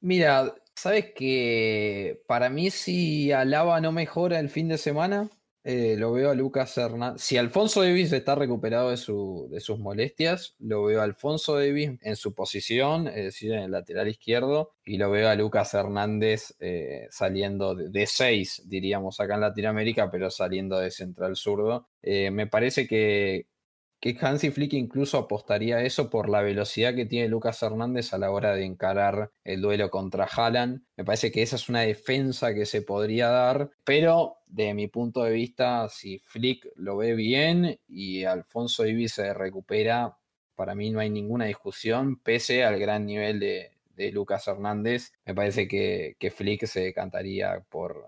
Mira, 0.00 0.54
sabes 0.76 1.12
que 1.14 2.22
para 2.26 2.50
mí 2.50 2.70
si 2.70 3.32
Alaba 3.32 3.80
no 3.80 3.92
mejora 3.92 4.38
el 4.38 4.50
fin 4.50 4.68
de 4.68 4.78
semana, 4.78 5.30
eh, 5.66 5.96
lo 5.98 6.12
veo 6.12 6.30
a 6.30 6.34
Lucas 6.34 6.76
Hernández. 6.76 7.22
Si 7.22 7.38
Alfonso 7.38 7.82
Davis 7.82 8.12
está 8.12 8.34
recuperado 8.34 8.90
de, 8.90 8.98
sus 8.98 9.78
molestias, 9.78 10.54
lo 10.58 10.84
veo 10.84 11.00
a 11.00 11.04
Alfonso 11.04 11.54
Davis 11.54 11.92
en 12.02 12.16
su 12.16 12.34
posición, 12.34 13.08
es 13.08 13.24
decir, 13.24 13.52
en 13.52 13.62
el 13.62 13.70
lateral 13.70 14.08
izquierdo, 14.08 14.74
y 14.84 14.98
lo 14.98 15.10
veo 15.10 15.30
a 15.30 15.34
Lucas 15.34 15.72
Hernández 15.72 16.54
eh, 16.60 17.08
saliendo 17.10 17.74
de 17.74 18.06
6, 18.06 18.64
diríamos 18.66 19.20
acá 19.20 19.36
en 19.36 19.40
Latinoamérica, 19.40 20.10
pero 20.10 20.30
saliendo 20.30 20.78
de 20.78 20.90
central 20.90 21.34
zurdo. 21.34 21.88
Eh, 22.02 22.30
me 22.30 22.46
parece 22.46 22.86
que, 22.86 23.46
que 24.04 24.18
Hansi 24.20 24.50
Flick 24.50 24.74
incluso 24.74 25.16
apostaría 25.16 25.76
a 25.76 25.82
eso 25.82 26.10
por 26.10 26.28
la 26.28 26.42
velocidad 26.42 26.94
que 26.94 27.06
tiene 27.06 27.26
Lucas 27.26 27.62
Hernández 27.62 28.12
a 28.12 28.18
la 28.18 28.30
hora 28.30 28.54
de 28.54 28.66
encarar 28.66 29.30
el 29.44 29.62
duelo 29.62 29.88
contra 29.88 30.26
Haaland. 30.26 30.82
Me 30.94 31.06
parece 31.06 31.32
que 31.32 31.40
esa 31.40 31.56
es 31.56 31.70
una 31.70 31.80
defensa 31.80 32.52
que 32.52 32.66
se 32.66 32.82
podría 32.82 33.28
dar, 33.28 33.70
pero 33.82 34.40
de 34.46 34.74
mi 34.74 34.88
punto 34.88 35.22
de 35.22 35.30
vista, 35.32 35.88
si 35.88 36.18
Flick 36.18 36.68
lo 36.76 36.98
ve 36.98 37.14
bien 37.14 37.80
y 37.88 38.24
Alfonso 38.24 38.82
Davis 38.82 39.14
se 39.14 39.32
recupera, 39.32 40.18
para 40.54 40.74
mí 40.74 40.90
no 40.90 41.00
hay 41.00 41.08
ninguna 41.08 41.46
discusión, 41.46 42.18
pese 42.18 42.62
al 42.62 42.78
gran 42.78 43.06
nivel 43.06 43.40
de, 43.40 43.70
Lucas 44.12 44.46
Hernández, 44.48 45.12
me 45.24 45.34
parece 45.34 45.66
que, 45.66 46.16
que 46.18 46.30
Flick 46.30 46.66
se 46.66 46.80
decantaría 46.80 47.64
por, 47.70 48.04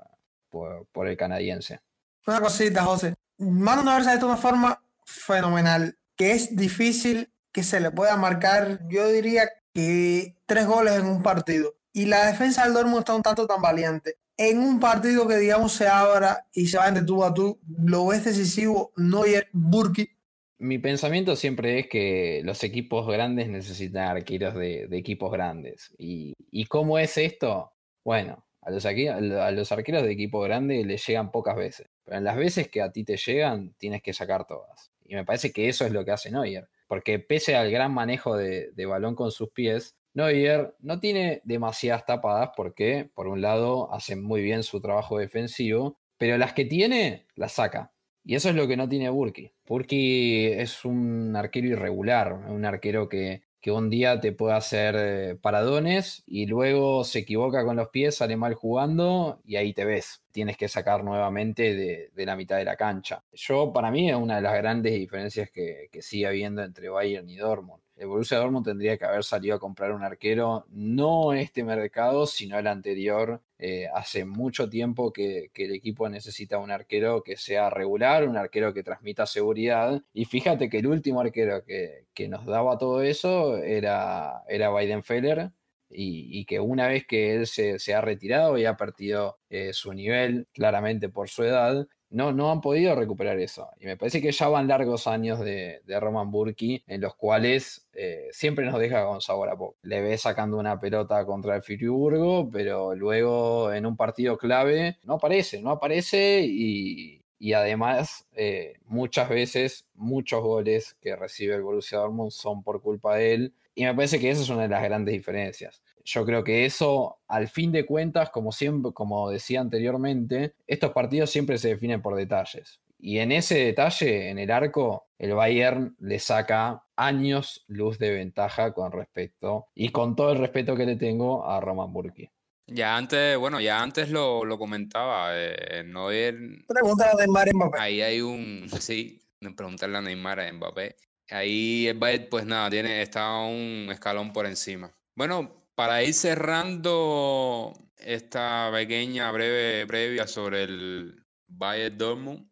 por, 0.50 1.08
el 1.08 1.16
canadiense. 1.16 1.80
Una 2.26 2.42
cosita, 2.42 2.84
José. 2.84 3.14
Mano 3.38 3.80
una 3.80 4.16
de 4.16 4.24
una 4.24 4.36
forma 4.36 4.82
fenomenal, 5.06 5.98
que 6.16 6.32
es 6.32 6.54
difícil 6.54 7.32
que 7.52 7.62
se 7.62 7.80
le 7.80 7.90
pueda 7.90 8.16
marcar, 8.16 8.80
yo 8.88 9.08
diría 9.08 9.48
que 9.72 10.36
tres 10.44 10.66
goles 10.66 10.94
en 10.94 11.06
un 11.06 11.22
partido. 11.22 11.74
Y 11.92 12.04
la 12.04 12.26
defensa 12.26 12.64
del 12.64 12.74
Dortmund 12.74 12.98
está 12.98 13.14
un 13.14 13.22
tanto 13.22 13.46
tan 13.46 13.62
valiente. 13.62 14.16
En 14.36 14.58
un 14.58 14.78
partido 14.78 15.26
que 15.26 15.38
digamos 15.38 15.72
se 15.72 15.88
abra 15.88 16.46
y 16.52 16.66
se 16.66 16.76
va 16.76 16.90
de 16.90 17.02
tú 17.02 17.24
a 17.24 17.32
tú, 17.32 17.58
lo 17.66 18.06
ves 18.08 18.26
decisivo 18.26 18.92
Neuer, 18.96 19.48
Burki. 19.52 20.10
Mi 20.58 20.78
pensamiento 20.78 21.36
siempre 21.36 21.78
es 21.78 21.88
que 21.88 22.42
los 22.44 22.62
equipos 22.64 23.06
grandes 23.06 23.48
necesitan 23.48 24.08
arqueros 24.08 24.54
de, 24.54 24.88
equipos 24.92 25.32
grandes. 25.32 25.94
¿Y, 25.96 26.34
¿Y, 26.50 26.66
cómo 26.66 26.98
es 26.98 27.16
esto? 27.16 27.72
Bueno, 28.04 28.46
a 28.62 28.70
los, 28.70 28.84
a 28.84 29.50
los 29.52 29.72
arqueros 29.72 30.02
de 30.02 30.12
equipo 30.12 30.40
grande 30.40 30.84
les 30.84 31.06
llegan 31.06 31.30
pocas 31.30 31.56
veces. 31.56 31.88
Pero 32.04 32.18
en 32.18 32.24
las 32.24 32.36
veces 32.36 32.68
que 32.68 32.82
a 32.82 32.90
ti 32.90 33.04
te 33.04 33.16
llegan, 33.16 33.74
tienes 33.78 34.02
que 34.02 34.12
sacar 34.12 34.46
todas. 34.46 34.90
Y 35.08 35.14
me 35.14 35.24
parece 35.24 35.52
que 35.52 35.68
eso 35.68 35.84
es 35.84 35.92
lo 35.92 36.04
que 36.04 36.12
hace 36.12 36.30
Neuer. 36.30 36.68
Porque 36.86 37.18
pese 37.18 37.56
al 37.56 37.70
gran 37.70 37.92
manejo 37.92 38.36
de, 38.36 38.86
balón 38.86 39.14
con 39.14 39.30
sus 39.30 39.50
pies, 39.50 39.96
Neuer 40.14 40.74
no 40.80 41.00
tiene 41.00 41.40
demasiadas 41.44 42.06
tapadas 42.06 42.50
porque, 42.56 43.10
por 43.14 43.26
un 43.26 43.40
lado, 43.40 43.92
hace 43.92 44.16
muy 44.16 44.42
bien 44.42 44.62
su 44.62 44.80
trabajo 44.80 45.18
defensivo, 45.18 45.98
pero 46.18 46.38
las 46.38 46.52
que 46.52 46.64
tiene, 46.64 47.26
las 47.34 47.52
saca. 47.52 47.92
Y 48.24 48.34
eso 48.34 48.48
es 48.48 48.56
lo 48.56 48.66
que 48.66 48.76
no 48.76 48.88
tiene 48.88 49.08
Burki. 49.08 49.52
Burki 49.66 50.46
es 50.46 50.84
un 50.84 51.36
arquero 51.36 51.68
irregular, 51.68 52.32
un 52.32 52.64
arquero 52.64 53.08
que 53.08 53.45
que 53.66 53.72
un 53.72 53.90
día 53.90 54.20
te 54.20 54.30
puede 54.30 54.54
hacer 54.54 54.94
eh, 54.96 55.34
paradones 55.34 56.22
y 56.24 56.46
luego 56.46 57.02
se 57.02 57.18
equivoca 57.18 57.64
con 57.64 57.74
los 57.74 57.88
pies, 57.88 58.14
sale 58.14 58.36
mal 58.36 58.54
jugando 58.54 59.40
y 59.44 59.56
ahí 59.56 59.74
te 59.74 59.84
ves. 59.84 60.22
Tienes 60.30 60.56
que 60.56 60.68
sacar 60.68 61.02
nuevamente 61.02 61.74
de, 61.74 62.24
la 62.24 62.36
mitad 62.36 62.58
de 62.58 62.64
la 62.64 62.76
cancha. 62.76 63.24
Yo, 63.32 63.72
para 63.72 63.90
mí, 63.90 64.08
es 64.08 64.14
una 64.14 64.36
de 64.36 64.42
las 64.42 64.54
grandes 64.54 64.92
diferencias 64.92 65.50
que, 65.50 65.88
que 65.90 66.00
sigue 66.00 66.28
habiendo 66.28 66.62
entre 66.62 66.90
Bayern 66.90 67.28
y 67.28 67.34
Dortmund. 67.34 67.82
El 67.96 68.08
Borussia 68.08 68.36
Dortmund 68.38 68.66
tendría 68.66 68.98
que 68.98 69.06
haber 69.06 69.24
salido 69.24 69.56
a 69.56 69.58
comprar 69.58 69.92
un 69.92 70.02
arquero, 70.02 70.66
no 70.68 71.32
este 71.32 71.64
mercado, 71.64 72.26
sino 72.26 72.58
el 72.58 72.66
anterior. 72.66 73.42
Eh, 73.58 73.86
hace 73.94 74.26
mucho 74.26 74.68
tiempo 74.68 75.14
que, 75.14 75.50
el 75.54 75.74
equipo 75.74 76.06
necesita 76.10 76.58
un 76.58 76.70
arquero 76.70 77.22
que 77.22 77.38
sea 77.38 77.70
regular, 77.70 78.28
un 78.28 78.36
arquero 78.36 78.74
que 78.74 78.82
transmita 78.82 79.24
seguridad. 79.24 80.02
Y 80.12 80.26
fíjate 80.26 80.68
que 80.68 80.78
el 80.78 80.86
último 80.88 81.22
arquero 81.22 81.64
que, 81.64 82.28
nos 82.28 82.44
daba 82.44 82.76
todo 82.76 83.00
eso 83.02 83.56
era, 83.56 84.42
era 84.48 84.72
Weidenfeller. 84.72 85.52
Y, 85.88 86.44
que 86.46 86.60
una 86.60 86.88
vez 86.88 87.06
que 87.06 87.34
él 87.36 87.46
se, 87.46 87.94
ha 87.94 88.00
retirado 88.00 88.58
y 88.58 88.66
ha 88.66 88.76
perdido 88.76 89.38
eh, 89.48 89.72
su 89.72 89.94
nivel, 89.94 90.48
claramente 90.52 91.08
por 91.08 91.28
su 91.28 91.44
edad, 91.44 91.86
no, 92.16 92.32
no 92.32 92.50
han 92.50 92.62
podido 92.62 92.94
recuperar 92.94 93.38
eso. 93.38 93.68
Y 93.78 93.84
me 93.84 93.98
parece 93.98 94.22
que 94.22 94.32
ya 94.32 94.48
van 94.48 94.68
largos 94.68 95.06
años 95.06 95.38
de, 95.38 95.82
Roman 96.00 96.30
Burki 96.30 96.82
en 96.86 97.02
los 97.02 97.14
cuales 97.14 97.86
eh, 97.92 98.28
siempre 98.32 98.64
nos 98.64 98.80
deja 98.80 99.04
con 99.04 99.20
sabor 99.20 99.50
a 99.50 99.56
poco. 99.56 99.76
Le 99.82 100.00
ve 100.00 100.16
sacando 100.16 100.56
una 100.56 100.80
pelota 100.80 101.26
contra 101.26 101.56
el 101.56 101.62
Friburgo, 101.62 102.48
pero 102.50 102.94
luego 102.94 103.70
en 103.70 103.84
un 103.84 103.98
partido 103.98 104.38
clave 104.38 104.96
no 105.04 105.14
aparece, 105.14 105.60
no 105.60 105.72
aparece 105.72 106.40
y, 106.48 107.22
además 107.54 108.26
eh, 108.34 108.78
muchas 108.86 109.28
veces 109.28 109.86
muchos 109.94 110.42
goles 110.42 110.96
que 111.02 111.14
recibe 111.16 111.54
el 111.54 111.62
Borussia 111.62 111.98
Dortmund 111.98 112.30
son 112.30 112.62
por 112.62 112.80
culpa 112.80 113.16
de 113.16 113.34
él. 113.34 113.54
Y 113.74 113.84
me 113.84 113.94
parece 113.94 114.18
que 114.18 114.30
esa 114.30 114.40
es 114.40 114.48
una 114.48 114.62
de 114.62 114.68
las 114.68 114.82
grandes 114.82 115.12
diferencias 115.12 115.82
yo 116.06 116.24
creo 116.24 116.44
que 116.44 116.64
eso, 116.64 117.18
al 117.26 117.48
fin 117.48 117.72
de 117.72 117.84
cuentas, 117.84 118.30
como 118.30 118.52
siempre, 118.52 118.92
como 118.92 119.28
decía 119.28 119.60
anteriormente, 119.60 120.54
estos 120.66 120.92
partidos 120.92 121.30
siempre 121.30 121.58
se 121.58 121.68
definen 121.68 122.00
por 122.00 122.14
detalles. 122.14 122.80
Y 122.98 123.18
en 123.18 123.32
ese 123.32 123.58
detalle, 123.58 124.30
en 124.30 124.38
el 124.38 124.50
arco, 124.50 125.08
el 125.18 125.34
Bayern 125.34 125.96
le 125.98 126.18
saca 126.20 126.84
años 126.94 127.64
luz 127.66 127.98
de 127.98 128.12
ventaja 128.12 128.72
con 128.72 128.92
respecto, 128.92 129.66
y 129.74 129.90
con 129.90 130.14
todo 130.14 130.32
el 130.32 130.38
respeto 130.38 130.76
que 130.76 130.86
le 130.86 130.96
tengo 130.96 131.44
a 131.44 131.60
Roman 131.60 131.92
Burki. 131.92 132.30
Ya 132.68 132.96
antes, 132.96 133.36
bueno, 133.36 133.60
ya 133.60 133.82
antes 133.82 134.10
lo, 134.10 134.42
comentaba, 134.58 135.30
eh, 135.32 135.82
no 135.84 136.08
Pregúntale 136.08 137.10
a 137.10 137.14
Neymar 137.14 137.52
Mbappé. 137.52 137.78
Ahí 137.80 138.00
hay 138.00 138.20
un, 138.20 138.66
sí, 138.80 139.20
preguntarle 139.56 139.98
a 139.98 140.02
Neymar 140.02 140.38
a 140.38 140.52
Mbappé. 140.52 140.96
Ahí 141.30 141.88
el 141.88 141.98
Bayern, 141.98 142.28
pues 142.30 142.46
nada, 142.46 142.70
tiene, 142.70 143.02
está 143.02 143.38
un 143.40 143.88
escalón 143.90 144.32
por 144.32 144.46
encima. 144.46 144.96
Bueno, 145.16 145.65
para 145.76 146.02
ir 146.02 146.14
cerrando 146.14 147.72
esta 147.98 148.70
pequeña 148.72 149.30
breve 149.30 149.86
previa 149.86 150.26
sobre 150.26 150.64
el 150.64 151.22
Bayern 151.48 151.98
Dortmund 151.98 152.48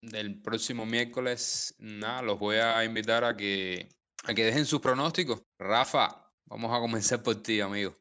del 0.00 0.40
próximo 0.40 0.86
miércoles, 0.86 1.74
nada, 1.78 2.22
los 2.22 2.38
voy 2.38 2.56
a 2.56 2.84
invitar 2.84 3.24
a 3.24 3.36
que, 3.36 3.88
a 4.24 4.32
que 4.32 4.44
dejen 4.44 4.64
sus 4.64 4.80
pronósticos. 4.80 5.42
Rafa, 5.58 6.30
vamos 6.46 6.72
a 6.72 6.78
comenzar 6.78 7.20
por 7.20 7.34
ti, 7.42 7.60
amigo. 7.60 7.94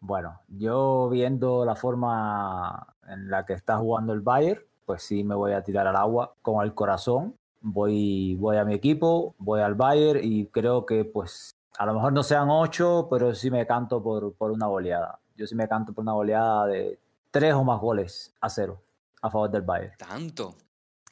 bueno, 0.00 0.40
yo 0.48 1.10
viendo 1.10 1.66
la 1.66 1.76
forma 1.76 2.96
en 3.06 3.30
la 3.30 3.44
que 3.44 3.52
está 3.52 3.76
jugando 3.76 4.14
el 4.14 4.22
Bayern, 4.22 4.62
pues 4.86 5.02
sí 5.02 5.22
me 5.22 5.34
voy 5.34 5.52
a 5.52 5.62
tirar 5.62 5.86
al 5.86 5.96
agua 5.96 6.34
con 6.40 6.64
el 6.64 6.72
corazón. 6.74 7.36
Voy, 7.60 8.36
voy 8.36 8.56
a 8.56 8.64
mi 8.64 8.74
equipo, 8.74 9.34
voy 9.38 9.60
al 9.60 9.74
Bayern 9.74 10.20
y 10.22 10.46
creo 10.46 10.86
que 10.86 11.04
pues 11.04 11.53
a 11.78 11.86
lo 11.86 11.94
mejor 11.94 12.12
no 12.12 12.22
sean 12.22 12.48
ocho, 12.50 13.08
pero 13.10 13.34
sí 13.34 13.50
me 13.50 13.66
canto 13.66 14.02
por, 14.02 14.34
por 14.34 14.50
una 14.50 14.66
goleada. 14.66 15.18
Yo 15.36 15.46
sí 15.46 15.54
me 15.54 15.68
canto 15.68 15.92
por 15.92 16.02
una 16.02 16.12
goleada 16.12 16.66
de 16.66 16.98
tres 17.30 17.54
o 17.54 17.64
más 17.64 17.80
goles 17.80 18.32
a 18.40 18.48
cero 18.48 18.80
a 19.22 19.30
favor 19.30 19.50
del 19.50 19.62
Bayern. 19.62 19.94
¿Tanto? 19.96 20.54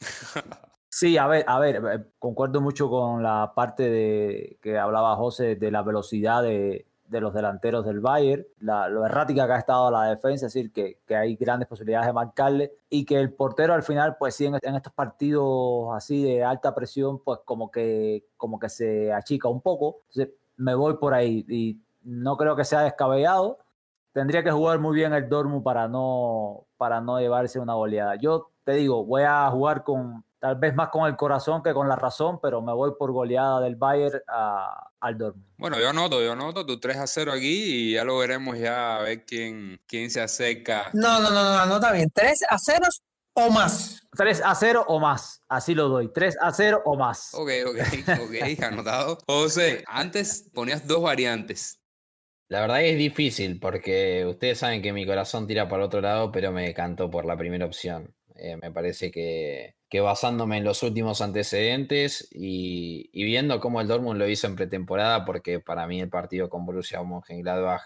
sí, 0.88 1.16
a 1.16 1.26
ver, 1.26 1.44
a 1.48 1.58
ver, 1.58 1.76
eh, 1.76 2.04
concuerdo 2.18 2.60
mucho 2.60 2.88
con 2.90 3.22
la 3.22 3.52
parte 3.54 3.88
de 3.88 4.58
que 4.62 4.78
hablaba 4.78 5.16
José 5.16 5.56
de 5.56 5.70
la 5.70 5.82
velocidad 5.82 6.42
de, 6.42 6.86
de 7.12 7.20
los 7.20 7.34
delanteros 7.34 7.84
del 7.84 8.00
Bayern, 8.00 8.44
la, 8.60 8.88
lo 8.88 9.04
errática 9.04 9.46
que 9.46 9.52
ha 9.52 9.58
estado 9.58 9.90
la 9.90 10.04
defensa, 10.04 10.46
es 10.46 10.54
decir, 10.54 10.72
que, 10.72 10.98
que, 11.06 11.14
hay 11.14 11.36
grandes 11.36 11.68
posibilidades 11.68 12.06
de 12.06 12.12
marcarle 12.14 12.72
y 12.88 13.04
que 13.04 13.20
el 13.20 13.32
portero 13.32 13.74
al 13.74 13.82
final, 13.82 14.16
pues 14.18 14.34
sí, 14.34 14.46
en, 14.46 14.54
estos 14.54 14.92
partidos 14.94 15.94
así 15.94 16.22
de 16.22 16.42
alta 16.42 16.74
presión, 16.74 17.18
pues 17.18 17.40
como 17.44 17.70
que, 17.70 18.24
como 18.36 18.58
que 18.58 18.70
se 18.70 19.12
achica 19.12 19.48
un 19.48 19.60
poco. 19.60 20.00
Entonces, 20.08 20.34
me 20.62 20.74
voy 20.74 20.96
por 20.96 21.12
ahí 21.12 21.44
y 21.48 21.78
no 22.02 22.36
creo 22.36 22.56
que 22.56 22.64
sea 22.64 22.82
descabellado. 22.82 23.58
Tendría 24.12 24.44
que 24.44 24.50
jugar 24.50 24.78
muy 24.78 24.94
bien 24.94 25.12
el 25.12 25.28
Dortmund 25.28 25.64
para 25.64 25.88
no, 25.88 26.66
para 26.76 27.00
no 27.00 27.18
llevarse 27.18 27.58
una 27.58 27.74
goleada. 27.74 28.16
Yo 28.16 28.50
te 28.64 28.72
digo, 28.72 29.04
voy 29.04 29.22
a 29.22 29.48
jugar 29.50 29.82
con 29.82 30.24
tal 30.38 30.56
vez 30.56 30.74
más 30.74 30.88
con 30.88 31.06
el 31.06 31.16
corazón 31.16 31.62
que 31.62 31.72
con 31.72 31.88
la 31.88 31.96
razón, 31.96 32.38
pero 32.40 32.60
me 32.60 32.72
voy 32.72 32.92
por 32.98 33.12
goleada 33.12 33.60
del 33.60 33.76
Bayern 33.76 34.20
al 35.00 35.18
Dortmund. 35.18 35.46
Bueno, 35.56 35.78
yo 35.80 35.88
anoto, 35.88 36.20
yo 36.20 36.32
anoto 36.32 36.66
tu 36.66 36.78
3 36.78 36.96
a 36.96 37.06
0 37.06 37.32
aquí 37.32 37.90
y 37.90 37.92
ya 37.94 38.04
lo 38.04 38.18
veremos 38.18 38.58
ya 38.58 38.96
a 38.96 39.02
ver 39.02 39.24
quién, 39.24 39.80
quién 39.86 40.10
se 40.10 40.20
acerca. 40.20 40.90
No, 40.92 41.20
no, 41.20 41.30
no, 41.30 41.44
no, 41.44 41.58
anota 41.58 41.92
bien. 41.92 42.10
3 42.12 42.42
a 42.50 42.58
0 42.58 42.86
o 43.34 43.50
más. 43.50 44.02
3 44.16 44.42
a 44.44 44.54
0 44.54 44.84
o 44.88 45.00
más. 45.00 45.42
Así 45.48 45.74
lo 45.74 45.88
doy. 45.88 46.12
3 46.12 46.36
a 46.40 46.52
0 46.52 46.82
o 46.84 46.96
más. 46.96 47.32
Ok, 47.34 47.50
ok, 47.66 47.76
ok, 48.24 48.62
anotado. 48.62 49.18
José, 49.26 49.84
antes 49.86 50.50
ponías 50.52 50.86
dos 50.86 51.02
variantes. 51.02 51.78
La 52.48 52.60
verdad 52.60 52.82
es 52.82 52.98
difícil 52.98 53.58
porque 53.58 54.26
ustedes 54.26 54.58
saben 54.58 54.82
que 54.82 54.92
mi 54.92 55.06
corazón 55.06 55.46
tira 55.46 55.68
para 55.68 55.86
otro 55.86 56.02
lado, 56.02 56.30
pero 56.30 56.52
me 56.52 56.74
canto 56.74 57.10
por 57.10 57.24
la 57.24 57.36
primera 57.36 57.64
opción. 57.64 58.14
Eh, 58.36 58.56
me 58.60 58.70
parece 58.70 59.10
que, 59.10 59.76
que, 59.88 60.00
basándome 60.00 60.58
en 60.58 60.64
los 60.64 60.82
últimos 60.82 61.22
antecedentes 61.22 62.28
y, 62.30 63.08
y, 63.12 63.24
viendo 63.24 63.60
cómo 63.60 63.80
el 63.80 63.88
Dortmund 63.88 64.18
lo 64.18 64.28
hizo 64.28 64.46
en 64.46 64.56
pretemporada, 64.56 65.24
porque 65.24 65.60
para 65.60 65.86
mí 65.86 66.00
el 66.00 66.08
partido 66.08 66.48
con 66.50 66.66
Borussia 66.66 67.02
Mönchengladbach 67.02 67.82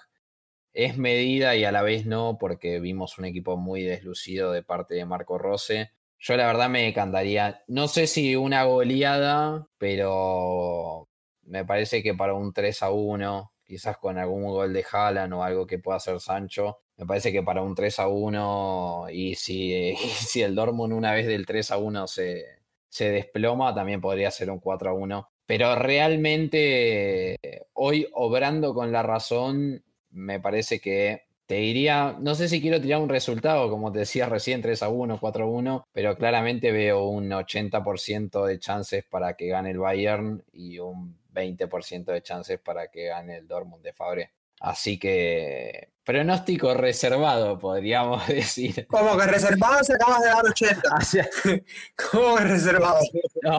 es 0.76 0.98
medida 0.98 1.56
y 1.56 1.64
a 1.64 1.72
la 1.72 1.82
vez 1.82 2.04
no, 2.04 2.36
porque 2.38 2.80
vimos 2.80 3.16
un 3.18 3.24
equipo 3.24 3.56
muy 3.56 3.82
deslucido 3.82 4.52
de 4.52 4.62
parte 4.62 4.94
de 4.94 5.06
Marco 5.06 5.38
Rose. 5.38 5.90
Yo 6.18 6.36
la 6.36 6.46
verdad 6.46 6.68
me 6.68 6.86
encantaría, 6.86 7.64
no 7.66 7.88
sé 7.88 8.06
si 8.06 8.36
una 8.36 8.64
goleada, 8.64 9.68
pero 9.78 11.08
me 11.44 11.64
parece 11.64 12.02
que 12.02 12.12
para 12.14 12.34
un 12.34 12.52
3 12.52 12.82
a 12.82 12.90
1, 12.90 13.52
quizás 13.64 13.96
con 13.96 14.18
algún 14.18 14.44
gol 14.44 14.74
de 14.74 14.84
Haaland 14.90 15.32
o 15.32 15.42
algo 15.42 15.66
que 15.66 15.78
pueda 15.78 15.96
hacer 15.96 16.20
Sancho, 16.20 16.80
me 16.98 17.06
parece 17.06 17.32
que 17.32 17.42
para 17.42 17.62
un 17.62 17.74
3 17.74 17.98
a 18.00 18.08
1 18.08 19.06
y 19.10 19.34
si, 19.34 19.96
si 19.96 20.42
el 20.42 20.54
Dortmund 20.54 20.92
una 20.92 21.12
vez 21.14 21.26
del 21.26 21.46
3 21.46 21.70
a 21.70 21.78
1 21.78 22.06
se, 22.06 22.44
se 22.90 23.10
desploma, 23.10 23.74
también 23.74 24.02
podría 24.02 24.30
ser 24.30 24.50
un 24.50 24.60
4 24.60 24.90
a 24.90 24.92
1. 24.92 25.30
Pero 25.46 25.74
realmente 25.76 27.38
hoy 27.72 28.08
obrando 28.12 28.74
con 28.74 28.92
la 28.92 29.02
razón, 29.02 29.85
me 30.16 30.40
parece 30.40 30.80
que 30.80 31.26
te 31.46 31.56
diría, 31.56 32.16
no 32.18 32.34
sé 32.34 32.48
si 32.48 32.60
quiero 32.60 32.80
tirar 32.80 33.00
un 33.00 33.08
resultado, 33.08 33.70
como 33.70 33.92
te 33.92 34.00
decía 34.00 34.26
recién, 34.26 34.62
3 34.62 34.82
a 34.82 34.88
1, 34.88 35.18
4 35.20 35.44
a 35.44 35.46
1, 35.46 35.88
pero 35.92 36.16
claramente 36.16 36.72
veo 36.72 37.04
un 37.04 37.30
80% 37.30 38.44
de 38.44 38.58
chances 38.58 39.04
para 39.04 39.34
que 39.34 39.46
gane 39.46 39.70
el 39.70 39.78
Bayern 39.78 40.42
y 40.52 40.80
un 40.80 41.16
20% 41.32 42.06
de 42.06 42.22
chances 42.22 42.58
para 42.58 42.88
que 42.88 43.06
gane 43.06 43.36
el 43.36 43.46
Dortmund 43.46 43.84
de 43.84 43.92
Fabre. 43.92 44.32
Así 44.58 44.98
que 44.98 45.90
pronóstico 46.02 46.74
reservado, 46.74 47.58
podríamos 47.58 48.26
decir. 48.28 48.86
¿Cómo 48.88 49.16
que 49.16 49.26
reservado 49.26 49.84
se 49.84 49.94
acabas 49.94 50.20
de 50.22 50.28
dar 50.28 50.44
80? 50.44 50.82
¿Cómo 52.10 52.36
que 52.36 52.44
reservado? 52.44 53.00
No, 53.42 53.58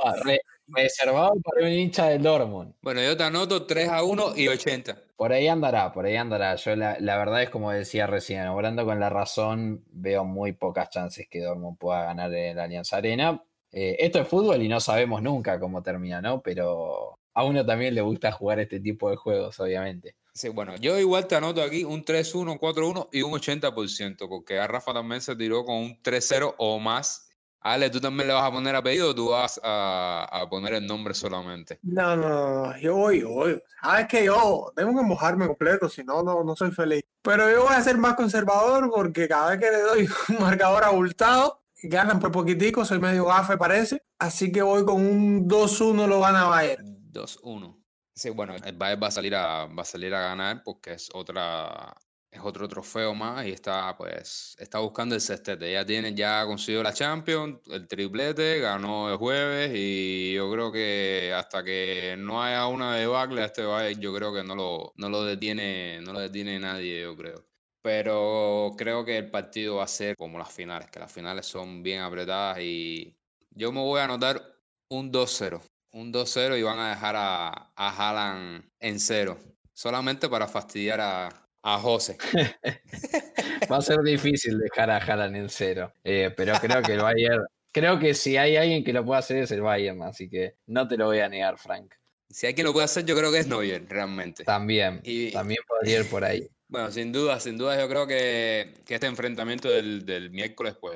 reservado 0.68 1.35
para 1.41 1.65
un 1.65 1.72
hincha 1.72 2.07
del 2.07 2.22
Dortmund. 2.22 2.73
Bueno, 2.81 3.02
yo 3.02 3.15
te 3.15 3.23
anoto 3.23 3.65
3 3.65 3.89
a 3.89 4.03
1 4.03 4.34
y 4.35 4.48
80. 4.48 4.98
Por 5.15 5.34
ahí 5.34 5.48
andará, 5.48 5.91
por 5.91 6.06
ahí 6.06 6.15
andará. 6.15 6.56
Yo 6.56 6.76
la, 6.76 6.98
verdad 6.99 7.44
es 7.44 7.49
como 7.49 7.72
decía 7.72 8.07
recién, 8.07 8.48
obrando 8.48 8.85
con 8.85 8.99
la 8.99 9.10
razón, 9.10 9.84
veo 9.89 10.26
muy 10.26 10.53
pocas 10.53 10.89
chances 10.89 11.27
que 11.30 11.41
Dortmund 11.41 11.77
pueda 11.77 12.03
ganar 12.03 12.34
en 12.34 12.57
la 12.57 12.64
Alianza 12.64 12.98
Arena. 12.98 13.44
Eh, 13.72 13.98
esto 13.99 14.19
es 14.19 14.27
fútbol 14.27 14.61
y 14.61 14.68
no 14.68 14.80
sabemos 14.80 15.22
nunca 15.22 15.60
cómo 15.60 15.81
termina, 15.81 16.22
¿no? 16.22 16.41
Pero 16.41 17.19
a 17.34 17.44
uno 17.44 17.65
también 17.65 17.95
le 17.95 18.02
gusta 18.02 18.31
jugar 18.31 18.60
este 18.60 18.80
tipo 18.80 19.10
de 19.10 19.15
juegos, 19.15 19.60
obviamente. 19.60 20.15
Sí, 20.34 20.49
bueno, 20.49 20.76
yo 20.77 20.99
igual 20.99 21.27
te 21.27 21.35
anoto 21.35 21.64
aquí 21.64 21.84
un 21.84 22.06
3-1, 22.06 22.60
4-1 22.60 23.10
y 23.11 23.23
un 23.23 23.31
80%, 23.31 24.30
porque 24.30 24.60
a 24.60 24.68
Rafa 24.68 24.94
también 24.94 25.19
se 25.19 25.35
tiró 25.35 25.65
con 25.65 25.77
un 25.77 26.02
3-0 26.03 26.53
o 26.60 26.77
más 26.77 27.27
Ale, 27.60 27.90
¿tú 27.90 28.00
también 28.00 28.28
le 28.28 28.34
vas 28.34 28.44
a 28.44 28.52
poner 28.52 28.76
apellido 28.76 29.10
o 29.10 29.16
tú 29.16 29.30
vas 29.30 29.60
a, 29.64 30.46
poner 30.50 30.76
el 30.76 30.88
nombre 30.88 31.14
solamente? 31.14 31.80
No, 31.84 32.16
no, 32.16 32.78
yo 32.78 32.96
voy, 32.96 33.22
yo 33.22 33.30
voy. 33.30 33.62
Sabes 33.82 34.08
que 34.08 34.26
yo 34.26 34.72
tengo 34.76 34.98
que 34.98 35.06
mojarme 35.06 35.48
completo, 35.48 35.90
si 35.90 36.04
no, 36.04 36.24
no, 36.24 36.44
no 36.44 36.56
soy 36.56 36.72
feliz. 36.72 37.04
Pero 37.22 37.50
yo 37.52 37.64
voy 37.64 37.74
a 37.74 37.82
ser 37.82 37.98
más 37.98 38.16
conservador 38.16 38.90
porque 38.90 39.28
cada 39.28 39.52
vez 39.52 39.60
que 39.60 39.72
le 39.72 39.82
doy 39.82 40.10
un 40.30 40.40
marcador 40.40 40.84
abultado, 40.84 41.62
ganan 41.84 42.20
por 42.20 42.32
poquitico, 42.32 42.86
soy 42.86 43.00
medio 43.00 43.26
gafe 43.26 43.58
parece. 43.58 44.04
Así 44.20 44.52
que 44.52 44.62
voy 44.62 44.86
con 44.86 44.96
un 44.96 45.48
2-1 45.48 46.08
lo 46.08 46.20
gana 46.20 46.46
Bayern. 46.46 47.12
2-1. 47.12 47.76
Sí, 48.14 48.30
bueno, 48.30 48.56
el 48.56 48.76
Bayern 48.76 49.04
va 49.04 49.08
a 49.08 49.12
salir 49.12 49.36
a, 49.36 49.66
va 49.66 49.82
a 49.82 49.86
salir 49.86 50.14
a 50.16 50.22
ganar 50.22 50.64
porque 50.64 50.94
es 50.94 51.10
otra 51.14 51.96
es 52.38 52.43
otro 52.43 52.68
trofeo 52.68 53.14
más 53.15 53.45
y 53.45 53.51
está 53.51 53.95
pues 53.97 54.55
está 54.59 54.80
buscando 54.80 55.15
el 55.15 55.22
sextete. 55.22 55.72
Ya 55.72 55.85
tiene, 55.85 56.14
ya 56.14 56.45
consiguió 56.45 56.84
la 56.84 56.93
Champions, 56.93 57.59
el 57.68 57.88
triplete, 57.88 58.59
ganó 58.59 59.09
el 59.11 59.18
jueves 59.18 59.72
y 59.73 60.34
yo 60.34 60.51
creo 60.51 60.72
que 60.72 61.34
hasta 61.35 61.64
que 61.64 62.15
no 62.18 62.41
haya 62.41 62.68
una 62.68 62.95
debacle 62.95 63.41
a 63.41 63.45
este 63.45 63.64
Bayern, 63.64 63.99
yo 64.01 64.14
creo 64.14 64.34
que 64.34 64.43
no 64.43 64.55
lo, 64.55 64.93
no 64.95 65.09
lo 65.09 65.23
detiene, 65.23 65.99
no 66.01 66.14
lo 66.14 66.19
detiene 66.19 66.59
nadie, 66.59 67.01
yo 67.01 67.15
creo. 67.18 67.45
Pero 67.81 68.73
creo 68.77 69.05
que 69.05 69.18
el 69.18 69.31
partido 69.31 69.77
va 69.77 69.85
a 69.85 69.88
ser 69.88 70.15
como 70.15 70.38
las 70.38 70.51
finales, 70.51 70.89
que 70.91 70.99
las 70.99 71.11
finales 71.11 71.45
son 71.45 71.84
bien 71.84 72.01
apretadas 72.01 72.59
y 72.59 73.18
yo 73.51 73.72
me 73.72 73.81
voy 73.81 73.99
a 73.99 74.05
anotar 74.05 74.41
un 74.89 75.11
2-0. 75.11 75.61
Un 75.93 76.14
2-0 76.14 76.59
y 76.59 76.64
van 76.64 76.80
a 76.80 76.89
dejar 76.89 77.15
a, 77.15 77.72
a 77.76 77.89
Haaland 77.89 78.69
en 78.80 78.99
cero. 78.99 79.38
Solamente 79.73 80.27
para 80.30 80.47
fastidiar 80.47 80.99
a, 81.01 81.47
a 81.64 81.78
José. 81.80 82.18
Va 83.72 83.78
a 83.78 83.82
ser 83.82 84.02
difícil 84.02 84.58
dejar 84.58 84.90
a 84.90 84.98
Haaland 84.98 85.36
en 85.36 85.50
cero, 85.50 85.92
eh, 86.04 86.32
pero 86.36 86.54
creo 86.60 86.82
que 86.82 86.94
el 86.94 87.02
Bayern, 87.02 87.46
creo 87.72 88.00
que 88.00 88.14
si 88.14 88.38
hay 88.38 88.56
alguien 88.56 88.84
que 88.84 88.94
lo 88.94 89.04
pueda 89.06 89.20
hacer 89.20 89.38
es 89.38 89.52
el 89.52 89.62
Bayern, 89.62 90.02
así 90.04 90.30
que 90.30 90.56
no 90.68 90.88
te 90.88 90.98
lo 90.98 91.06
voy 91.06 91.20
a 91.20 91.30
negar, 91.30 91.58
Frank. 91.58 91.94
Si 92.30 92.46
hay 92.46 92.54
quien 92.54 92.66
lo 92.68 92.74
puede 92.74 92.86
hacer, 92.86 93.06
yo 93.06 93.16
creo 93.16 93.32
que 93.32 93.40
es 93.40 93.48
Neuer, 93.48 93.86
realmente. 93.88 94.44
También, 94.44 95.00
Y- 95.04 95.32
también 95.32 95.60
podría 95.68 96.00
ir 96.00 96.10
por 96.10 96.24
ahí. 96.26 96.48
Bueno, 96.68 96.92
sin 96.92 97.14
duda, 97.14 97.40
sin 97.40 97.58
duda, 97.58 97.80
yo 97.80 97.88
creo 97.88 98.06
que, 98.06 98.74
que 98.86 98.96
este 98.96 99.08
enfrentamiento 99.08 99.70
del, 99.70 100.06
del 100.06 100.32
miércoles, 100.32 100.76
pues, 100.80 100.96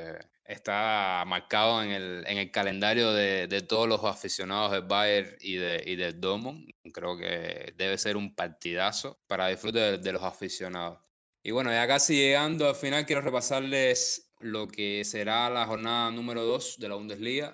está 0.52 1.24
marcado 1.26 1.82
en 1.84 1.92
el, 1.92 2.24
en 2.28 2.38
el 2.38 2.52
calendario 2.52 3.14
de, 3.14 3.48
de 3.48 3.62
todos 3.62 3.88
los 3.88 4.04
aficionados 4.04 4.72
del 4.72 4.84
Bayern 4.84 5.36
y, 5.40 5.56
de, 5.56 5.84
y 5.86 5.96
del 5.96 6.20
Dortmund. 6.20 6.70
Creo 6.94 7.18
que 7.18 7.74
debe 7.78 7.98
ser 7.98 8.18
un 8.18 8.36
partidazo 8.36 9.20
para 9.28 9.48
disfrute 9.48 9.98
de, 9.98 10.12
los 10.12 10.24
aficionados. 10.24 11.00
Y 11.44 11.52
bueno, 11.52 11.72
ya 11.72 11.88
casi 11.88 12.16
llegando 12.16 12.68
al 12.68 12.76
final, 12.76 13.06
quiero 13.06 13.22
repasarles 13.22 14.32
lo 14.40 14.68
que 14.68 15.04
será 15.06 15.50
la 15.50 15.66
jornada 15.66 16.12
número 16.12 16.44
2 16.44 16.78
de 16.80 16.90
la 16.90 16.96
Bundesliga, 16.96 17.54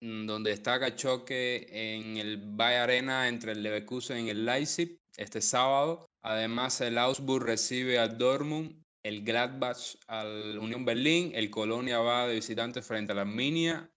mm, 0.00 0.26
donde 0.26 0.50
destaca 0.50 0.86
el 0.86 0.96
choque 0.96 1.66
en 1.70 2.16
el 2.16 2.38
Bayer 2.38 2.80
Arena 2.80 3.28
entre 3.28 3.52
el 3.52 3.62
Leverkusen 3.62 4.26
y 4.26 4.30
el 4.30 4.44
Leipzig 4.44 4.98
este 5.16 5.40
sábado. 5.40 6.06
Además, 6.22 6.80
el 6.80 6.98
Augsburg 6.98 7.44
recibe 7.44 7.98
al 7.98 8.18
Dortmund, 8.18 8.79
el 9.02 9.24
Gladbach 9.24 9.96
al 10.06 10.58
Unión 10.58 10.84
Berlín, 10.84 11.32
el 11.34 11.50
Colonia 11.50 11.98
va 12.00 12.26
de 12.26 12.34
visitante 12.34 12.82
frente 12.82 13.12
a 13.12 13.14
la 13.14 13.22
Arminia, 13.22 13.90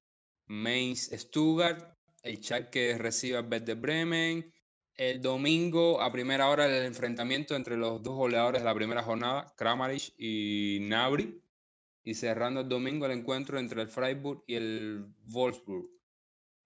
Mainz 0.45 1.09
Stuttgart, 1.11 1.93
el 2.23 2.37
Schalke 2.41 2.97
recibe 2.97 3.37
al 3.37 3.49
Werder 3.49 3.75
Bremen. 3.75 4.53
El 4.95 5.21
domingo 5.21 6.01
a 6.01 6.11
primera 6.11 6.49
hora 6.49 6.65
el 6.65 6.85
enfrentamiento 6.85 7.55
entre 7.55 7.75
los 7.75 8.01
dos 8.01 8.15
goleadores 8.15 8.61
de 8.61 8.65
la 8.65 8.75
primera 8.75 9.03
jornada, 9.03 9.53
Kramaric 9.57 10.13
y 10.17 10.79
Nabri. 10.81 11.41
Y 12.05 12.13
cerrando 12.13 12.61
el 12.61 12.69
domingo 12.69 13.05
el 13.05 13.13
encuentro 13.13 13.59
entre 13.59 13.81
el 13.81 13.87
Freiburg 13.89 14.43
y 14.47 14.55
el 14.55 15.05
Wolfsburg. 15.25 15.89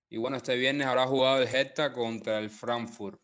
Y 0.09 0.17
bueno, 0.17 0.37
este 0.37 0.55
viernes 0.55 0.87
habrá 0.87 1.07
jugado 1.07 1.41
el 1.41 1.47
Hertha 1.47 1.93
contra 1.93 2.39
el 2.39 2.49
Frankfurt. 2.49 3.19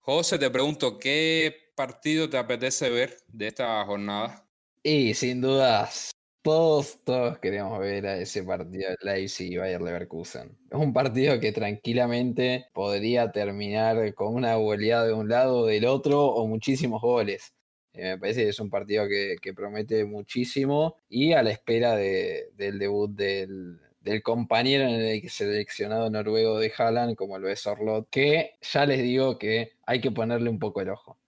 José, 0.00 0.38
te 0.38 0.50
pregunto, 0.50 0.98
¿qué 0.98 1.65
partido 1.76 2.28
te 2.28 2.38
apetece 2.38 2.90
ver 2.90 3.18
de 3.28 3.48
esta 3.48 3.84
jornada? 3.84 4.48
Y 4.82 5.14
sin 5.14 5.40
dudas, 5.40 6.10
todos, 6.42 7.02
todos 7.04 7.38
queremos 7.38 7.78
ver 7.80 8.06
a 8.06 8.18
ese 8.18 8.42
partido 8.44 8.90
de 8.90 8.96
Leipzig 9.02 9.52
y 9.52 9.56
Bayer 9.56 9.82
Leverkusen. 9.82 10.56
Es 10.70 10.78
un 10.78 10.92
partido 10.92 11.40
que 11.40 11.52
tranquilamente 11.52 12.66
podría 12.72 13.32
terminar 13.32 14.14
con 14.14 14.34
una 14.34 14.54
goleada 14.56 15.06
de 15.06 15.12
un 15.12 15.28
lado 15.28 15.58
o 15.60 15.66
del 15.66 15.84
otro 15.86 16.24
o 16.26 16.46
muchísimos 16.46 17.02
goles. 17.02 17.52
Eh, 17.92 18.10
me 18.12 18.18
parece 18.18 18.44
que 18.44 18.50
es 18.50 18.60
un 18.60 18.70
partido 18.70 19.06
que, 19.08 19.36
promete 19.54 20.04
muchísimo 20.04 20.96
y 21.08 21.32
a 21.32 21.42
la 21.42 21.50
espera 21.50 21.96
de- 21.96 22.50
del 22.54 22.78
debut 22.78 23.10
del, 23.10 23.80
del 24.00 24.22
compañero 24.22 24.84
en 24.84 25.00
el 25.00 25.28
seleccionado 25.30 26.10
noruego 26.10 26.58
de 26.60 26.72
Haaland, 26.76 27.16
como 27.16 27.38
lo 27.38 27.48
es 27.48 27.66
Orlot, 27.66 28.08
que 28.10 28.52
ya 28.62 28.86
les 28.86 29.02
digo 29.02 29.38
que 29.38 29.72
hay 29.84 30.00
que 30.00 30.12
ponerle 30.12 30.48
un 30.50 30.58
poco 30.58 30.80
el 30.80 30.90
ojo. 30.90 31.18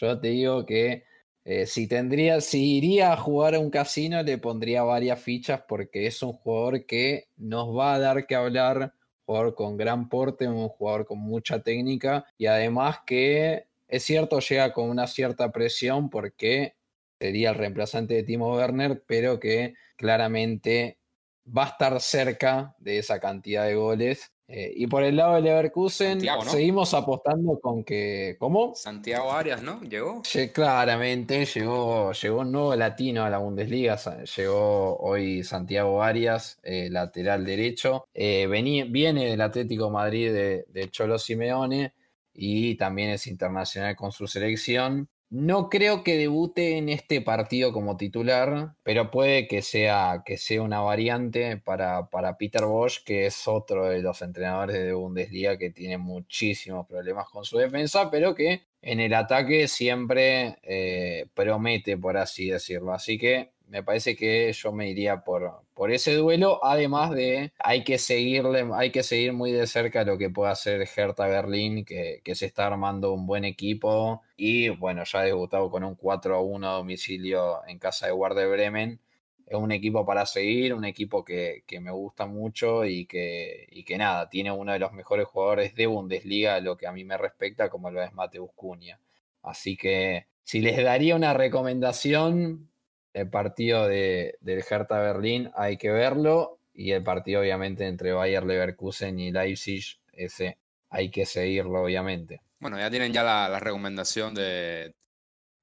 Yo 0.00 0.20
te 0.20 0.28
digo 0.28 0.64
que 0.64 1.04
eh, 1.44 1.66
si 1.66 1.88
tendría, 1.88 2.40
si 2.40 2.76
iría 2.76 3.12
a 3.12 3.16
jugar 3.16 3.54
a 3.54 3.58
un 3.58 3.70
casino, 3.70 4.22
le 4.22 4.38
pondría 4.38 4.82
varias 4.82 5.20
fichas 5.20 5.62
porque 5.66 6.06
es 6.06 6.22
un 6.22 6.32
jugador 6.32 6.86
que 6.86 7.28
nos 7.36 7.76
va 7.76 7.94
a 7.94 7.98
dar 7.98 8.26
que 8.26 8.34
hablar, 8.34 8.94
jugador 9.24 9.54
con 9.54 9.76
gran 9.76 10.08
porte, 10.08 10.46
un 10.46 10.68
jugador 10.68 11.06
con 11.06 11.18
mucha 11.18 11.62
técnica 11.62 12.26
y 12.36 12.46
además 12.46 13.00
que 13.06 13.68
es 13.88 14.02
cierto, 14.04 14.40
llega 14.40 14.72
con 14.72 14.90
una 14.90 15.06
cierta 15.06 15.50
presión 15.50 16.10
porque 16.10 16.76
sería 17.18 17.50
el 17.50 17.56
reemplazante 17.56 18.14
de 18.14 18.22
Timo 18.22 18.54
Werner, 18.54 19.02
pero 19.06 19.40
que 19.40 19.74
claramente 19.96 20.98
va 21.46 21.64
a 21.64 21.68
estar 21.68 22.00
cerca 22.00 22.76
de 22.78 22.98
esa 22.98 23.18
cantidad 23.18 23.64
de 23.64 23.74
goles. 23.74 24.32
Eh, 24.50 24.72
y 24.76 24.86
por 24.86 25.02
el 25.02 25.16
lado 25.16 25.34
de 25.34 25.42
Leverkusen, 25.42 26.12
Santiago, 26.12 26.42
¿no? 26.42 26.50
seguimos 26.50 26.94
apostando 26.94 27.60
con 27.60 27.84
que. 27.84 28.36
¿Cómo? 28.38 28.74
Santiago 28.74 29.30
Arias, 29.30 29.62
¿no? 29.62 29.82
Llegó. 29.82 30.22
Lle- 30.22 30.50
claramente 30.52 31.44
llegó, 31.44 32.12
llegó 32.12 32.40
un 32.40 32.52
nuevo 32.52 32.74
latino 32.74 33.24
a 33.24 33.30
la 33.30 33.36
Bundesliga. 33.38 33.96
Llegó 34.36 34.96
hoy 35.00 35.44
Santiago 35.44 36.02
Arias, 36.02 36.58
eh, 36.62 36.88
lateral 36.90 37.44
derecho. 37.44 38.08
Eh, 38.14 38.46
viene 38.46 39.26
del 39.26 39.40
Atlético 39.42 39.90
Madrid 39.90 40.32
de, 40.32 40.64
de 40.68 40.90
Cholo 40.90 41.18
Simeone 41.18 41.92
y 42.32 42.74
también 42.76 43.10
es 43.10 43.26
internacional 43.26 43.96
con 43.96 44.12
su 44.12 44.26
selección. 44.26 45.08
No 45.30 45.68
creo 45.68 46.04
que 46.04 46.16
debute 46.16 46.78
en 46.78 46.88
este 46.88 47.20
partido 47.20 47.70
como 47.70 47.98
titular, 47.98 48.74
pero 48.82 49.10
puede 49.10 49.46
que 49.46 49.60
sea, 49.60 50.22
que 50.24 50.38
sea 50.38 50.62
una 50.62 50.80
variante 50.80 51.58
para, 51.58 52.08
para 52.08 52.38
Peter 52.38 52.64
Bosch, 52.64 53.04
que 53.04 53.26
es 53.26 53.46
otro 53.46 53.86
de 53.88 54.00
los 54.00 54.22
entrenadores 54.22 54.76
de 54.76 54.94
Bundesliga 54.94 55.58
que 55.58 55.68
tiene 55.70 55.98
muchísimos 55.98 56.86
problemas 56.86 57.28
con 57.28 57.44
su 57.44 57.58
defensa, 57.58 58.10
pero 58.10 58.34
que 58.34 58.62
en 58.80 59.00
el 59.00 59.12
ataque 59.12 59.68
siempre 59.68 60.58
eh, 60.62 61.26
promete, 61.34 61.98
por 61.98 62.16
así 62.16 62.48
decirlo. 62.48 62.94
Así 62.94 63.18
que 63.18 63.52
me 63.68 63.82
parece 63.82 64.16
que 64.16 64.52
yo 64.52 64.72
me 64.72 64.88
iría 64.88 65.22
por, 65.24 65.62
por 65.74 65.90
ese 65.90 66.14
duelo, 66.14 66.64
además 66.64 67.10
de 67.10 67.52
hay 67.58 67.84
que 67.84 67.98
seguirle, 67.98 68.66
hay 68.74 68.90
que 68.90 69.02
seguir 69.02 69.32
muy 69.32 69.52
de 69.52 69.66
cerca 69.66 70.04
lo 70.04 70.18
que 70.18 70.30
puede 70.30 70.50
hacer 70.50 70.88
Hertha 70.96 71.26
Berlín, 71.26 71.84
que, 71.84 72.20
que 72.24 72.34
se 72.34 72.46
está 72.46 72.66
armando 72.66 73.12
un 73.12 73.26
buen 73.26 73.44
equipo 73.44 74.22
y 74.36 74.70
bueno, 74.70 75.04
ya 75.04 75.20
ha 75.20 75.24
debutado 75.24 75.70
con 75.70 75.84
un 75.84 75.94
4 75.94 76.36
a 76.36 76.40
1 76.40 76.68
a 76.68 76.72
domicilio 76.74 77.60
en 77.66 77.78
casa 77.78 78.06
de 78.06 78.12
Werder 78.12 78.48
Bremen. 78.48 79.00
Es 79.46 79.56
un 79.56 79.72
equipo 79.72 80.04
para 80.04 80.26
seguir, 80.26 80.74
un 80.74 80.84
equipo 80.84 81.24
que, 81.24 81.64
que 81.66 81.80
me 81.80 81.90
gusta 81.90 82.26
mucho 82.26 82.84
y 82.84 83.06
que, 83.06 83.66
y 83.70 83.82
que 83.84 83.96
nada, 83.96 84.28
tiene 84.28 84.52
uno 84.52 84.72
de 84.72 84.78
los 84.78 84.92
mejores 84.92 85.26
jugadores 85.26 85.74
de 85.74 85.86
Bundesliga, 85.86 86.60
lo 86.60 86.76
que 86.76 86.86
a 86.86 86.92
mí 86.92 87.04
me 87.04 87.16
respecta, 87.16 87.70
como 87.70 87.90
lo 87.90 88.02
es 88.02 88.12
Mateus 88.12 88.50
Cunha. 88.54 89.00
Así 89.42 89.76
que 89.76 90.26
si 90.44 90.60
les 90.60 90.82
daría 90.82 91.16
una 91.16 91.34
recomendación, 91.34 92.70
el 93.12 93.28
partido 93.30 93.86
de, 93.86 94.36
del 94.40 94.64
Hertha 94.68 94.98
Berlín 95.00 95.50
hay 95.54 95.76
que 95.76 95.90
verlo 95.90 96.58
y 96.74 96.92
el 96.92 97.02
partido 97.02 97.40
obviamente 97.40 97.86
entre 97.86 98.12
Bayer 98.12 98.44
Leverkusen 98.44 99.18
y 99.18 99.32
Leipzig, 99.32 99.84
ese 100.12 100.58
hay 100.90 101.10
que 101.10 101.26
seguirlo 101.26 101.82
obviamente. 101.82 102.40
Bueno, 102.60 102.78
ya 102.78 102.90
tienen 102.90 103.12
ya 103.12 103.22
la, 103.22 103.48
la 103.48 103.60
recomendación 103.60 104.34
de, 104.34 104.94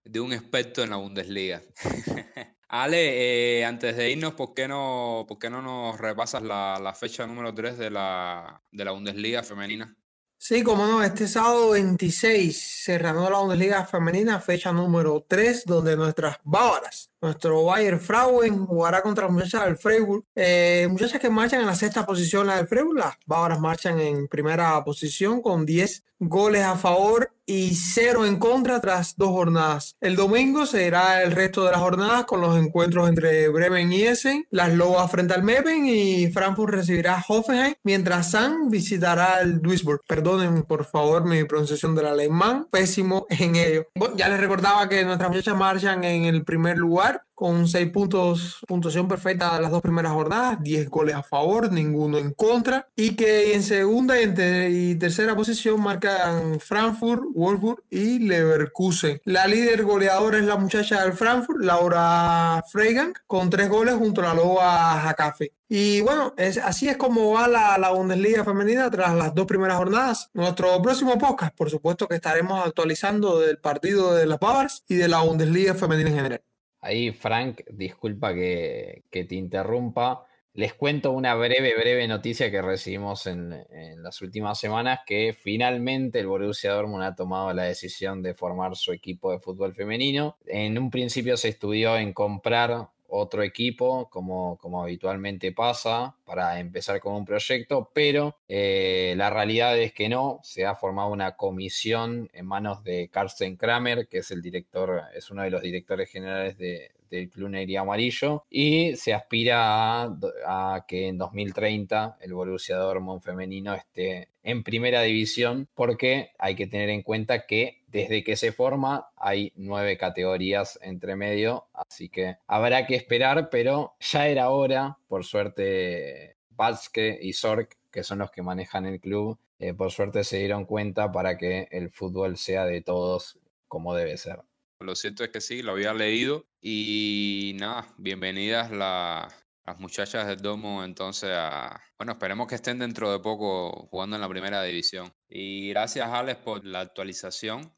de 0.04 0.20
un 0.20 0.34
experto 0.34 0.84
en 0.84 0.92
la 0.92 0.98
Bundesliga. 0.98 1.62
Ale, 2.68 3.60
eh, 3.60 3.66
antes 3.66 3.96
de 3.96 4.12
irnos, 4.12 4.34
¿por 4.34 4.54
qué 4.54 4.68
no, 4.68 5.26
por 5.28 5.38
qué 5.40 5.50
no 5.50 5.62
nos 5.62 6.00
repasas 6.00 6.42
la, 6.42 6.80
la 6.82 6.94
fecha 6.94 7.26
número 7.26 7.54
3 7.54 7.78
de 7.78 7.90
la, 7.92 8.62
de 8.72 8.86
la 8.86 8.92
Bundesliga 8.92 9.44
femenina? 9.44 9.96
Sí, 10.38 10.64
como 10.64 10.86
no, 10.86 11.02
este 11.02 11.28
sábado 11.28 11.72
26 11.72 12.84
se 12.84 12.98
reanudó 12.98 13.30
la 13.30 13.40
Bundesliga 13.40 13.86
femenina, 13.86 14.40
fecha 14.42 14.72
número 14.72 15.26
3, 15.28 15.66
donde 15.66 15.96
nuestras 15.96 16.38
bávaras, 16.44 17.12
nuestro 17.26 17.64
Bayer 17.64 18.00
Frauen 18.00 18.66
jugará 18.66 19.02
contra 19.02 19.26
las 19.26 19.34
muchachas 19.34 19.66
del 19.66 19.78
Freiburg. 19.78 20.24
Eh, 20.36 20.88
muchachas 20.90 21.20
que 21.20 21.30
marchan 21.30 21.60
en 21.62 21.66
la 21.66 21.76
sexta 21.76 22.06
posición, 22.06 22.48
la 22.48 22.58
del 22.58 22.68
Freiburg, 22.68 22.98
las 22.98 23.16
bávaras 23.26 23.60
marchan 23.60 24.00
en 24.00 24.28
primera 24.28 24.84
posición 24.84 25.42
con 25.42 25.66
10 25.66 26.04
goles 26.20 26.64
a 26.64 26.76
favor 26.76 27.32
y 27.46 27.76
0 27.76 28.26
en 28.26 28.40
contra 28.40 28.80
tras 28.82 29.16
dos 29.18 29.30
jornadas. 29.30 29.96
El 30.02 30.16
domingo 30.16 30.66
será 30.66 31.22
el 31.22 31.32
resto 31.32 31.64
de 31.64 31.72
las 31.72 31.80
jornadas 31.80 32.26
con 32.26 32.42
los 32.42 32.58
encuentros 32.58 33.08
entre 33.08 33.48
Bremen 33.50 33.92
y 33.94 34.04
Essen, 34.04 34.48
las 34.50 34.74
Lobas 34.74 35.12
frente 35.12 35.34
al 35.34 35.44
Meppen 35.44 35.86
y 35.86 36.32
Frankfurt 36.32 36.74
recibirá 36.74 37.24
Hoffenheim, 37.28 37.76
mientras 37.84 38.32
San 38.32 38.70
visitará 38.70 39.42
el 39.42 39.62
Duisburg. 39.62 40.02
Perdonen 40.08 40.64
por 40.64 40.86
favor 40.86 41.26
mi 41.26 41.44
pronunciación 41.44 41.94
del 41.94 42.08
alemán, 42.08 42.68
pésimo 42.72 43.28
en 43.30 43.56
ello. 43.56 43.86
Ya 44.16 44.28
les 44.30 44.40
recordaba 44.40 44.90
que 44.90 45.06
nuestras 45.06 45.30
muchachas 45.30 45.56
marchan 45.56 46.04
en 46.04 46.26
el 46.26 46.44
primer 46.44 46.78
lugar 46.78 47.15
con 47.36 47.68
6 47.68 47.92
puntos, 47.92 48.60
puntuación 48.68 49.08
perfecta 49.08 49.60
las 49.60 49.70
dos 49.70 49.82
primeras 49.82 50.14
jornadas, 50.14 50.58
10 50.62 50.90
goles 50.90 51.16
a 51.16 51.24
favor, 51.24 51.72
ninguno 51.72 52.18
en 52.18 52.32
contra, 52.32 52.88
y 52.96 53.16
que 53.16 53.54
en 53.54 53.62
segunda 53.64 54.16
y, 54.22 54.96
tercera 54.96 55.36
posición 55.36 55.82
marcan 55.82 56.60
Frankfurt, 56.60 57.24
Wolfsburg 57.34 57.84
y 57.90 58.20
Leverkusen. 58.20 59.22
La 59.26 59.48
líder 59.48 59.84
goleadora 59.84 60.38
es 60.38 60.46
la 60.46 60.56
muchacha 60.56 61.04
del 61.04 61.14
Frankfurt, 61.14 61.62
Laura 61.62 62.64
Freigang, 62.72 63.14
con 63.28 63.50
tres 63.50 63.70
goles 63.70 63.96
junto 63.96 64.22
a 64.22 64.26
la 64.26 64.34
loba 64.34 65.02
Hakafe. 65.02 65.52
Y 65.68 66.02
bueno, 66.02 66.34
así 66.64 66.88
es 66.88 66.96
como 66.96 67.32
va 67.32 67.48
la, 67.48 67.78
la 67.78 67.92
Bundesliga 67.92 68.46
femenina 68.46 68.90
tras 68.92 69.16
las 69.16 69.34
dos 69.34 69.48
primeras 69.48 69.78
jornadas. 69.78 70.30
Nuestro 70.34 70.80
próximo 70.82 71.18
podcast, 71.18 71.56
por 71.56 71.72
supuesto 71.72 72.08
que 72.08 72.16
estaremos 72.16 72.66
actualizando 72.66 73.40
del 73.40 73.58
partido 73.58 74.14
de 74.14 74.28
las 74.28 74.40
Bávars 74.40 74.84
y 74.88 74.96
de 74.96 75.08
la 75.08 75.22
Bundesliga 75.22 75.74
femenina 75.74 76.10
en 76.12 76.16
general. 76.16 76.42
Ahí, 76.86 77.12
Frank, 77.12 77.62
disculpa 77.72 78.34
que, 78.36 79.06
te 79.10 79.36
interrumpa. 79.36 80.28
Les 80.54 80.76
cuento 80.76 81.12
una 81.12 81.34
breve, 81.34 81.74
breve 81.76 82.08
noticia 82.08 82.52
que 82.52 82.62
recibimos 82.62 83.26
en, 83.26 83.54
en 83.72 84.04
las 84.04 84.22
últimas 84.22 84.60
semanas, 84.60 85.00
que 85.04 85.34
finalmente 85.34 86.20
el 86.20 86.28
Borussia 86.28 86.74
Dortmund 86.74 87.04
ha 87.04 87.16
tomado 87.16 87.52
la 87.54 87.64
decisión 87.64 88.22
de 88.22 88.36
formar 88.36 88.76
su 88.76 88.92
equipo 88.94 89.32
de 89.32 89.40
fútbol 89.40 89.74
femenino. 89.74 90.38
En 90.46 90.78
un 90.78 90.92
principio 90.92 91.38
se 91.38 91.50
estudió 91.50 91.98
en 91.98 92.14
comprar 92.14 92.90
otro 93.08 93.44
equipo, 93.44 94.10
como, 94.10 94.58
como 94.58 94.82
habitualmente 94.82 95.52
pasa, 95.52 96.16
para 96.26 96.60
empezar 96.60 97.00
con 97.00 97.14
un 97.14 97.26
proyecto, 97.26 97.92
pero 97.94 98.38
eh, 98.48 99.14
la 99.18 99.30
realidad 99.30 99.78
es 99.78 99.94
que 99.94 100.10
no, 100.10 100.40
se 100.44 100.66
ha 100.66 100.76
formado 100.76 101.10
una 101.10 101.36
comisión 101.36 102.30
en 102.34 102.46
manos 102.46 102.84
de 102.84 103.10
Carsten 103.10 103.58
Kramer, 103.58 104.08
que 104.08 104.20
es 104.20 104.32
el 104.32 104.42
director, 104.42 105.04
es 105.16 105.30
uno 105.32 105.44
de 105.44 105.52
los 105.52 105.62
directores 105.62 106.10
generales 106.10 106.58
de, 106.58 106.92
del 107.16 107.30
Club 107.30 107.50
Negri 107.50 107.76
Amarillo 107.76 108.44
y 108.50 108.96
se 108.96 109.14
aspira 109.14 110.04
a, 110.04 110.86
que 110.88 111.08
en 111.08 111.18
2030 111.18 112.18
el 112.22 112.34
Borussia 112.34 112.78
Dortmund 112.78 113.22
femenino 113.22 113.74
esté 113.74 114.30
en 114.44 114.64
primera 114.64 115.02
división 115.02 115.68
porque 115.74 116.32
hay 116.38 116.56
que 116.56 116.68
tener 116.68 116.90
en 116.90 117.02
cuenta 117.02 117.46
que 117.46 117.84
desde 117.88 118.24
que 118.24 118.36
se 118.36 118.52
forma 118.52 119.08
hay 119.16 119.54
nueve 119.56 119.98
categorías 119.98 120.78
entre 120.82 121.16
medio, 121.16 121.68
así 121.74 122.10
que 122.10 122.36
habrá 122.46 122.86
que 122.86 122.96
esperar, 122.96 123.50
pero 123.50 123.96
ya 124.00 124.28
era 124.28 124.50
hora, 124.50 124.98
por 125.08 125.24
suerte, 125.24 126.36
Valske 126.50 127.18
y 127.22 127.34
Sork, 127.34 127.78
que 127.92 128.04
son 128.04 128.20
los 128.20 128.32
que 128.32 128.42
manejan 128.42 128.86
el 128.86 129.00
club, 129.00 129.40
eh, 129.60 129.74
por 129.74 129.92
suerte 129.92 130.24
se 130.24 130.40
dieron 130.40 130.66
cuenta 130.66 131.12
para 131.12 131.38
que 131.38 131.68
el 131.72 131.90
fútbol 131.90 132.38
sea 132.38 132.66
de 132.66 132.82
todos 132.82 133.40
como 133.68 133.96
debe 133.96 134.18
ser. 134.18 134.42
Lo 134.80 134.96
cierto 134.96 135.24
es 135.24 135.30
que 135.30 135.40
sí, 135.40 135.62
lo 135.62 135.72
había 135.72 135.94
leído 135.94 136.46
y 136.62 137.56
nada, 137.58 137.88
bienvenidas 137.98 138.72
las 138.72 139.80
muchachas 139.80 140.28
del 140.28 140.42
Domo 140.42 140.84
entonces 140.84 141.30
a... 141.34 141.82
Bueno, 141.98 142.12
esperemos 142.12 142.48
que 142.48 142.56
estén 142.56 142.80
dentro 142.80 143.12
de 143.12 143.20
poco 143.20 143.88
jugando 143.90 144.18
en 144.18 144.22
la 144.22 144.28
primera 144.28 144.62
división. 144.64 145.14
Y 145.30 145.70
gracias 145.70 146.10
Alex 146.10 146.42
por 146.42 146.66
la 146.66 146.82
actualización. 146.82 147.74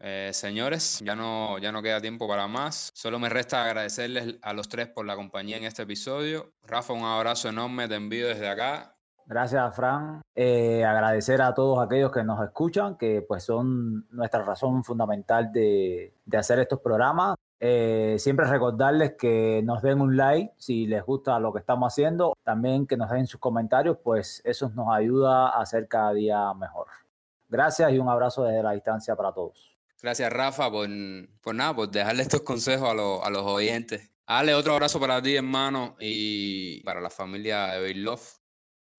Eh, 0.00 0.30
señores, 0.32 1.00
ya 1.04 1.14
no, 1.14 1.58
ya 1.58 1.70
no 1.70 1.82
queda 1.82 2.00
tiempo 2.00 2.26
para 2.26 2.48
más. 2.48 2.92
Solo 2.94 3.18
me 3.18 3.28
resta 3.28 3.64
agradecerles 3.64 4.36
a 4.40 4.54
los 4.54 4.70
tres 4.70 4.88
por 4.88 5.04
la 5.04 5.16
compañía 5.16 5.58
en 5.58 5.64
este 5.64 5.82
episodio. 5.82 6.54
Rafa, 6.62 6.94
un 6.94 7.04
abrazo 7.04 7.50
enorme, 7.50 7.88
te 7.88 7.96
envío 7.96 8.26
desde 8.26 8.48
acá 8.48 8.97
Gracias, 9.28 9.76
Fran. 9.76 10.22
Eh, 10.34 10.86
agradecer 10.86 11.42
a 11.42 11.52
todos 11.52 11.84
aquellos 11.84 12.10
que 12.10 12.24
nos 12.24 12.42
escuchan, 12.42 12.96
que 12.96 13.20
pues 13.20 13.44
son 13.44 14.08
nuestra 14.08 14.42
razón 14.42 14.82
fundamental 14.82 15.52
de, 15.52 16.14
hacer 16.32 16.60
estos 16.60 16.80
programas. 16.80 17.36
Eh, 17.60 18.16
siempre 18.18 18.46
recordarles 18.46 19.16
que 19.18 19.60
nos 19.64 19.82
den 19.82 20.00
un 20.00 20.16
like 20.16 20.54
si 20.56 20.86
les 20.86 21.04
gusta 21.04 21.38
lo 21.40 21.52
que 21.52 21.58
estamos 21.58 21.92
haciendo. 21.92 22.38
También 22.42 22.86
que 22.86 22.96
nos 22.96 23.10
den 23.10 23.26
sus 23.26 23.38
comentarios, 23.38 23.98
pues 24.02 24.40
eso 24.46 24.70
nos 24.74 24.88
ayuda 24.96 25.50
a 25.50 25.60
hacer 25.60 25.88
cada 25.88 26.14
día 26.14 26.54
mejor. 26.54 26.86
Gracias 27.50 27.92
y 27.92 27.98
un 27.98 28.08
abrazo 28.08 28.44
desde 28.44 28.62
la 28.62 28.72
distancia 28.72 29.14
para 29.14 29.32
todos. 29.32 29.76
Gracias, 30.00 30.32
Rafa, 30.32 30.70
por, 30.70 30.88
nada, 31.54 31.74
por 31.74 31.90
dejarle 31.90 32.22
estos 32.22 32.40
consejos 32.40 32.88
a, 32.88 33.30
los 33.30 33.42
oyentes. 33.42 34.10
Ale, 34.24 34.54
otro 34.54 34.72
abrazo 34.72 34.98
para 34.98 35.20
ti, 35.20 35.36
hermano, 35.36 35.96
y 36.00 36.82
para 36.82 37.02
la 37.02 37.10
familia 37.10 37.78
de. 37.78 38.37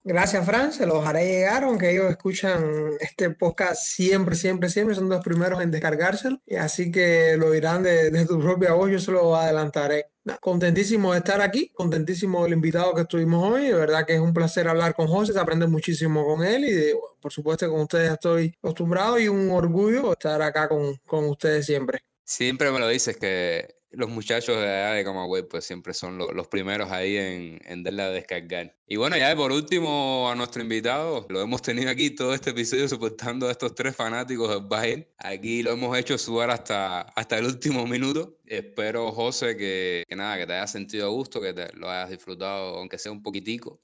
Gracias, 0.04 0.46
Fran. 0.46 0.72
Se 0.72 0.86
los 0.86 1.06
haré 1.06 1.26
llegar, 1.26 1.64
aunque 1.64 1.92
ellos 1.92 2.10
escuchan 2.10 2.64
este 3.02 3.30
podcast 3.32 3.84
siempre, 3.84 4.36
siempre, 4.36 4.70
siempre. 4.70 4.96
Son 4.96 5.10
los 5.10 5.24
primeros 5.24 5.62
en 5.62 5.72
descargárselo. 5.72 6.42
Así 6.58 6.90
que 6.92 7.36
lo 7.38 7.52
dirán 7.52 7.84
de, 7.84 8.26
tu 8.26 8.40
propia 8.40 8.74
voz. 8.74 8.90
Yo 8.90 9.00
se 9.00 9.12
lo 9.12 9.36
adelantaré. 9.36 10.08
Contentísimo 10.42 11.12
de 11.12 11.18
estar 11.20 11.42
aquí, 11.42 11.70
contentísimo 11.70 12.44
del 12.44 12.54
invitado 12.54 12.94
que 12.94 13.02
estuvimos 13.02 13.52
hoy. 13.52 13.68
De 13.68 13.74
verdad 13.74 14.06
que 14.06 14.14
es 14.14 14.20
un 14.20 14.34
placer 14.34 14.68
hablar 14.68 14.94
con 14.94 15.08
José, 15.08 15.34
se 15.34 15.40
aprende 15.40 15.66
muchísimo 15.66 16.24
con 16.24 16.46
él 16.46 16.66
y 16.66 16.94
por 17.20 17.34
supuesto 17.34 17.70
con 17.70 17.82
ustedes 17.82 18.12
estoy 18.12 18.56
acostumbrado 18.60 19.20
y 19.20 19.28
un 19.28 19.50
orgullo 19.50 20.12
estar 20.14 20.40
acá 20.44 20.70
con, 20.70 20.98
con 21.08 21.26
ustedes 21.26 21.66
siempre. 21.66 22.02
Siempre 22.24 22.72
me 22.72 22.78
lo 22.78 22.88
dices 22.88 23.18
que 23.18 23.79
los 23.92 24.10
muchachos 24.10 24.58
de 24.58 24.68
allá 24.68 24.94
de 24.94 25.04
Camagüey 25.04 25.44
pues 25.44 25.66
siempre 25.66 25.94
son 25.94 26.18
los 26.18 26.48
primeros 26.48 26.92
ahí 26.92 27.18
en, 27.18 27.60
en 27.66 27.84
darle 27.84 28.04
a 28.04 28.10
descargar. 28.10 28.76
Y 28.88 28.98
bueno, 28.98 29.18
ya 29.18 29.36
por 29.36 29.52
último 29.52 30.30
a 30.30 30.36
nuestro 30.36 30.62
invitado, 30.62 31.26
lo 31.30 31.42
hemos 31.42 31.62
tenido 31.62 31.90
aquí 31.90 32.12
todo 32.12 32.34
este 32.34 32.52
episodio 32.52 32.88
soportando 32.88 33.48
a 33.48 33.52
estos 33.52 33.76
tres 33.76 33.96
fanáticos 33.96 34.50
del 34.50 34.68
Bayern. 34.68 35.08
Aquí 35.18 35.64
lo 35.64 35.72
hemos 35.72 35.98
hecho 35.98 36.18
sudar 36.18 36.52
hasta, 36.52 37.02
hasta 37.02 37.38
el 37.38 37.46
último 37.46 37.86
minuto. 37.88 38.38
Espero, 38.46 39.12
José, 39.12 39.58
que, 39.58 40.04
que 40.08 40.16
nada, 40.16 40.38
que 40.38 40.48
te 40.48 40.54
haya 40.54 40.68
sentido 40.68 41.08
a 41.08 41.10
gusto, 41.10 41.42
que 41.42 41.54
te 41.54 41.74
lo 41.74 41.90
hayas 41.90 42.10
disfrutado, 42.10 42.78
aunque 42.78 42.98
sea 42.98 43.12
un 43.12 43.22
poquitico. 43.22 43.80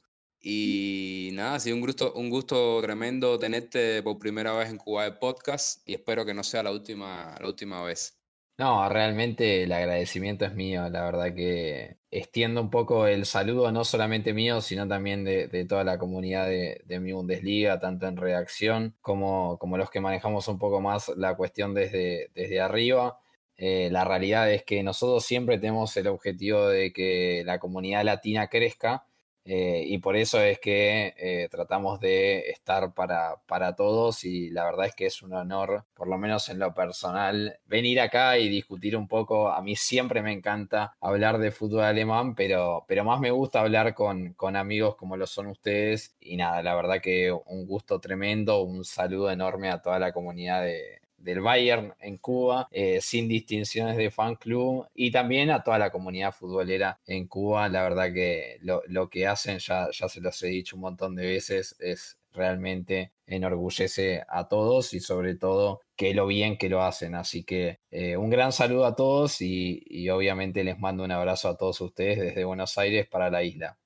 Y 0.48 1.32
nada, 1.34 1.56
ha 1.56 1.60
sido 1.60 1.76
un 1.76 1.82
gusto, 1.82 2.14
un 2.14 2.30
gusto 2.30 2.80
tremendo 2.84 3.40
tenerte 3.40 4.04
por 4.04 4.20
primera 4.20 4.54
vez 4.54 4.70
en 4.70 4.78
Cuba 4.78 5.06
de 5.06 5.14
Podcast 5.14 5.82
y 5.90 5.96
espero 5.96 6.24
que 6.24 6.36
no 6.36 6.44
sea 6.44 6.62
la 6.62 6.72
última, 6.72 7.36
la 7.40 7.48
última 7.48 7.82
vez. 7.82 8.15
No, 8.58 8.88
realmente 8.88 9.64
el 9.64 9.72
agradecimiento 9.74 10.46
es 10.46 10.54
mío, 10.56 10.88
la 10.90 11.04
verdad 11.04 11.34
que 11.36 11.98
extiendo 12.10 12.62
un 12.62 12.70
poco 12.70 13.06
el 13.06 13.26
saludo, 13.26 13.70
no 13.74 13.84
solamente 13.84 14.34
mío, 14.34 14.62
sino 14.62 14.88
también 14.88 15.26
de, 15.26 15.66
toda 15.68 15.84
la 15.84 15.98
comunidad 15.98 16.48
de, 16.48 17.00
mi 17.02 17.12
Bundesliga, 17.12 17.82
tanto 17.82 18.08
en 18.08 18.16
reacción 18.16 18.96
como, 19.02 19.58
como 19.60 19.78
los 19.78 19.90
que 19.90 20.00
manejamos 20.00 20.48
un 20.48 20.58
poco 20.58 20.80
más 20.80 21.10
la 21.18 21.36
cuestión 21.36 21.74
desde, 21.74 22.32
desde 22.34 22.62
arriba. 22.62 23.20
Eh, 23.58 23.90
la 23.92 24.06
realidad 24.06 24.50
es 24.50 24.64
que 24.64 24.84
nosotros 24.84 25.26
siempre 25.26 25.58
tenemos 25.58 25.96
el 25.98 26.08
objetivo 26.08 26.68
de 26.68 26.94
que 26.94 27.44
la 27.46 27.60
comunidad 27.60 28.06
latina 28.06 28.48
crezca 28.48 29.06
eh, 29.48 29.84
y 29.86 30.00
por 30.00 30.16
eso 30.16 30.42
es 30.42 30.60
que 30.60 31.14
eh, 31.18 31.48
tratamos 31.52 32.00
de 32.00 32.50
estar 32.50 32.94
para, 32.96 33.36
para 33.46 33.76
todos 33.76 34.24
y 34.24 34.50
la 34.50 34.66
verdad 34.66 34.88
es 34.88 34.96
que 34.96 35.06
es 35.06 35.22
un 35.22 35.34
honor, 35.34 35.86
por 35.94 36.08
lo 36.08 36.18
menos 36.18 36.50
en 36.50 36.58
lo 36.58 36.74
personal, 36.74 37.60
venir 37.68 38.02
acá 38.02 38.40
y 38.40 38.50
discutir 38.50 38.98
un 38.98 39.08
poco. 39.08 39.50
A 39.50 39.62
mí 39.62 39.76
siempre 39.76 40.24
me 40.24 40.32
encanta 40.34 40.96
hablar 41.00 41.38
de 41.38 41.52
fútbol 41.52 41.84
alemán, 41.84 42.34
pero, 42.34 42.86
pero 42.88 43.04
más 43.04 43.20
me 43.20 43.30
gusta 43.30 43.60
hablar 43.60 43.94
con, 43.94 44.34
con 44.34 44.56
amigos 44.56 44.96
como 44.96 45.16
lo 45.16 45.28
son 45.28 45.48
ustedes. 45.48 46.16
Y 46.20 46.38
nada, 46.38 46.64
la 46.64 46.74
verdad 46.76 47.02
que 47.02 47.32
un 47.32 47.68
gusto 47.68 48.00
tremendo, 48.00 48.62
un 48.64 48.84
saludo 48.84 49.30
enorme 49.30 49.70
a 49.70 49.82
toda 49.82 50.00
la 50.00 50.12
comunidad 50.12 50.64
de, 50.64 51.05
del 51.26 51.42
Bayern 51.42 51.94
en 52.00 52.18
Cuba, 52.18 52.68
eh, 52.72 53.00
sin 53.02 53.28
distinciones 53.28 53.98
de 53.98 54.12
fan 54.12 54.36
club 54.36 54.88
y 54.94 55.12
también 55.12 55.50
a 55.50 55.64
toda 55.64 55.80
la 55.80 55.90
comunidad 55.90 56.32
futbolera 56.34 57.00
en 57.08 57.28
Cuba. 57.28 57.68
La 57.68 57.82
verdad 57.82 58.14
que 58.14 58.60
lo, 58.62 59.10
que 59.10 59.28
hacen, 59.28 59.58
ya, 59.60 59.90
ya 59.92 60.08
se 60.08 60.22
los 60.22 60.42
he 60.44 60.48
dicho 60.48 60.76
un 60.76 60.84
montón 60.84 61.16
de 61.16 61.26
veces, 61.26 61.76
es 61.80 62.18
realmente 62.32 63.14
enorgullece 63.26 64.24
a 64.28 64.48
todos 64.48 64.94
y 64.94 65.00
sobre 65.00 65.36
todo 65.36 65.82
que 65.96 66.14
lo 66.14 66.28
bien 66.28 66.58
que 66.58 66.70
lo 66.70 66.84
hacen. 66.84 67.16
Así 67.16 67.44
que 67.44 67.80
eh, 67.90 68.18
un 68.18 68.30
gran 68.30 68.52
saludo 68.52 68.86
a 68.86 68.96
todos 68.96 69.42
y, 69.42 69.84
y 69.88 70.10
obviamente 70.10 70.64
les 70.64 70.78
mando 70.80 71.04
un 71.04 71.12
abrazo 71.12 71.50
a 71.50 71.58
todos 71.58 71.82
ustedes 71.82 72.20
desde 72.20 72.46
Buenos 72.46 72.78
Aires 72.78 73.08
para 73.08 73.32
la 73.32 73.44
isla. 73.44 73.78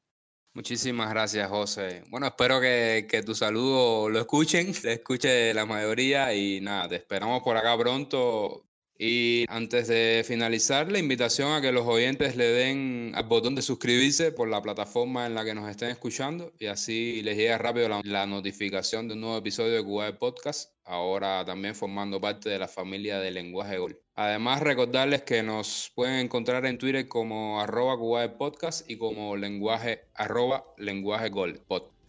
Muchísimas 0.60 1.10
gracias, 1.10 1.50
José. 1.50 2.04
Bueno, 2.10 2.28
espero 2.28 2.60
que, 2.60 3.08
que, 3.10 3.24
tu 3.24 3.34
saludo 3.34 4.10
lo 4.10 4.20
escuchen, 4.20 4.74
le 4.84 4.92
escuche 4.96 5.54
la 5.54 5.66
mayoría 5.66 6.34
y 6.36 6.60
nada, 6.60 6.90
te 6.90 6.98
esperamos 6.98 7.42
por 7.44 7.56
acá 7.56 7.78
pronto. 7.78 8.66
Y 8.98 9.46
antes 9.48 9.88
de 9.88 10.22
finalizar, 10.28 10.92
la 10.92 11.00
invitación 11.00 11.54
a 11.54 11.62
que 11.62 11.72
los 11.72 11.88
oyentes 11.88 12.36
le 12.36 12.50
den 12.50 13.14
al 13.16 13.24
botón 13.24 13.56
de 13.56 13.62
suscribirse 13.62 14.34
por 14.34 14.50
la 14.50 14.62
plataforma 14.62 15.26
en 15.26 15.34
la 15.34 15.46
que 15.46 15.56
nos 15.56 15.70
estén 15.70 15.92
escuchando 15.92 16.52
y 16.60 16.66
así 16.66 17.22
les 17.22 17.38
llegue 17.38 17.58
rápido 17.58 17.88
la, 18.04 18.26
notificación 18.26 19.08
de 19.08 19.14
un 19.14 19.22
nuevo 19.22 19.38
episodio 19.38 19.76
de 19.76 19.84
Cuba 19.86 20.08
de 20.08 20.14
Podcast, 20.14 20.74
ahora 20.84 21.46
también 21.46 21.74
formando 21.74 22.20
parte 22.20 22.50
de 22.50 22.60
la 22.60 22.68
familia 22.68 23.20
de 23.20 23.32
Lenguaje 23.32 23.78
Gol. 23.78 23.98
Además, 24.22 24.60
recordarles 24.60 25.22
que 25.22 25.42
nos 25.44 25.94
pueden 25.96 26.16
encontrar 26.16 26.66
en 26.66 26.78
Twitter 26.78 27.08
como 27.08 27.62
arroba 27.62 27.98
Podcast 28.38 28.90
y 28.92 28.98
como 28.98 29.38
lenguaje 29.38 30.02
arroba 30.14 30.66
lenguaje 30.78 31.30
gol 31.30 31.62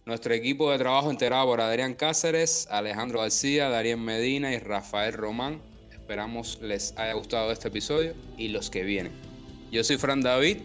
Nuestro 0.05 0.33
equipo 0.33 0.69
de 0.69 0.77
trabajo 0.77 1.09
integrado 1.09 1.45
por 1.45 1.61
Adrián 1.61 1.93
Cáceres, 1.93 2.67
Alejandro 2.69 3.21
García, 3.21 3.69
Darien 3.69 4.03
Medina 4.03 4.51
y 4.51 4.59
Rafael 4.59 5.13
Román 5.13 5.61
Esperamos 5.93 6.59
les 6.61 6.93
haya 6.97 7.13
gustado 7.13 7.49
este 7.49 7.69
episodio 7.69 8.13
y 8.37 8.49
los 8.49 8.69
que 8.69 8.83
vienen. 8.83 9.13
Yo 9.71 9.81
soy 9.81 9.95
Fran 9.95 10.19
David 10.19 10.57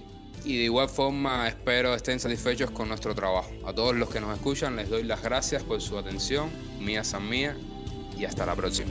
y 0.45 0.57
de 0.57 0.65
igual 0.65 0.89
forma 0.89 1.47
espero 1.47 1.95
estén 1.95 2.19
satisfechos 2.19 2.73
con 2.73 2.89
nuestro 2.89 3.15
trabajo. 3.15 3.53
A 3.65 3.73
todos 3.73 3.95
los 3.95 4.11
que 4.11 4.19
nos 4.21 4.37
escuchan 4.37 4.75
les 4.75 4.89
doy 4.89 5.05
las 5.05 5.23
gracias 5.23 5.63
por 5.63 5.81
su 5.81 5.97
atención, 5.97 6.51
mía 6.81 7.05
san 7.05 7.29
mía 7.29 7.57
y 8.19 8.25
hasta 8.25 8.45
la 8.47 8.57
próxima. 8.57 8.91